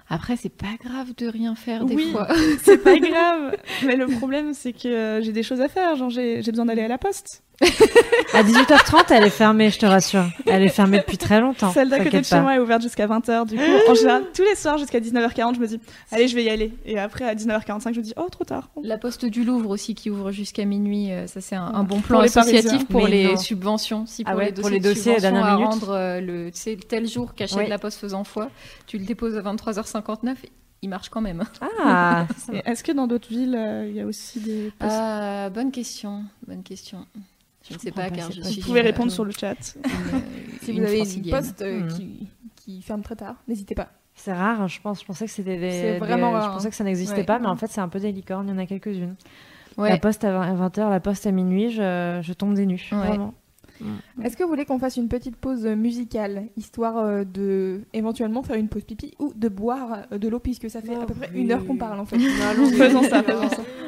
Après, 0.08 0.36
c'est 0.36 0.50
pas 0.50 0.76
grave 0.84 1.08
de 1.16 1.26
rien 1.26 1.56
faire 1.56 1.84
des 1.84 1.96
Oui. 1.96 2.12
fois. 2.12 2.28
C'est 2.62 2.78
pas 2.78 2.96
grave, 3.00 3.56
mais 3.84 3.96
le 3.96 4.06
problème 4.06 4.54
c'est 4.54 4.72
que 4.72 4.86
euh, 4.86 5.20
j'ai 5.22 5.32
des 5.32 5.42
choses 5.42 5.60
à 5.60 5.66
faire, 5.68 5.96
genre 5.96 6.10
j'ai 6.10 6.40
besoin 6.42 6.66
d'aller 6.66 6.82
à 6.82 6.88
la 6.88 6.96
poste. 6.98 7.42
À 8.34 8.42
18h30, 8.42 9.04
elle 9.10 9.24
est 9.24 9.30
fermée, 9.30 9.70
je 9.70 9.78
te 9.78 9.86
rassure. 9.86 10.26
Elle 10.46 10.62
est 10.62 10.68
fermée 10.68 10.98
depuis 10.98 11.16
très 11.16 11.40
longtemps. 11.40 11.72
Celle 11.72 11.88
d'à 11.88 11.98
côté 11.98 12.20
de 12.20 12.24
chez 12.26 12.38
moi 12.40 12.54
est 12.54 12.58
ouverte 12.58 12.82
jusqu'à 12.82 13.06
20h, 13.06 13.46
du 13.48 13.56
coup, 13.56 13.62
en 13.88 13.94
général, 13.94 14.24
tous 14.34 14.42
les 14.42 14.54
soirs 14.54 14.76
jusqu'à 14.78 15.00
19h40, 15.00 15.54
je 15.54 15.60
me 15.60 15.66
dis, 15.66 15.80
allez, 16.12 16.28
je 16.28 16.34
vais 16.36 16.44
y 16.44 16.50
aller. 16.50 16.72
Et 16.84 16.98
après, 16.98 17.24
à 17.26 17.34
19h45, 17.34 17.94
je 17.94 17.98
me 17.98 18.04
dis, 18.04 18.12
oh, 18.16 18.26
trop 18.30 18.44
tard. 18.44 18.68
La 18.82 18.98
poste 18.98 19.24
du 19.24 19.42
Louvre 19.44 19.70
aussi 19.70 19.94
qui 19.94 20.10
ouvre 20.10 20.32
jusqu'à 20.32 20.64
minuit, 20.66 21.12
euh, 21.12 21.26
ça 21.26 21.40
c'est 21.40 21.56
un, 21.56 21.62
un 21.64 21.82
bon 21.82 21.96
Pour 22.00 22.08
plan 22.08 22.20
les 22.20 22.38
associatif 22.38 22.86
pour 22.88 23.04
Mais 23.04 23.10
les 23.10 23.24
non. 23.28 23.36
subventions. 23.38 24.04
Si 24.06 24.22
Ah 24.26 24.32
pour, 24.32 24.38
ouais, 24.40 24.46
les 24.46 24.60
pour 24.60 24.68
les 24.70 24.80
dossiers, 24.80 25.12
à 25.12 25.16
de 25.16 25.20
subventions 25.22 25.44
à 25.46 25.54
minute. 25.56 25.66
rendre 25.70 25.90
euh, 25.90 26.20
le, 26.20 26.50
tu 26.50 26.58
sais, 26.60 26.76
tel 26.76 27.08
jour 27.08 27.34
cachet 27.34 27.56
Oui. 27.56 27.64
de 27.64 27.70
la 27.70 27.78
poste 27.78 27.98
faisant 28.00 28.24
foi, 28.24 28.50
tu 28.86 28.98
le 28.98 29.04
déposes 29.06 29.36
à 29.36 29.40
23h59, 29.42 30.34
il 30.82 30.88
marche 30.90 31.08
quand 31.08 31.22
même. 31.22 31.42
Ah, 31.82 32.26
Est-ce 32.66 32.84
que 32.84 32.92
dans 32.92 33.06
d'autres 33.06 33.28
villes, 33.28 33.56
euh, 33.58 33.86
il 33.88 33.96
y 33.96 34.00
a 34.00 34.04
aussi 34.04 34.40
des 34.40 34.72
postes 34.78 34.92
Ah, 34.94 35.48
bonne 35.50 35.70
question, 35.72 36.24
bonne 36.46 36.62
question. 36.62 37.06
Je 37.68 37.74
ne 37.74 37.78
sais 37.78 37.90
pas 37.90 38.08
pas, 38.08 38.10
car 38.10 38.30
je 38.30 38.40
pas 38.40 38.46
suis. 38.48 38.60
Vous 38.60 38.66
pouvez 38.68 38.80
répondre 38.80 39.10
sur 39.10 39.24
le 39.24 39.32
chat. 39.32 39.54
une, 39.84 40.20
Si 40.62 40.70
une 40.72 40.80
vous 40.80 40.86
avez 40.86 40.98
une 41.14 41.30
poste 41.30 41.62
euh, 41.62 41.80
Mhm. 41.80 41.88
qui, 41.88 42.28
qui 42.56 42.82
ferme 42.82 43.02
très 43.02 43.16
tard, 43.16 43.36
n'hésitez 43.48 43.74
pas. 43.74 43.88
c'est 44.14 44.32
rare, 44.32 44.60
hein, 44.62 44.66
je 44.68 44.80
pense. 44.80 45.00
Je 45.00 45.06
pensais 45.06 45.26
que 45.26 45.30
c'était 45.32 45.58
des. 45.58 45.70
C'est 45.70 45.92
des- 45.94 45.98
vraiment 45.98 46.30
rare, 46.30 46.42
Je 46.42 46.48
hein. 46.48 46.52
pensais 46.52 46.70
que 46.70 46.76
ça 46.76 46.84
n'existait 46.84 47.16
Ouais. 47.18 47.24
pas, 47.24 47.38
mais 47.38 47.46
en 47.46 47.56
fait, 47.56 47.68
c'est 47.68 47.80
un 47.80 47.88
peu 47.88 47.98
des 48.00 48.12
licornes. 48.12 48.46
Il 48.48 48.50
y 48.50 48.54
en 48.54 48.58
a 48.58 48.66
quelques-unes. 48.66 49.16
Ouais. 49.76 49.90
La 49.90 49.98
poste 49.98 50.24
à 50.24 50.54
20h, 50.54 50.88
la 50.90 51.00
poste 51.00 51.26
à 51.26 51.32
minuit, 51.32 51.70
je, 51.70 52.20
je 52.22 52.32
tombe 52.32 52.54
des 52.54 52.64
nues. 52.66 52.88
Ouais. 52.92 52.98
Vraiment. 52.98 53.34
Est-ce 54.24 54.38
que 54.38 54.42
vous 54.42 54.48
voulez 54.48 54.64
qu'on 54.64 54.78
fasse 54.78 54.96
une 54.96 55.08
petite 55.08 55.36
pause 55.36 55.66
musicale, 55.66 56.44
histoire 56.56 56.96
euh, 56.96 57.24
de 57.24 57.82
éventuellement 57.92 58.42
faire 58.42 58.56
une 58.56 58.68
pause 58.68 58.84
pipi 58.84 59.12
ou 59.18 59.34
de 59.36 59.48
boire 59.50 60.04
euh, 60.12 60.16
de 60.16 60.28
l'eau, 60.28 60.38
puisque 60.38 60.70
ça 60.70 60.80
fait 60.80 60.94
à 60.94 61.04
peu 61.04 61.12
près 61.12 61.30
une 61.34 61.52
heure 61.52 61.66
qu'on 61.66 61.76
parle 61.76 62.00
en 62.00 62.06
fait? 62.06 62.16
faisons 62.18 63.02
ça, 63.02 63.22
faisons 63.22 63.50
ça. 63.50 63.62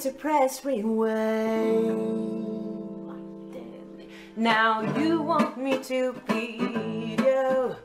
to 0.00 0.10
press 0.12 0.64
rewind. 0.64 1.90
Now 4.34 4.80
you 4.98 5.20
want 5.20 5.58
me 5.58 5.76
to 5.76 6.14
be 6.26 6.56
you. 7.18 7.76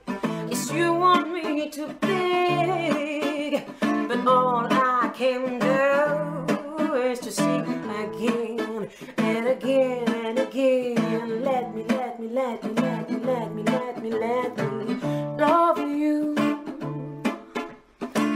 Yes, 0.47 0.71
you 0.71 0.93
want 0.93 1.33
me 1.33 1.69
to 1.71 1.87
beg. 1.99 3.65
But 3.81 4.25
all 4.25 4.65
I 4.71 5.11
can 5.13 5.59
do 5.59 6.93
is 6.93 7.19
to 7.19 7.31
sing 7.31 7.65
again 8.05 8.89
and 9.17 9.47
again 9.47 10.07
and 10.07 10.39
again. 10.39 11.43
Let 11.43 11.75
me, 11.75 11.83
let 11.83 12.17
me, 12.17 12.27
let 12.29 12.63
me, 12.63 12.69
let 12.71 13.09
me, 13.09 13.19
let 13.19 13.53
me, 13.53 13.63
let 13.63 14.01
me, 14.01 14.11
let 14.11 14.57
me 14.57 14.95
love 15.37 15.79
you. 15.79 16.33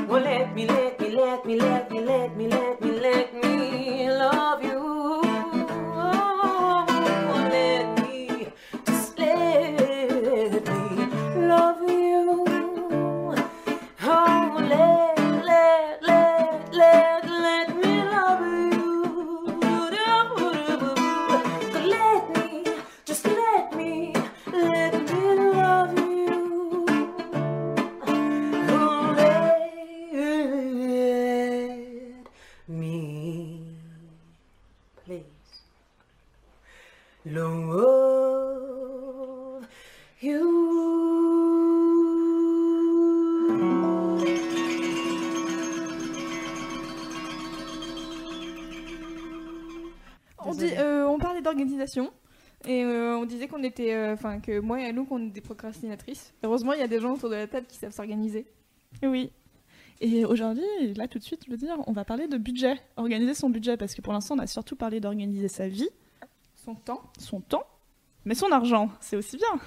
Well, 0.10 0.22
let 0.22 0.54
me, 0.54 0.68
let 0.68 1.00
me, 1.00 1.12
let 1.12 1.46
me, 1.46 1.56
let 1.60 1.90
me, 1.92 2.00
let 2.02 2.36
me, 2.36 2.48
let 2.48 2.82
me, 2.82 2.89
enfin 54.20 54.40
que 54.42 54.60
moi 54.60 54.82
et 54.82 54.86
Anouk, 54.86 55.10
on 55.12 55.20
est 55.28 55.30
des 55.30 55.42
procrastinatrices. 55.42 56.34
Heureusement, 56.44 56.74
il 56.74 56.80
y 56.80 56.84
a 56.84 56.88
des 56.88 57.00
gens 57.00 57.14
autour 57.14 57.30
de 57.30 57.36
la 57.36 57.48
table 57.48 57.66
qui 57.68 57.78
savent 57.78 57.94
s'organiser. 57.94 58.46
Oui. 59.02 59.32
Et 60.02 60.26
aujourd'hui, 60.26 60.94
là 60.96 61.08
tout 61.08 61.20
de 61.20 61.24
suite, 61.24 61.42
je 61.46 61.52
veux 61.52 61.58
dire, 61.58 61.76
on 61.88 61.92
va 61.94 62.06
parler 62.06 62.28
de 62.28 62.38
budget, 62.38 62.76
organiser 62.98 63.34
son 63.34 63.50
budget, 63.50 63.78
parce 63.78 63.94
que 63.94 64.02
pour 64.02 64.14
l'instant, 64.14 64.36
on 64.36 64.40
a 64.40 64.48
surtout 64.48 64.76
parlé 64.76 65.00
d'organiser 65.00 65.48
sa 65.48 65.68
vie, 65.68 65.90
Son 66.56 66.76
temps. 66.76 67.02
son 67.18 67.42
temps, 67.42 67.66
mais 68.26 68.36
son 68.36 68.52
argent, 68.52 68.90
c'est 69.02 69.16
aussi 69.16 69.38
bien. 69.38 69.60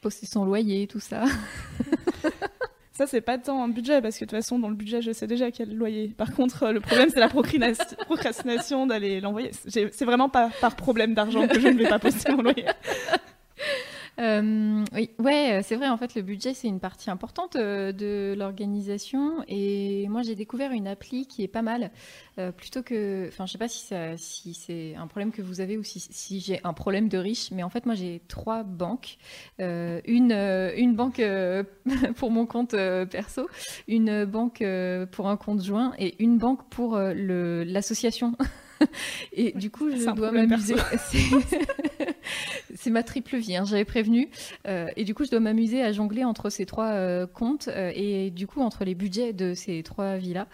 Poster 0.00 0.26
son 0.26 0.44
loyer, 0.44 0.86
tout 0.88 1.00
ça. 1.00 1.24
Ça, 2.92 3.06
c'est 3.06 3.22
pas 3.22 3.38
tant 3.38 3.62
un 3.64 3.68
budget, 3.68 4.02
parce 4.02 4.16
que 4.18 4.24
de 4.24 4.30
toute 4.30 4.38
façon, 4.38 4.58
dans 4.58 4.68
le 4.68 4.74
budget, 4.74 5.00
je 5.00 5.12
sais 5.12 5.26
déjà 5.26 5.50
quel 5.50 5.74
loyer. 5.74 6.08
Par 6.08 6.32
contre, 6.34 6.64
euh, 6.64 6.72
le 6.72 6.80
problème, 6.80 7.08
c'est 7.08 7.20
la 7.20 7.28
procrastination- 7.28 8.86
d'aller 8.86 9.20
l'envoyer. 9.20 9.50
C'est 9.66 10.04
vraiment 10.04 10.28
pas 10.28 10.50
par 10.60 10.76
problème 10.76 11.14
d'argent 11.14 11.46
que 11.48 11.58
je 11.58 11.68
ne 11.68 11.78
vais 11.78 11.88
pas 11.88 11.98
poster 11.98 12.32
mon 12.32 12.42
loyer. 12.42 12.66
Euh, 14.20 14.84
oui, 14.92 15.10
ouais, 15.18 15.60
c'est 15.64 15.76
vrai. 15.76 15.88
En 15.88 15.96
fait, 15.96 16.14
le 16.14 16.22
budget 16.22 16.52
c'est 16.54 16.68
une 16.68 16.80
partie 16.80 17.10
importante 17.10 17.56
euh, 17.56 17.92
de 17.92 18.34
l'organisation. 18.36 19.42
Et 19.48 20.06
moi, 20.08 20.22
j'ai 20.22 20.34
découvert 20.34 20.72
une 20.72 20.86
appli 20.86 21.26
qui 21.26 21.42
est 21.42 21.48
pas 21.48 21.62
mal. 21.62 21.90
euh, 22.38 22.52
plutôt 22.52 22.82
que, 22.82 23.28
enfin, 23.28 23.46
je 23.46 23.52
sais 23.52 23.58
pas 23.58 23.68
si 23.68 24.54
c'est 24.54 24.94
un 24.96 25.06
problème 25.06 25.32
que 25.32 25.42
vous 25.42 25.60
avez 25.60 25.76
ou 25.78 25.82
si, 25.82 26.00
si 26.00 26.40
j'ai 26.40 26.60
un 26.64 26.72
problème 26.72 27.08
de 27.08 27.18
riche. 27.18 27.50
Mais 27.50 27.62
en 27.62 27.70
fait, 27.70 27.86
moi, 27.86 27.94
j'ai 27.94 28.20
trois 28.28 28.62
banques. 28.62 29.18
Une, 29.58 30.32
une 30.32 30.94
banque 30.94 31.22
pour 32.16 32.30
mon 32.30 32.46
compte 32.46 32.72
perso, 33.10 33.48
une 33.88 34.24
banque 34.24 34.62
pour 35.12 35.28
un 35.28 35.36
compte 35.36 35.62
joint 35.62 35.92
et 35.98 36.22
une 36.22 36.38
banque 36.38 36.68
pour 36.70 36.96
l'association. 36.98 38.34
Et 39.32 39.52
du 39.52 39.70
coup, 39.70 39.90
je 39.90 40.10
dois 40.14 40.32
m'amuser. 40.32 40.74
C'est- 42.74 42.90
ma 42.90 43.02
triple 43.02 43.36
vie, 43.36 43.56
hein, 43.56 43.64
j'avais 43.64 43.84
prévenu. 43.84 44.28
Euh, 44.66 44.86
et 44.96 45.04
du 45.04 45.14
coup, 45.14 45.24
je 45.24 45.30
dois 45.30 45.40
m'amuser 45.40 45.82
à 45.82 45.92
jongler 45.92 46.24
entre 46.24 46.50
ces 46.50 46.66
trois 46.66 46.90
euh, 46.90 47.26
comptes 47.26 47.68
euh, 47.68 47.90
et 47.94 48.30
du 48.30 48.46
coup 48.46 48.60
entre 48.60 48.84
les 48.84 48.94
budgets 48.94 49.32
de 49.32 49.54
ces 49.54 49.82
trois 49.82 50.16
vies-là. 50.16 50.46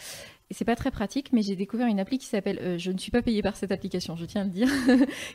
Et 0.50 0.54
c'est 0.54 0.64
pas 0.64 0.76
très 0.76 0.90
pratique, 0.90 1.32
mais 1.32 1.42
j'ai 1.42 1.56
découvert 1.56 1.88
une 1.88 2.00
appli 2.00 2.16
qui 2.16 2.24
s'appelle, 2.24 2.78
je 2.78 2.90
ne 2.90 2.96
suis 2.96 3.10
pas 3.10 3.20
payée 3.20 3.42
par 3.42 3.54
cette 3.54 3.70
application, 3.70 4.16
je 4.16 4.24
tiens 4.24 4.42
à 4.42 4.44
le 4.44 4.50
dire, 4.50 4.68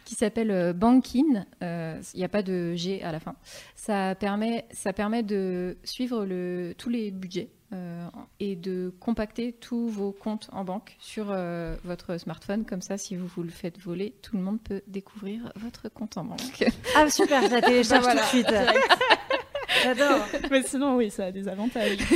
qui 0.05 0.15
s'appelle 0.15 0.73
Bankin. 0.73 1.45
Il 1.61 2.17
n'y 2.17 2.23
a 2.23 2.29
pas 2.29 2.41
de 2.41 2.73
G 2.73 3.03
à 3.03 3.11
la 3.11 3.19
fin. 3.19 3.35
Ça 3.75 4.15
permet, 4.15 4.65
ça 4.71 4.91
permet 4.91 5.21
de 5.21 5.77
suivre 5.83 6.25
le, 6.25 6.73
tous 6.79 6.89
les 6.89 7.11
budgets 7.11 7.49
et 8.39 8.55
de 8.55 8.93
compacter 8.99 9.53
tous 9.53 9.87
vos 9.89 10.11
comptes 10.11 10.49
en 10.51 10.63
banque 10.63 10.95
sur 10.99 11.27
euh, 11.29 11.75
votre 11.83 12.17
smartphone. 12.17 12.65
Comme 12.65 12.81
ça, 12.81 12.97
si 12.97 13.15
vous 13.15 13.27
vous 13.27 13.43
le 13.43 13.49
faites 13.49 13.79
voler, 13.79 14.15
tout 14.21 14.37
le 14.37 14.43
monde 14.43 14.61
peut 14.61 14.81
découvrir 14.87 15.51
votre 15.55 15.89
compte 15.89 16.17
en 16.17 16.25
banque. 16.25 16.63
Ah 16.95 17.09
super, 17.09 17.43
je 17.43 17.51
la 17.51 17.61
télécharge 17.61 18.05
Bah, 18.05 18.13
voilà, 18.13 18.21
tout 18.21 18.37
de 18.37 18.43
suite. 18.43 18.47
J'adore. 19.83 20.25
Mais 20.51 20.63
sinon, 20.63 20.95
oui, 20.97 21.09
ça 21.11 21.25
a 21.25 21.31
des 21.31 21.47
avantages. 21.47 21.97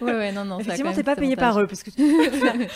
Ouais, 0.00 0.12
ouais, 0.12 0.30
non, 0.30 0.44
non. 0.44 0.60
Effectivement, 0.60 0.92
t'es 0.92 1.02
pas 1.02 1.16
payé 1.16 1.34
par 1.34 1.60
eux 1.60 1.66
parce 1.66 1.82
que 1.82 1.90
tu, 1.90 1.96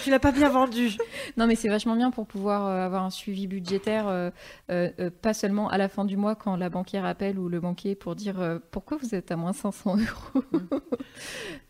tu 0.03 0.11
l'as- 0.11 0.19
pas 0.19 0.33
bien 0.33 0.49
vendu. 0.49 0.91
Non, 1.37 1.47
mais 1.47 1.55
c'est 1.55 1.69
vachement 1.69 1.95
bien 1.95 2.11
pour 2.11 2.27
pouvoir 2.27 2.67
euh, 2.67 2.85
avoir 2.85 3.05
un 3.05 3.11
suivi 3.11 3.47
budgétaire, 3.47 4.09
euh, 4.09 4.31
euh, 4.71 4.91
euh, 4.99 5.09
pas 5.11 5.33
seulement 5.33 5.69
à 5.69 5.79
la 5.79 5.89
fin 5.89 6.05
du 6.05 6.17
mois 6.17 6.35
quand 6.35 6.57
la 6.57 6.69
banquière 6.71 7.05
appelle 7.05 7.39
ou 7.39 7.49
le 7.49 7.61
banquier 7.61 7.95
pour 7.95 8.17
dire 8.17 8.41
euh, 8.41 8.59
pourquoi 8.73 8.97
vous 8.97 9.15
êtes 9.15 9.31
à 9.31 9.37
moins 9.37 9.53
500 9.53 9.97
euros. 9.97 10.45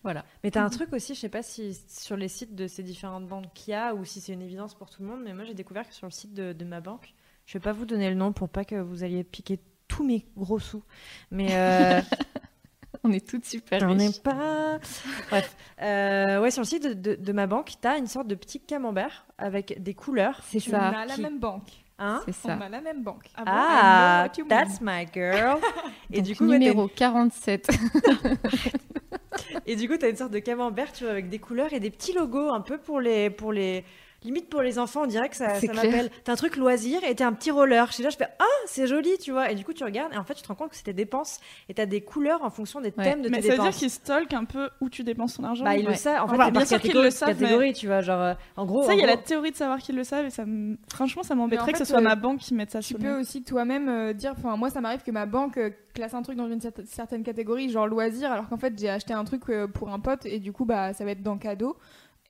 voilà. 0.02 0.24
Mais 0.42 0.50
t'as 0.50 0.62
un 0.62 0.70
truc 0.70 0.92
aussi, 0.94 1.14
je 1.14 1.20
sais 1.20 1.28
pas 1.28 1.42
si 1.42 1.78
sur 1.88 2.16
les 2.16 2.28
sites 2.28 2.54
de 2.54 2.66
ces 2.66 2.82
différentes 2.82 3.26
banques 3.26 3.52
qu'il 3.54 3.72
y 3.72 3.74
a 3.74 3.94
ou 3.94 4.04
si 4.06 4.20
c'est 4.22 4.32
une 4.32 4.42
évidence 4.42 4.74
pour 4.74 4.88
tout 4.88 5.02
le 5.02 5.08
monde, 5.08 5.20
mais 5.24 5.34
moi 5.34 5.44
j'ai 5.44 5.54
découvert 5.54 5.86
que 5.86 5.94
sur 5.94 6.06
le 6.06 6.12
site 6.12 6.32
de, 6.32 6.52
de 6.54 6.64
ma 6.64 6.80
banque, 6.80 7.12
je 7.44 7.54
vais 7.54 7.62
pas 7.62 7.72
vous 7.72 7.84
donner 7.86 8.08
le 8.08 8.16
nom 8.16 8.32
pour 8.32 8.48
pas 8.48 8.64
que 8.64 8.76
vous 8.76 9.04
alliez 9.04 9.24
piquer 9.24 9.58
tous 9.98 10.04
mes 10.04 10.24
gros 10.36 10.60
sous, 10.60 10.82
mais 11.32 11.48
euh, 11.50 12.00
On 13.04 13.12
est 13.12 13.26
toutes 13.26 13.44
super 13.44 13.80
j'en 13.80 13.98
ai 13.98 14.10
pas. 14.22 14.78
Bref, 15.30 15.56
Euh, 15.82 16.40
ouais, 16.40 16.50
sur 16.50 16.62
le 16.62 16.66
site 16.66 16.82
de, 16.84 16.92
de- 16.94 17.14
de 17.16 17.32
ma 17.32 17.46
banque, 17.46 17.72
t'as 17.80 17.96
une 17.98 18.06
sorte 18.06 18.26
de 18.28 18.34
petit 18.34 18.60
camembert 18.60 19.24
avec 19.38 19.82
des 19.82 19.94
couleurs. 19.94 20.40
C'est 20.44 20.58
Tu 20.60 20.70
ça. 20.70 20.88
as 20.88 21.06
la 21.06 21.14
Qui- 21.14 21.20
même 21.22 21.38
banque. 21.38 21.68
Hein 22.00 22.20
C'est 22.26 22.32
ça. 22.34 22.56
On 22.58 22.60
a 22.64 22.68
la 22.68 22.80
même 22.80 23.02
banque. 23.02 23.24
bon 23.36 23.42
Ah, 23.46 24.28
mean. 24.38 24.46
that's 24.48 24.80
my 24.80 25.04
girl. 25.12 25.58
et 26.12 26.18
Donc, 26.18 26.26
du 26.26 26.36
coup, 26.36 26.46
ouais, 26.46 26.58
numéro 26.58 26.86
47. 26.88 27.68
Et 29.66 29.76
du 29.76 29.88
coup, 29.88 29.96
tu 29.96 30.04
as 30.04 30.08
une 30.08 30.16
sorte 30.16 30.32
de 30.32 30.38
camembert, 30.38 30.92
tu 30.92 31.04
vois, 31.04 31.12
avec 31.12 31.28
des 31.28 31.38
couleurs 31.38 31.72
et 31.72 31.80
des 31.80 31.90
petits 31.90 32.12
logos 32.12 32.50
un 32.52 32.60
peu 32.60 32.78
pour 32.78 33.00
les. 33.00 33.30
Pour 33.30 33.52
les... 33.52 33.84
Limite 34.24 34.50
pour 34.50 34.62
les 34.62 34.80
enfants, 34.80 35.02
on 35.04 35.06
dirait 35.06 35.28
que 35.28 35.36
ça, 35.36 35.54
C'est 35.60 35.68
ça 35.68 35.72
m'appelle. 35.74 36.10
T'as 36.24 36.32
un 36.32 36.36
truc 36.36 36.56
loisir 36.56 37.04
et 37.04 37.14
t'as 37.14 37.26
un 37.28 37.32
petit 37.32 37.52
roller. 37.52 37.86
Je 37.86 37.92
suis 37.94 38.02
là, 38.02 38.10
je 38.10 38.16
fais 38.16 38.26
Ah, 38.40 38.44
c'est 38.66 38.88
joli, 38.88 39.16
tu 39.18 39.30
vois. 39.30 39.52
Et 39.52 39.54
du 39.54 39.64
coup, 39.64 39.72
tu 39.72 39.84
regardes 39.84 40.12
et 40.12 40.16
en 40.16 40.24
fait, 40.24 40.34
tu 40.34 40.42
te 40.42 40.48
rends 40.48 40.56
compte 40.56 40.70
que 40.70 40.76
c'est 40.76 40.82
tes 40.82 40.92
dépenses 40.92 41.38
et 41.68 41.74
t'as 41.74 41.86
des 41.86 42.00
couleurs 42.00 42.42
en 42.42 42.50
fonction 42.50 42.80
des 42.80 42.92
Ouais. 42.98 43.04
thèmes 43.04 43.22
de 43.22 43.28
Mais 43.28 43.36
tes 43.40 43.42
ça 43.44 43.48
veut 43.50 43.54
dire 43.58 43.64
dépenses. 43.66 43.78
qu'ils 43.78 43.90
stalkent 43.90 44.32
un 44.34 44.44
peu 44.44 44.70
où 44.80 44.90
tu 44.90 45.04
dépenses 45.04 45.34
ton 45.36 45.44
argent. 45.44 45.64
Bah, 45.64 45.76
ils 45.76 45.86
le 45.86 45.94
savent. 45.94 46.22
En 46.24 46.26
fait, 46.26 46.34
Enfin, 46.34 46.46
c'est 46.46 46.50
bien 46.50 46.64
sûr 46.64 46.80
qu'ils 46.80 46.94
le 47.00 47.10
savent, 47.10 47.28
mais- 47.28 47.34
catégorie, 47.42 47.72
tu 47.74 47.86
vois. 47.86 48.00
Genre, 48.00 48.20
euh, 48.20 48.34
en 48.56 48.66
gros. 48.66 48.82
Ça, 48.82 48.94
il 48.94 49.00
y 49.00 49.04
a 49.04 49.06
la 49.06 49.16
théorie 49.18 49.52
de 49.52 49.56
savoir 49.56 49.78
qu'ils 49.78 49.94
le 49.94 50.02
savent 50.04 50.26
et 50.26 50.30
ça 50.30 50.44
me... 50.44 50.76
franchement, 50.92 51.22
ça 51.22 51.36
Mais 51.36 51.42
m'embêterait 51.42 51.68
en 51.70 51.72
que 51.72 51.78
ce 51.78 51.84
soit 51.84 51.98
euh, 51.98 52.02
ma 52.02 52.16
banque 52.16 52.40
qui 52.40 52.54
mette 52.54 52.72
ça 52.72 52.80
Tu 52.80 52.88
sur 52.88 52.98
peux 52.98 53.20
aussi 53.20 53.44
toi-même 53.44 53.88
euh, 53.88 54.12
dire, 54.14 54.32
enfin 54.36 54.56
moi 54.56 54.68
ça 54.70 54.80
m'arrive 54.80 55.02
que 55.02 55.12
ma 55.12 55.26
banque 55.26 55.60
classe 55.94 56.14
un 56.14 56.22
truc 56.22 56.36
dans 56.36 56.48
une 56.48 56.58
cer- 56.58 56.84
certaine 56.86 57.22
catégorie, 57.22 57.70
genre 57.70 57.86
loisir, 57.86 58.32
alors 58.32 58.48
qu'en 58.48 58.56
fait 58.58 58.76
j'ai 58.78 58.88
acheté 58.90 59.14
un 59.14 59.24
truc 59.24 59.42
pour 59.74 59.90
un 59.90 60.00
pote 60.00 60.26
et 60.26 60.38
du 60.40 60.52
coup 60.52 60.64
bah 60.64 60.92
ça 60.92 61.04
va 61.04 61.12
être 61.12 61.22
dans 61.22 61.38
cadeau. 61.38 61.76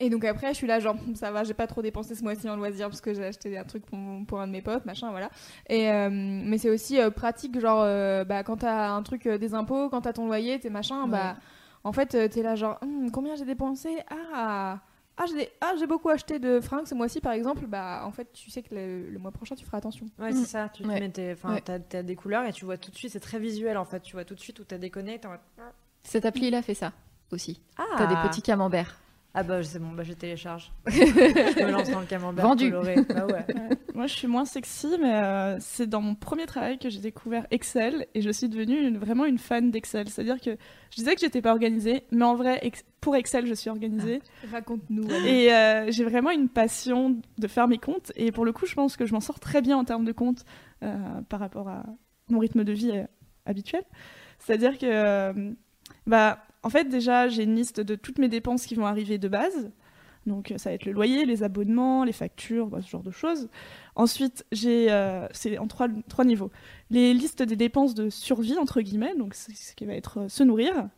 Et 0.00 0.10
donc 0.10 0.24
après 0.24 0.48
je 0.50 0.54
suis 0.54 0.66
là 0.68 0.78
genre 0.78 0.94
ça 1.14 1.32
va, 1.32 1.42
j'ai 1.42 1.54
pas 1.54 1.66
trop 1.66 1.82
dépensé 1.82 2.14
ce 2.14 2.22
mois-ci 2.22 2.48
en 2.48 2.54
loisir 2.54 2.88
parce 2.88 3.00
que 3.00 3.12
j'ai 3.14 3.24
acheté 3.24 3.58
un 3.58 3.64
truc 3.64 3.84
pour, 3.84 3.98
pour 4.28 4.40
un 4.40 4.46
de 4.46 4.52
mes 4.52 4.62
potes, 4.62 4.84
machin 4.86 5.10
voilà. 5.10 5.28
Et 5.68 5.90
euh, 5.90 6.08
mais 6.10 6.56
c'est 6.58 6.70
aussi 6.70 7.00
euh, 7.00 7.10
pratique 7.10 7.58
genre 7.58 7.82
euh, 7.82 8.24
bah 8.24 8.44
quand 8.44 8.58
t'as 8.58 8.90
un 8.90 9.02
truc 9.02 9.26
euh, 9.26 9.38
des 9.38 9.54
impôts, 9.54 9.88
quand 9.88 10.02
t'as 10.02 10.12
ton 10.12 10.26
loyer, 10.26 10.60
tes 10.60 10.70
machins, 10.70 11.04
bah 11.08 11.36
en 11.82 11.92
fait 11.92 12.14
euh, 12.14 12.28
t'es 12.28 12.42
là 12.42 12.54
genre 12.54 12.78
Hum, 12.82 13.10
combien 13.10 13.34
j'ai 13.34 13.44
dépensé? 13.44 13.88
Ah 14.08 14.78
ah 15.20 15.24
j'ai 15.36 15.48
ah, 15.60 15.72
j'ai 15.76 15.88
beaucoup 15.88 16.10
acheté 16.10 16.38
de 16.38 16.60
fringues 16.60 16.86
ce 16.86 16.94
mois-ci 16.94 17.20
par 17.20 17.32
exemple, 17.32 17.66
bah 17.66 18.02
en 18.04 18.12
fait 18.12 18.32
tu 18.32 18.50
sais 18.50 18.62
que 18.62 18.72
le, 18.76 19.10
le 19.10 19.18
mois 19.18 19.32
prochain 19.32 19.56
tu 19.56 19.64
feras 19.64 19.78
attention. 19.78 20.06
Ouais, 20.20 20.30
c'est 20.30 20.44
ça. 20.46 20.68
Tu 20.68 20.84
Ouais. 20.86 21.00
mets 21.00 21.12
Ouais. 21.44 21.60
t'as, 21.60 21.80
t'as 21.80 22.02
des 22.04 22.14
couleurs 22.14 22.44
et 22.44 22.52
tu 22.52 22.64
vois 22.64 22.76
tout 22.76 22.92
de 22.92 22.96
suite. 22.96 23.10
C'est 23.10 23.18
très 23.18 23.40
visuel 23.40 23.76
en 23.76 23.84
fait. 23.84 23.98
Tu 23.98 24.12
vois 24.12 24.24
tout 24.24 24.36
de 24.36 24.40
suite 24.40 24.60
où 24.60 24.64
t'as 24.64 24.78
déconné. 24.78 25.20
Cette 26.04 26.24
appli-là 26.24 26.62
fait 26.62 26.74
ça 26.74 26.92
aussi. 27.32 27.60
Ah, 27.76 27.82
T'as 27.98 28.06
des 28.06 28.28
petits 28.28 28.42
camemberts. 28.42 28.96
Ah 29.34 29.42
bah 29.42 29.62
c'est 29.62 29.78
bon, 29.78 29.92
bah 29.92 30.02
je 30.02 30.14
télécharge. 30.14 30.72
je 30.88 31.64
me 31.64 31.70
lance 31.70 31.90
dans 31.90 32.00
le 32.00 32.06
camembert 32.06 32.44
Vendu. 32.44 32.70
coloré. 32.70 32.96
Bah 33.08 33.26
ouais. 33.26 33.44
Moi, 33.94 34.06
je 34.06 34.14
suis 34.14 34.26
moins 34.26 34.44
sexy, 34.44 34.88
mais 35.00 35.14
euh, 35.14 35.56
c'est 35.60 35.86
dans 35.86 36.00
mon 36.00 36.14
premier 36.14 36.46
travail 36.46 36.78
que 36.78 36.88
j'ai 36.88 36.98
découvert 37.00 37.46
Excel 37.50 38.06
et 38.14 38.22
je 38.22 38.30
suis 38.30 38.48
devenue 38.48 38.80
une- 38.88 38.96
vraiment 38.98 39.26
une 39.26 39.38
fan 39.38 39.70
d'Excel. 39.70 40.08
C'est-à-dire 40.08 40.40
que 40.40 40.50
je 40.90 40.96
disais 40.96 41.14
que 41.14 41.20
j'étais 41.20 41.42
pas 41.42 41.50
organisée, 41.52 42.04
mais 42.10 42.24
en 42.24 42.34
vrai, 42.36 42.58
ex- 42.62 42.84
pour 43.00 43.14
Excel, 43.16 43.46
je 43.46 43.54
suis 43.54 43.70
organisée. 43.70 44.22
Raconte-nous. 44.50 45.08
Et 45.26 45.52
euh, 45.52 45.90
j'ai 45.90 46.04
vraiment 46.04 46.30
une 46.30 46.48
passion 46.48 47.20
de 47.38 47.46
faire 47.48 47.68
mes 47.68 47.78
comptes. 47.78 48.10
Et 48.16 48.32
pour 48.32 48.44
le 48.44 48.52
coup, 48.52 48.66
je 48.66 48.74
pense 48.74 48.96
que 48.96 49.04
je 49.04 49.12
m'en 49.12 49.20
sors 49.20 49.38
très 49.38 49.60
bien 49.62 49.76
en 49.76 49.84
termes 49.84 50.04
de 50.06 50.12
comptes 50.12 50.44
euh, 50.82 50.96
par 51.28 51.38
rapport 51.38 51.68
à 51.68 51.84
mon 52.30 52.38
rythme 52.40 52.64
de 52.64 52.72
vie 52.72 52.92
habituel. 53.46 53.82
C'est-à-dire 54.38 54.78
que, 54.78 54.86
euh, 54.86 55.52
bah, 56.06 56.38
en 56.62 56.70
fait, 56.70 56.84
déjà, 56.88 57.28
j'ai 57.28 57.44
une 57.44 57.54
liste 57.54 57.80
de 57.80 57.94
toutes 57.94 58.18
mes 58.18 58.28
dépenses 58.28 58.66
qui 58.66 58.74
vont 58.74 58.86
arriver 58.86 59.18
de 59.18 59.28
base. 59.28 59.70
Donc, 60.26 60.50
euh, 60.50 60.58
ça 60.58 60.70
va 60.70 60.74
être 60.74 60.84
le 60.84 60.92
loyer, 60.92 61.24
les 61.24 61.42
abonnements, 61.42 62.04
les 62.04 62.12
factures, 62.12 62.66
bah, 62.66 62.80
ce 62.82 62.88
genre 62.88 63.02
de 63.02 63.10
choses. 63.10 63.48
Ensuite, 63.96 64.44
j'ai, 64.52 64.90
euh, 64.90 65.26
c'est 65.32 65.58
en 65.58 65.66
trois, 65.66 65.88
trois 66.08 66.24
niveaux. 66.24 66.50
Les 66.90 67.14
listes 67.14 67.42
des 67.42 67.56
dépenses 67.56 67.94
de 67.94 68.10
survie, 68.10 68.56
entre 68.58 68.80
guillemets, 68.80 69.14
donc 69.16 69.34
ce 69.34 69.74
qui 69.74 69.84
va 69.86 69.94
être 69.94 70.20
euh, 70.20 70.28
se 70.28 70.42
nourrir. 70.42 70.88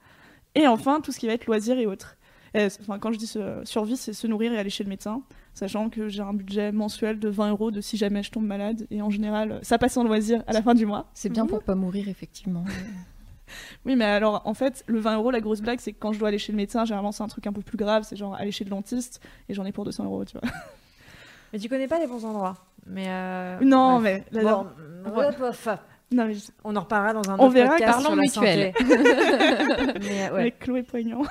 Et 0.54 0.66
enfin, 0.66 1.00
tout 1.00 1.12
ce 1.12 1.18
qui 1.18 1.26
va 1.26 1.34
être 1.34 1.46
loisirs 1.46 1.78
et 1.78 1.86
autres. 1.86 2.16
Enfin, 2.52 2.98
quand 2.98 3.12
je 3.12 3.18
dis 3.18 3.32
survie, 3.62 3.96
c'est 3.96 4.12
se 4.12 4.26
nourrir 4.26 4.52
et 4.52 4.58
aller 4.58 4.70
chez 4.70 4.82
le 4.82 4.88
médecin, 4.88 5.22
sachant 5.54 5.88
que 5.88 6.08
j'ai 6.08 6.22
un 6.22 6.34
budget 6.34 6.72
mensuel 6.72 7.20
de 7.20 7.28
20 7.28 7.50
euros 7.50 7.70
de 7.70 7.80
si 7.80 7.96
jamais 7.96 8.24
je 8.24 8.32
tombe 8.32 8.44
malade. 8.44 8.88
Et 8.90 9.02
en 9.02 9.10
général, 9.10 9.60
ça 9.62 9.78
passe 9.78 9.96
en 9.96 10.02
loisir 10.02 10.42
à 10.48 10.52
la 10.52 10.60
fin 10.60 10.74
du 10.74 10.84
mois. 10.84 11.08
C'est 11.14 11.28
bien 11.28 11.46
pour 11.46 11.62
pas 11.62 11.76
mourir, 11.76 12.08
effectivement. 12.08 12.64
Oui, 13.84 13.96
mais 13.96 14.04
alors, 14.04 14.42
en 14.44 14.54
fait, 14.54 14.84
le 14.86 14.98
20 15.00 15.16
euros, 15.16 15.30
la 15.30 15.40
grosse 15.40 15.60
blague, 15.60 15.80
c'est 15.80 15.92
que 15.92 15.98
quand 15.98 16.12
je 16.12 16.18
dois 16.18 16.28
aller 16.28 16.38
chez 16.38 16.52
le 16.52 16.56
médecin, 16.56 16.84
généralement, 16.84 17.12
c'est 17.12 17.22
un 17.22 17.28
truc 17.28 17.46
un 17.46 17.52
peu 17.52 17.62
plus 17.62 17.76
grave. 17.76 18.02
C'est 18.04 18.16
genre 18.16 18.34
aller 18.34 18.52
chez 18.52 18.64
le 18.64 18.70
dentiste 18.70 19.20
et 19.48 19.54
j'en 19.54 19.64
ai 19.64 19.72
pour 19.72 19.84
200 19.84 20.04
euros, 20.04 20.24
tu 20.24 20.38
vois. 20.38 20.48
Mais 21.52 21.58
tu 21.58 21.68
connais 21.68 21.88
pas 21.88 21.98
les 21.98 22.06
bons 22.06 22.24
endroits. 22.24 22.56
Mais 22.86 23.06
euh, 23.08 23.58
Non, 23.62 24.00
bref. 24.00 24.22
mais 24.32 24.42
là, 24.42 24.52
Bon, 25.04 25.10
Ouais. 25.10 25.30
non, 26.12 26.26
mais 26.26 26.34
je- 26.34 26.50
on 26.64 26.74
en 26.76 26.80
reparlera 26.80 27.12
dans 27.12 27.30
un 27.30 27.38
On 27.38 27.44
autre 27.46 27.54
verra, 27.54 27.70
podcast 27.76 28.00
sur 28.00 28.14
la 28.14 28.22
mutuelle. 28.22 28.72
mais 30.00 30.28
euh, 30.28 30.34
ouais. 30.34 30.40
avec 30.40 30.58
Chloé 30.60 30.82
Poignant. 30.82 31.22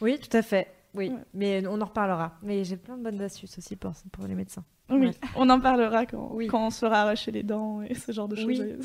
Oui, 0.00 0.18
tout 0.18 0.36
à 0.36 0.42
fait. 0.42 0.68
Oui, 0.94 1.08
Ouais. 1.10 1.16
mais 1.34 1.66
on 1.66 1.80
en 1.80 1.84
reparlera. 1.86 2.32
Mais 2.42 2.62
j'ai 2.64 2.76
plein 2.76 2.96
de 2.96 3.02
bonnes 3.02 3.20
astuces 3.20 3.56
aussi 3.58 3.74
pour, 3.76 3.92
pour 4.12 4.26
les 4.26 4.34
médecins. 4.34 4.64
Oui, 4.90 5.06
Ouais. 5.06 5.10
on 5.36 5.48
en 5.50 5.58
parlera 5.60 6.06
quand, 6.06 6.28
Oui. 6.32 6.46
quand 6.46 6.66
on 6.66 6.70
sera 6.70 7.02
arraché 7.02 7.30
les 7.32 7.42
dents 7.42 7.82
et 7.82 7.94
ce 7.94 8.12
genre 8.12 8.28
de 8.28 8.36
choses. 8.36 8.46
Oui. 8.46 8.76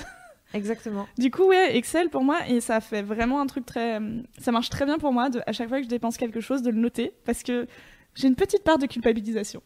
Exactement. 0.53 1.07
Du 1.17 1.29
coup, 1.31 1.43
ouais, 1.47 1.77
Excel 1.77 2.09
pour 2.09 2.23
moi, 2.23 2.39
et 2.47 2.59
ça 2.61 2.81
fait 2.81 3.01
vraiment 3.03 3.39
un 3.41 3.45
truc 3.45 3.65
très. 3.65 3.99
euh, 3.99 4.21
Ça 4.39 4.51
marche 4.51 4.69
très 4.69 4.85
bien 4.85 4.97
pour 4.97 5.13
moi, 5.13 5.29
de, 5.29 5.41
à 5.45 5.51
chaque 5.51 5.69
fois 5.69 5.77
que 5.77 5.83
je 5.83 5.89
dépense 5.89 6.17
quelque 6.17 6.41
chose, 6.41 6.61
de 6.61 6.71
le 6.71 6.77
noter, 6.79 7.13
parce 7.25 7.43
que 7.43 7.67
j'ai 8.15 8.27
une 8.27 8.35
petite 8.35 8.63
part 8.63 8.77
de 8.79 8.85
culpabilisation. 8.87 9.61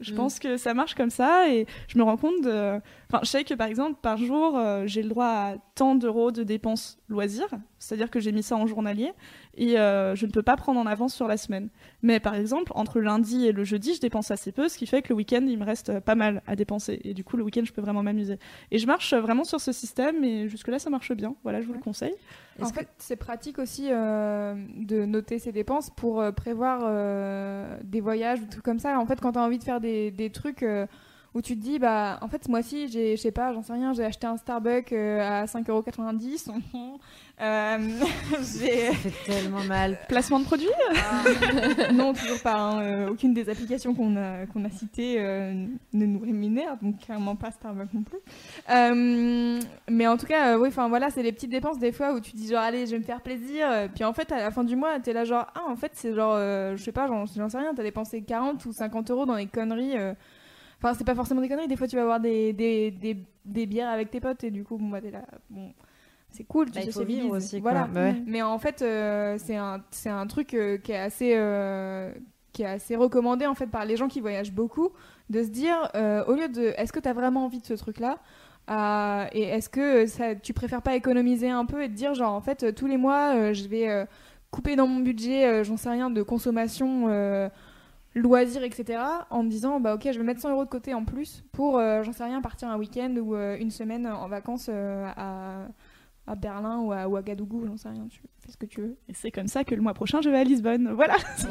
Je 0.00 0.12
Mm. 0.12 0.16
pense 0.16 0.38
que 0.38 0.58
ça 0.58 0.74
marche 0.74 0.94
comme 0.94 1.08
ça 1.08 1.48
et 1.48 1.66
je 1.88 1.96
me 1.98 2.02
rends 2.02 2.18
compte 2.18 2.42
de... 2.44 2.78
Enfin, 3.08 3.20
je 3.22 3.28
sais 3.28 3.44
que 3.44 3.54
par 3.54 3.68
exemple, 3.68 3.98
par 4.02 4.16
jour, 4.16 4.58
euh, 4.58 4.82
j'ai 4.86 5.00
le 5.02 5.08
droit 5.08 5.26
à 5.26 5.54
tant 5.76 5.94
d'euros 5.94 6.32
de 6.32 6.42
dépenses 6.42 6.98
loisirs, 7.08 7.46
c'est-à-dire 7.78 8.10
que 8.10 8.18
j'ai 8.18 8.32
mis 8.32 8.42
ça 8.42 8.56
en 8.56 8.66
journalier 8.66 9.12
et 9.56 9.78
euh, 9.78 10.16
je 10.16 10.26
ne 10.26 10.32
peux 10.32 10.42
pas 10.42 10.56
prendre 10.56 10.80
en 10.80 10.86
avance 10.86 11.14
sur 11.14 11.28
la 11.28 11.36
semaine. 11.36 11.68
Mais 12.02 12.18
par 12.18 12.34
exemple, 12.34 12.72
entre 12.74 12.98
lundi 12.98 13.46
et 13.46 13.52
le 13.52 13.62
jeudi, 13.62 13.94
je 13.94 14.00
dépense 14.00 14.32
assez 14.32 14.50
peu, 14.50 14.68
ce 14.68 14.76
qui 14.76 14.86
fait 14.86 15.02
que 15.02 15.10
le 15.10 15.14
week-end, 15.14 15.44
il 15.46 15.56
me 15.56 15.64
reste 15.64 15.90
euh, 15.90 16.00
pas 16.00 16.16
mal 16.16 16.42
à 16.48 16.56
dépenser 16.56 17.00
et 17.04 17.14
du 17.14 17.22
coup, 17.22 17.36
le 17.36 17.44
week-end, 17.44 17.62
je 17.64 17.72
peux 17.72 17.80
vraiment 17.80 18.02
m'amuser. 18.02 18.40
Et 18.72 18.78
je 18.78 18.86
marche 18.88 19.14
vraiment 19.14 19.44
sur 19.44 19.60
ce 19.60 19.70
système 19.70 20.24
et 20.24 20.48
jusque-là, 20.48 20.80
ça 20.80 20.90
marche 20.90 21.12
bien. 21.12 21.36
Voilà, 21.44 21.60
je 21.60 21.66
vous 21.68 21.74
le 21.74 21.78
conseille. 21.78 22.14
En 22.58 22.64
Est-ce 22.64 22.72
que- 22.72 22.80
fait, 22.80 22.88
c'est 22.98 23.16
pratique 23.16 23.60
aussi 23.60 23.86
euh, 23.88 24.54
de 24.78 25.04
noter 25.04 25.38
ses 25.38 25.52
dépenses 25.52 25.90
pour 25.90 26.20
euh, 26.20 26.32
prévoir 26.32 26.80
euh, 26.84 27.78
des 27.84 28.00
voyages 28.00 28.40
ou 28.40 28.46
tout 28.52 28.62
comme 28.62 28.80
ça. 28.80 28.98
En 28.98 29.06
fait, 29.06 29.20
quand 29.20 29.32
tu 29.32 29.38
as 29.38 29.42
envie 29.42 29.58
de 29.58 29.64
faire 29.64 29.80
des, 29.80 30.10
des 30.10 30.30
trucs 30.30 30.64
euh, 30.64 30.86
où 31.36 31.42
tu 31.42 31.54
te 31.54 31.62
dis, 31.62 31.78
bah, 31.78 32.18
en 32.22 32.28
fait, 32.28 32.42
ce 32.44 32.50
mois-ci, 32.50 32.88
j'ai, 32.88 33.14
je 33.14 33.20
sais 33.20 33.30
pas, 33.30 33.52
j'en 33.52 33.62
sais 33.62 33.74
rien, 33.74 33.92
j'ai 33.92 34.04
acheté 34.04 34.26
un 34.26 34.38
Starbucks 34.38 34.90
euh, 34.94 35.42
à 35.42 35.44
5,90€. 35.44 36.48
euh, 37.42 37.78
j'ai... 38.58 38.86
Ça 38.86 38.92
fait 38.94 39.12
tellement 39.26 39.62
mal. 39.64 39.98
Placement 40.08 40.40
de 40.40 40.46
produit 40.46 40.66
non, 41.92 42.14
toujours 42.14 42.40
pas. 42.40 42.54
hein, 42.54 42.80
euh, 42.80 43.10
aucune 43.10 43.34
des 43.34 43.50
applications 43.50 43.94
qu'on 43.94 44.16
a, 44.16 44.46
qu'on 44.46 44.64
a 44.64 44.70
citées 44.70 45.16
euh, 45.18 45.66
ne 45.92 46.06
nous 46.06 46.20
rémunère, 46.20 46.78
donc 46.80 47.00
clairement 47.00 47.36
pas 47.36 47.50
Starbucks 47.50 47.92
non 47.92 48.02
plus. 48.02 48.18
Euh, 48.70 49.60
mais 49.90 50.06
en 50.06 50.16
tout 50.16 50.26
cas, 50.26 50.56
oui, 50.56 50.68
enfin 50.68 50.88
voilà, 50.88 51.10
c'est 51.10 51.22
les 51.22 51.32
petites 51.32 51.50
dépenses 51.50 51.78
des 51.78 51.92
fois 51.92 52.14
où 52.14 52.20
tu 52.20 52.34
dis 52.34 52.48
genre 52.48 52.62
allez, 52.62 52.86
je 52.86 52.92
vais 52.92 52.98
me 52.98 53.04
faire 53.04 53.20
plaisir. 53.20 53.66
Puis 53.94 54.04
en 54.04 54.14
fait, 54.14 54.32
à 54.32 54.38
la 54.38 54.50
fin 54.50 54.64
du 54.64 54.74
mois, 54.74 54.98
t'es 55.00 55.12
là 55.12 55.26
genre 55.26 55.46
ah 55.54 55.64
en 55.68 55.76
fait 55.76 55.90
c'est 55.92 56.14
genre 56.14 56.38
je 56.38 56.82
sais 56.82 56.92
pas, 56.92 57.06
j'en 57.08 57.26
j'en 57.26 57.50
sais 57.50 57.58
rien, 57.58 57.74
t'as 57.74 57.82
dépensé 57.82 58.22
40 58.22 58.64
ou 58.64 58.72
50 58.72 59.10
euros 59.10 59.26
dans 59.26 59.36
des 59.36 59.46
conneries. 59.46 59.96
Enfin, 60.78 60.94
c'est 60.94 61.04
pas 61.06 61.14
forcément 61.14 61.40
des 61.40 61.48
conneries. 61.48 61.68
Des 61.68 61.76
fois, 61.76 61.88
tu 61.88 61.96
vas 61.96 62.02
avoir 62.02 62.20
des, 62.20 62.52
des, 62.52 62.90
des, 62.90 63.16
des 63.44 63.66
bières 63.66 63.88
avec 63.90 64.10
tes 64.10 64.20
potes 64.20 64.44
et 64.44 64.50
du 64.50 64.62
coup, 64.64 64.76
bon, 64.76 64.88
bah, 64.88 65.00
t'es 65.00 65.10
là. 65.10 65.24
Bon, 65.50 65.72
c'est 66.30 66.44
cool, 66.44 66.66
tu 66.70 66.78
Bah, 66.78 66.82
sociabilises. 66.84 67.22
vivre 67.22 67.36
aussi. 67.36 67.60
Voilà. 67.60 67.84
Bah 67.84 68.00
ouais. 68.02 68.22
Mais 68.26 68.42
en 68.42 68.58
fait, 68.58 68.82
euh, 68.82 69.36
c'est 69.38 69.56
un, 69.56 69.82
c'est 69.90 70.10
un 70.10 70.26
truc 70.26 70.54
euh, 70.54 70.78
qui 70.78 70.92
est 70.92 70.98
assez. 70.98 71.32
euh, 71.36 72.12
qui 72.52 72.62
est 72.62 72.66
assez 72.66 72.96
recommandé 72.96 73.44
en 73.46 73.54
fait 73.54 73.66
par 73.66 73.84
les 73.84 73.98
gens 73.98 74.08
qui 74.08 74.20
voyagent 74.22 74.52
beaucoup 74.52 74.88
de 75.28 75.42
se 75.42 75.48
dire 75.48 75.90
euh, 75.94 76.24
au 76.24 76.32
lieu 76.32 76.48
de 76.48 76.72
est-ce 76.78 76.90
que 76.90 77.00
tu 77.00 77.06
as 77.08 77.12
vraiment 77.12 77.44
envie 77.44 77.60
de 77.60 77.66
ce 77.66 77.74
truc 77.74 77.98
là 78.00 78.18
et 79.34 79.42
est-ce 79.42 79.68
que 79.68 80.06
ça, 80.06 80.34
tu 80.34 80.54
préfères 80.54 80.80
pas 80.80 80.96
économiser 80.96 81.50
un 81.50 81.66
peu 81.66 81.82
et 81.82 81.88
te 81.88 81.92
dire 81.92 82.14
genre 82.14 82.32
en 82.32 82.40
fait 82.40 82.74
tous 82.74 82.86
les 82.86 82.96
mois 82.96 83.34
euh, 83.36 83.52
je 83.52 83.68
vais 83.68 83.90
euh, 83.90 84.06
couper 84.50 84.74
dans 84.74 84.86
mon 84.86 85.00
budget 85.00 85.44
euh, 85.46 85.64
j'en 85.64 85.76
sais 85.76 85.90
rien 85.90 86.08
de 86.08 86.22
consommation 86.22 87.04
euh, 87.08 87.50
loisirs 88.16 88.64
etc 88.64 88.98
en 89.30 89.42
me 89.44 89.48
disant 89.48 89.78
bah 89.78 89.94
ok 89.94 90.08
je 90.10 90.18
vais 90.18 90.24
mettre 90.24 90.40
100 90.40 90.50
euros 90.52 90.64
de 90.64 90.70
côté 90.70 90.94
en 90.94 91.04
plus 91.04 91.44
pour 91.52 91.78
euh, 91.78 92.02
j'en 92.02 92.12
sais 92.12 92.24
rien 92.24 92.40
partir 92.40 92.68
un 92.68 92.76
week-end 92.78 93.14
ou 93.20 93.36
euh, 93.36 93.56
une 93.60 93.70
semaine 93.70 94.06
en 94.06 94.26
vacances 94.26 94.68
euh, 94.72 95.06
à, 95.16 95.66
à 96.26 96.34
Berlin 96.34 96.78
ou 96.80 96.92
à 96.92 97.06
Ouagadougou 97.08 97.66
j'en 97.66 97.76
sais 97.76 97.88
rien 97.90 98.06
tu 98.08 98.20
fais 98.44 98.50
ce 98.52 98.56
que 98.56 98.66
tu 98.66 98.80
veux 98.80 98.96
Et 99.08 99.14
c'est 99.14 99.30
comme 99.30 99.48
ça 99.48 99.64
que 99.64 99.74
le 99.74 99.82
mois 99.82 99.92
prochain, 99.94 100.20
je 100.22 100.30
vais 100.30 100.38
à 100.38 100.44
Lisbonne. 100.44 100.92
Voilà, 100.92 101.16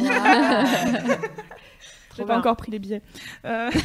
j'ai 2.16 2.24
pas 2.24 2.26
bien. 2.26 2.39
encore 2.39 2.55
pris 2.55 2.72
les 2.72 2.80
billets. 2.80 3.01
Euh, 3.45 3.70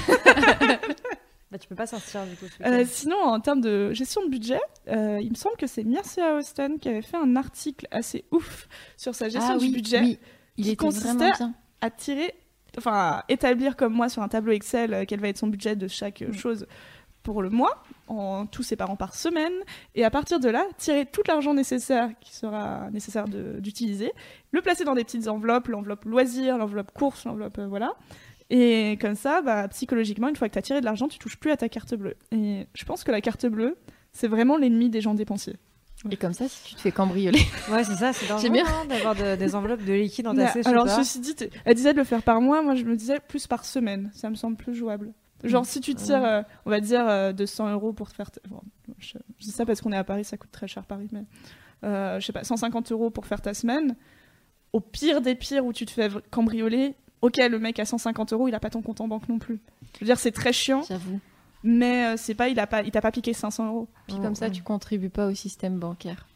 Bah, 1.51 1.59
tu 1.59 1.66
peux 1.66 1.74
pas 1.74 1.89
sortir 1.89 2.24
du 2.26 2.37
coup. 2.37 2.45
euh, 2.64 2.85
sinon, 2.87 3.16
en 3.20 3.41
termes 3.41 3.61
de 3.61 3.93
gestion 3.93 4.24
de 4.24 4.28
budget, 4.31 4.61
euh, 4.87 5.18
il 5.20 5.31
me 5.31 5.35
semble 5.35 5.57
que 5.57 5.66
c'est 5.66 5.83
Mircea 5.83 6.37
Austin 6.39 6.76
qui 6.81 6.89
avait 6.89 7.03
fait 7.03 7.16
un 7.16 7.35
article 7.35 7.89
assez 7.91 8.24
ouf 8.31 8.68
sur 8.97 9.16
sa 9.16 9.28
gestion 9.28 9.55
Ah 9.57 9.59
du 9.59 9.64
oui, 9.64 9.72
budget, 9.72 9.99
oui. 10.01 10.18
Il 10.57 10.62
qui 10.64 10.70
était 10.70 10.76
consistait 10.76 11.09
vraiment 11.09 11.33
bien. 11.37 11.55
à 11.81 11.91
tirer, 11.91 12.33
enfin, 12.79 13.23
établir 13.29 13.77
comme 13.77 13.93
moi 13.93 14.09
sur 14.09 14.23
un 14.23 14.29
tableau 14.29 14.53
Excel 14.53 14.95
euh, 14.95 15.05
quel 15.07 15.21
va 15.21 15.29
être 15.29 15.39
son 15.39 15.49
budget 15.49 15.77
de 15.77 15.89
chaque 15.89 16.23
euh, 16.23 16.29
Mm. 16.29 16.35
chose 16.35 16.66
pour 17.23 17.43
le 17.43 17.51
mois, 17.51 17.83
en 18.09 18.47
tout 18.47 18.62
séparant 18.62 18.97
par 18.97 19.14
semaine, 19.14 19.53
et 19.95 20.05
à 20.05 20.11
partir 20.11 20.41
de 20.41 20.49
là, 20.49 20.64
tirer 20.79 21.05
tout 21.05 21.23
l'argent 21.29 21.53
nécessaire 21.53 22.11
qui 22.21 22.35
sera 22.35 22.89
nécessaire 22.93 23.27
d'utiliser, 23.29 24.12
le 24.53 24.62
placer 24.62 24.85
dans 24.85 24.95
des 24.95 25.05
petites 25.05 25.29
enveloppes, 25.29 25.68
l'enveloppe 25.68 26.05
loisir, 26.07 26.57
l'enveloppe 26.57 26.93
course, 26.93 27.27
l'enveloppe 27.27 27.59
euh, 27.59 27.66
voilà. 27.66 27.93
Et 28.49 28.99
comme 29.01 29.14
ça, 29.14 29.43
bah, 29.43 29.68
psychologiquement, 29.68 30.29
une 30.29 30.35
fois 30.37 30.49
que 30.49 30.55
tu 30.55 30.59
as 30.59 30.62
tiré 30.62 30.81
de 30.81 30.85
l'argent, 30.85 31.09
tu 31.09 31.18
touches 31.18 31.37
plus 31.37 31.51
à 31.53 31.57
ta 31.57 31.68
carte 31.68 31.95
bleue. 31.95 32.16
Et 32.33 32.66
je 32.75 32.85
pense 32.85 33.05
que 33.05 33.12
la 33.12 33.21
carte 33.21 33.47
bleue, 33.47 33.77
c'est 34.12 34.27
vraiment 34.27 34.57
l'ennemi 34.57 34.91
des 34.91 35.01
gens 35.01 35.14
dépensiers. 35.14 35.57
Et 36.11 36.17
comme 36.17 36.33
ça, 36.33 36.49
si 36.49 36.63
tu 36.65 36.75
te 36.77 36.81
fais 36.81 36.93
cambrioler. 36.93 37.41
Ouais, 37.71 37.85
c'est 37.85 37.97
ça, 37.97 38.13
c'est 38.13 38.27
dangereux 38.29 38.51
bien. 38.51 38.65
hein, 38.67 38.87
d'avoir 38.89 39.15
de- 39.15 39.37
des 39.37 39.55
enveloppes 39.55 39.85
de 39.85 39.93
liquide 39.93 40.27
entassées. 40.29 40.67
alors, 40.67 40.87
pas. 40.87 40.97
ceci 41.05 41.21
dit, 41.21 41.35
elle 41.65 41.75
disait 41.75 41.93
de 41.93 41.99
le 41.99 42.05
faire 42.05 42.23
par 42.23 42.41
mois, 42.41 42.63
moi 42.63 42.75
je 42.75 42.85
me 42.85 42.97
disais 42.97 43.19
plus 43.21 43.47
par 43.47 43.65
semaine. 43.65 44.11
Ça 44.15 44.31
me 44.31 44.35
semble 44.35 44.57
plus 44.57 44.75
jouable. 44.75 45.13
Genre, 45.45 45.65
si 45.65 45.81
tu 45.81 45.95
tires, 45.95 46.23
euh, 46.25 46.43
on 46.67 46.71
va 46.71 46.81
dire, 46.81 47.07
euh, 47.09 47.33
200 47.33 47.71
euros 47.73 47.93
pour 47.95 48.11
te 48.11 48.15
faire. 48.15 48.31
bon, 48.49 48.61
je, 48.99 49.17
je 49.39 49.45
dis 49.45 49.51
ça 49.53 49.65
parce 49.65 49.81
qu'on 49.81 49.93
est 49.93 49.97
à 49.97 50.05
Paris, 50.05 50.25
ça 50.25 50.37
coûte 50.37 50.51
très 50.53 50.69
cher 50.69 50.85
Paris, 50.85 51.09
mais. 51.13 51.25
euh, 51.85 52.21
je 52.21 52.27
sais 52.27 52.33
pas, 52.33 52.45
150 52.45 52.93
euros 52.93 53.09
pour 53.11 53.27
faire 53.27 53.41
ta 53.41 53.55
semaine. 53.55 53.97
Au 54.73 54.81
pire 54.81 55.21
des 55.23 55.35
pires 55.35 55.65
où 55.65 55.73
tu 55.73 55.85
te 55.87 55.91
fais 55.91 56.09
cambrioler, 56.31 56.95
ok, 57.23 57.39
le 57.39 57.59
mec 57.59 57.79
à 57.81 57.85
150 57.87 58.33
euros, 58.35 58.49
il 58.49 58.55
a 58.55 58.61
pas 58.61 58.71
ton 58.71 58.83
compte 58.83 59.01
en 59.01 59.09
banque 59.09 59.29
non 59.29 59.39
plus. 59.39 59.61
Je 59.95 60.01
veux 60.01 60.07
dire, 60.07 60.19
c'est 60.19 60.31
très 60.31 60.53
chiant, 60.53 60.83
J'avoue. 60.83 61.19
Mais 61.63 62.07
euh, 62.07 62.15
c'est 62.17 62.35
pas, 62.35 62.49
il 62.49 62.59
a 62.61 62.67
pas, 62.67 62.83
il 62.83 62.91
t'a 62.91 63.01
pas 63.01 63.11
piqué 63.13 63.33
500 63.33 63.67
euros. 63.69 63.89
Puis 64.07 64.17
Mm, 64.19 64.23
comme 64.23 64.35
ça, 64.35 64.51
tu 64.51 64.63
contribues 64.63 65.11
pas 65.11 65.27
au 65.27 65.35
système 65.35 65.79
bancaire. 65.79 66.27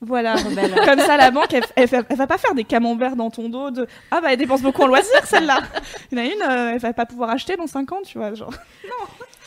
Voilà. 0.00 0.34
Rebelle. 0.36 0.74
Comme 0.84 0.98
ça, 0.98 1.16
la 1.16 1.30
banque, 1.30 1.52
elle, 1.54 1.62
elle, 1.76 1.86
fait- 1.86 2.04
elle 2.08 2.16
va 2.16 2.26
pas 2.26 2.38
faire 2.38 2.54
des 2.54 2.64
camemberts 2.64 3.14
dans 3.14 3.30
ton 3.30 3.48
dos 3.48 3.70
de 3.70 3.86
Ah 4.10 4.20
bah 4.20 4.32
elle 4.32 4.38
dépense 4.38 4.60
beaucoup 4.60 4.82
en 4.82 4.88
loisirs 4.88 5.24
celle-là. 5.26 5.60
Il 6.10 6.18
y 6.18 6.20
en 6.20 6.24
a 6.24 6.26
une, 6.26 6.42
euh, 6.42 6.72
elle 6.74 6.80
va 6.80 6.92
pas 6.92 7.06
pouvoir 7.06 7.30
acheter 7.30 7.54
dans 7.56 7.68
5 7.68 7.92
ans, 7.92 8.00
tu 8.04 8.18
vois. 8.18 8.34
Genre. 8.34 8.52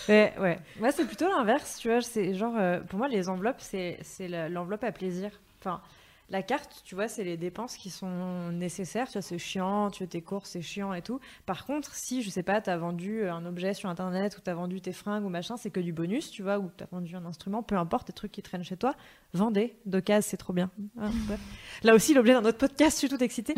Mais 0.08 0.34
ouais, 0.40 0.60
moi 0.80 0.92
c'est 0.94 1.04
plutôt 1.06 1.28
l'inverse, 1.28 1.80
tu 1.82 1.90
vois. 1.90 2.00
C'est 2.02 2.34
genre, 2.36 2.54
euh, 2.58 2.80
pour 2.80 3.00
moi, 3.00 3.08
les 3.10 3.28
enveloppes, 3.28 3.60
c'est 3.60 3.98
c'est 4.04 4.28
la- 4.30 4.48
l'enveloppe 4.48 4.84
à 4.86 4.92
plaisir. 4.94 5.30
Enfin, 5.60 5.82
la 6.30 6.42
carte, 6.42 6.82
tu 6.84 6.96
vois, 6.96 7.08
c'est 7.08 7.24
les 7.24 7.38
dépenses 7.38 7.78
qui 7.78 7.92
sont 7.92 8.52
nécessaires. 8.52 9.08
Tu 9.08 9.14
vois, 9.14 9.22
c'est 9.22 9.38
chiant, 9.38 9.92
tu 9.92 10.00
fais 10.00 10.08
tes 10.08 10.22
courses, 10.22 10.50
c'est 10.52 10.62
chiant 10.62 10.94
et 10.94 11.02
tout. 11.02 11.20
Par 11.46 11.66
contre, 11.66 11.94
si, 11.94 12.24
je 12.24 12.30
sais 12.32 12.42
pas, 12.42 12.62
t'as 12.62 12.78
vendu 12.78 13.28
un 13.28 13.46
objet 13.46 13.76
sur 13.76 13.90
internet 13.90 14.38
ou 14.38 14.42
t'as 14.42 14.56
vendu 14.56 14.82
tes 14.82 14.92
fringues 14.92 15.24
ou 15.24 15.30
machin, 15.30 15.56
c'est 15.58 15.70
que 15.70 15.80
du 15.80 15.94
bonus, 15.94 16.32
tu 16.32 16.42
vois, 16.42 16.58
ou 16.58 16.72
t'as 16.76 16.86
vendu 16.92 17.16
un 17.16 17.26
instrument, 17.26 17.62
peu 17.62 17.76
importe, 17.78 18.08
des 18.08 18.14
trucs 18.14 18.32
qui 18.32 18.42
traînent 18.42 18.64
chez 18.64 18.78
toi, 18.78 18.96
vendez 19.34 19.76
d'occasion, 19.86 20.28
c'est 20.32 20.38
trop 20.38 20.54
bien. 20.54 20.72
Hein. 21.00 21.12
Là 21.84 21.94
aussi, 21.94 22.14
l'objet 22.14 22.34
d'un 22.34 22.46
autre 22.46 22.58
podcast, 22.58 22.96
je 22.96 23.00
suis 23.00 23.10
toute 23.10 23.22
excitée. 23.22 23.54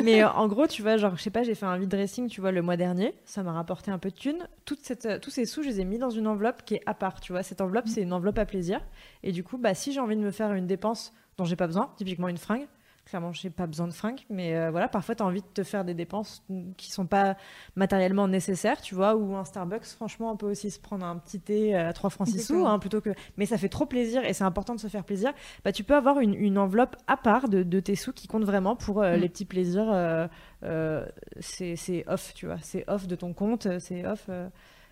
Mais 0.00 0.22
euh, 0.22 0.30
en 0.30 0.46
gros, 0.46 0.68
tu 0.68 0.82
vois, 0.82 0.96
genre, 0.96 1.16
je 1.16 1.22
sais 1.22 1.30
pas, 1.30 1.42
j'ai 1.42 1.56
fait 1.56 1.66
un 1.66 1.78
vide 1.78 1.88
dressing, 1.88 2.28
tu 2.28 2.40
vois, 2.40 2.52
le 2.52 2.62
mois 2.62 2.76
dernier, 2.76 3.14
ça 3.24 3.42
m'a 3.42 3.52
rapporté 3.52 3.90
un 3.90 3.98
peu 3.98 4.10
de 4.10 4.16
thunes. 4.16 4.46
Toute 4.64 4.80
cette, 4.80 5.06
euh, 5.06 5.18
tous 5.18 5.30
ces 5.30 5.46
sous, 5.46 5.62
je 5.62 5.68
les 5.68 5.80
ai 5.80 5.84
mis 5.84 5.98
dans 5.98 6.10
une 6.10 6.28
enveloppe 6.28 6.64
qui 6.64 6.76
est 6.76 6.82
à 6.86 6.94
part, 6.94 7.20
tu 7.20 7.32
vois. 7.32 7.42
Cette 7.42 7.60
enveloppe, 7.60 7.88
c'est 7.88 8.02
une 8.02 8.12
enveloppe 8.12 8.38
à 8.38 8.46
plaisir. 8.46 8.80
Et 9.24 9.32
du 9.32 9.42
coup, 9.42 9.58
bah, 9.58 9.74
si 9.74 9.92
j'ai 9.92 10.00
envie 10.00 10.16
de 10.16 10.20
me 10.20 10.30
faire 10.30 10.52
une 10.52 10.66
dépense 10.66 11.12
dont 11.36 11.44
j'ai 11.44 11.56
pas 11.56 11.66
besoin, 11.66 11.90
typiquement 11.96 12.28
une 12.28 12.38
fringue, 12.38 12.66
clairement, 13.06 13.32
j'ai 13.34 13.50
pas 13.50 13.66
besoin 13.66 13.86
de 13.86 13.92
fringues, 13.92 14.20
mais 14.30 14.56
euh, 14.56 14.70
voilà, 14.70 14.88
parfois, 14.88 15.14
tu 15.14 15.22
as 15.22 15.26
envie 15.26 15.42
de 15.42 15.46
te 15.46 15.62
faire 15.62 15.84
des 15.84 15.92
dépenses 15.92 16.42
qui 16.78 16.90
sont 16.90 17.04
pas 17.04 17.36
matériellement 17.76 18.26
nécessaires, 18.28 18.80
tu 18.80 18.94
vois, 18.94 19.14
ou 19.14 19.36
un 19.36 19.44
Starbucks, 19.44 19.84
franchement, 19.84 20.32
on 20.32 20.36
peut 20.38 20.50
aussi 20.50 20.70
se 20.70 20.80
prendre 20.80 21.04
un 21.04 21.16
petit 21.18 21.38
thé 21.38 21.74
à 21.76 21.92
3 21.92 22.08
francs 22.08 22.28
6 22.28 22.38
sous, 22.46 22.66
hein, 22.66 22.78
plutôt 22.78 23.02
que. 23.02 23.10
Mais 23.36 23.44
ça 23.44 23.58
fait 23.58 23.68
trop 23.68 23.84
plaisir 23.84 24.24
et 24.24 24.32
c'est 24.32 24.44
important 24.44 24.74
de 24.74 24.80
se 24.80 24.86
faire 24.88 25.04
plaisir. 25.04 25.34
Bah, 25.66 25.72
tu 25.72 25.84
peux 25.84 25.94
avoir 25.94 26.18
une, 26.20 26.32
une 26.34 26.56
enveloppe 26.56 26.96
à 27.06 27.18
part 27.18 27.50
de, 27.50 27.62
de 27.62 27.78
tes 27.80 27.94
sous 27.94 28.14
qui 28.14 28.26
compte 28.26 28.44
vraiment 28.44 28.74
pour 28.74 29.02
euh, 29.02 29.16
Mm. 29.18 29.20
les 29.20 29.28
petits 29.28 29.44
plaisirs. 29.44 29.92
euh, 29.92 30.26
euh, 30.62 31.04
c'est 31.40 32.04
off, 32.08 32.32
tu 32.34 32.46
vois. 32.46 32.56
C'est 32.62 32.88
off 32.88 33.06
de 33.06 33.16
ton 33.16 33.34
compte, 33.34 33.66
euh, 33.66 33.78
c'est 33.80 34.06
off. 34.06 34.30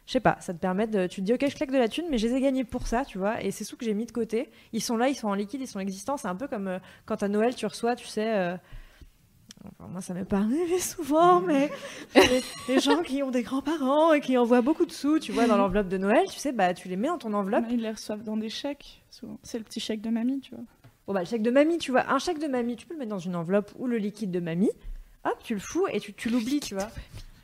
Je 0.07 0.13
sais 0.13 0.21
pas, 0.21 0.37
ça 0.41 0.53
te 0.53 0.59
permet 0.59 0.87
de. 0.87 1.07
Tu 1.07 1.21
te 1.21 1.27
dis, 1.27 1.33
ok, 1.33 1.47
je 1.49 1.55
claque 1.55 1.71
de 1.71 1.79
la 1.79 1.89
thune, 1.89 2.07
mais 2.11 2.19
je 2.19 2.27
les 2.27 2.35
ai 2.35 2.41
gagnés 2.41 2.65
pour 2.65 2.87
ça, 2.87 3.05
tu 3.05 3.19
vois. 3.19 3.43
Et 3.43 3.51
ces 3.51 3.65
sous 3.65 3.77
que 3.77 3.85
j'ai 3.85 3.95
mis 3.95 4.05
de 4.07 4.13
côté, 4.13 4.51
ils 4.73 4.83
sont 4.83 4.97
là, 4.97 5.09
ils 5.09 5.15
sont 5.15 5.29
en 5.29 5.35
liquide, 5.35 5.61
ils 5.61 5.67
sont 5.69 5.81
existants. 5.81 6.17
C'est 6.17 6.29
un 6.29 6.35
peu 6.37 6.49
comme 6.49 6.69
euh, 6.69 6.79
quand 7.07 7.23
à 7.23 7.29
Noël, 7.29 7.55
tu 7.55 7.67
reçois, 7.67 7.95
tu 7.95 8.07
sais. 8.07 8.35
euh, 8.37 8.57
enfin, 9.65 9.89
moi, 9.89 10.01
ça 10.01 10.13
m'est 10.13 10.25
pas 10.25 10.39
arrivé 10.39 10.79
souvent, 10.81 11.41
mais 11.41 11.71
les, 12.17 12.43
les 12.69 12.81
gens 12.81 13.03
qui 13.03 13.23
ont 13.23 13.31
des 13.31 13.43
grands-parents 13.45 14.13
et 14.13 14.21
qui 14.21 14.37
envoient 14.37 14.61
beaucoup 14.61 14.87
de 14.87 14.93
sous, 14.93 15.19
tu 15.21 15.31
vois, 15.33 15.47
dans 15.47 15.57
l'enveloppe 15.57 15.89
de 15.89 15.99
Noël, 15.99 16.27
tu 16.29 16.39
sais, 16.39 16.53
bah, 16.53 16.75
tu 16.75 16.89
les 16.89 16.97
mets 16.97 17.09
dans 17.09 17.19
ton 17.19 17.33
enveloppe. 17.33 17.67
Ils 17.71 17.81
les 17.81 17.93
reçoivent 17.93 18.25
dans 18.25 18.37
des 18.37 18.51
chèques. 18.51 19.03
souvent. 19.11 19.39
C'est 19.45 19.59
le 19.59 19.65
petit 19.65 19.81
chèque 19.81 20.01
de 20.01 20.11
mamie, 20.11 20.41
tu 20.41 20.55
vois. 20.55 20.65
Bon, 21.07 21.15
bah, 21.15 21.21
le 21.21 21.27
chèque 21.27 21.43
de 21.43 21.51
mamie, 21.51 21.79
tu 21.79 21.93
vois, 21.93 22.11
un 22.13 22.19
chèque 22.19 22.39
de 22.41 22.49
mamie, 22.49 22.77
tu 22.77 22.87
peux 22.87 22.95
le 22.95 22.99
mettre 23.01 23.11
dans 23.11 23.19
une 23.19 23.37
enveloppe 23.37 23.73
ou 23.79 23.87
le 23.87 23.99
liquide 23.99 24.31
de 24.33 24.41
mamie. 24.41 24.71
Hop, 25.25 25.37
tu 25.45 25.55
le 25.55 25.61
fous 25.61 25.87
et 25.93 26.01
tu, 26.01 26.13
tu 26.13 26.29
l'oublies, 26.29 26.59
tu 26.61 26.75
vois. 26.75 26.91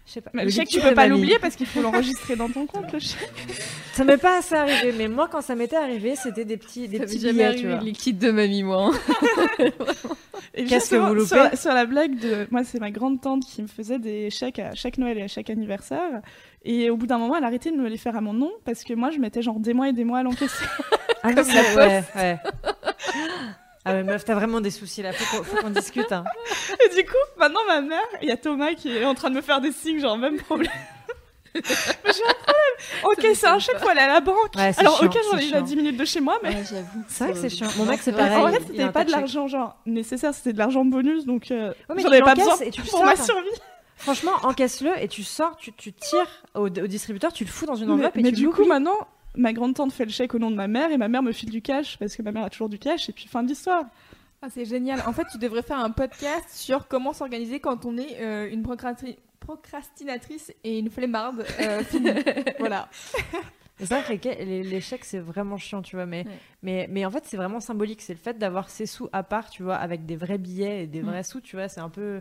Je 0.08 0.14
sais 0.14 0.20
pas. 0.22 0.30
Mais 0.32 0.44
le 0.46 0.50
chèque, 0.50 0.68
tu 0.68 0.80
peux 0.80 0.94
pas 0.94 1.06
l'oublier 1.06 1.38
parce 1.38 1.54
qu'il 1.54 1.66
faut 1.66 1.82
l'enregistrer 1.82 2.34
dans 2.34 2.48
ton 2.48 2.64
compte, 2.66 2.90
le 2.94 2.98
chèque. 2.98 3.28
Ça 3.92 4.04
m'est 4.04 4.16
pas 4.16 4.38
assez 4.38 4.54
arrivé, 4.54 4.94
mais 4.96 5.06
moi, 5.06 5.28
quand 5.30 5.42
ça 5.42 5.54
m'était 5.54 5.76
arrivé, 5.76 6.14
c'était 6.16 6.46
des 6.46 6.56
petits, 6.56 6.88
des 6.88 6.96
Ça 6.98 7.04
petits 7.04 7.18
billets, 7.18 7.32
tu 7.34 7.42
arrivé 7.42 7.68
vois. 7.68 7.76
le 7.80 7.84
liquide 7.84 8.18
de 8.18 8.30
mamie, 8.30 8.62
moi. 8.62 8.90
hein. 9.58 9.68
Et 10.54 10.64
Qu'est-ce 10.64 10.90
que 10.90 10.96
vous 10.96 11.14
loupez? 11.14 11.26
sur, 11.28 11.58
sur 11.58 11.72
la 11.74 11.84
blague 11.84 12.18
de. 12.18 12.46
Moi, 12.50 12.64
c'est 12.64 12.80
ma 12.80 12.90
grande 12.90 13.20
tante 13.20 13.44
qui 13.44 13.60
me 13.62 13.66
faisait 13.68 13.98
des 13.98 14.30
chèques 14.30 14.58
à 14.58 14.74
chaque 14.74 14.96
Noël 14.98 15.18
et 15.18 15.22
à 15.22 15.28
chaque 15.28 15.50
anniversaire. 15.50 16.22
Et 16.64 16.88
au 16.90 16.96
bout 16.96 17.06
d'un 17.06 17.18
moment, 17.18 17.36
elle 17.36 17.44
a 17.44 17.48
arrêté 17.48 17.70
de 17.70 17.76
me 17.76 17.88
les 17.88 17.98
faire 17.98 18.16
à 18.16 18.20
mon 18.20 18.32
nom 18.32 18.50
parce 18.64 18.84
que 18.84 18.94
moi, 18.94 19.10
je 19.10 19.18
mettais 19.18 19.42
genre 19.42 19.60
des 19.60 19.74
mois 19.74 19.88
et 19.90 19.92
des 19.92 20.04
mois 20.04 20.20
à 20.20 20.22
l'encaisser. 20.22 20.64
Ah, 21.22 21.32
non, 21.32 21.42
ouais, 21.76 22.02
ouais. 22.16 22.38
Ah 23.88 23.92
ouais, 23.94 24.02
meuf, 24.04 24.24
t'as 24.24 24.34
vraiment 24.34 24.60
des 24.60 24.70
soucis 24.70 25.02
là, 25.02 25.12
faut 25.12 25.36
qu'on, 25.38 25.44
faut 25.44 25.56
qu'on 25.62 25.70
discute. 25.70 26.12
Hein. 26.12 26.24
et 26.84 26.94
du 26.94 27.04
coup, 27.04 27.16
maintenant, 27.38 27.60
ma 27.66 27.80
mère, 27.80 27.98
il 28.22 28.28
y 28.28 28.32
a 28.32 28.36
Thomas 28.36 28.74
qui 28.74 28.96
est 28.96 29.04
en 29.04 29.14
train 29.14 29.30
de 29.30 29.34
me 29.36 29.40
faire 29.40 29.60
des 29.60 29.72
signes, 29.72 29.98
genre 30.00 30.18
même 30.18 30.38
problème. 30.38 30.70
Ok, 33.04 33.26
c'est 33.34 33.46
un 33.46 33.58
chèque, 33.58 33.78
faut 33.78 33.88
aller 33.88 34.00
à 34.00 34.06
la 34.06 34.20
banque. 34.20 34.54
Ouais, 34.56 34.72
c'est 34.72 34.80
Alors, 34.80 34.98
chiant, 34.98 35.06
ok, 35.08 35.18
j'en 35.32 35.38
ai 35.38 35.42
eu 35.42 35.46
à 35.46 35.50
chiant. 35.56 35.62
10 35.62 35.76
minutes 35.76 35.96
de 35.96 36.04
chez 36.04 36.20
moi, 36.20 36.38
mais. 36.42 36.50
Ouais, 36.50 36.62
j'avoue. 36.68 37.04
C'est 37.08 37.24
vrai 37.24 37.32
que 37.32 37.38
c'est 37.38 37.48
chiant. 37.48 37.68
Mon 37.76 37.84
mec, 37.86 38.00
c'est 38.02 38.12
vrai. 38.12 38.28
pareil. 38.28 38.44
en 38.44 38.52
fait, 38.52 38.62
c'était 38.68 38.82
un 38.84 38.92
pas 38.92 39.04
de 39.04 39.10
l'argent 39.10 39.48
genre 39.48 39.76
nécessaire, 39.86 40.32
c'était 40.34 40.52
de 40.52 40.58
l'argent 40.58 40.84
bonus, 40.84 41.24
donc 41.26 41.50
euh, 41.50 41.70
Ouais, 41.88 41.96
mais 41.96 42.02
j'en 42.02 42.08
avais 42.10 42.22
pas 42.22 42.34
besoin 42.34 42.56
et 42.60 42.70
tu 42.70 42.82
pour 42.82 43.04
ma 43.04 43.16
sors. 43.16 43.26
survie. 43.26 43.48
Franchement, 43.96 44.32
encaisse-le 44.44 44.90
et 45.02 45.08
tu 45.08 45.24
sors, 45.24 45.56
tu, 45.56 45.72
tu 45.72 45.92
tires 45.92 46.28
au, 46.54 46.66
au 46.66 46.68
distributeur, 46.68 47.32
tu 47.32 47.44
le 47.44 47.50
fous 47.50 47.66
dans 47.66 47.74
une 47.74 47.90
enveloppe 47.90 48.14
mais 48.14 48.20
et 48.20 48.24
mais 48.24 48.30
tu 48.30 48.36
du 48.36 48.48
coup, 48.48 48.64
maintenant, 48.64 48.96
ma 49.36 49.52
grande 49.52 49.74
tante 49.74 49.92
fait 49.92 50.04
le 50.04 50.10
chèque 50.10 50.34
au 50.34 50.38
nom 50.38 50.50
de 50.50 50.56
ma 50.56 50.68
mère 50.68 50.90
et 50.90 50.96
ma 50.98 51.08
mère 51.08 51.22
me 51.22 51.32
file 51.32 51.50
du 51.50 51.62
cash 51.62 51.98
parce 51.98 52.16
que 52.16 52.22
ma 52.22 52.32
mère 52.32 52.44
a 52.44 52.50
toujours 52.50 52.68
du 52.68 52.78
cash 52.78 53.08
et 53.08 53.12
puis 53.12 53.26
fin 53.28 53.42
de 53.42 53.48
l'histoire. 53.48 53.84
Ah, 54.42 54.48
c'est 54.50 54.64
génial. 54.64 55.02
En 55.06 55.12
fait, 55.12 55.26
tu 55.32 55.38
devrais 55.38 55.62
faire 55.62 55.78
un 55.78 55.90
podcast 55.90 56.48
sur 56.50 56.86
comment 56.88 57.12
s'organiser 57.12 57.58
quand 57.60 57.84
on 57.86 57.96
est 57.98 58.20
euh, 58.20 58.48
une 58.50 58.62
procrasti- 58.62 59.16
procrastinatrice 59.40 60.52
et 60.64 60.78
une 60.78 60.90
flemmarde 60.90 61.44
euh, 61.60 61.82
voilà. 62.58 62.88
C'est 63.80 63.86
vrai 63.86 64.18
que 64.18 64.80
chèques, 64.80 65.04
c'est 65.04 65.18
vraiment 65.20 65.56
chiant, 65.56 65.82
tu 65.82 65.94
vois. 65.96 66.06
Mais, 66.06 66.24
Ouais. 66.26 66.32
mais, 66.62 66.86
mais 66.90 67.04
en 67.04 67.10
fait, 67.10 67.24
c'est 67.26 67.36
vraiment 67.36 67.60
symbolique. 67.60 68.00
C'est 68.02 68.12
le 68.14 68.18
fait 68.18 68.36
d'avoir 68.38 68.70
ces 68.70 68.86
sous 68.86 69.08
à 69.12 69.22
part, 69.22 69.50
tu 69.50 69.62
vois, 69.62 69.76
avec 69.76 70.04
des 70.06 70.16
vrais 70.16 70.38
billets 70.38 70.82
et 70.82 70.86
des 70.88 71.00
Mm. 71.02 71.06
vrais 71.06 71.22
sous, 71.22 71.40
tu 71.40 71.54
vois. 71.56 71.68
C'est 71.68 71.80
un 71.80 71.88
peu. 71.88 72.20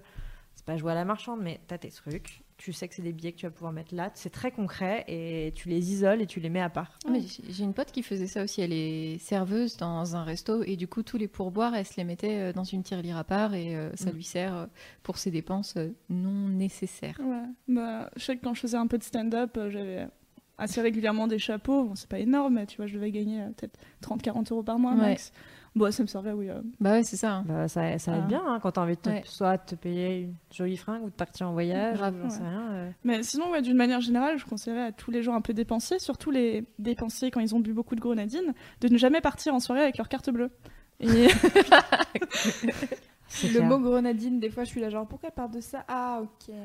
C'est 0.55 0.65
pas 0.65 0.77
jouer 0.77 0.91
à 0.91 0.95
la 0.95 1.05
marchande, 1.05 1.41
mais 1.41 1.59
t'as 1.67 1.77
tes 1.79 1.89
trucs. 1.89 2.41
Tu 2.57 2.73
sais 2.73 2.87
que 2.87 2.95
c'est 2.95 3.03
des 3.03 3.13
billets 3.13 3.33
que 3.33 3.37
tu 3.37 3.45
vas 3.45 3.51
pouvoir 3.51 3.71
mettre 3.71 3.93
là. 3.93 4.09
C'est 4.15 4.31
très 4.31 4.49
concret 4.51 5.05
et 5.07 5.51
tu 5.55 5.69
les 5.69 5.91
isoles 5.91 6.21
et 6.21 6.25
tu 6.25 6.39
les 6.39 6.49
mets 6.49 6.59
à 6.61 6.69
part. 6.69 6.97
Mais 7.07 7.21
j'ai 7.49 7.63
une 7.63 7.73
pote 7.75 7.91
qui 7.91 8.01
faisait 8.01 8.25
ça 8.25 8.43
aussi. 8.43 8.61
Elle 8.61 8.73
est 8.73 9.19
serveuse 9.19 9.77
dans 9.77 10.15
un 10.15 10.23
resto 10.23 10.63
et 10.63 10.75
du 10.75 10.87
coup, 10.87 11.03
tous 11.03 11.17
les 11.17 11.27
pourboires, 11.27 11.75
elle 11.75 11.85
se 11.85 11.97
les 11.97 12.03
mettait 12.03 12.39
euh, 12.39 12.53
dans 12.53 12.63
une 12.63 12.81
tirelire 12.81 13.15
à 13.17 13.23
part 13.23 13.53
et 13.53 13.75
euh, 13.75 13.91
ça 13.95 14.09
Mm. 14.11 14.15
lui 14.15 14.23
sert 14.23 14.55
euh, 14.55 14.65
pour 15.03 15.19
ses 15.19 15.29
dépenses 15.29 15.75
non 16.09 16.49
nécessaires. 16.49 17.19
Ouais. 17.23 17.43
Bah, 17.67 18.09
je 18.15 18.23
sais 18.23 18.35
que 18.37 18.43
quand 18.43 18.55
je 18.55 18.61
faisais 18.61 18.77
un 18.77 18.87
peu 18.87 18.97
de 18.97 19.03
stand-up, 19.03 19.57
j'avais 19.69 20.07
assez 20.57 20.81
régulièrement 20.81 21.27
des 21.27 21.37
chapeaux. 21.37 21.83
Bon, 21.83 21.93
c'est 21.95 22.09
pas 22.09 22.17
énorme, 22.19 22.55
mais 22.55 22.65
tu 22.65 22.77
vois, 22.77 22.87
je 22.87 22.95
devais 22.95 23.11
gagner 23.11 23.43
peut-être 23.55 23.77
30-40 24.01 24.51
euros 24.51 24.63
par 24.63 24.79
mois 24.79 24.93
Ouais. 24.93 25.09
max. 25.09 25.31
Bon, 25.77 25.91
ça 25.91 26.01
me 26.01 26.07
servait, 26.07 26.31
oui. 26.31 26.49
euh. 26.49 26.59
Bah 26.79 26.91
ouais, 26.93 27.03
c'est 27.03 27.17
ça. 27.17 27.33
hein. 27.35 27.43
Bah, 27.47 27.67
ça, 27.67 27.97
ça 27.99 28.13
aide 28.15 28.21
Ah. 28.23 28.27
bien 28.27 28.41
hein, 28.47 28.59
quand 28.61 28.71
t'as 28.71 28.81
envie 28.81 28.95
de 28.95 29.01
te, 29.01 29.09
Ouais. 29.09 29.21
soit 29.25 29.57
de 29.57 29.63
te 29.67 29.75
payer 29.75 30.21
une 30.21 30.33
jolie 30.51 30.75
fringue 30.75 31.03
ou 31.03 31.09
de 31.09 31.15
partir 31.15 31.47
en 31.47 31.53
voyage. 31.53 31.97
Grave. 31.97 32.15
ou 32.15 32.23
j'en 32.23 32.29
sais 32.31 32.41
Ouais. 32.41 32.49
rien. 32.49 32.67
euh. 32.71 32.89
Mais 33.03 33.21
sinon, 33.21 33.51
ouais, 33.51 33.61
d'une 33.61 33.77
manière 33.77 34.01
générale, 34.01 34.37
je 34.39 34.45
conseillerais 34.45 34.81
à 34.87 34.91
tous 34.91 35.11
les 35.11 35.21
gens 35.21 35.35
un 35.35 35.41
peu 35.41 35.53
dépensiers, 35.53 35.99
surtout 35.99 36.31
les 36.31 36.65
dépensiers 36.79 37.29
quand 37.29 37.39
ils 37.41 37.53
ont 37.53 37.59
bu 37.59 37.73
beaucoup 37.73 37.95
de 37.95 38.01
grenadine, 38.01 38.53
de 38.81 38.87
ne 38.87 38.97
jamais 38.97 39.21
partir 39.21 39.53
en 39.53 39.59
soirée 39.59 39.81
avec 39.83 39.97
leur 39.97 40.09
carte 40.09 40.29
bleue. 40.31 40.49
Et 40.99 41.27
C'est 43.29 43.47
Le 43.49 43.55
clair. 43.55 43.65
mot 43.67 43.77
grenadine, 43.79 44.39
des 44.39 44.49
fois, 44.49 44.63
je 44.63 44.69
suis 44.69 44.79
là 44.81 44.89
genre, 44.89 45.05
pourquoi 45.05 45.29
elle 45.29 45.35
parle 45.35 45.51
de 45.51 45.59
ça? 45.59 45.83
Ah, 45.87 46.21
ok. 46.23 46.55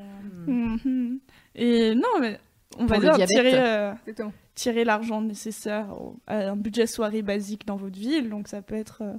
Mm. 0.47 0.75
Mhm. 0.85 1.19
Et 1.55 1.93
non, 1.93 2.07
mais 2.21 2.39
on 2.79 2.85
va 2.85 2.99
dire 2.99 3.15
tirer, 3.25 3.53
euh, 3.55 3.93
tirer 4.55 4.83
l'argent 4.83 5.21
nécessaire 5.21 5.87
à 6.27 6.37
un 6.49 6.55
budget 6.55 6.87
soirée 6.87 7.21
basique 7.21 7.65
dans 7.67 7.75
votre 7.75 7.97
ville. 7.97 8.29
Donc 8.29 8.47
ça 8.47 8.61
peut 8.61 8.75
être 8.75 8.99
euh, 9.01 9.13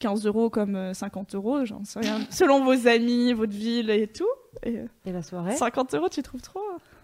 15 0.00 0.26
euros 0.26 0.48
comme 0.50 0.76
euh, 0.76 0.94
50 0.94 1.34
euros, 1.34 1.64
j'en 1.64 1.84
sais 1.84 2.00
rien. 2.00 2.18
Selon 2.30 2.64
vos 2.64 2.86
amis, 2.88 3.32
votre 3.32 3.52
ville 3.52 3.90
et 3.90 4.06
tout. 4.06 4.26
Et 4.64 4.78
euh, 4.78 4.86
Et 5.06 5.12
la 5.12 5.22
soirée? 5.22 5.54
50 5.56 5.94
euros, 5.94 6.08
tu 6.08 6.22
trouves 6.22 6.42
trop? 6.42 6.60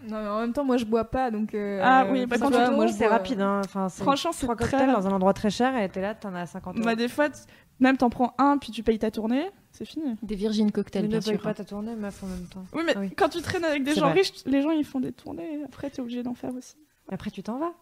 Non, 0.07 0.21
mais 0.21 0.27
en 0.27 0.39
même 0.41 0.53
temps, 0.53 0.63
moi, 0.65 0.77
je 0.77 0.85
bois 0.85 1.05
pas, 1.05 1.31
donc. 1.31 1.53
euh, 1.55 1.79
Ah 1.83 2.05
oui, 2.11 2.21
euh, 2.21 2.25
bah, 2.27 2.35
tu 2.35 2.43
quand 2.43 2.49
vois, 2.49 2.67
tu 2.67 2.75
moi, 2.75 2.87
c'est 2.89 3.07
rapide. 3.07 3.41
Hein. 3.41 3.61
Enfin, 3.65 3.87
Franchement, 3.89 4.31
c'est 4.33 4.47
très 4.57 4.85
dans 4.85 5.07
un 5.07 5.11
endroit 5.11 5.33
très 5.33 5.49
cher 5.49 5.75
et 5.77 5.87
t'es 5.89 6.01
là, 6.01 6.13
t'en 6.13 6.35
as 6.35 6.45
50 6.47 6.75
euros. 6.75 6.85
Bah, 6.85 6.95
des 6.95 7.07
fois, 7.07 7.29
même 7.79 7.97
t'en 7.97 8.09
prends 8.09 8.33
un, 8.37 8.57
puis 8.57 8.71
tu 8.71 8.83
payes 8.83 8.99
ta 8.99 9.11
tournée, 9.11 9.49
c'est 9.71 9.85
fini. 9.85 10.15
Des 10.23 10.35
Virgin 10.35 10.71
cocktails, 10.71 11.03
Mais 11.03 11.07
bien 11.09 11.17
ne 11.19 11.23
paye 11.23 11.33
sûr. 11.33 11.41
pas 11.41 11.53
ta 11.53 11.63
tournée, 11.63 11.95
meuf, 11.95 12.23
en 12.23 12.27
même 12.27 12.45
temps. 12.45 12.65
Oui, 12.73 12.83
mais 12.85 12.93
Ah 12.95 12.99
oui. 12.99 13.11
quand 13.15 13.29
tu 13.29 13.41
traînes 13.41 13.65
avec 13.65 13.83
des 13.83 13.93
gens 13.95 14.09
vrai. 14.09 14.13
riches, 14.19 14.31
les 14.45 14.61
gens 14.61 14.71
ils 14.71 14.83
font 14.85 14.99
des 14.99 15.11
tournées, 15.11 15.59
après 15.65 15.89
t'es 15.89 16.01
obligé 16.01 16.23
d'en 16.23 16.33
faire 16.33 16.53
aussi. 16.55 16.75
Après, 17.11 17.29
tu 17.31 17.41
t'en 17.43 17.57
vas. 17.59 17.73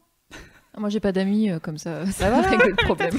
Ah, 0.75 0.79
Moi, 0.79 0.89
j'ai 0.89 0.99
pas 0.99 1.11
d'amis 1.11 1.49
euh, 1.49 1.59
comme 1.59 1.77
ça. 1.77 2.05
Ça 2.07 2.25
Bah 2.29 2.35
va 2.35 2.41
voilà. 2.41 2.57
régler 2.57 2.69
le 2.71 2.75
problème. 2.85 3.11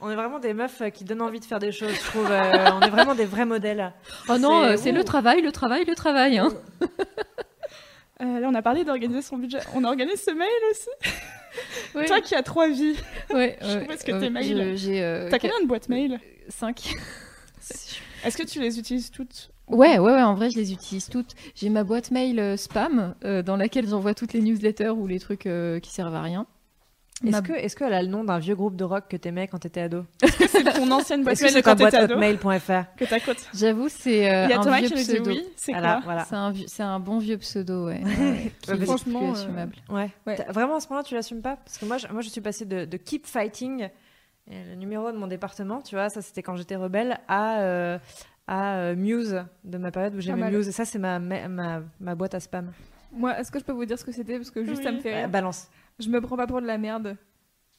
On 0.00 0.10
est 0.10 0.16
vraiment 0.16 0.40
des 0.40 0.52
meufs 0.52 0.80
euh, 0.82 0.90
qui 0.90 1.04
donnent 1.04 1.22
envie 1.22 1.38
de 1.38 1.44
faire 1.44 1.60
des 1.60 1.70
choses, 1.70 1.92
je 1.94 2.00
trouve. 2.00 2.28
euh, 2.28 2.70
on 2.74 2.80
est 2.80 2.90
vraiment 2.90 3.14
des 3.14 3.24
vrais 3.24 3.46
modèles. 3.46 3.92
Oh 4.28 4.36
non, 4.36 4.76
C'est- 4.76 4.90
le 4.92 5.04
travail, 5.04 5.42
le 5.42 5.52
travail, 5.52 5.84
le 5.84 5.94
travail. 5.94 6.38
Hein. 6.38 6.48
Euh, 8.20 8.40
là, 8.40 8.48
on 8.48 8.54
a 8.54 8.62
parlé 8.62 8.84
d'organiser 8.84 9.22
son 9.22 9.36
budget. 9.38 9.58
On 9.74 9.84
organise 9.84 10.20
ce 10.22 10.30
mail 10.32 10.48
aussi. 10.70 10.88
Ouais. 11.94 12.06
Toi 12.06 12.20
qui 12.20 12.34
as 12.34 12.42
trois 12.42 12.68
vies, 12.68 12.96
Ouais, 13.32 13.58
Je 13.62 13.66
ouais, 13.78 13.84
vois 13.84 13.96
ce 13.96 14.04
que 14.04 14.18
tes 14.18 14.30
mails. 14.30 14.76
euh, 14.88 15.28
t'as 15.30 15.38
combien 15.38 15.60
de 15.62 15.66
boîtes 15.66 15.88
mail 15.88 16.18
5. 16.48 16.94
Est-ce 18.24 18.36
que 18.36 18.42
tu 18.44 18.60
les 18.60 18.78
utilises 18.78 19.10
toutes 19.10 19.50
Ouais, 19.68 19.98
ouais, 19.98 20.12
ouais, 20.12 20.22
en 20.22 20.34
vrai, 20.34 20.50
je 20.50 20.56
les 20.58 20.72
utilise 20.72 21.08
toutes. 21.08 21.32
J'ai 21.54 21.68
ma 21.70 21.82
boîte 21.84 22.10
mail 22.10 22.38
euh, 22.38 22.56
spam 22.56 23.14
euh, 23.24 23.42
dans 23.42 23.56
laquelle 23.56 23.88
j'envoie 23.88 24.14
toutes 24.14 24.32
les 24.32 24.40
newsletters 24.40 24.90
ou 24.90 25.06
les 25.06 25.18
trucs 25.20 25.46
euh, 25.46 25.80
qui 25.80 25.90
servent 25.90 26.14
à 26.14 26.22
rien. 26.22 26.46
Est-ce 27.24 27.42
que 27.42 27.52
est-ce 27.52 27.76
qu'elle 27.76 27.92
a 27.92 28.02
le 28.02 28.08
nom 28.08 28.24
d'un 28.24 28.38
vieux 28.38 28.54
groupe 28.54 28.76
de 28.76 28.84
rock 28.84 29.04
que 29.08 29.16
t'aimais 29.16 29.46
quand 29.48 29.58
t'étais 29.58 29.82
ado 29.82 30.04
C'est 30.48 30.64
ton 30.64 30.90
ancienne 30.90 31.22
boîte 31.24 31.40
mail 31.40 31.50
de 31.50 31.56
c'est 31.56 31.62
ta 31.62 31.70
quand 31.70 31.78
boîte 31.78 31.90
t'étais 31.92 32.02
ado 32.04 32.14
hotmail.fr 32.14 32.96
que 32.96 33.04
J'avoue, 33.54 33.88
c'est 33.88 34.30
euh, 34.30 34.44
Il 34.44 34.50
y 34.50 34.52
a 34.52 34.58
un 34.60 34.62
Thomas 34.62 34.80
vieux 34.80 34.88
qui 34.88 34.94
pseudo. 35.04 35.30
oui, 35.30 35.42
c'est 35.56 35.72
Voilà, 35.72 35.94
quoi 35.94 36.24
voilà. 36.26 36.54
C'est 36.66 36.82
un, 36.82 36.98
bon 37.00 37.18
vieux 37.18 37.38
pseudo, 37.38 37.86
ouais. 37.86 38.00
qui 38.60 38.70
Ouais, 38.70 38.76
est 38.76 38.78
parce- 38.78 38.82
franchement, 38.84 39.18
plus 39.20 39.28
euh, 39.28 39.32
assumable. 39.32 39.76
Ouais. 39.88 40.10
Ouais. 40.26 40.36
Vraiment, 40.48 40.76
à 40.76 40.80
ce 40.80 40.88
moment-là, 40.88 41.04
tu 41.04 41.14
l'assumes 41.14 41.42
pas? 41.42 41.56
Parce 41.56 41.78
que 41.78 41.84
moi, 41.84 41.98
je, 41.98 42.06
moi, 42.08 42.20
je 42.22 42.28
suis 42.28 42.40
passée 42.40 42.64
de, 42.64 42.84
de 42.84 42.96
Keep 42.96 43.26
Fighting, 43.26 43.88
euh, 44.50 44.70
le 44.70 44.74
numéro 44.74 45.12
de 45.12 45.16
mon 45.16 45.26
département, 45.28 45.80
tu 45.82 45.94
vois, 45.94 46.08
ça 46.08 46.20
c'était 46.22 46.42
quand 46.42 46.56
j'étais 46.56 46.76
rebelle, 46.76 47.18
à, 47.28 47.60
euh, 47.60 47.98
à 48.48 48.74
euh, 48.76 48.96
Muse, 48.96 49.44
de 49.64 49.78
ma 49.78 49.90
période 49.90 50.14
où 50.16 50.20
j'aimais. 50.20 50.50
Muse. 50.50 50.68
Et 50.68 50.72
ça, 50.72 50.84
c'est 50.84 50.98
ma, 50.98 51.18
ma, 51.18 51.46
ma, 51.48 51.80
ma 52.00 52.14
boîte 52.14 52.34
à 52.34 52.40
spam. 52.40 52.72
Moi, 53.14 53.38
est-ce 53.38 53.50
que 53.52 53.58
je 53.58 53.64
peux 53.64 53.72
vous 53.72 53.84
dire 53.84 53.98
ce 53.98 54.04
que 54.04 54.12
c'était? 54.12 54.36
Parce 54.38 54.50
que 54.50 54.64
juste 54.64 54.82
ça 54.82 54.90
me 54.90 54.96
Oui. 54.96 55.02
fait 55.02 55.12
Euh, 55.12 55.16
rire. 55.18 55.28
balance. 55.28 55.68
Je 55.98 56.08
me 56.08 56.20
prends 56.20 56.36
pas 56.36 56.46
pour 56.46 56.60
de 56.60 56.66
la 56.66 56.78
merde. 56.78 57.16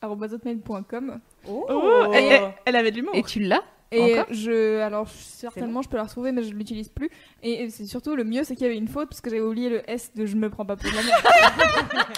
hotmail.com 0.01 1.19
Oh, 1.47 1.65
elle, 2.13 2.23
elle- 2.31 2.53
elle 2.65 2.75
avait 2.75 2.91
de 2.91 2.97
l'humour. 2.97 3.15
Et 3.15 3.23
tu 3.23 3.39
l'as 3.39 3.63
Et 3.91 4.01
Encore? 4.19 4.25
je, 4.33 4.79
alors 4.79 5.07
certainement 5.07 5.81
je 5.83 5.89
peux 5.89 5.97
la 5.97 6.03
retrouver, 6.03 6.31
mais 6.31 6.41
je 6.43 6.53
l'utilise 6.53 6.89
plus. 6.89 7.09
Et 7.43 7.69
c'est 7.69 7.85
surtout 7.85 8.15
le 8.15 8.23
mieux, 8.23 8.43
c'est 8.43 8.55
qu'il 8.55 8.65
y 8.65 8.69
avait 8.69 8.77
une 8.77 8.87
faute 8.87 9.09
parce 9.09 9.21
que 9.21 9.29
j'avais 9.29 9.41
oublié 9.41 9.69
le 9.69 9.87
S 9.89 10.11
de 10.15 10.25
je 10.25 10.35
me 10.35 10.49
prends 10.49 10.65
pas 10.65 10.75
pour 10.75 10.89
de 10.89 10.95
la 10.95 11.03
merde. 11.03 11.21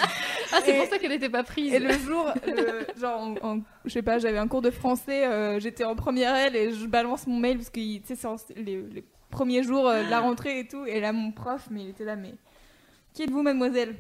Ah, 0.58 0.60
c'est 0.64 0.78
pour 0.78 0.86
ça 0.88 0.98
qu'elle 1.00 1.10
n'était 1.10 1.28
pas 1.30 1.44
prise. 1.44 1.74
Et 1.74 1.80
le 1.80 1.92
jour, 1.98 2.32
le- 2.48 2.88
genre, 2.98 3.20
en, 3.20 3.36
en- 3.58 3.62
je 3.84 3.90
sais 3.90 4.02
pas, 4.02 4.20
j'avais 4.20 4.38
un 4.38 4.48
cours 4.48 4.62
de 4.62 4.70
français, 4.72 5.26
euh, 5.28 5.60
j'étais 5.60 5.84
en 5.84 5.96
première 5.96 6.34
L 6.34 6.56
et 6.56 6.72
je 6.72 6.86
balance 6.88 7.28
mon 7.28 7.38
mail 7.40 7.58
parce 7.58 7.70
que 7.70 7.80
tu 7.98 8.02
sais, 8.06 8.16
c'est 8.16 8.58
les, 8.58 8.82
les 8.82 9.04
premiers 9.32 9.64
jours 9.64 9.90
euh, 9.90 10.04
de 10.06 10.10
la 10.10 10.22
rentrée 10.22 10.60
et 10.60 10.68
tout. 10.68 10.86
Et 10.86 11.02
là, 11.02 11.12
mon 11.12 11.32
prof, 11.34 11.68
mais 11.72 11.84
il 11.84 11.90
était 11.90 12.06
là, 12.06 12.16
mais 12.16 12.36
qui 13.14 13.24
êtes-vous, 13.24 13.42
mademoiselle? 13.42 13.96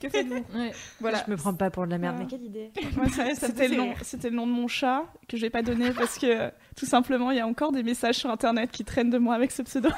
Que 0.00 0.08
faites-vous 0.08 0.44
Ouais. 0.54 0.72
Voilà. 1.00 1.22
Je 1.26 1.30
me 1.30 1.36
prends 1.36 1.54
pas 1.54 1.70
pour 1.70 1.84
de 1.84 1.90
la 1.90 1.98
merde. 1.98 2.16
Mais 2.18 2.26
quelle 2.26 2.44
idée 2.44 2.70
Ouais, 2.96 3.34
c'était 3.34 3.68
le 3.68 3.76
nom, 3.76 3.94
le 3.94 4.30
de 4.30 4.52
mon 4.52 4.66
chat 4.68 5.04
que 5.28 5.36
je 5.36 5.42
vais 5.42 5.50
pas 5.50 5.62
donner 5.62 5.90
parce 5.90 6.18
que 6.18 6.26
euh, 6.26 6.50
tout 6.76 6.86
simplement 6.86 7.30
il 7.30 7.36
y 7.36 7.40
a 7.40 7.46
encore 7.46 7.72
des 7.72 7.82
messages 7.82 8.16
sur 8.16 8.30
internet 8.30 8.70
qui 8.70 8.84
traînent 8.84 9.10
de 9.10 9.18
moi 9.18 9.34
avec 9.34 9.52
ce 9.52 9.62
pseudo. 9.62 9.90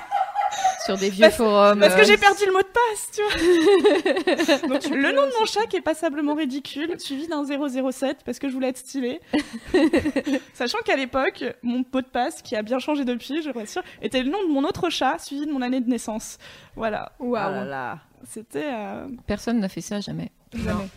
Sur 0.84 0.98
des 0.98 1.11
vieux 1.11 1.30
forums. 1.30 1.78
Parce 1.78 1.94
que 1.94 2.00
euh, 2.00 2.05
j'ai 2.05 2.16
perdu 2.16 2.44
le 2.46 2.53
mot 2.53 2.59
de 2.59 2.66
passe, 2.66 3.11
tu 3.12 3.22
vois. 3.22 4.68
Donc 4.68 4.84
le 4.90 5.12
nom 5.12 5.26
de 5.26 5.38
mon 5.38 5.46
chat 5.46 5.64
qui 5.66 5.76
est 5.76 5.80
passablement 5.82 6.34
ridicule, 6.34 6.98
suivi 6.98 7.28
d'un 7.28 7.44
007 7.44 8.18
parce 8.24 8.38
que 8.38 8.48
je 8.48 8.55
voulais 8.55 8.68
être 8.68 8.78
stylée. 8.78 9.20
Sachant 10.55 10.78
qu'à 10.84 10.96
l'époque, 10.96 11.44
mon 11.62 11.84
mot 11.92 12.00
de 12.00 12.07
passe, 12.07 12.42
qui 12.42 12.57
a 12.57 12.62
bien 12.62 12.80
changé 12.80 13.05
depuis, 13.05 13.42
je 13.42 13.50
vous 13.50 13.59
rassure, 13.59 13.82
était 14.03 14.22
le 14.22 14.30
nom 14.30 14.42
de 14.42 14.53
mon 14.53 14.64
autre 14.64 14.90
chat 14.90 15.18
suivi 15.18 15.46
de 15.46 15.53
mon 15.53 15.62
année 15.62 15.80
de 15.80 15.88
naissance. 15.88 16.38
Voilà, 16.74 17.12
Oh 17.18 17.34
là 17.34 17.64
là. 17.64 17.98
C'était. 18.27 18.70
euh, 18.73 19.09
Personne 19.27 19.59
n'a 19.61 19.68
fait 19.68 19.81
ça, 19.81 20.01
jamais. 20.01 20.31
Jamais. 20.55 20.89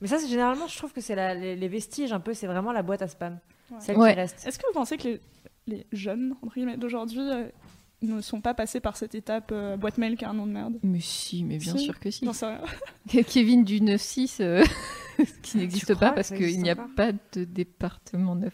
Mais 0.00 0.08
ça, 0.08 0.18
c'est 0.18 0.28
généralement, 0.28 0.66
je 0.66 0.76
trouve 0.76 0.92
que 0.92 1.00
c'est 1.00 1.14
les, 1.34 1.56
les 1.56 1.68
vestiges 1.68 2.12
un 2.12 2.20
peu, 2.20 2.34
c'est 2.34 2.46
vraiment 2.46 2.72
la 2.72 2.82
boîte 2.82 3.02
à 3.02 3.08
spam. 3.08 3.38
Ouais. 3.70 3.76
Celle 3.80 3.96
Ouais. 3.96 4.12
qui 4.12 4.20
reste. 4.20 4.46
Est-ce 4.46 4.58
que 4.58 4.66
vous 4.66 4.74
pensez 4.74 4.96
que 4.98 5.04
les, 5.08 5.20
les 5.66 5.86
jeunes 5.92 6.34
entre 6.42 6.54
guillemets, 6.54 6.76
d'aujourd'hui 6.76 7.20
euh, 7.20 7.46
ne 8.02 8.20
sont 8.20 8.40
pas 8.42 8.52
passés 8.52 8.80
par 8.80 8.96
cette 8.98 9.14
étape 9.14 9.50
euh, 9.52 9.76
boîte 9.78 9.96
mail 9.96 10.16
qui 10.16 10.24
a 10.26 10.30
un 10.30 10.34
nom 10.34 10.46
de 10.46 10.52
merde? 10.52 10.78
Mais 10.82 11.00
si, 11.00 11.42
mais 11.44 11.56
bien 11.58 11.72
Si. 11.76 11.84
sûr 11.84 11.98
que 11.98 12.10
si. 12.10 12.28
Rien. 12.28 12.60
Kevin 13.28 13.64
du 13.64 13.80
9-6, 13.80 14.42
euh, 14.42 14.62
qui 15.42 15.56
n'existe 15.56 15.94
pas 15.98 16.10
parce 16.12 16.28
qu'il 16.30 16.60
n'y 16.60 16.68
a 16.70 16.76
pas 16.76 17.12
de 17.32 17.44
département 17.44 18.34
9. 18.34 18.52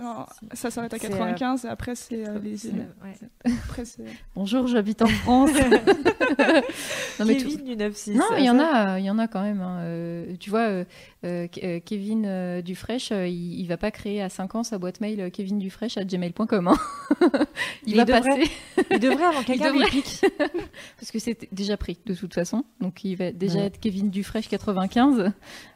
Non, 0.00 0.26
ça 0.52 0.70
s'arrête 0.70 0.92
à 0.94 0.98
C'est, 0.98 1.08
95 1.08 1.64
et 1.64 1.68
après 1.68 1.94
c'est 1.94 2.28
euh, 2.28 2.38
les 2.42 2.66
îles. 2.66 2.86
ouais. 3.04 3.52
Après 3.64 3.84
c'est. 3.84 4.04
Bonjour, 4.34 4.66
j'habite 4.66 5.02
en 5.02 5.06
France. 5.06 5.50
non, 7.20 7.24
mais 7.26 7.36
tout- 7.36 7.48
Kevin 7.48 7.64
du 7.64 7.76
9-6. 7.76 8.16
Non, 8.16 8.24
il 8.38 8.44
y 8.44 8.50
en 8.50 8.58
a, 8.58 8.98
il 8.98 9.04
y 9.04 9.10
en 9.10 9.18
a 9.18 9.28
quand 9.28 9.42
même. 9.42 9.60
hein. 9.60 9.78
Euh, 9.82 10.34
tu 10.40 10.50
vois, 10.50 10.84
euh, 11.24 11.46
euh, 11.62 11.78
Ke- 11.78 11.82
Kevin 11.84 12.24
euh, 12.26 12.62
Dufresh, 12.62 13.10
euh, 13.12 13.26
il, 13.26 13.58
il 13.60 13.66
va 13.66 13.76
pas 13.76 13.90
créer 13.90 14.20
à 14.22 14.28
5 14.28 14.54
ans 14.56 14.62
sa 14.62 14.78
boîte 14.78 15.00
mail 15.00 15.20
euh, 15.20 15.30
kevindufresh@gmail.com. 15.30 16.68
Hein. 16.68 16.76
il 17.86 17.90
Il 17.92 17.96
va 17.96 18.04
devrait. 18.04 18.20
passer 18.38 18.50
Il 18.90 18.98
devrait 19.00 19.24
avant 19.24 19.40
que 19.42 19.46
quelqu'un 19.46 19.72
devrait. 19.72 19.88
pique. 19.90 20.20
parce 20.98 21.10
que 21.10 21.18
c'est 21.18 21.48
déjà 21.52 21.76
pris 21.76 21.98
de 22.06 22.14
toute 22.14 22.34
façon. 22.34 22.64
Donc 22.80 23.04
il 23.04 23.16
va 23.16 23.32
déjà 23.32 23.58
Ouais. 23.60 23.66
être 23.66 23.80
Kevin 23.80 24.10
Dufresh 24.10 24.48
95. 24.48 25.32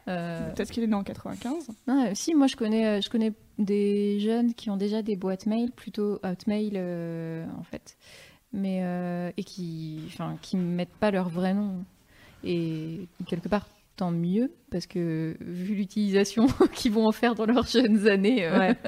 Euh, 0.07 0.53
Peut-être 0.53 0.71
qu'il 0.71 0.83
est 0.83 0.87
né 0.87 0.95
en 0.95 1.03
95. 1.03 1.67
non, 1.87 2.05
euh, 2.05 2.11
si, 2.13 2.33
moi 2.35 2.47
je 2.47 2.55
connais, 2.55 3.01
je 3.01 3.09
connais 3.09 3.33
des 3.57 4.19
jeunes 4.19 4.53
qui 4.53 4.69
ont 4.69 4.77
déjà 4.77 5.01
des 5.01 5.15
boîtes 5.15 5.45
mail, 5.45 5.71
plutôt 5.71 6.19
Hotmail 6.23 6.77
en 6.77 7.63
fait, 7.63 7.97
mais 8.53 8.79
et 9.37 9.43
qui, 9.43 9.99
enfin, 10.07 10.37
qui 10.41 10.57
mettent 10.57 10.93
pas 10.99 11.11
leur 11.11 11.29
vrai 11.29 11.53
nom. 11.53 11.83
Et 12.43 13.01
quelque 13.27 13.49
part, 13.49 13.67
tant 13.97 14.11
mieux, 14.11 14.49
parce 14.69 14.85
que 14.87 15.35
vu 15.41 15.75
l'utilisation 15.75 16.47
qu'ils 16.73 16.91
vont 16.91 17.07
en 17.07 17.11
faire 17.11 17.35
dans 17.35 17.45
leurs 17.45 17.65
jeunes 17.67 18.07
années. 18.07 18.45
euh, 18.45 18.57
Ouais. 18.59 18.75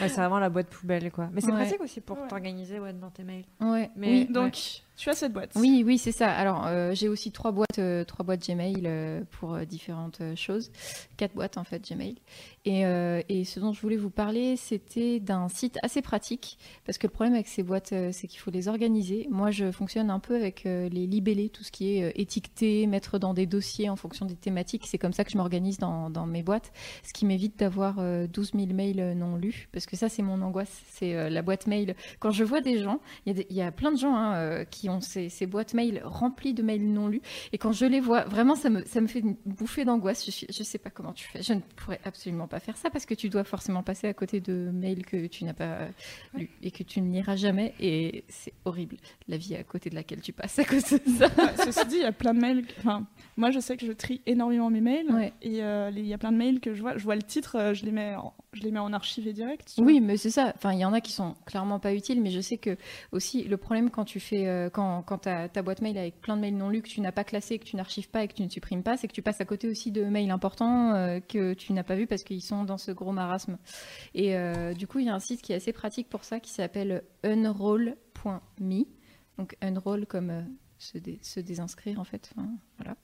Ouais, 0.00 0.08
c'est 0.08 0.16
vraiment 0.16 0.38
la 0.38 0.48
boîte 0.48 0.68
poubelle, 0.68 1.10
quoi. 1.12 1.28
Mais 1.34 1.42
c'est 1.42 1.48
Ouais. 1.52 1.58
pratique 1.64 1.80
aussi 1.82 2.00
pour 2.00 2.18
Ouais. 2.18 2.26
t'organiser 2.28 2.78
ouais, 2.80 2.94
dans 2.94 3.10
tes 3.10 3.24
mails. 3.24 3.44
ouais. 3.60 3.90
Mais 3.96 4.08
Oui, 4.08 4.18
ouais. 4.20 4.24
donc 4.32 4.58
tu 4.96 5.10
as 5.10 5.14
cette 5.14 5.32
boîte. 5.34 5.50
Oui, 5.56 5.82
oui, 5.86 5.98
c'est 5.98 6.12
ça. 6.12 6.30
Alors, 6.30 6.66
euh, 6.66 6.92
j'ai 6.94 7.08
aussi 7.08 7.30
trois 7.32 7.50
boîtes, 7.52 7.78
euh, 7.78 8.04
trois 8.04 8.24
boîtes 8.24 8.46
Gmail 8.46 8.82
euh, 8.86 9.22
pour 9.32 9.54
euh, 9.54 9.64
différentes 9.64 10.20
euh, 10.22 10.34
choses. 10.36 10.70
Quatre 11.18 11.34
boîtes, 11.34 11.58
en 11.58 11.64
fait, 11.64 11.86
Gmail. 11.86 12.16
Et, 12.64 12.86
euh, 12.86 13.20
et 13.28 13.44
ce 13.44 13.58
dont 13.60 13.72
je 13.72 13.80
voulais 13.82 13.96
vous 13.96 14.10
parler, 14.10 14.56
c'était 14.56 15.18
d'un 15.20 15.48
site 15.48 15.78
assez 15.82 16.00
pratique. 16.02 16.56
Parce 16.86 16.96
que 16.98 17.06
le 17.06 17.12
problème 17.12 17.34
avec 17.34 17.48
ces 17.48 17.62
boîtes, 17.62 17.92
euh, 17.92 18.10
c'est 18.12 18.28
qu'il 18.28 18.38
faut 18.40 18.50
les 18.50 18.68
organiser. 18.68 19.26
Moi, 19.30 19.50
je 19.50 19.70
fonctionne 19.72 20.08
un 20.10 20.20
peu 20.20 20.36
avec 20.36 20.64
euh, 20.66 20.88
les 20.88 21.06
libellés, 21.06 21.48
tout 21.50 21.64
ce 21.64 21.72
qui 21.72 21.96
est 21.98 22.04
euh, 22.04 22.12
étiqueté, 22.14 22.86
mettre 22.86 23.18
dans 23.18 23.34
des 23.34 23.46
dossiers 23.46 23.88
en 23.90 23.96
fonction 23.96 24.24
des 24.24 24.36
thématiques. 24.36 24.84
C'est 24.86 24.98
comme 24.98 25.12
ça 25.12 25.21
que 25.24 25.30
je 25.30 25.36
m'organise 25.36 25.78
dans, 25.78 26.10
dans 26.10 26.26
mes 26.26 26.42
boîtes. 26.42 26.72
Ce 27.02 27.12
qui 27.12 27.26
m'évite 27.26 27.58
d'avoir 27.58 27.96
euh, 27.98 28.26
12 28.26 28.52
000 28.54 28.66
mails 28.72 29.00
euh, 29.00 29.14
non 29.14 29.36
lus. 29.36 29.68
Parce 29.72 29.86
que 29.86 29.96
ça, 29.96 30.08
c'est 30.08 30.22
mon 30.22 30.40
angoisse. 30.42 30.82
C'est 30.90 31.14
euh, 31.14 31.28
la 31.30 31.42
boîte 31.42 31.66
mail. 31.66 31.94
Quand 32.20 32.30
je 32.30 32.44
vois 32.44 32.60
des 32.60 32.82
gens, 32.82 33.00
il 33.26 33.44
y, 33.50 33.60
a 33.60 33.68
y 33.68 33.70
plein 33.70 33.92
de 33.92 33.98
gens 33.98 34.14
hein, 34.14 34.34
euh, 34.34 34.64
qui 34.64 34.88
ont 34.88 35.00
ces, 35.00 35.28
ces 35.28 35.46
boîtes 35.46 35.74
mail 35.74 36.02
remplies 36.04 36.54
de 36.54 36.62
mails 36.62 36.92
non 36.92 37.08
lus. 37.08 37.22
Et 37.52 37.58
quand 37.58 37.72
je 37.72 37.86
les 37.86 38.00
vois, 38.00 38.24
vraiment, 38.24 38.54
ça 38.54 38.70
me, 38.70 38.84
ça 38.84 39.00
me 39.00 39.06
fait 39.06 39.20
une 39.20 39.36
bouffée 39.46 39.84
d'angoisse. 39.84 40.26
Je, 40.26 40.46
je 40.48 40.62
sais 40.62 40.78
pas 40.78 40.90
comment 40.90 41.12
tu 41.12 41.26
fais. 41.28 41.42
Je 41.42 41.54
ne 41.54 41.60
pourrais 41.60 42.00
absolument 42.04 42.48
pas 42.48 42.60
faire 42.60 42.76
ça 42.76 42.90
parce 42.90 43.06
que 43.06 43.14
tu 43.14 43.28
dois 43.28 43.44
forcément 43.44 43.82
passer 43.82 44.08
à 44.08 44.14
côté 44.14 44.40
de 44.40 44.70
mails 44.72 45.04
que 45.06 45.26
tu 45.26 45.44
n'as 45.44 45.54
pas 45.54 45.64
euh, 45.64 45.88
lus 46.34 46.50
et 46.62 46.70
que 46.70 46.82
tu 46.82 47.00
ne 47.00 47.12
liras 47.12 47.36
jamais. 47.36 47.74
Et 47.80 48.24
c'est 48.28 48.54
horrible, 48.64 48.96
la 49.28 49.36
vie 49.36 49.54
à 49.54 49.64
côté 49.64 49.90
de 49.90 49.94
laquelle 49.94 50.20
tu 50.20 50.32
passes 50.32 50.58
à 50.58 50.64
cause 50.64 50.84
de 50.84 51.00
ça. 51.18 51.26
Ouais, 51.26 51.64
ceci 51.64 51.86
dit, 51.86 51.96
il 51.96 52.02
y 52.02 52.04
a 52.04 52.12
plein 52.12 52.34
de 52.34 52.40
mails. 52.40 52.64
Enfin, 52.78 53.06
moi, 53.36 53.50
je 53.50 53.60
sais 53.60 53.76
que 53.76 53.86
je 53.86 53.92
trie 53.92 54.22
énormément 54.26 54.70
mes 54.70 54.80
mails. 54.80 55.11
Ouais. 55.14 55.32
Et 55.42 55.62
euh, 55.62 55.90
il 55.94 56.06
y 56.06 56.14
a 56.14 56.18
plein 56.18 56.32
de 56.32 56.36
mails 56.36 56.60
que 56.60 56.74
je 56.74 56.80
vois. 56.80 56.96
Je 56.96 57.04
vois 57.04 57.16
le 57.16 57.22
titre, 57.22 57.56
euh, 57.56 57.74
je 57.74 57.84
les 57.84 57.92
mets 57.92 58.14
en, 58.14 58.34
je 58.52 58.62
les 58.62 58.70
mets 58.70 58.78
en 58.78 58.92
archivé 58.92 59.32
direct. 59.32 59.74
Oui, 59.78 60.00
mais 60.00 60.16
c'est 60.16 60.30
ça. 60.30 60.52
Enfin, 60.56 60.72
il 60.72 60.78
y 60.78 60.84
en 60.84 60.92
a 60.92 61.00
qui 61.00 61.12
sont 61.12 61.34
clairement 61.46 61.78
pas 61.78 61.94
utiles, 61.94 62.20
mais 62.20 62.30
je 62.30 62.40
sais 62.40 62.58
que 62.58 62.76
aussi 63.12 63.44
le 63.44 63.56
problème 63.56 63.90
quand 63.90 64.04
tu 64.04 64.20
fais, 64.20 64.46
euh, 64.46 64.70
quand, 64.70 65.02
quand 65.02 65.18
t'as 65.18 65.48
ta 65.48 65.62
boîte 65.62 65.80
mail 65.80 65.98
avec 65.98 66.20
plein 66.20 66.36
de 66.36 66.40
mails 66.40 66.56
non 66.56 66.68
lus 66.68 66.82
que 66.82 66.88
tu 66.88 67.00
n'as 67.00 67.12
pas 67.12 67.24
classés, 67.24 67.58
que 67.58 67.64
tu 67.64 67.76
n'archives 67.76 68.08
pas 68.08 68.24
et 68.24 68.28
que 68.28 68.34
tu 68.34 68.42
ne 68.42 68.48
supprimes 68.48 68.82
pas, 68.82 68.96
c'est 68.96 69.08
que 69.08 69.12
tu 69.12 69.22
passes 69.22 69.40
à 69.40 69.44
côté 69.44 69.68
aussi 69.68 69.90
de 69.90 70.04
mails 70.04 70.30
importants 70.30 70.94
euh, 70.94 71.20
que 71.20 71.54
tu 71.54 71.72
n'as 71.72 71.84
pas 71.84 71.94
vus 71.94 72.06
parce 72.06 72.22
qu'ils 72.22 72.42
sont 72.42 72.64
dans 72.64 72.78
ce 72.78 72.92
gros 72.92 73.12
marasme. 73.12 73.58
Et 74.14 74.34
du 74.74 74.86
coup, 74.86 74.98
il 74.98 75.06
y 75.06 75.08
a 75.08 75.14
un 75.14 75.18
site 75.18 75.42
qui 75.42 75.52
est 75.52 75.56
assez 75.56 75.72
pratique 75.72 76.08
pour 76.08 76.24
ça 76.24 76.40
qui 76.40 76.50
s'appelle 76.50 77.02
unroll.me. 77.24 78.84
Donc 79.38 79.56
unroll 79.62 80.06
comme 80.06 80.44
se, 80.82 80.98
se 81.22 81.40
désinscrire 81.40 82.00
en 82.00 82.04
fait. 82.04 82.32
Voilà. 82.78 82.96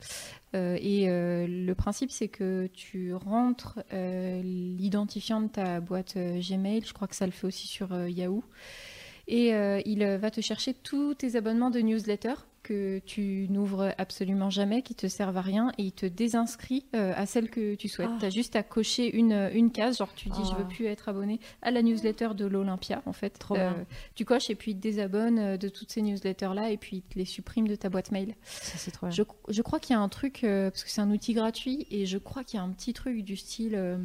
Euh, 0.55 0.77
et 0.81 1.09
euh, 1.09 1.47
le 1.47 1.75
principe, 1.75 2.11
c'est 2.11 2.29
que 2.29 2.69
tu 2.73 3.15
rentres 3.15 3.81
euh, 3.93 4.43
l'identifiant 4.43 5.41
de 5.41 5.49
ta 5.49 5.81
boîte 5.81 6.17
Gmail. 6.17 6.85
Je 6.85 6.93
crois 6.93 7.09
que 7.09 7.17
ça 7.17 7.27
le 7.27 7.33
fait 7.33 7.47
aussi 7.47 7.69
sur 7.69 8.09
Yahoo. 8.09 8.45
Et 9.31 9.51
il 9.85 10.05
va 10.05 10.31
te 10.31 10.41
chercher 10.41 10.73
tous 10.73 11.15
tes 11.15 11.37
abonnements 11.37 11.69
de 11.69 11.81
newsletter 11.81 12.33
que 12.69 12.99
tu 13.07 13.47
n'ouvres 13.51 13.95
absolument 13.99 14.51
jamais, 14.51 14.83
qui 14.83 14.95
te 14.95 15.07
servent 15.07 15.37
à 15.37 15.41
rien, 15.41 15.73
et 15.79 15.85
il 15.85 15.93
te 15.93 16.07
désinscrit 16.07 16.85
euh, 16.95 17.13
à 17.17 17.25
celle 17.27 17.49
que 17.51 17.75
tu 17.75 17.89
souhaites. 17.89 18.11
Ah. 18.13 18.17
Tu 18.21 18.27
as 18.27 18.31
juste 18.31 18.55
à 18.57 18.63
cocher 18.63 19.17
une, 19.17 19.33
une 19.55 19.71
case, 19.73 19.99
genre 19.99 20.13
tu 20.15 20.29
dis 20.29 20.41
je 20.45 20.51
Ah. 20.55 20.59
veux 20.59 20.69
plus 20.69 20.87
être 20.87 21.09
abonné 21.09 21.41
à 21.63 21.71
la 21.71 21.83
newsletter 21.83 22.31
de 22.37 22.45
l'Olympia, 22.47 23.03
en 23.07 23.13
fait. 23.13 23.39
Euh, 23.53 23.55
bien. 23.55 23.87
Tu 24.15 24.25
coches 24.25 24.51
et 24.51 24.55
puis 24.55 24.73
il 24.73 24.77
te 24.77 24.81
désabonne 24.81 25.39
euh, 25.39 25.57
de 25.57 25.69
toutes 25.69 25.91
ces 25.91 26.03
newsletters-là, 26.03 26.71
et 26.71 26.77
puis 26.77 26.97
il 26.99 27.03
te 27.03 27.19
les 27.19 27.25
supprime 27.25 27.67
de 27.67 27.75
ta 27.75 27.89
boîte 27.89 28.13
mail. 28.13 28.35
Ça, 28.45 28.77
c'est 28.79 28.91
trop 28.91 29.07
bien. 29.07 29.17
Je, 29.17 29.23
je 29.49 29.63
crois 29.63 29.81
qu'il 29.81 29.95
y 29.95 29.97
a 29.99 30.01
un 30.01 30.09
truc, 30.09 30.45
euh, 30.45 30.71
parce 30.71 30.85
que 30.85 30.91
c'est 30.91 31.01
un 31.01 31.11
outil 31.11 31.33
gratuit, 31.35 31.87
et 31.91 32.05
je 32.07 32.19
crois 32.19 32.45
qu'il 32.45 32.59
y 32.59 32.61
a 32.61 32.65
un 32.65 32.71
petit 32.71 32.93
truc 32.93 33.25
du 33.25 33.37
style, 33.37 33.75
euh, 33.75 33.97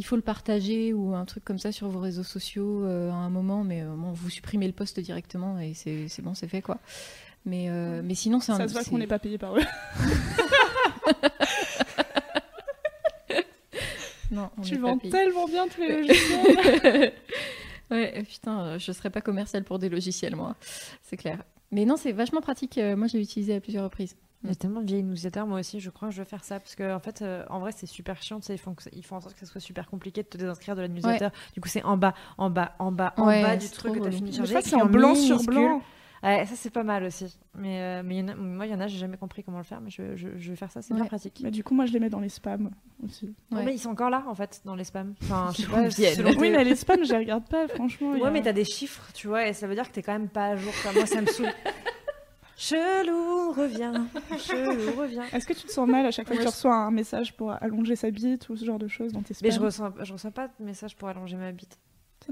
il 0.00 0.04
faut 0.04 0.14
le 0.14 0.22
partager 0.22 0.92
ou 0.92 1.12
un 1.14 1.24
truc 1.24 1.44
comme 1.44 1.58
ça 1.58 1.72
sur 1.72 1.88
vos 1.88 1.98
réseaux 1.98 2.22
sociaux 2.22 2.84
euh, 2.84 3.10
à 3.10 3.14
un 3.14 3.30
moment, 3.30 3.64
mais 3.64 3.82
euh, 3.82 3.96
bon, 3.96 4.12
vous 4.12 4.30
supprimez 4.30 4.68
le 4.68 4.72
post 4.72 5.00
directement 5.00 5.58
et 5.58 5.74
c'est 5.74 6.06
c'est 6.06 6.22
bon, 6.22 6.34
c'est 6.34 6.46
fait 6.46 6.62
quoi. 6.62 6.78
Mais, 7.48 7.66
euh, 7.70 8.02
mais 8.04 8.14
sinon, 8.14 8.40
c'est 8.40 8.52
un. 8.52 8.56
Ça 8.58 8.68
se 8.68 8.74
voit 8.74 8.84
qu'on 8.84 8.98
n'est 8.98 9.06
pas 9.06 9.18
payé 9.18 9.38
par 9.38 9.56
eux. 9.56 9.62
Non, 14.30 14.50
on 14.58 14.60
tu 14.60 14.76
vends 14.76 14.98
tellement 14.98 15.46
bien 15.46 15.66
tous 15.68 15.80
les 15.80 16.02
logiciels. 16.02 17.12
ouais, 17.90 18.22
putain, 18.24 18.60
euh, 18.60 18.78
je 18.78 18.92
serais 18.92 19.08
pas 19.08 19.22
commercial 19.22 19.64
pour 19.64 19.78
des 19.78 19.88
logiciels, 19.88 20.36
moi. 20.36 20.54
C'est 21.02 21.16
clair. 21.16 21.42
Mais 21.70 21.86
non, 21.86 21.96
c'est 21.96 22.12
vachement 22.12 22.42
pratique. 22.42 22.76
euh, 22.76 22.94
Moi, 22.94 23.06
je 23.06 23.16
l'ai 23.16 23.22
utilisé 23.22 23.54
à 23.54 23.60
plusieurs 23.60 23.84
reprises. 23.84 24.16
Il 24.44 24.50
y 24.50 24.52
a 24.52 24.54
tellement 24.54 24.82
de 24.82 24.86
vieilles 24.86 25.02
newsletters, 25.02 25.44
moi 25.46 25.60
aussi, 25.60 25.80
je 25.80 25.88
crois 25.90 26.08
que 26.08 26.14
je 26.14 26.20
vais 26.22 26.28
faire 26.28 26.44
ça. 26.44 26.60
Parce 26.60 26.74
que, 26.74 26.94
en 26.94 27.00
fait, 27.00 27.22
euh, 27.22 27.42
en 27.48 27.58
vrai, 27.58 27.72
c'est 27.74 27.86
super 27.86 28.22
chiant. 28.22 28.38
Ils 28.50 28.58
font, 28.58 28.74
ça- 28.78 28.90
ils 28.92 29.02
font 29.04 29.16
en 29.16 29.20
sorte 29.22 29.32
que 29.34 29.40
ça 29.40 29.46
soit 29.46 29.60
super 29.62 29.88
compliqué 29.88 30.22
de 30.22 30.28
te 30.28 30.36
désinscrire 30.36 30.76
de 30.76 30.82
la 30.82 30.88
newsletter. 30.88 31.28
Du 31.54 31.60
coup, 31.62 31.68
c'est 31.68 31.82
en 31.82 31.96
bas, 31.96 32.12
en 32.36 32.50
bas, 32.50 32.74
en 32.78 32.92
bas, 32.92 33.14
en 33.16 33.26
Ouais, 33.26 33.40
bas 33.42 33.56
du 33.56 33.68
truc 33.70 33.94
que 33.94 33.98
tu 34.00 34.06
as 34.08 34.10
fini 34.12 34.30
de 34.30 34.36
charger. 34.36 34.52
fois, 34.52 34.60
c'est 34.62 34.76
en 34.76 34.84
blanc 34.86 35.14
sur 35.14 35.42
blanc. 35.44 35.80
Ouais, 36.22 36.44
ça, 36.46 36.54
c'est 36.56 36.70
pas 36.70 36.82
mal 36.82 37.04
aussi. 37.04 37.38
Mais, 37.54 37.80
euh, 37.80 38.02
mais 38.04 38.16
il 38.16 38.18
y 38.18 38.22
en 38.24 38.28
a- 38.28 38.34
moi, 38.34 38.66
il 38.66 38.72
y 38.72 38.74
en 38.74 38.80
a, 38.80 38.88
j'ai 38.88 38.98
jamais 38.98 39.16
compris 39.16 39.44
comment 39.44 39.58
le 39.58 39.64
faire. 39.64 39.80
Mais 39.80 39.90
je, 39.90 40.16
je, 40.16 40.28
je 40.36 40.50
vais 40.50 40.56
faire 40.56 40.70
ça, 40.72 40.82
c'est 40.82 40.92
bien 40.94 41.04
pratique. 41.04 41.40
Mais 41.44 41.50
du 41.52 41.62
coup, 41.62 41.74
moi, 41.74 41.86
je 41.86 41.92
les 41.92 42.00
mets 42.00 42.10
dans 42.10 42.18
les 42.20 42.28
spams 42.28 42.70
aussi. 43.04 43.34
Mais 43.52 43.72
ils 43.74 43.78
sont 43.78 43.90
encore 43.90 44.10
là, 44.10 44.24
en 44.26 44.34
fait, 44.34 44.60
dans 44.64 44.74
les 44.74 44.84
spams. 44.84 45.14
Enfin, 45.22 45.50
je 45.56 45.62
sais 45.62 45.68
pas. 45.68 45.90
selon 45.90 46.30
Oui, 46.40 46.50
mais 46.50 46.64
les 46.64 46.74
spams, 46.76 47.04
je 47.04 47.12
les 47.12 47.18
regarde 47.18 47.46
pas, 47.48 47.68
franchement. 47.68 48.12
Ouais, 48.12 48.22
a- 48.26 48.30
mais 48.30 48.42
t'as 48.42 48.52
des 48.52 48.64
chiffres, 48.64 49.08
tu 49.14 49.28
vois, 49.28 49.46
et 49.46 49.52
ça 49.52 49.66
veut 49.68 49.74
dire 49.74 49.88
que 49.88 49.94
t'es 49.94 50.02
quand 50.02 50.12
même 50.12 50.28
pas 50.28 50.46
à 50.46 50.56
jour. 50.56 50.72
Quoi. 50.82 50.92
Moi, 50.92 51.06
ça 51.06 51.20
me 51.20 51.26
saoule. 51.26 51.46
Chelou 52.56 53.52
revient, 53.52 53.92
chelou 54.40 54.90
revient. 55.00 55.22
Est-ce 55.32 55.46
que 55.46 55.52
tu 55.52 55.64
te 55.66 55.70
sens 55.70 55.88
mal 55.88 56.04
à 56.06 56.10
chaque 56.10 56.26
fois 56.26 56.34
que 56.34 56.40
tu 56.42 56.48
je- 56.48 56.50
reçois 56.52 56.74
un 56.74 56.90
message 56.90 57.36
pour 57.36 57.52
allonger 57.52 57.94
sa 57.94 58.10
bite 58.10 58.48
ou 58.48 58.56
ce 58.56 58.64
genre 58.64 58.80
de 58.80 58.88
choses 58.88 59.12
dans 59.12 59.22
tes 59.22 59.32
spams 59.32 59.48
Mais 59.48 59.54
je 59.54 59.60
reçois, 59.60 59.94
je 60.02 60.12
reçois 60.12 60.32
pas 60.32 60.48
de 60.48 60.64
message 60.64 60.96
pour 60.96 61.08
allonger 61.08 61.36
ma 61.36 61.52
bite. 61.52 61.78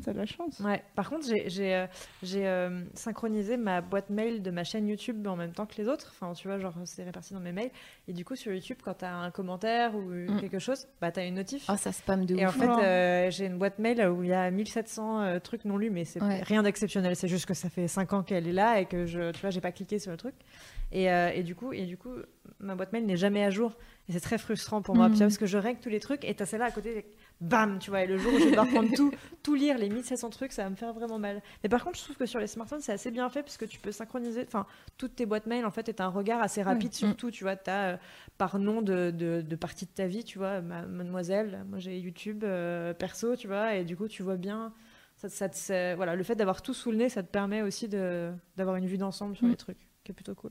T'as 0.04 0.12
de 0.12 0.18
la 0.18 0.26
chance. 0.26 0.60
Ouais. 0.60 0.82
Par 0.94 1.08
contre, 1.08 1.26
j'ai 1.46 1.74
euh, 1.74 1.86
euh, 2.34 2.84
synchronisé 2.94 3.56
ma 3.56 3.80
boîte 3.80 4.10
mail 4.10 4.42
de 4.42 4.50
ma 4.50 4.62
chaîne 4.62 4.86
YouTube 4.86 5.26
en 5.26 5.36
même 5.36 5.52
temps 5.52 5.64
que 5.64 5.76
les 5.78 5.88
autres. 5.88 6.12
Enfin, 6.14 6.32
tu 6.34 6.48
vois, 6.48 6.58
genre, 6.58 6.74
c'est 6.84 7.02
réparti 7.04 7.32
dans 7.32 7.40
mes 7.40 7.52
mails. 7.52 7.70
Et 8.06 8.12
du 8.12 8.22
coup, 8.24 8.36
sur 8.36 8.52
YouTube, 8.52 8.76
quand 8.84 8.94
t'as 8.94 9.12
un 9.14 9.30
commentaire 9.30 9.94
ou 9.94 10.02
Mm. 10.10 10.38
quelque 10.40 10.58
chose, 10.58 10.86
bah, 11.00 11.10
t'as 11.12 11.26
une 11.26 11.36
notif. 11.36 11.64
Ah, 11.68 11.76
ça 11.78 11.92
spam 11.92 12.26
de 12.26 12.36
Et 12.36 12.44
en 12.44 12.50
ouf. 12.50 12.56
fait, 12.58 12.68
Oh. 12.68 12.78
euh, 12.80 13.30
j'ai 13.30 13.46
une 13.46 13.56
boîte 13.58 13.78
mail 13.78 14.00
où 14.08 14.22
il 14.22 14.28
y 14.28 14.34
a 14.34 14.50
1700 14.50 15.20
euh, 15.22 15.38
trucs 15.38 15.64
non 15.64 15.78
lus, 15.78 15.90
mais 15.90 16.04
c'est 16.04 16.22
Ouais. 16.22 16.42
rien 16.42 16.62
d'exceptionnel. 16.62 17.16
C'est 17.16 17.28
juste 17.28 17.46
que 17.46 17.54
ça 17.54 17.70
fait 17.70 17.88
5 17.88 18.12
ans 18.12 18.22
qu'elle 18.22 18.46
est 18.46 18.52
là 18.52 18.80
et 18.80 18.86
que 18.86 19.06
je, 19.06 19.30
tu 19.32 19.40
vois, 19.40 19.50
j'ai 19.50 19.60
pas 19.62 19.72
cliqué 19.72 19.98
sur 19.98 20.10
le 20.10 20.18
truc. 20.18 20.34
Et, 20.92 21.10
euh, 21.10 21.30
et 21.34 21.42
du 21.42 21.54
coup, 21.54 21.72
et 21.72 21.86
du 21.86 21.96
coup, 21.96 22.12
ma 22.60 22.74
boîte 22.74 22.92
mail 22.92 23.06
n'est 23.06 23.16
jamais 23.16 23.42
à 23.44 23.50
jour. 23.50 23.72
Et 24.08 24.12
c'est 24.12 24.20
très 24.20 24.38
frustrant 24.38 24.82
pour 24.82 24.94
moi, 24.94 25.08
vois, 25.08 25.18
parce 25.18 25.38
que 25.38 25.46
je 25.46 25.58
règle 25.58 25.80
tous 25.80 25.88
les 25.88 25.98
trucs 26.00 26.24
et 26.24 26.34
t'as 26.34 26.46
celle-là 26.46 26.66
à 26.66 26.70
côté, 26.70 27.06
bam, 27.40 27.78
tu 27.78 27.90
vois. 27.90 28.02
Et 28.02 28.06
le 28.06 28.16
jour 28.18 28.32
où 28.34 28.38
je 28.38 28.44
vais 28.48 28.54
prendre 28.56 28.90
tout, 28.96 29.12
tout 29.42 29.54
lire, 29.54 29.78
les 29.78 29.88
1700 29.88 30.30
trucs, 30.30 30.52
ça 30.52 30.64
va 30.64 30.70
me 30.70 30.76
faire 30.76 30.92
vraiment 30.92 31.18
mal. 31.18 31.42
Mais 31.62 31.68
par 31.68 31.84
contre, 31.84 31.98
je 31.98 32.04
trouve 32.04 32.16
que 32.16 32.26
sur 32.26 32.40
les 32.40 32.46
smartphones, 32.46 32.80
c'est 32.80 32.92
assez 32.92 33.10
bien 33.10 33.28
fait 33.28 33.42
parce 33.42 33.56
que 33.56 33.64
tu 33.64 33.78
peux 33.78 33.92
synchroniser, 33.92 34.44
enfin, 34.46 34.66
toutes 34.96 35.14
tes 35.16 35.26
boîtes 35.26 35.46
mail, 35.46 35.64
en 35.66 35.70
fait, 35.70 35.88
est 35.88 36.00
un 36.00 36.08
regard 36.08 36.40
assez 36.42 36.62
rapide 36.62 36.92
sur 36.94 37.08
Mm. 37.08 37.14
tout, 37.14 37.30
tu 37.30 37.44
vois. 37.44 37.56
T'as 37.56 37.92
euh, 37.92 37.96
par 38.38 38.58
nom 38.58 38.82
de, 38.82 39.10
de, 39.10 39.42
de 39.42 39.56
partie 39.56 39.84
de 39.86 39.90
ta 39.90 40.06
vie, 40.06 40.24
tu 40.24 40.38
vois, 40.38 40.60
ma- 40.60 40.86
mademoiselle, 40.86 41.64
moi 41.68 41.78
j'ai 41.78 41.98
YouTube, 41.98 42.44
euh, 42.44 42.92
perso, 42.94 43.36
tu 43.36 43.46
vois, 43.46 43.74
et 43.74 43.84
du 43.84 43.96
coup, 43.96 44.08
tu 44.08 44.22
vois 44.22 44.36
bien. 44.36 44.72
Ça, 45.16 45.28
ça 45.30 45.48
te- 45.48 45.56
c'est- 45.56 45.94
voilà, 45.94 46.14
le 46.14 46.22
fait 46.22 46.34
d'avoir 46.34 46.60
tout 46.62 46.74
sous 46.74 46.90
le 46.90 46.98
nez, 46.98 47.08
ça 47.08 47.22
te 47.22 47.28
permet 47.30 47.62
aussi 47.62 47.88
d'avoir 47.88 48.76
une 48.76 48.86
vue 48.86 48.98
d'ensemble 48.98 49.36
sur 49.36 49.46
Mm. 49.46 49.50
les 49.50 49.56
trucs, 49.56 49.88
qui 50.04 50.12
est 50.12 50.14
plutôt 50.14 50.34
cool. 50.34 50.50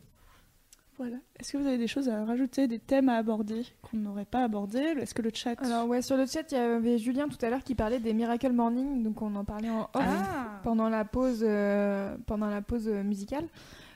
Voilà. 0.97 1.17
Est-ce 1.39 1.51
que 1.51 1.57
vous 1.57 1.67
avez 1.67 1.77
des 1.77 1.88
choses 1.88 2.07
à 2.07 2.23
rajouter, 2.23 2.67
des 2.67 2.80
thèmes 2.80 3.09
à 3.09 3.15
aborder 3.17 3.63
qu'on 3.81 3.97
n'aurait 3.97 4.26
pas 4.26 4.43
abordés 4.43 4.80
Est-ce 4.80 5.13
que 5.13 5.22
le 5.22 5.31
chat? 5.34 5.61
Alors 5.61 5.88
ouais, 5.88 6.01
sur 6.01 6.15
le 6.15 6.26
chat, 6.26 6.49
il 6.51 6.55
y 6.55 6.57
avait 6.57 6.97
Julien 6.97 7.27
tout 7.27 7.43
à 7.45 7.49
l'heure 7.49 7.63
qui 7.63 7.76
parlait 7.76 7.99
des 7.99 8.13
Miracle 8.13 8.53
Morning, 8.53 9.03
donc 9.03 9.22
on 9.22 9.35
en 9.35 9.43
parlait 9.43 9.69
en 9.69 9.81
off 9.81 9.89
Ah 9.95 10.61
pendant 10.63 10.88
la 10.88 11.03
pause, 11.03 11.43
euh, 11.45 12.15
pendant 12.26 12.47
la 12.47 12.61
pause 12.61 12.88
euh, 12.88 13.03
musicale. 13.03 13.45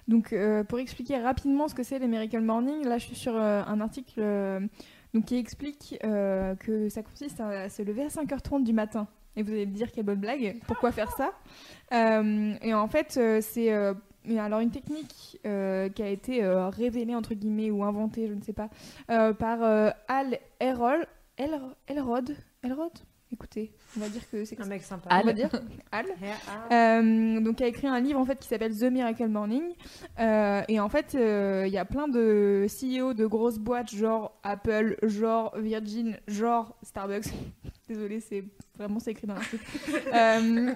Donc 0.10 0.34
euh, 0.34 0.64
pour 0.64 0.80
expliquer 0.80 1.18
rapidement 1.20 1.68
ce 1.68 1.76
que 1.76 1.84
c'est 1.84 2.00
les 2.00 2.08
Miracle 2.08 2.42
Morning, 2.42 2.86
là 2.86 2.98
je 2.98 3.06
suis 3.06 3.16
sur 3.16 3.36
euh, 3.36 3.64
un 3.66 3.80
article 3.80 4.22
donc, 5.14 5.26
qui 5.26 5.38
explique 5.38 5.98
que 6.02 6.90
ça 6.90 7.02
consiste 7.02 7.40
à 7.40 7.70
se 7.70 7.82
lever 7.82 8.04
à 8.04 8.08
5h30 8.08 8.64
du 8.64 8.74
matin. 8.74 9.08
Et 9.36 9.44
vous 9.44 9.52
allez 9.52 9.68
me 9.68 9.74
dire 9.74 9.92
quelle 9.92 10.04
bonne 10.04 10.20
blague, 10.20 10.58
pourquoi 10.68 10.92
faire 10.92 11.12
ça? 11.12 11.32
Et 11.92 12.74
en 12.74 12.88
fait, 12.88 13.20
c'est 13.42 13.72
alors 14.38 14.60
une 14.60 14.72
technique 14.72 15.40
euh, 15.46 15.90
qui 15.90 16.04
a 16.04 16.10
été 16.10 16.44
euh, 16.44 16.70
révélée 16.70 17.16
entre 17.16 17.34
guillemets 17.34 17.72
ou 17.72 17.84
inventée, 17.84 18.28
je 18.28 18.34
ne 18.34 18.42
sais 18.42 18.54
pas, 18.54 18.70
euh, 19.10 19.34
par 19.34 19.64
euh, 19.64 19.90
Al 20.08 20.38
Elrod. 20.60 21.08
El- 21.38 21.60
Elrod 21.88 22.36
Elrod? 22.64 22.92
Écoutez, 23.32 23.72
on 23.96 24.00
va 24.00 24.10
dire 24.10 24.28
que 24.32 24.44
c'est 24.44 24.60
Un 24.60 24.66
mec 24.66 24.82
sympa. 24.82 25.08
on 25.12 25.26
va 25.26 25.34
dire 25.34 25.52
Al. 25.92 26.06
Euh, 26.72 27.40
donc, 27.40 27.62
a 27.62 27.68
écrit 27.68 27.86
un 27.88 28.00
livre 28.00 28.20
en 28.20 28.26
fait 28.26 28.40
qui 28.40 28.48
s'appelle 28.48 28.76
The 28.76 28.86
Miracle 28.92 29.28
Morning. 29.28 29.62
Euh, 30.20 30.64
et 30.68 30.80
en 30.80 30.90
fait, 30.90 31.14
euh, 31.16 31.64
il 31.68 31.72
y 31.72 31.78
a 31.78 31.86
plein 31.86 32.08
de 32.08 32.66
CEO 32.68 33.14
de 33.14 33.26
grosses 33.28 33.60
boîtes, 33.60 33.92
genre 33.94 34.34
Apple, 34.44 34.98
genre 35.04 35.56
Virgin, 35.58 36.18
genre 36.28 36.76
Starbucks. 36.82 37.28
Désolée, 37.90 38.20
c'est 38.22 38.44
Vraiment, 38.78 39.00
c'est 39.00 39.12
écrit 39.12 39.28
dans 39.28 39.34
l'article. 39.34 39.62
Euh, 40.14 40.74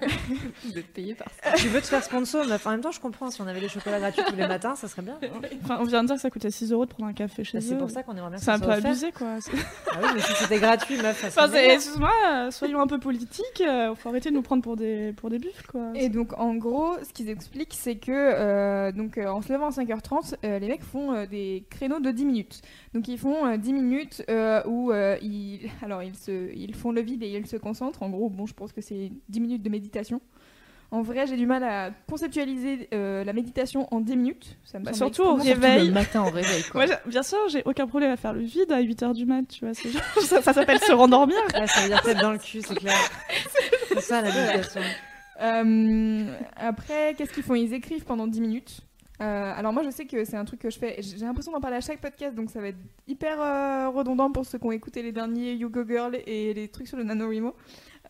Vous 0.64 0.78
êtes 0.78 0.86
payé 0.92 1.14
par 1.14 1.28
Tu 1.56 1.68
veux 1.68 1.80
te 1.80 1.86
faire 1.86 2.04
sponsor, 2.04 2.44
mais 2.46 2.56
en 2.66 2.70
même 2.72 2.80
temps, 2.82 2.90
je 2.90 3.00
comprends. 3.00 3.30
Si 3.30 3.40
on 3.40 3.46
avait 3.46 3.60
les 3.60 3.68
chocolats 3.70 3.98
gratuits 3.98 4.22
tous 4.28 4.36
les 4.36 4.46
matins, 4.46 4.74
ça 4.74 4.88
serait 4.88 5.00
bien. 5.02 5.18
hein. 5.22 5.40
Enfin, 5.64 5.78
on 5.80 5.84
vient 5.84 6.02
de 6.02 6.08
dire 6.08 6.16
que 6.16 6.20
ça 6.20 6.28
coûtait 6.28 6.50
6 6.50 6.70
euros 6.72 6.84
de 6.84 6.90
prendre 6.90 7.08
un 7.08 7.14
café 7.14 7.44
chez 7.44 7.58
Bah, 7.58 7.64
eux. 7.64 7.68
c'est 7.68 7.78
pour 7.78 7.88
ça 7.90 8.02
qu'on 8.02 8.12
aimerait 8.14 8.28
bien 8.30 8.38
C'est 8.38 8.50
un 8.50 8.58
ça 8.58 8.64
peu 8.66 8.70
offert. 8.72 8.86
abusé, 8.90 9.10
quoi. 9.12 9.36
Ah 9.92 9.98
oui, 10.02 10.08
mais 10.14 10.20
si 10.20 10.32
c'était 10.34 10.58
gratuit, 10.58 10.96
meuf, 11.00 11.18
ça 11.20 11.28
Enfin, 11.28 11.46
serait 11.48 11.58
c'est- 11.60 11.64
bien. 11.66 11.74
excuse-moi, 11.76 12.50
soyons 12.50 12.80
un 12.82 12.86
peu 12.86 12.98
politiques. 12.98 13.62
euh, 13.62 13.94
faut 13.94 14.10
arrêter 14.10 14.28
de 14.28 14.34
nous 14.34 14.42
prendre 14.42 14.62
pour 14.62 14.76
des, 14.76 15.14
pour 15.16 15.30
des 15.30 15.38
buffles, 15.38 15.66
quoi. 15.66 15.90
Et 15.94 16.10
donc, 16.10 16.38
en 16.38 16.54
gros, 16.56 16.96
ce 17.02 17.12
qu'ils 17.14 17.30
expliquent, 17.30 17.74
c'est 17.74 17.96
que 17.96 18.12
euh, 18.12 18.92
donc, 18.92 19.16
euh, 19.16 19.28
en 19.28 19.40
se 19.40 19.50
levant 19.50 19.68
à 19.68 19.70
5h30, 19.70 20.34
euh, 20.44 20.58
les 20.58 20.68
mecs 20.68 20.82
font 20.84 21.12
euh, 21.14 21.24
des 21.26 21.64
créneaux 21.70 22.00
de 22.00 22.10
10 22.10 22.24
minutes. 22.26 22.60
Donc, 22.92 23.08
ils 23.08 23.18
font 23.18 23.46
euh, 23.46 23.56
10 23.56 23.72
minutes 23.72 24.22
euh, 24.28 24.62
où 24.66 24.92
euh, 24.92 25.16
ils, 25.22 25.70
alors, 25.82 26.02
ils, 26.02 26.14
se, 26.16 26.52
ils 26.54 26.74
font 26.74 26.92
le 26.92 27.00
vide 27.04 27.22
et 27.22 27.28
ils 27.30 27.46
se 27.46 27.56
concentrent. 27.56 28.02
En 28.02 28.08
gros, 28.10 28.28
bon, 28.28 28.46
je 28.46 28.54
pense 28.54 28.72
que 28.72 28.80
c'est 28.80 29.12
10 29.28 29.40
minutes 29.40 29.62
de 29.62 29.70
méditation. 29.70 30.20
En 30.90 31.02
vrai, 31.02 31.26
j'ai 31.26 31.36
du 31.36 31.46
mal 31.46 31.64
à 31.64 31.90
conceptualiser 32.08 32.88
euh, 32.94 33.24
la 33.24 33.32
méditation 33.32 33.88
en 33.92 34.00
10 34.00 34.16
minutes. 34.16 34.56
Ça 34.64 34.78
me 34.78 34.84
Bah, 34.84 34.92
surtout 34.92 35.22
au 35.22 35.34
réveil. 35.34 35.88
le 35.88 35.92
matin 35.92 36.22
au 36.22 36.30
réveil, 36.30 36.62
quoi. 36.70 36.86
Moi, 36.86 36.94
bien 37.06 37.22
sûr, 37.24 37.38
j'ai 37.48 37.62
aucun 37.64 37.86
problème 37.88 38.10
à 38.12 38.16
faire 38.16 38.32
le 38.32 38.42
vide 38.42 38.70
à 38.70 38.80
8h 38.80 39.12
du 39.14 39.24
mat, 39.26 39.42
tu 39.48 39.64
vois. 39.64 39.72
genre- 39.74 40.02
ça 40.22 40.40
ça 40.42 40.52
s'appelle 40.52 40.78
se 40.78 40.92
rendormir. 40.92 41.36
Ouais, 41.58 41.66
ça 41.66 41.80
veut 41.80 41.88
dire 41.88 42.02
tête 42.02 42.18
dans 42.18 42.30
le 42.32 42.38
cul, 42.38 42.60
c'est 42.62 42.76
clair. 42.76 42.94
C'est 43.88 44.00
ça 44.02 44.20
la 44.22 44.28
méditation. 44.32 44.82
Euh, 45.42 46.26
après, 46.56 47.14
qu'est-ce 47.16 47.32
qu'ils 47.32 47.42
font? 47.42 47.54
Ils 47.56 47.74
écrivent 47.74 48.04
pendant 48.04 48.26
10 48.28 48.40
minutes. 48.40 48.80
Euh, 49.22 49.52
alors 49.56 49.72
moi 49.72 49.84
je 49.84 49.90
sais 49.90 50.06
que 50.06 50.24
c'est 50.24 50.36
un 50.36 50.44
truc 50.44 50.58
que 50.60 50.70
je 50.70 50.78
fais, 50.78 50.96
j'ai 51.00 51.24
l'impression 51.24 51.52
d'en 51.52 51.60
parler 51.60 51.76
à 51.76 51.80
chaque 51.80 52.00
podcast 52.00 52.34
donc 52.34 52.50
ça 52.50 52.60
va 52.60 52.66
être 52.68 52.78
hyper 53.06 53.40
euh, 53.40 53.88
redondant 53.88 54.32
pour 54.32 54.44
ceux 54.44 54.58
qui 54.58 54.66
ont 54.66 54.72
écouté 54.72 55.02
les 55.02 55.12
derniers 55.12 55.54
You 55.54 55.70
Go 55.70 55.84
Girl 55.86 56.16
et 56.26 56.52
les 56.52 56.66
trucs 56.66 56.88
sur 56.88 56.96
le 56.96 57.04
NaNoWriMo. 57.04 57.54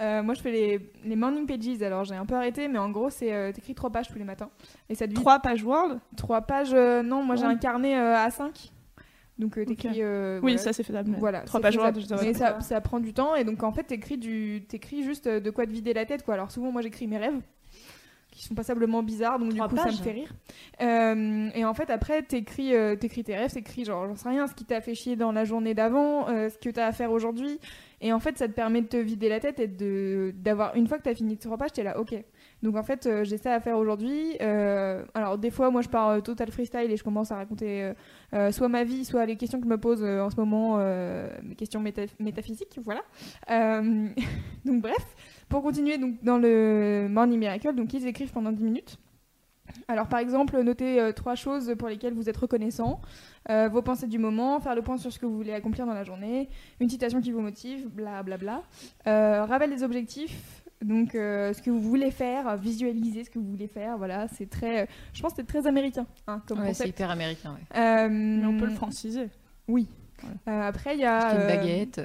Euh, 0.00 0.22
moi 0.22 0.32
je 0.32 0.40
fais 0.40 0.50
les, 0.50 0.90
les 1.04 1.14
morning 1.14 1.46
pages, 1.46 1.82
alors 1.82 2.04
j'ai 2.04 2.14
un 2.14 2.24
peu 2.24 2.34
arrêté 2.34 2.68
mais 2.68 2.78
en 2.78 2.88
gros 2.88 3.10
c'est 3.10 3.34
euh, 3.34 3.52
t'écris 3.52 3.74
trois 3.74 3.90
pages 3.90 4.08
tous 4.08 4.16
les 4.18 4.24
matins 4.24 4.48
et 4.88 4.94
ça 4.94 5.06
3 5.06 5.40
pages 5.40 5.62
Word? 5.62 5.98
trois 6.16 6.40
pages, 6.40 6.72
non 6.72 7.22
moi 7.22 7.36
j'ai 7.36 7.44
un 7.44 7.56
carnet 7.56 7.98
euh, 7.98 8.16
A5 8.26 8.70
donc 9.38 9.58
euh, 9.58 9.64
t'écris... 9.66 10.00
euh, 10.00 10.36
Oui, 10.42 10.52
voilà. 10.52 10.58
ça 10.58 10.72
c'est 10.72 10.84
faisable. 10.84 11.14
Voilà, 11.18 11.40
Trois 11.40 11.60
pages 11.60 11.76
Word, 11.76 11.92
Mais 12.22 12.32
ça, 12.34 12.60
ça 12.60 12.80
prend 12.80 12.98
du 12.98 13.12
temps 13.12 13.34
et 13.34 13.44
donc 13.44 13.62
en 13.62 13.72
fait 13.72 13.82
t'écris 13.84 14.16
du 14.16 14.64
t'écris 14.68 15.02
juste 15.02 15.28
de 15.28 15.50
quoi 15.50 15.66
te 15.66 15.70
vider 15.70 15.92
la 15.92 16.06
tête 16.06 16.24
quoi. 16.24 16.32
Alors 16.34 16.50
souvent 16.50 16.72
moi 16.72 16.80
j'écris 16.80 17.06
mes 17.06 17.18
rêves 17.18 17.40
qui 18.34 18.42
sont 18.44 18.54
passablement 18.54 19.02
bizarres 19.02 19.38
donc 19.38 19.54
Trois 19.54 19.68
du 19.68 19.74
coup 19.74 19.80
ça 19.80 19.86
me 19.90 19.96
fait 19.96 20.10
rire. 20.10 20.34
Euh, 20.82 21.50
et 21.54 21.64
en 21.64 21.72
fait 21.72 21.88
après 21.90 22.22
t'écris 22.22 22.74
euh, 22.74 22.96
t'écris 22.96 23.22
tes 23.24 23.36
rêves, 23.36 23.52
t'écris 23.52 23.84
genre 23.84 24.06
j'en 24.08 24.16
sais 24.16 24.28
rien 24.28 24.46
ce 24.48 24.54
qui 24.54 24.64
t'a 24.64 24.80
fait 24.80 24.94
chier 24.94 25.14
dans 25.16 25.30
la 25.32 25.44
journée 25.44 25.72
d'avant, 25.74 26.28
euh, 26.28 26.48
ce 26.50 26.58
que 26.58 26.68
t'as 26.70 26.86
à 26.86 26.92
faire 26.92 27.12
aujourd'hui 27.12 27.60
et 28.00 28.12
en 28.12 28.18
fait 28.18 28.36
ça 28.36 28.48
te 28.48 28.52
permet 28.52 28.82
de 28.82 28.88
te 28.88 28.96
vider 28.96 29.28
la 29.28 29.38
tête 29.40 29.60
et 29.60 29.68
de 29.68 30.34
d'avoir 30.36 30.74
une 30.74 30.88
fois 30.88 30.98
que 30.98 31.04
t'as 31.04 31.14
fini 31.14 31.36
tes 31.36 31.44
trois 31.46 31.56
pages 31.56 31.72
t'es 31.72 31.84
là 31.84 31.98
ok. 31.98 32.14
Donc 32.62 32.76
en 32.76 32.82
fait 32.82 33.06
euh, 33.06 33.22
j'ai 33.24 33.38
ça 33.38 33.54
à 33.54 33.60
faire 33.60 33.78
aujourd'hui. 33.78 34.36
Alors 34.40 35.38
des 35.38 35.50
fois 35.50 35.70
moi 35.70 35.80
je 35.82 35.88
pars 35.88 36.22
total 36.22 36.50
freestyle 36.50 36.90
et 36.90 36.96
je 36.96 37.04
commence 37.04 37.30
à 37.30 37.36
raconter 37.36 37.92
soit 38.50 38.68
ma 38.68 38.82
vie, 38.84 39.04
soit 39.04 39.24
les 39.26 39.36
questions 39.36 39.58
que 39.60 39.64
je 39.64 39.70
me 39.70 39.78
pose 39.78 40.02
en 40.02 40.28
ce 40.30 40.36
moment, 40.36 40.78
mes 41.42 41.54
questions 41.54 41.80
méta- 41.82 42.08
métaphysiques, 42.18 42.78
voilà. 42.84 43.02
Donc 44.64 44.82
bref, 44.82 45.14
pour 45.48 45.62
continuer 45.62 45.98
donc, 45.98 46.22
dans 46.22 46.38
le 46.38 47.06
Morning 47.10 47.38
Miracle, 47.38 47.74
donc 47.74 47.92
ils 47.94 48.06
écrivent 48.06 48.32
pendant 48.32 48.52
10 48.52 48.64
minutes. 48.64 48.98
Alors 49.88 50.08
par 50.08 50.20
exemple, 50.20 50.60
notez 50.62 51.00
euh, 51.00 51.12
trois 51.12 51.34
choses 51.34 51.74
pour 51.78 51.88
lesquelles 51.88 52.14
vous 52.14 52.28
êtes 52.28 52.36
reconnaissant, 52.36 53.00
euh, 53.50 53.68
vos 53.68 53.82
pensées 53.82 54.06
du 54.06 54.18
moment, 54.18 54.60
faire 54.60 54.74
le 54.74 54.82
point 54.82 54.98
sur 54.98 55.12
ce 55.12 55.18
que 55.18 55.26
vous 55.26 55.36
voulez 55.36 55.52
accomplir 55.52 55.86
dans 55.86 55.94
la 55.94 56.04
journée, 56.04 56.48
une 56.80 56.88
citation 56.88 57.20
qui 57.20 57.32
vous 57.32 57.40
motive, 57.40 57.88
bla 57.88 58.22
bla 58.22 58.36
bla. 58.36 58.62
Euh, 59.06 59.44
rappel 59.44 59.70
des 59.70 59.82
objectifs, 59.82 60.62
donc 60.82 61.14
euh, 61.14 61.52
ce 61.52 61.62
que 61.62 61.70
vous 61.70 61.80
voulez 61.80 62.10
faire, 62.10 62.56
visualiser 62.56 63.24
ce 63.24 63.30
que 63.30 63.38
vous 63.38 63.50
voulez 63.50 63.68
faire, 63.68 63.96
voilà, 63.96 64.28
c'est 64.28 64.48
très, 64.48 64.86
je 65.12 65.22
pense 65.22 65.32
que 65.32 65.36
c'est 65.36 65.46
très 65.46 65.66
américain 65.66 66.06
hein, 66.26 66.42
comme 66.46 66.60
Ouais, 66.60 66.74
c'est 66.74 66.88
hyper 66.88 67.10
américain, 67.10 67.54
ouais. 67.54 67.78
Euh, 67.78 68.08
Mais 68.10 68.46
on 68.46 68.56
peut 68.58 68.66
le 68.66 68.74
franciser. 68.74 69.28
oui. 69.66 69.88
Euh, 70.48 70.68
après, 70.68 70.94
il 70.94 71.00
y 71.00 71.04
a. 71.04 71.34
Une 71.34 71.40
euh, 71.42 71.46
baguette. 71.48 72.00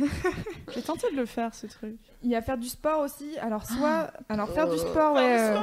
J'ai 0.74 0.82
tenté 0.82 1.10
de 1.10 1.16
le 1.16 1.26
faire, 1.26 1.54
ce 1.54 1.66
truc. 1.66 1.96
Il 2.24 2.30
y 2.30 2.36
a 2.36 2.40
faire 2.42 2.56
du 2.56 2.68
sport 2.68 3.00
aussi. 3.00 3.36
Alors, 3.40 3.66
soit. 3.66 4.10
Alors, 4.30 4.48
faire 4.48 4.68
du 4.68 4.78
sport, 4.78 5.14
ouais. 5.14 5.38
euh, 5.38 5.60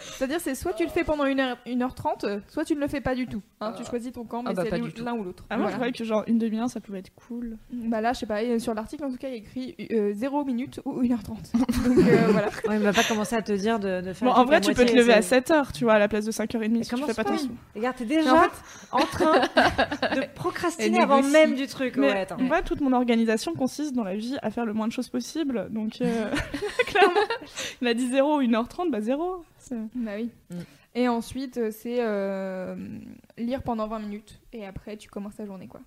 C'est-à-dire, 0.00 0.40
c'est 0.40 0.54
soit 0.54 0.72
tu 0.72 0.84
le 0.84 0.90
fais 0.90 1.04
pendant 1.04 1.24
1h, 1.24 1.56
1h30, 1.66 2.40
soit 2.48 2.64
tu 2.64 2.74
ne 2.74 2.80
le 2.80 2.88
fais 2.88 3.00
pas 3.00 3.14
du 3.14 3.26
tout. 3.26 3.42
Hein, 3.60 3.72
tu 3.76 3.84
choisis 3.84 4.12
ton 4.12 4.24
camp, 4.24 4.42
mais 4.42 4.50
Ah 4.50 4.54
bah, 4.54 4.62
c'est 4.64 4.70
pas 4.70 4.78
l'un- 4.78 4.84
du 4.84 4.92
tout. 4.92 5.04
l'un 5.04 5.14
ou 5.14 5.24
l'autre. 5.24 5.44
Ah, 5.50 5.56
moi, 5.56 5.64
Voilà. 5.64 5.70
je 5.72 5.76
croyais 5.76 5.92
que 5.92 6.04
genre 6.04 6.24
une 6.26 6.38
demi-heure, 6.38 6.68
ça 6.70 6.80
pouvait 6.80 7.00
être 7.00 7.12
cool. 7.14 7.56
Bah 7.72 8.00
là, 8.00 8.12
je 8.12 8.20
sais 8.20 8.26
pas, 8.26 8.42
et 8.42 8.58
sur 8.58 8.74
l'article 8.74 9.04
en 9.04 9.10
tout 9.10 9.16
cas, 9.16 9.28
il 9.28 9.32
y 9.32 9.34
a 9.34 9.38
écrit 9.38 9.76
0 10.14 10.44
minutes 10.44 10.80
ou 10.84 11.02
1h30. 11.02 11.52
Donc 11.52 11.98
euh, 11.98 12.26
voilà. 12.30 12.48
Ouais, 12.68 12.76
il 12.76 12.82
va 12.82 12.92
pas 12.92 13.02
commencer 13.04 13.34
à 13.36 13.42
te 13.42 13.52
dire 13.52 13.78
de, 13.80 14.00
de 14.00 14.12
faire. 14.12 14.28
Bon, 14.28 14.34
en 14.34 14.44
vrai, 14.44 14.60
tu 14.60 14.72
peux 14.74 14.84
te 14.84 14.94
lever 14.94 15.12
à 15.14 15.22
c'est- 15.22 15.40
7h, 15.50 15.72
tu 15.72 15.84
vois, 15.84 15.94
à 15.94 15.98
la 15.98 16.08
place 16.08 16.24
de 16.24 16.30
5h30 16.30 16.68
Mais 16.70 16.82
si 16.84 16.94
tu 16.94 17.02
fais 17.04 17.14
pas 17.14 17.22
attention. 17.22 17.50
Regarde, 17.74 17.96
t'es 17.96 18.04
déjà 18.04 18.34
en 18.92 18.98
en, 18.98 19.04
train 19.06 19.32
de 20.14 20.34
procrastiner 20.34 21.00
avant 21.00 21.22
même 21.22 21.54
du 21.54 21.66
truc. 21.66 21.96
Mais 21.96 22.06
Ouais, 22.12 22.20
attends. 22.20 22.36
en 22.40 22.46
vrai, 22.46 22.62
toute 22.62 22.80
mon 22.80 22.92
organisation 22.92 23.54
consiste 23.54 23.94
dans 23.94 24.04
la 24.04 24.14
vie 24.16 24.36
à 24.42 24.50
faire 24.50 24.64
le 24.66 24.72
moins 24.72 24.86
de 24.88 24.92
choses 24.92 25.08
possible. 25.08 25.68
Donc, 25.70 26.00
euh, 26.00 26.30
clairement, 26.86 27.14
il 27.82 27.88
a 27.88 27.94
dit 27.94 28.08
0 28.08 28.38
ou 28.38 28.42
1h30, 28.42 28.90
bah 28.90 29.00
0. 29.00 29.44
Bah 29.94 30.12
oui. 30.16 30.30
Mm. 30.50 30.54
Et 30.94 31.08
ensuite, 31.08 31.58
euh, 31.58 31.70
c'est 31.70 31.98
euh, 32.00 32.74
lire 33.36 33.62
pendant 33.62 33.86
20 33.86 33.98
minutes. 34.00 34.40
Et 34.52 34.66
après, 34.66 34.96
tu 34.96 35.08
commences 35.08 35.36
ta 35.36 35.44
journée, 35.46 35.68
quoi. 35.68 35.80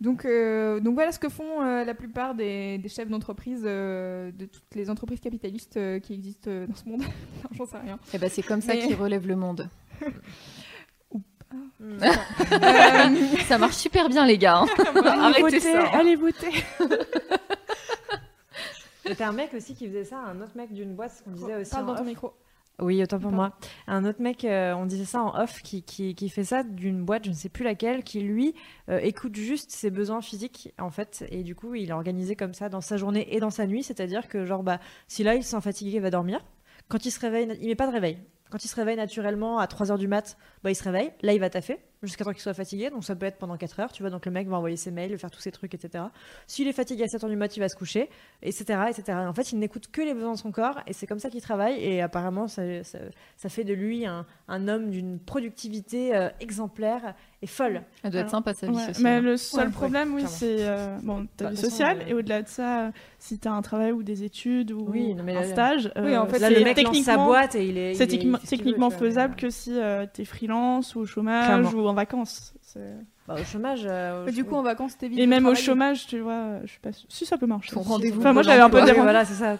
Donc, 0.00 0.24
euh, 0.26 0.78
donc 0.80 0.94
voilà 0.94 1.10
ce 1.10 1.18
que 1.18 1.28
font 1.30 1.62
euh, 1.62 1.82
la 1.84 1.94
plupart 1.94 2.34
des, 2.34 2.76
des 2.76 2.88
chefs 2.90 3.08
d'entreprise 3.08 3.62
euh, 3.64 4.30
de 4.32 4.44
toutes 4.44 4.74
les 4.74 4.90
entreprises 4.90 5.20
capitalistes 5.20 5.78
euh, 5.78 6.00
qui 6.00 6.12
existent 6.12 6.50
euh, 6.50 6.66
dans 6.66 6.74
ce 6.74 6.84
monde. 6.86 7.00
Non, 7.44 7.48
J'en 7.52 7.66
sais 7.66 7.78
rien. 7.78 7.98
Et 8.12 8.18
bah, 8.18 8.28
c'est 8.28 8.42
comme 8.42 8.60
ça 8.60 8.74
Mais- 8.74 8.80
qu'ils 8.80 8.94
relèvent 8.96 9.26
le 9.28 9.36
monde. 9.36 9.68
Mm. 11.78 11.98
Euh, 12.02 13.36
ça 13.46 13.56
marche 13.56 13.76
super 13.76 14.08
bien, 14.08 14.26
les 14.26 14.36
gars. 14.36 14.58
hein. 14.62 14.66
Arrêtez 15.04 15.40
voter, 15.42 15.60
ça. 15.60 15.82
hein. 15.84 15.90
allez 15.92 16.16
voter. 16.16 16.50
C'était 19.04 19.24
un 19.24 19.32
mec 19.32 19.54
aussi 19.54 19.74
qui 19.74 19.86
faisait 19.86 20.04
ça, 20.04 20.18
un 20.18 20.40
autre 20.40 20.56
mec 20.56 20.72
d'une 20.72 20.94
boîte, 20.96 21.12
ce 21.18 21.22
qu'on 21.22 21.30
disait 21.30 21.54
aussi. 21.54 21.70
Parle 21.70 21.84
en 21.84 21.86
dans 21.92 21.94
ton 21.96 22.04
micro. 22.04 22.32
Oui, 22.80 23.02
autant 23.02 23.18
pour 23.18 23.30
Pardon. 23.30 23.36
moi. 23.36 23.58
Un 23.86 24.04
autre 24.04 24.20
mec, 24.20 24.44
euh, 24.44 24.74
on 24.74 24.84
disait 24.84 25.06
ça 25.06 25.22
en 25.22 25.34
off, 25.40 25.62
qui, 25.62 25.82
qui, 25.82 26.14
qui 26.14 26.28
fait 26.28 26.44
ça 26.44 26.62
d'une 26.62 27.04
boîte, 27.04 27.24
je 27.24 27.30
ne 27.30 27.34
sais 27.34 27.48
plus 27.48 27.64
laquelle, 27.64 28.04
qui 28.04 28.20
lui 28.20 28.54
euh, 28.90 28.98
écoute 29.02 29.34
juste 29.34 29.70
ses 29.70 29.90
besoins 29.90 30.20
physiques, 30.20 30.74
en 30.78 30.90
fait. 30.90 31.24
Et 31.30 31.42
du 31.42 31.54
coup, 31.54 31.74
il 31.74 31.88
est 31.88 31.92
organisé 31.92 32.36
comme 32.36 32.52
ça 32.52 32.68
dans 32.68 32.82
sa 32.82 32.96
journée 32.98 33.34
et 33.34 33.40
dans 33.40 33.50
sa 33.50 33.66
nuit. 33.66 33.82
C'est-à-dire 33.82 34.28
que, 34.28 34.44
genre, 34.44 34.62
bah, 34.62 34.78
si 35.08 35.22
là, 35.22 35.34
il 35.34 35.42
se 35.42 35.50
sent 35.50 35.60
fatigué, 35.62 35.96
il 35.96 36.02
va 36.02 36.10
dormir. 36.10 36.44
Quand 36.88 37.04
il 37.06 37.10
se 37.10 37.18
réveille, 37.20 37.48
il 37.60 37.68
met 37.68 37.74
pas 37.74 37.86
de 37.86 37.92
réveil. 37.92 38.18
Quand 38.50 38.64
il 38.64 38.68
se 38.68 38.76
réveille 38.76 38.96
naturellement 38.96 39.58
à 39.58 39.66
3 39.66 39.90
heures 39.90 39.98
du 39.98 40.06
mat, 40.06 40.36
bah, 40.62 40.70
il 40.70 40.76
se 40.76 40.84
réveille. 40.84 41.12
Là, 41.22 41.32
il 41.32 41.40
va 41.40 41.50
taffer 41.50 41.78
jusqu'à 42.06 42.24
temps 42.24 42.32
qu'il 42.32 42.40
soit 42.40 42.54
fatigué. 42.54 42.90
Donc, 42.90 43.04
ça 43.04 43.14
peut 43.14 43.26
être 43.26 43.38
pendant 43.38 43.56
4 43.56 43.80
heures, 43.80 43.92
tu 43.92 44.02
vois. 44.02 44.10
Donc, 44.10 44.26
le 44.26 44.32
mec 44.32 44.48
va 44.48 44.56
envoyer 44.56 44.76
ses 44.76 44.90
mails, 44.90 45.16
faire 45.18 45.30
tous 45.30 45.40
ses 45.40 45.52
trucs, 45.52 45.74
etc. 45.74 46.04
S'il 46.46 46.68
est 46.68 46.72
fatigué 46.72 47.04
à 47.04 47.08
7 47.08 47.24
heures 47.24 47.30
du 47.30 47.36
mat, 47.36 47.56
il 47.56 47.60
va 47.60 47.68
se 47.68 47.76
coucher, 47.76 48.08
etc. 48.42 48.80
etc. 48.88 49.18
En 49.18 49.34
fait, 49.34 49.52
il 49.52 49.58
n'écoute 49.58 49.88
que 49.90 50.00
les 50.00 50.14
besoins 50.14 50.32
de 50.32 50.38
son 50.38 50.52
corps 50.52 50.80
et 50.86 50.92
c'est 50.92 51.06
comme 51.06 51.18
ça 51.18 51.30
qu'il 51.30 51.42
travaille. 51.42 51.82
Et 51.82 52.00
apparemment, 52.00 52.48
ça, 52.48 52.62
fait 53.48 53.64
de 53.64 53.74
lui 53.74 54.06
un, 54.06 54.26
un 54.48 54.68
homme 54.68 54.90
d'une 54.90 55.18
productivité 55.18 56.16
euh, 56.16 56.28
exemplaire 56.40 57.14
folle. 57.44 57.82
Elle 58.02 58.10
doit 58.12 58.22
être 58.22 58.30
sympa, 58.30 58.54
sa 58.54 58.66
vie 58.66 58.72
Ouais, 58.74 58.86
sociale. 58.86 59.02
mais 59.02 59.20
le 59.20 59.36
seul 59.36 59.66
Ouais, 59.66 59.70
problème, 59.72 60.14
oui, 60.14 60.24
c'est 60.26 60.56
euh, 60.60 60.96
bon, 61.02 61.26
ta 61.36 61.44
Bah, 61.44 61.50
vie 61.50 61.56
sociale. 61.58 61.98
euh, 62.00 62.08
Et 62.08 62.14
au-delà 62.14 62.40
de 62.42 62.48
ça, 62.48 62.86
euh, 62.86 62.90
si 63.18 63.38
tu 63.38 63.46
as 63.46 63.52
un 63.52 63.60
travail 63.62 63.92
ou 63.92 64.02
des 64.02 64.24
études 64.24 64.72
ou 64.72 64.86
Oui, 64.88 65.14
non, 65.14 65.22
mais 65.22 65.36
un 65.36 65.40
là- 65.42 65.46
stage, 65.52 65.92
Oui, 65.96 66.16
en 66.16 66.26
fait, 66.26 66.38
Là, 66.38 66.48
c'est 66.48 66.54
le 66.58 66.64
mec 66.64 66.76
lance 66.78 66.86
sa 66.86 66.92
techniquement- 66.92 67.26
boîte 67.26 67.54
et 67.54 67.68
il 67.68 67.76
est. 67.76 67.94
C'est 67.94 68.06
techniquement, 68.06 68.90
faisable 68.90 69.36
que 69.36 69.50
si 69.50 69.78
tu 70.14 70.22
es 70.22 70.24
freelance 70.24 70.94
ou 70.94 71.00
au 71.00 71.06
chômage 71.06 71.44
Clairement. 71.46 71.70
ou 71.84 71.86
en 71.88 71.94
vacances. 71.94 72.54
Bah, 73.28 73.34
au 73.40 73.44
chômage. 73.44 73.82
euh, 73.84 74.30
Du 74.30 74.44
coup, 74.44 74.54
en 74.54 74.62
vacances, 74.62 74.96
t'évites 74.96 75.18
Et 75.18 75.22
de 75.24 75.28
même 75.28 75.46
au 75.46 75.54
chômage, 75.54 76.06
tu 76.06 76.20
vois, 76.20 76.60
je 76.64 76.72
sais 76.72 76.78
pas 76.80 76.90
si 77.08 77.26
ça 77.26 77.36
peut 77.36 77.46
marcher. 77.46 77.72
Ton 77.72 77.80
rendez-vous 77.80 78.20
Enfin, 78.20 78.32
moi, 78.32 78.42
Pôle 78.42 78.50
j'avais 78.52 78.62
un 78.62 78.70
peu 78.70 78.78
emploi. 78.78 78.94
des 78.94 79.00
voilà, 79.00 79.24
c'est 79.24 79.34
ça. 79.34 79.56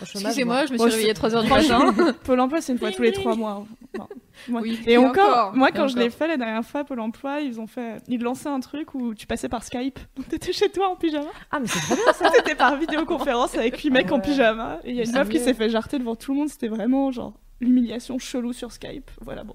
Excusez-moi, 0.00 0.66
je 0.66 0.72
me 0.74 0.78
suis 0.78 0.88
réveillée 0.90 1.10
à 1.10 1.14
3h 1.14 1.42
du 1.42 1.48
matin. 1.50 2.12
Pôle 2.24 2.40
emploi, 2.40 2.60
c'est 2.60 2.72
une 2.72 2.78
fois 2.78 2.92
tous 2.92 3.02
les 3.02 3.12
trois 3.12 3.34
mois. 3.34 3.64
Bon. 3.96 4.06
Moi- 4.48 4.60
Oui. 4.62 4.78
Et, 4.86 4.92
Et 4.92 4.98
encore, 4.98 5.28
encore. 5.28 5.52
moi, 5.56 5.70
Et 5.70 5.72
quand 5.72 5.88
je 5.88 5.96
l'ai 5.98 6.10
fait 6.10 6.28
la 6.28 6.36
dernière 6.36 6.64
fois, 6.64 6.84
Pôle 6.84 7.00
emploi, 7.00 7.40
ils 7.40 7.60
ont 7.60 7.66
fait, 7.66 7.96
ils 8.06 8.22
lançaient 8.22 8.48
un 8.48 8.60
truc 8.60 8.94
où 8.94 9.12
tu 9.14 9.26
passais 9.26 9.48
par 9.48 9.64
Skype. 9.64 9.98
Donc 10.16 10.28
t'étais 10.28 10.52
chez 10.52 10.68
toi 10.68 10.88
en 10.88 10.94
pyjama. 10.96 11.26
Ah, 11.50 11.58
mais 11.58 11.66
c'est 11.66 11.80
trop 11.80 11.96
bien 11.96 12.12
ça. 12.12 12.30
T'étais 12.36 12.54
par 12.54 12.76
vidéoconférence 12.76 13.56
avec 13.56 13.78
huit 13.80 13.90
mecs 13.90 14.12
en 14.12 14.20
pyjama. 14.20 14.78
Et 14.84 14.90
il 14.90 14.96
y 14.96 15.00
a 15.00 15.04
une 15.04 15.12
meuf 15.12 15.28
qui 15.28 15.40
s'est 15.40 15.54
fait 15.54 15.68
jarter 15.68 15.98
devant 15.98 16.14
tout 16.14 16.32
le 16.32 16.38
monde. 16.38 16.48
C'était 16.48 16.68
vraiment 16.68 17.10
genre 17.10 17.32
l'humiliation 17.60 18.18
chelou 18.18 18.52
sur 18.52 18.72
Skype. 18.72 19.10
Voilà, 19.20 19.44
bon. 19.44 19.54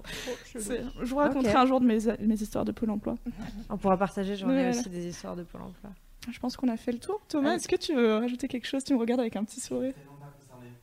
Je 0.54 1.04
vous 1.04 1.16
raconterai 1.16 1.54
un 1.54 1.66
jour 1.66 1.80
de 1.80 1.86
mes, 1.86 1.98
mes 2.20 2.34
histoires 2.40 2.64
de 2.64 2.72
Pôle 2.72 2.90
emploi. 2.90 3.16
On 3.70 3.76
pourra 3.76 3.96
partager, 3.96 4.36
j'en 4.36 4.48
ai 4.50 4.54
voilà. 4.54 4.70
aussi 4.70 4.88
des 4.88 5.06
histoires 5.06 5.36
de 5.36 5.42
Pôle 5.42 5.62
emploi. 5.62 5.90
Je 6.30 6.38
pense 6.38 6.56
qu'on 6.56 6.68
a 6.68 6.76
fait 6.76 6.92
le 6.92 6.98
tour. 6.98 7.20
Thomas, 7.28 7.50
Ah. 7.52 7.54
est-ce 7.56 7.68
que 7.68 7.76
tu 7.76 7.94
veux 7.94 8.16
rajouter 8.16 8.48
quelque 8.48 8.66
chose? 8.66 8.82
Tu 8.84 8.94
me 8.94 8.98
regardes 8.98 9.20
avec 9.20 9.36
un 9.36 9.44
petit 9.44 9.60
sourire. 9.60 9.92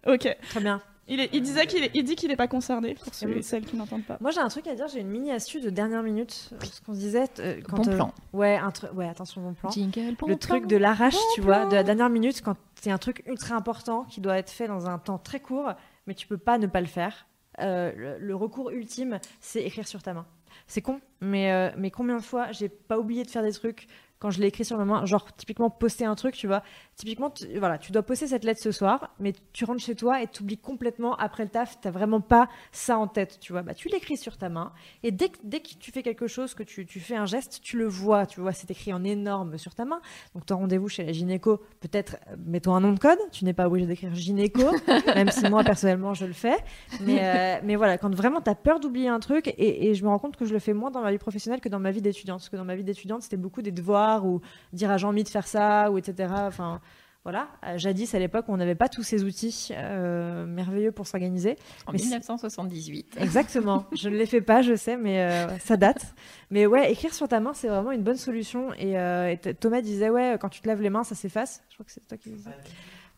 Ok. 0.07 0.35
Très 0.49 0.59
bien. 0.59 0.81
Il, 1.07 1.19
est- 1.19 1.29
il 1.33 1.41
disait 1.41 1.65
qu'il 1.65 1.83
est- 1.83 1.91
il 1.93 2.03
dit 2.03 2.15
qu'il 2.15 2.29
n'est 2.29 2.35
pas 2.35 2.47
concerné 2.47 2.93
pour 2.93 3.13
ceux 3.13 3.35
et 3.37 3.41
celles 3.41 3.65
qui 3.65 3.75
n'entendent 3.75 4.05
pas. 4.05 4.17
Moi, 4.21 4.31
j'ai 4.31 4.39
un 4.39 4.47
truc 4.47 4.67
à 4.67 4.75
dire. 4.75 4.87
J'ai 4.87 4.99
une 5.01 5.09
mini 5.09 5.31
astuce 5.31 5.61
de 5.63 5.69
dernière 5.69 6.03
minute. 6.03 6.31
Ce 6.63 6.79
qu'on 6.81 6.93
se 6.93 6.99
disait 6.99 7.25
euh, 7.39 7.59
quand. 7.67 7.77
Bon 7.77 7.91
euh, 7.91 7.95
plan. 7.95 8.13
Ouais, 8.33 8.55
un 8.55 8.71
truc. 8.71 8.93
Ouais, 8.93 9.09
attention, 9.09 9.41
bon 9.41 9.53
plan. 9.53 9.71
Jingle, 9.71 10.15
bon 10.17 10.27
le 10.27 10.35
plan. 10.37 10.37
truc 10.37 10.67
de 10.67 10.77
l'arrache, 10.77 11.15
Bon 11.15 11.19
tu 11.35 11.41
vois, 11.41 11.65
de 11.65 11.73
la 11.75 11.83
dernière 11.83 12.09
minute, 12.09 12.41
quand 12.43 12.55
c'est 12.79 12.91
un 12.91 12.97
truc 12.99 13.23
ultra 13.27 13.55
important 13.55 14.05
qui 14.05 14.21
doit 14.21 14.37
être 14.37 14.51
fait 14.51 14.67
dans 14.67 14.87
un 14.87 14.99
temps 14.99 15.17
très 15.17 15.39
court, 15.39 15.71
mais 16.07 16.13
tu 16.13 16.27
peux 16.27 16.37
pas 16.37 16.57
ne 16.57 16.67
pas 16.67 16.81
le 16.81 16.87
faire. 16.87 17.27
Euh, 17.59 18.17
le, 18.19 18.35
recours 18.35 18.71
ultime, 18.71 19.19
c'est 19.39 19.61
écrire 19.63 19.87
sur 19.87 20.01
ta 20.01 20.13
main. 20.13 20.25
C'est 20.67 20.81
con, 20.81 21.01
mais, 21.19 21.51
euh, 21.51 21.69
mais 21.77 21.91
combien 21.91 22.17
de 22.17 22.23
fois 22.23 22.51
j'ai 22.51 22.69
pas 22.69 22.97
oublié 22.97 23.23
de 23.23 23.29
faire 23.29 23.43
des 23.43 23.53
trucs 23.53 23.87
quand 24.21 24.29
je 24.29 24.39
l'ai 24.39 24.47
écrit 24.47 24.63
sur 24.63 24.77
ma 24.77 24.85
main, 24.85 25.03
genre 25.05 25.33
typiquement 25.35 25.71
poster 25.71 26.05
un 26.05 26.13
truc, 26.13 26.35
tu 26.35 26.45
vois. 26.45 26.61
Typiquement, 26.95 27.31
tu, 27.31 27.57
voilà, 27.57 27.79
tu 27.79 27.91
dois 27.91 28.03
poster 28.03 28.27
cette 28.27 28.43
lettre 28.43 28.61
ce 28.61 28.71
soir, 28.71 29.15
mais 29.19 29.33
tu 29.51 29.65
rentres 29.65 29.81
chez 29.81 29.95
toi 29.95 30.21
et 30.21 30.27
tu 30.27 30.43
oublies 30.43 30.59
complètement 30.59 31.15
après 31.15 31.43
le 31.43 31.49
taf, 31.49 31.81
t'as 31.81 31.89
vraiment 31.89 32.21
pas 32.21 32.47
ça 32.71 32.99
en 32.99 33.07
tête, 33.07 33.39
tu 33.41 33.51
vois. 33.51 33.63
Bah, 33.63 33.73
tu 33.73 33.89
l'écris 33.89 34.17
sur 34.17 34.37
ta 34.37 34.49
main 34.49 34.73
et 35.01 35.09
dès 35.09 35.29
que, 35.29 35.37
dès 35.43 35.59
que 35.59 35.69
tu 35.79 35.91
fais 35.91 36.03
quelque 36.03 36.27
chose, 36.27 36.53
que 36.53 36.61
tu, 36.61 36.85
tu 36.85 36.99
fais 36.99 37.15
un 37.15 37.25
geste, 37.25 37.61
tu 37.63 37.79
le 37.79 37.87
vois, 37.87 38.27
tu 38.27 38.41
vois, 38.41 38.51
c'est 38.51 38.69
écrit 38.69 38.93
en 38.93 39.03
énorme 39.03 39.57
sur 39.57 39.73
ta 39.73 39.85
main. 39.85 40.01
Donc 40.35 40.45
ton 40.45 40.57
rendez-vous 40.57 40.87
chez 40.87 41.03
la 41.03 41.13
gynéco, 41.13 41.57
peut-être 41.79 42.17
euh, 42.29 42.35
mets-toi 42.45 42.75
un 42.75 42.81
nom 42.81 42.93
de 42.93 42.99
code, 42.99 43.19
tu 43.31 43.43
n'es 43.43 43.53
pas 43.53 43.67
obligé 43.67 43.87
d'écrire 43.87 44.13
gynéco, 44.13 44.69
même 45.15 45.31
si 45.31 45.49
moi 45.49 45.63
personnellement 45.63 46.13
je 46.13 46.25
le 46.27 46.33
fais. 46.33 46.57
Mais, 47.01 47.17
euh, 47.21 47.59
mais 47.63 47.75
voilà, 47.75 47.97
quand 47.97 48.13
vraiment 48.13 48.39
tu 48.39 48.51
as 48.51 48.55
peur 48.55 48.79
d'oublier 48.79 49.07
un 49.07 49.19
truc, 49.19 49.47
et, 49.47 49.89
et 49.89 49.95
je 49.95 50.03
me 50.03 50.09
rends 50.09 50.19
compte 50.19 50.37
que 50.37 50.45
je 50.45 50.53
le 50.53 50.59
fais 50.59 50.73
moins 50.73 50.91
dans 50.91 51.01
ma 51.01 51.11
vie 51.11 51.17
professionnelle 51.17 51.59
que 51.59 51.69
dans 51.69 51.79
ma 51.79 51.89
vie 51.89 52.03
d'étudiante, 52.03 52.39
parce 52.39 52.49
que 52.49 52.57
dans 52.57 52.65
ma 52.65 52.75
vie 52.75 52.83
d'étudiante 52.83 53.23
c'était 53.23 53.37
beaucoup 53.37 53.63
des 53.63 53.71
devoirs 53.71 54.10
ou 54.19 54.41
dire 54.73 54.91
à 54.91 54.97
Jean-Mi 54.97 55.23
de 55.23 55.29
faire 55.29 55.47
ça, 55.47 55.89
ou 55.91 55.97
etc. 55.97 56.33
Enfin 56.47 56.81
voilà, 57.23 57.47
jadis 57.77 58.15
à 58.15 58.19
l'époque 58.19 58.45
on 58.47 58.57
n'avait 58.57 58.73
pas 58.73 58.89
tous 58.89 59.03
ces 59.03 59.23
outils 59.23 59.69
euh, 59.71 60.45
merveilleux 60.47 60.91
pour 60.91 61.05
s'organiser. 61.05 61.55
En 61.85 61.91
Mais 61.91 61.99
c'est- 61.99 62.05
1978. 62.05 63.17
Exactement. 63.19 63.85
je 63.95 64.09
ne 64.09 64.15
l'ai 64.15 64.25
fait 64.25 64.41
pas, 64.41 64.63
je 64.63 64.75
sais, 64.75 64.97
mais 64.97 65.21
euh, 65.21 65.57
ça 65.59 65.77
date. 65.77 66.15
Mais 66.49 66.65
ouais, 66.65 66.91
écrire 66.91 67.13
sur 67.13 67.27
ta 67.27 67.39
main, 67.39 67.53
c'est 67.53 67.67
vraiment 67.67 67.91
une 67.91 68.01
bonne 68.01 68.17
solution. 68.17 68.73
Et, 68.73 68.97
euh, 68.97 69.29
et 69.31 69.37
Thomas 69.53 69.81
disait, 69.81 70.09
ouais, 70.09 70.37
quand 70.41 70.49
tu 70.49 70.61
te 70.61 70.67
laves 70.67 70.81
les 70.81 70.89
mains, 70.89 71.03
ça 71.03 71.13
s'efface. 71.13 71.61
Je 71.69 71.75
crois 71.75 71.85
que 71.85 71.91
c'est 71.91 72.07
toi 72.07 72.17
qui 72.17 72.31
disais. 72.31 72.49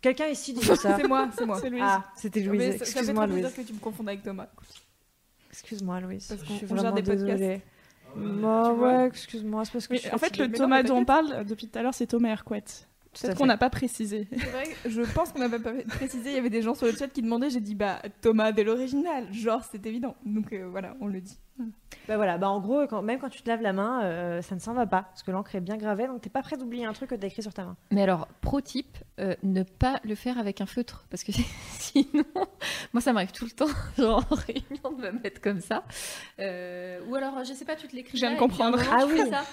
Quelqu'un 0.01 0.27
ici 0.27 0.53
dit 0.53 0.61
ça. 0.65 0.75
C'est 0.99 1.07
moi, 1.07 1.29
c'est 1.37 1.45
moi. 1.45 1.59
C'est 1.61 1.69
Louise. 1.69 1.81
Ah, 1.85 2.03
c'était 2.17 2.41
Louise. 2.41 2.61
ça- 2.73 2.79
ça 2.79 2.85
fait 2.85 2.91
Excuse-moi, 2.99 3.25
Louise. 3.25 3.53
que 3.55 3.61
tu 3.61 3.71
me 3.71 3.79
confondes 3.79 4.09
avec 4.09 4.21
Thomas. 4.21 4.47
Excuse-moi, 5.49 6.01
Louise. 6.01 6.27
Parce 6.27 6.41
Je 6.41 6.45
qu'on- 6.47 6.57
gère 6.59 6.67
vraiment 6.67 6.91
des 6.91 7.03
podcasts. 7.03 7.63
Bah 8.15 8.73
ouais, 8.73 9.07
excuse-moi, 9.07 9.65
c'est 9.65 9.71
parce 9.71 9.87
que 9.87 9.95
je 9.95 10.01
suis 10.01 10.09
en 10.09 10.17
fait, 10.17 10.27
fatiguée. 10.27 10.43
le 10.45 10.49
Mais 10.51 10.57
Thomas 10.57 10.83
non, 10.83 10.89
dont 10.89 10.97
on 10.97 11.05
parle 11.05 11.45
depuis 11.45 11.67
tout 11.67 11.79
à 11.79 11.81
l'heure, 11.81 11.93
c'est 11.93 12.07
Thomas 12.07 12.29
Hercouet. 12.29 12.63
Peut-être 13.21 13.37
qu'on 13.37 13.45
n'a 13.45 13.57
pas 13.57 13.69
précisé. 13.69 14.27
C'est 14.31 14.49
vrai, 14.49 14.63
je 14.85 15.01
pense 15.13 15.31
qu'on 15.31 15.39
n'a 15.39 15.49
pas 15.49 15.59
précisé. 15.87 16.31
Il 16.31 16.35
y 16.35 16.39
avait 16.39 16.49
des 16.49 16.61
gens 16.61 16.73
sur 16.75 16.87
le 16.87 16.93
chat 16.93 17.07
qui 17.07 17.21
demandaient. 17.21 17.49
J'ai 17.49 17.59
dit, 17.61 17.75
bah, 17.75 18.01
Thomas 18.21 18.51
dès 18.51 18.63
l'original. 18.63 19.31
Genre, 19.33 19.61
c'est 19.71 19.85
évident. 19.85 20.15
Donc 20.25 20.51
euh, 20.53 20.67
voilà, 20.69 20.95
on 21.01 21.07
le 21.07 21.21
dit. 21.21 21.37
Bah 22.07 22.15
voilà, 22.17 22.39
bah 22.39 22.49
en 22.49 22.59
gros, 22.59 22.87
quand- 22.87 23.03
même 23.03 23.19
quand 23.19 23.29
tu 23.29 23.43
te 23.43 23.47
laves 23.49 23.61
la 23.61 23.73
main, 23.73 24.03
euh, 24.03 24.41
ça 24.41 24.55
ne 24.55 24.59
s'en 24.59 24.73
va 24.73 24.87
pas. 24.87 25.03
Parce 25.03 25.21
que 25.21 25.29
l'encre 25.29 25.53
est 25.55 25.61
bien 25.61 25.77
gravée, 25.77 26.07
donc 26.07 26.19
t'es 26.21 26.29
pas 26.31 26.41
prêt 26.41 26.57
d'oublier 26.57 26.83
un 26.85 26.93
truc 26.93 27.11
que 27.11 27.15
t'as 27.15 27.27
écrit 27.27 27.43
sur 27.43 27.53
ta 27.53 27.63
main. 27.63 27.77
Mais 27.91 28.01
alors, 28.01 28.27
pro 28.41 28.59
tip, 28.59 28.97
euh, 29.19 29.35
ne 29.43 29.61
pas 29.61 29.99
le 30.03 30.15
faire 30.15 30.39
avec 30.39 30.61
un 30.61 30.65
feutre. 30.65 31.05
Parce 31.11 31.23
que 31.23 31.31
sinon, 31.77 32.23
moi 32.91 33.01
ça 33.01 33.13
m'arrive 33.13 33.31
tout 33.31 33.45
le 33.45 33.51
temps, 33.51 33.67
genre 33.99 34.25
en 34.31 34.35
réunion, 34.35 34.97
de 34.99 35.11
me 35.11 35.21
mettre 35.21 35.39
comme 35.41 35.61
ça. 35.61 35.83
Euh, 36.39 36.99
ou 37.07 37.15
alors, 37.15 37.43
je 37.43 37.53
sais 37.53 37.65
pas, 37.65 37.75
tu 37.75 37.87
te 37.87 37.95
l'écris. 37.95 38.17
Je 38.17 38.25
viens 38.25 38.33
de 38.33 38.39
comprendre. 38.39 38.77
moment, 38.77 38.89
Ah 38.91 39.05
oui. 39.07 39.21
ça. 39.29 39.43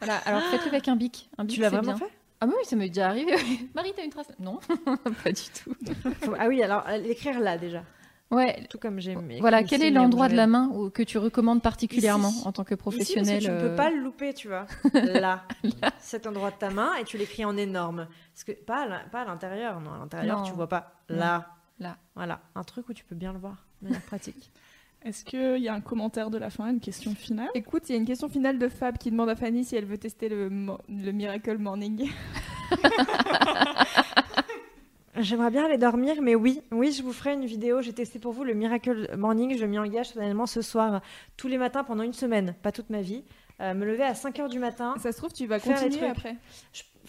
Voilà, 0.00 0.16
alors 0.26 0.42
faites-le 0.50 0.68
avec 0.68 0.88
un 0.88 0.96
bic. 0.96 1.30
Un 1.38 1.44
bic, 1.44 1.54
Tu 1.56 1.62
l'as 1.62 1.70
vraiment 1.70 1.94
bien. 1.94 1.96
fait? 1.98 2.12
Ah 2.40 2.46
bah 2.46 2.52
oui, 2.56 2.64
ça 2.64 2.76
m'est 2.76 2.88
déjà 2.88 3.08
arrivé. 3.08 3.32
Marie, 3.74 3.92
t'as 3.96 4.04
une 4.04 4.10
trace 4.10 4.30
Non, 4.38 4.60
pas 5.24 5.32
du 5.32 5.42
tout. 5.64 5.74
Ah 6.38 6.46
oui, 6.48 6.62
alors 6.62 6.84
euh, 6.88 6.96
l'écrire 6.98 7.40
là 7.40 7.58
déjà. 7.58 7.82
Ouais. 8.30 8.66
Tout 8.68 8.78
comme 8.78 9.00
j'ai 9.00 9.14
Voilà, 9.40 9.62
ici, 9.62 9.70
quel 9.70 9.82
est 9.82 9.90
l'endroit 9.90 10.28
de 10.28 10.34
la 10.36 10.46
main 10.46 10.68
où- 10.74 10.90
que 10.90 11.02
tu 11.02 11.16
recommandes 11.16 11.62
particulièrement 11.62 12.28
Ici. 12.28 12.42
en 12.46 12.52
tant 12.52 12.62
que 12.62 12.74
Ici, 12.74 12.76
parce 12.76 12.96
professionnel 12.96 13.38
que 13.40 13.44
tu 13.46 13.50
ne 13.50 13.56
euh, 13.56 13.70
peux 13.70 13.74
pas 13.76 13.90
le 13.90 13.96
louper, 13.96 14.34
tu 14.34 14.48
vois. 14.48 14.66
Là, 14.92 15.44
cet 15.98 16.26
endroit 16.26 16.50
de 16.50 16.56
ta 16.56 16.68
main, 16.70 16.94
et 16.96 17.04
tu 17.04 17.16
l'écris 17.16 17.44
en 17.46 17.56
énorme. 17.56 18.06
Parce 18.34 18.44
que 18.44 18.52
pas 18.52 18.86
à 19.12 19.24
l'intérieur, 19.24 19.80
non. 19.80 19.94
À 19.94 19.98
l'intérieur, 19.98 20.42
tu 20.42 20.52
vois 20.52 20.68
pas. 20.68 20.92
Là. 21.08 21.54
Là. 21.80 21.96
Voilà, 22.16 22.40
un 22.54 22.64
truc 22.64 22.88
où 22.88 22.92
tu 22.92 23.04
peux 23.04 23.14
bien 23.14 23.32
le 23.32 23.38
voir, 23.38 23.64
de 23.80 23.86
manière 23.88 24.02
pratique. 24.02 24.50
Est-ce 25.04 25.24
qu'il 25.24 25.58
y 25.62 25.68
a 25.68 25.74
un 25.74 25.80
commentaire 25.80 26.28
de 26.30 26.38
la 26.38 26.50
fin, 26.50 26.68
une 26.70 26.80
question 26.80 27.14
finale? 27.14 27.48
Écoute, 27.54 27.84
il 27.88 27.92
y 27.92 27.94
a 27.94 27.98
une 27.98 28.04
question 28.04 28.28
finale 28.28 28.58
de 28.58 28.68
Fab 28.68 28.98
qui 28.98 29.10
demande 29.10 29.28
à 29.30 29.36
Fanny 29.36 29.64
si 29.64 29.76
elle 29.76 29.84
veut 29.84 29.96
tester 29.98 30.28
le, 30.28 30.50
mo- 30.50 30.78
le 30.88 31.12
Miracle 31.12 31.56
Morning. 31.58 32.10
J'aimerais 35.16 35.50
bien 35.50 35.64
aller 35.64 35.78
dormir, 35.78 36.16
mais 36.22 36.34
oui, 36.36 36.60
oui, 36.70 36.92
je 36.92 37.02
vous 37.02 37.12
ferai 37.12 37.32
une 37.34 37.44
vidéo. 37.44 37.80
J'ai 37.80 37.92
testé 37.92 38.18
pour 38.20 38.32
vous 38.32 38.44
le 38.44 38.54
Miracle 38.54 39.08
Morning. 39.16 39.56
Je 39.58 39.64
m'y 39.64 39.78
engage 39.78 40.10
solennellement 40.10 40.46
ce 40.46 40.62
soir, 40.62 41.00
tous 41.36 41.48
les 41.48 41.58
matins 41.58 41.82
pendant 41.82 42.04
une 42.04 42.12
semaine, 42.12 42.54
pas 42.62 42.70
toute 42.70 42.88
ma 42.90 43.00
vie. 43.00 43.24
Euh, 43.60 43.74
me 43.74 43.84
lever 43.84 44.04
à 44.04 44.14
5 44.14 44.38
heures 44.38 44.48
du 44.48 44.60
matin. 44.60 44.94
Ça 45.02 45.10
se 45.10 45.16
trouve, 45.16 45.32
tu 45.32 45.46
vas 45.46 45.58
continuer 45.58 46.06
après. 46.06 46.36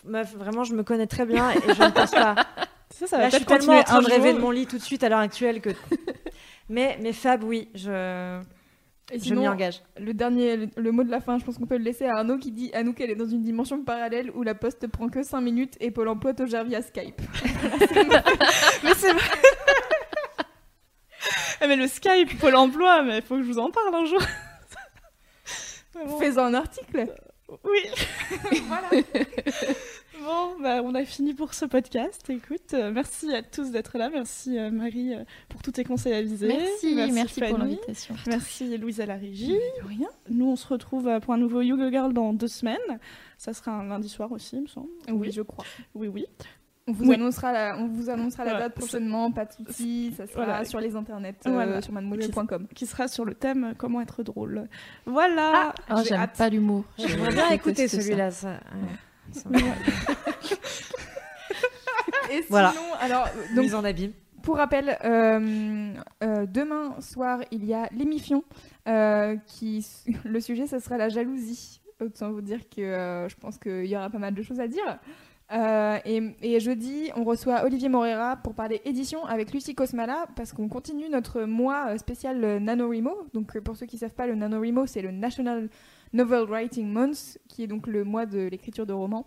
Meuf, 0.06 0.34
vraiment, 0.36 0.64
je 0.64 0.74
me 0.74 0.82
connais 0.84 1.06
très 1.08 1.26
bien 1.26 1.52
et 1.52 1.60
je 1.62 1.84
ne 1.84 1.90
pense 1.92 2.12
pas. 2.12 2.36
Ça, 2.92 3.06
ça 3.06 3.18
Là, 3.18 3.24
va 3.26 3.30
je 3.30 3.36
suis 3.36 3.46
tellement 3.46 3.74
en 3.78 3.84
train 3.84 3.98
un 4.00 4.02
de 4.02 4.08
rêver 4.08 4.34
de 4.34 4.40
mon 4.40 4.50
lit 4.50 4.66
tout 4.66 4.78
de 4.80 4.82
suite 4.82 5.04
à 5.04 5.10
l'heure 5.10 5.20
actuelle 5.20 5.62
que. 5.62 5.70
mais, 6.70 6.98
mais 7.02 7.14
Fab, 7.14 7.44
oui, 7.44 7.70
je, 7.76 8.40
Et 9.12 9.20
je 9.20 9.34
m'y 9.34 9.48
engage. 9.48 9.82
le 10.00 10.14
dernier, 10.14 10.56
le, 10.58 10.68
le 10.78 10.92
mot 10.92 11.04
de 11.04 11.12
la 11.12 11.20
fin, 11.22 11.38
je 11.40 11.46
pense 11.46 11.58
qu'on 11.58 11.66
peut 11.66 11.78
le 11.78 11.84
laisser 11.84 12.06
à 12.06 12.18
Arnaud 12.18 12.38
qui 12.38 12.52
dit 12.52 12.72
à 12.74 12.84
nous 12.84 12.94
qu'elle 12.94 13.10
est 13.10 13.16
dans 13.16 13.28
une 13.28 13.44
dimension 13.44 13.84
parallèle 13.84 14.32
où 14.36 14.44
la 14.44 14.56
poste 14.56 14.88
prend 14.88 15.10
que 15.10 15.24
5 15.24 15.42
minutes 15.42 15.76
et 15.80 15.92
Pôle 15.92 16.08
emploi 16.10 16.34
te 16.34 16.46
gère 16.46 16.64
via 16.64 16.82
Skype. 16.82 17.20
Mais 18.84 18.94
c'est 18.96 19.12
vrai 19.14 19.24
Eh, 21.62 21.68
Mais 21.68 21.76
le 21.76 21.88
Skype, 21.88 22.40
Pôle 22.40 22.56
emploi, 22.56 23.02
mais 23.04 23.18
il 23.18 23.24
faut 23.24 23.36
que 23.36 23.44
je 23.44 23.48
vous 23.48 23.60
en 23.60 23.70
parle 23.70 23.94
un 23.94 24.06
jour. 24.06 24.22
Fais-en 26.20 26.46
un 26.46 26.54
article. 26.54 27.08
Oui. 27.66 27.80
voilà. 28.68 28.88
Bon, 30.30 30.62
bah, 30.62 30.82
on 30.84 30.94
a 30.94 31.04
fini 31.06 31.34
pour 31.34 31.56
ce 31.56 31.66
podcast. 31.66 32.30
Écoute, 32.30 32.74
euh, 32.76 32.92
merci 32.92 33.34
à 33.34 33.42
tous 33.42 33.72
d'être 33.72 33.98
là. 33.98 34.12
Merci 34.12 34.60
euh, 34.60 34.70
Marie 34.70 35.16
euh, 35.16 35.24
pour 35.50 35.64
tous 35.64 35.72
tes 35.72 35.84
conseils 35.84 36.14
avisés. 36.14 36.48
Merci, 36.48 36.94
merci, 37.12 37.40
pour 37.40 37.50
Fanny. 37.50 37.60
l'invitation. 37.72 38.16
Merci 38.28 38.78
Louise 38.78 39.02
à 39.02 39.08
la 39.08 39.16
régie. 39.16 39.58
rien. 39.88 40.08
Nous, 40.30 40.46
on 40.46 40.56
se 40.56 40.68
retrouve 40.68 41.10
pour 41.22 41.34
un 41.34 41.38
nouveau 41.38 41.62
Yoga 41.62 41.90
Girl 41.90 42.14
dans 42.14 42.32
deux 42.34 42.48
semaines. 42.48 42.78
Ça 43.40 43.54
sera 43.54 43.72
un 43.72 43.86
lundi 43.88 44.08
soir 44.08 44.32
aussi, 44.32 44.58
il 44.58 44.62
me 44.64 44.68
semble. 44.68 44.90
Oui, 45.12 45.32
je 45.32 45.42
crois. 45.42 45.66
Oui, 45.96 46.08
oui. 46.08 46.26
On 46.88 46.92
vous 46.92 47.06
Oui. 47.08 47.16
annoncera 47.16 47.52
la, 47.52 47.78
on 47.80 47.88
vous 47.88 48.10
annoncera 48.12 48.46
la 48.46 48.52
Voilà. 48.52 48.66
date 48.70 48.78
prochainement, 48.78 49.32
pas 49.32 49.46
de 49.46 49.52
soucis, 49.54 50.14
ça 50.16 50.28
sera 50.28 50.46
Voilà. 50.46 50.66
sur 50.66 50.80
les 50.80 50.96
internets, 50.96 51.36
euh, 51.48 51.52
Voilà. 51.52 51.82
sur 51.82 51.92
mademoiselle.com. 51.94 52.68
Qui 52.76 52.86
sera 52.86 53.08
sur 53.08 53.26
le 53.26 53.34
thème 53.34 53.74
Comment 53.80 54.02
être 54.02 54.22
drôle. 54.24 54.68
Voilà. 55.08 55.74
Oh, 55.90 55.96
J'ai 56.04 56.10
j'aime 56.10 56.28
pas 56.38 56.50
l'humour. 56.50 56.84
J'aimerais 57.00 57.32
Je 57.32 57.36
bien 57.36 57.50
écouter 57.50 57.88
ça. 57.88 58.00
celui-là. 58.02 58.30
Ça... 58.32 58.50
ouais. 58.50 58.90
Et 62.32 62.44
Voilà. 62.50 62.72
sinon, 62.72 62.84
alors, 63.00 63.28
donc, 63.56 63.64
Mise 63.64 63.76
en 63.76 63.84
abîme. 63.84 64.12
Pour 64.44 64.58
rappel, 64.58 64.98
euh, 65.04 65.94
euh, 66.24 66.46
demain 66.46 66.96
soir, 67.02 67.40
il 67.52 67.66
y 67.66 67.74
a 67.74 67.90
l'émission. 67.92 68.44
euh, 68.88 69.36
qui, 69.46 69.86
le 70.26 70.40
sujet, 70.40 70.68
ça 70.68 70.80
sera 70.80 70.98
la 70.98 71.10
jalousie. 71.10 71.82
Autant 72.02 72.32
vous 72.32 72.42
dire 72.42 72.62
que 72.70 72.82
euh, 72.82 73.28
je 73.28 73.36
pense 73.36 73.58
qu'il 73.58 73.86
y 73.86 73.96
aura 73.96 74.10
pas 74.10 74.20
mal 74.20 74.34
de 74.34 74.42
choses 74.42 74.60
à 74.60 74.68
dire. 74.68 75.00
Et, 76.06 76.22
et 76.44 76.60
jeudi, 76.60 77.10
on 77.16 77.24
reçoit 77.24 77.64
Olivier 77.66 77.90
Morera 77.90 78.38
pour 78.38 78.54
parler 78.54 78.82
édition 78.86 79.26
avec 79.26 79.52
Lucie 79.52 79.74
Cosmala 79.74 80.28
parce 80.36 80.54
qu'on 80.54 80.70
continue 80.70 81.10
notre 81.10 81.42
mois 81.42 81.98
spécial 81.98 82.60
NaNoWriMo. 82.60 83.30
Donc, 83.34 83.60
pour 83.62 83.76
ceux 83.76 83.88
qui 83.88 83.96
ne 83.96 84.02
savent 84.02 84.14
pas, 84.14 84.28
le 84.28 84.36
NaNoWriMo, 84.36 84.86
c'est 84.86 85.02
le 85.02 85.10
National 85.12 85.70
Novel 86.14 86.44
Writing 86.50 86.88
Month, 86.88 87.38
qui 87.48 87.64
est 87.64 87.68
donc 87.68 87.88
le 87.88 88.04
mois 88.04 88.26
de 88.26 88.40
l'écriture 88.40 88.86
de 88.86 88.94
romans, 88.94 89.26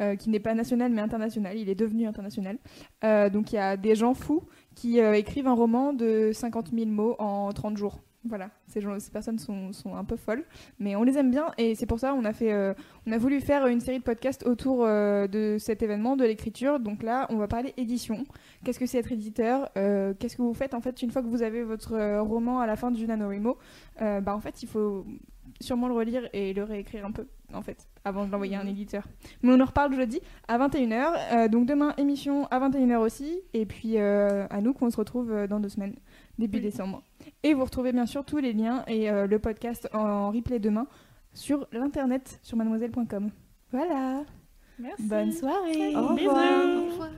euh, 0.00 0.16
qui 0.16 0.30
n'est 0.30 0.40
pas 0.40 0.54
national 0.54 0.90
mais 0.90 1.02
international. 1.02 1.58
Il 1.58 1.68
est 1.68 1.74
devenu 1.74 2.06
international. 2.06 2.56
Euh, 3.04 3.28
donc, 3.28 3.52
il 3.52 3.56
y 3.56 3.58
a 3.58 3.76
des 3.76 3.94
gens 3.94 4.14
fous 4.14 4.42
qui 4.74 5.00
euh, 5.00 5.12
écrivent 5.12 5.46
un 5.46 5.54
roman 5.54 5.92
de 5.92 6.30
50 6.32 6.70
000 6.72 6.86
mots 6.86 7.14
en 7.18 7.52
30 7.52 7.76
jours. 7.76 8.00
Voilà, 8.24 8.50
ces, 8.68 8.80
personnes 9.12 9.40
sont, 9.40 9.72
un 9.96 10.04
peu 10.04 10.14
folles, 10.14 10.44
mais 10.78 10.94
on 10.94 11.02
les 11.02 11.18
aime 11.18 11.32
bien 11.32 11.46
et 11.58 11.74
c'est 11.74 11.86
pour 11.86 11.98
ça 11.98 12.14
on 12.14 12.24
a 12.24 12.30
a 12.30 13.18
voulu 13.18 13.40
faire 13.40 13.66
une 13.66 13.80
série 13.80 13.98
de 13.98 14.04
podcasts 14.04 14.46
autour 14.46 14.86
de 14.86 15.56
cet 15.58 15.82
événement, 15.82 16.16
de 16.16 16.24
l'écriture. 16.24 16.78
Donc 16.78 17.02
là, 17.02 17.26
on 17.30 17.36
va 17.36 17.48
parler 17.48 17.74
édition. 17.76 18.24
Qu'est-ce 18.62 18.78
que 18.78 18.86
c'est 18.86 18.98
être 18.98 19.10
éditeur 19.10 19.72
Qu'est-ce 19.74 20.36
que 20.36 20.42
vous 20.42 20.54
faites? 20.54 20.72
En 20.72 20.80
fait 20.80 21.02
une 21.02 21.10
fois 21.10 21.20
que 21.20 21.26
vous 21.26 21.42
avez 21.42 21.64
votre 21.64 22.20
roman 22.20 22.60
à 22.60 22.66
la 22.68 22.76
fin 22.76 22.92
du 22.92 23.08
NaNoWriMo 23.08 23.58
Bah 23.98 24.36
en 24.36 24.40
fait, 24.40 24.62
il 24.62 24.68
faut 24.68 25.04
sûrement 25.62 25.88
le 25.88 25.94
relire 25.94 26.28
et 26.32 26.52
le 26.52 26.64
réécrire 26.64 27.06
un 27.06 27.12
peu 27.12 27.26
en 27.54 27.62
fait 27.62 27.86
avant 28.04 28.26
de 28.26 28.30
l'envoyer 28.32 28.56
à 28.56 28.60
un 28.60 28.66
éditeur. 28.66 29.04
Mais 29.42 29.52
on 29.52 29.60
en 29.60 29.64
reparle 29.64 29.94
jeudi 29.94 30.20
à 30.48 30.58
21h. 30.58 31.14
Euh, 31.32 31.48
donc 31.48 31.66
demain 31.66 31.94
émission 31.98 32.46
à 32.50 32.60
21h 32.60 32.96
aussi 32.96 33.40
et 33.54 33.64
puis 33.66 33.98
euh, 33.98 34.46
à 34.50 34.60
nous 34.60 34.72
qu'on 34.74 34.90
se 34.90 34.96
retrouve 34.96 35.32
euh, 35.32 35.46
dans 35.46 35.60
deux 35.60 35.68
semaines 35.68 35.94
début 36.38 36.58
Oui. 36.58 36.64
décembre. 36.64 37.02
Et 37.42 37.54
vous 37.54 37.64
retrouvez 37.64 37.92
bien 37.92 38.06
sûr 38.06 38.24
tous 38.24 38.38
les 38.38 38.52
liens 38.52 38.84
et 38.88 39.10
euh, 39.10 39.26
le 39.26 39.38
podcast 39.38 39.88
en 39.92 40.30
replay 40.30 40.58
demain 40.58 40.86
sur 41.34 41.66
l'internet 41.72 42.38
sur 42.42 42.56
mademoiselle.com. 42.56 43.30
Voilà. 43.70 44.24
Merci. 44.78 45.02
Bonne 45.04 45.32
soirée. 45.32 45.94
Au 45.96 46.08
revoir. 46.08 46.66
Au 46.76 46.90
revoir. 46.90 47.10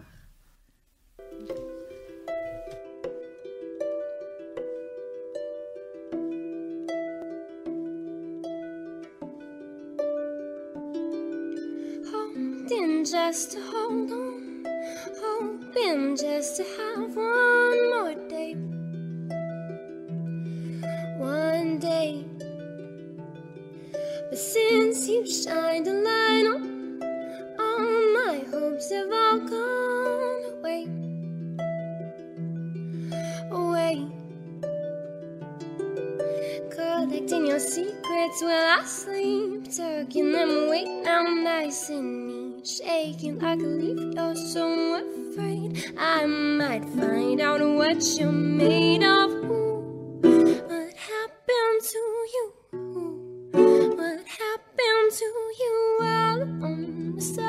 Just 13.05 13.53
to 13.53 13.61
hold 13.61 14.11
on, 14.11 14.65
oh, 14.67 15.59
hoping 15.61 16.17
just 16.17 16.57
to 16.57 16.63
have 16.63 17.15
one 17.15 17.91
more 17.91 18.15
day. 18.31 18.55
One 21.19 21.79
day. 21.79 22.25
But 24.31 24.39
since 24.39 25.07
you 25.07 25.27
shined 25.27 25.87
a 25.87 25.93
light 25.93 26.47
on, 26.47 27.03
all 27.59 28.15
my 28.25 28.43
hopes 28.51 28.91
have 28.91 29.13
all 29.13 29.39
gone 29.39 30.45
away. 30.55 30.89
Away. 33.51 34.07
Collecting 36.71 37.47
your 37.47 37.61
secrets 37.61 38.41
while 38.41 38.81
I 38.81 38.83
sleep, 38.87 39.65
tucking 39.77 40.33
them 40.33 40.69
away 40.69 40.85
now 41.05 41.25
nice 41.25 41.91
and 41.91 42.29
neat. 42.29 42.44
Shaking 42.65 43.41
like 43.41 43.61
a 43.61 43.63
leaf, 43.63 44.15
you're 44.15 44.35
so 44.35 44.97
afraid 44.97 45.93
I 45.99 46.25
might 46.25 46.83
find 46.97 47.39
out 47.39 47.61
what 47.61 48.03
you're 48.19 48.33
made 48.33 49.05
of. 49.05 49.31
What 49.45 50.95
happened 50.97 51.83
to 51.83 51.99
you? 52.33 52.53
What 53.53 54.27
happened 54.27 55.13
to 55.13 55.27
you? 55.61 55.99
Alone, 56.01 57.21
so 57.21 57.43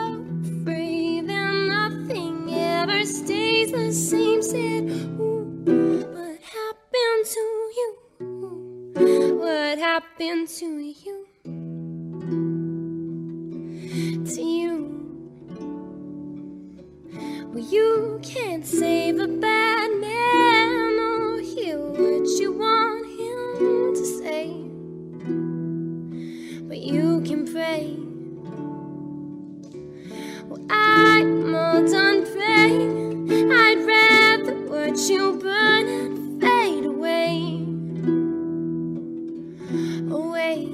afraid 0.44 1.30
that 1.30 1.54
nothing 1.54 2.54
ever 2.54 3.06
stays 3.06 3.72
the 3.72 3.94
same. 3.94 4.42
Said, 4.42 4.84
what 5.16 6.42
happened 6.44 7.26
to 7.36 7.72
you? 7.78 7.90
What 9.40 9.78
happened 9.78 10.50
to 10.50 10.66
you? 10.66 11.26
To 14.26 14.42
you. 14.42 14.95
Well, 17.56 17.64
you 17.64 18.20
can't 18.22 18.66
save 18.66 19.18
a 19.18 19.30
bad 19.30 19.90
man 20.02 21.00
or 21.00 21.40
hear 21.40 21.80
what 21.80 22.28
you 22.38 22.52
want 22.52 23.06
him 23.06 23.94
to 23.96 24.06
say. 24.20 24.52
But 26.68 26.80
you 26.80 27.22
can 27.22 27.46
pray. 27.46 27.96
Well, 30.50 30.66
I'm 30.70 31.56
all 31.56 31.88
done 31.88 32.26
praying. 32.34 33.32
I'd 33.50 33.86
rather 33.88 34.56
watch 34.66 35.10
you 35.10 35.40
burn 35.42 35.88
and 35.88 36.42
fade 36.42 36.86
away. 36.86 37.62
Away. 40.12 40.74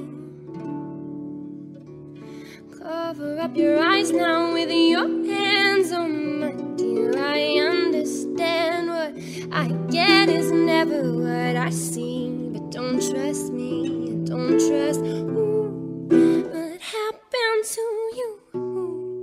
Cover 2.76 3.38
up 3.38 3.56
your 3.56 3.80
eyes 3.80 4.10
now 4.10 4.52
with 4.52 4.68
your 4.68 5.06
hands 5.26 5.92
on 5.92 6.40
my 6.40 6.61
dear. 7.10 7.24
I 7.24 7.58
understand 7.58 8.88
what 8.88 9.12
I 9.52 9.68
get 9.90 10.28
is 10.28 10.50
never 10.50 11.12
what 11.12 11.56
I 11.56 11.70
see. 11.70 12.30
But 12.52 12.70
don't 12.70 13.00
trust 13.00 13.52
me, 13.52 14.20
don't 14.24 14.58
trust. 14.58 15.00
Ooh, 15.00 16.08
what 16.52 16.80
happened 16.80 17.64
to 17.74 17.84
you? 18.18 18.30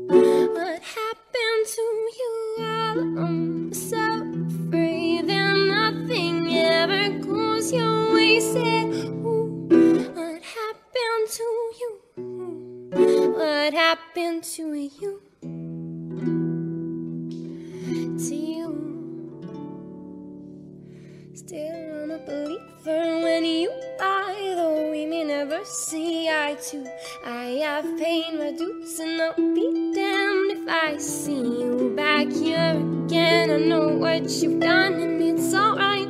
What 0.10 0.82
happened 0.82 1.66
to 1.76 1.82
you? 2.20 2.34
All 2.60 3.00
alone, 3.00 3.74
so 3.74 3.99
I 27.80 27.82
have 27.82 27.98
paid 27.98 28.38
my 28.38 28.52
dues, 28.52 29.00
and 29.00 29.22
I'll 29.22 29.36
be 29.36 29.94
damned 29.96 30.52
if 30.52 30.68
I 30.68 30.98
see 30.98 31.32
you 31.32 31.94
back 31.96 32.28
here 32.28 32.76
again. 33.06 33.52
I 33.52 33.58
know 33.58 33.88
what 33.88 34.30
you've 34.30 34.60
done, 34.60 34.96
and 34.96 35.22
it's 35.22 35.54
alright. 35.54 36.10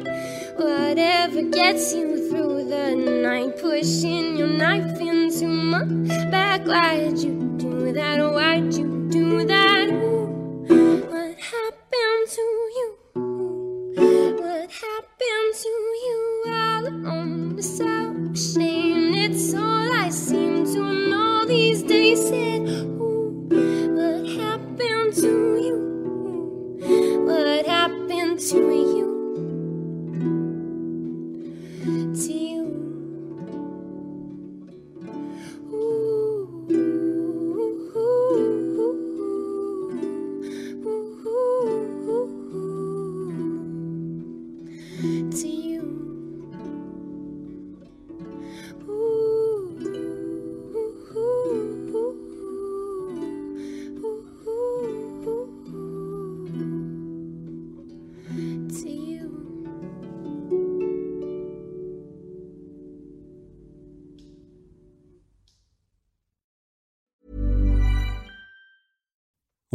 Whatever 0.57 1.43
gets 1.43 1.93
you 1.93 2.27
through 2.27 2.63
the 2.69 2.95
night, 2.95 3.59
pushing 3.59 4.35
your 4.35 4.47
knife 4.47 4.99
into 4.99 5.45
my 5.45 5.83
back. 6.31 6.65
Why'd 6.65 7.19
you 7.19 7.53
do 7.59 7.93
that? 7.93 8.17
Why'd 8.17 8.73
you 8.73 8.89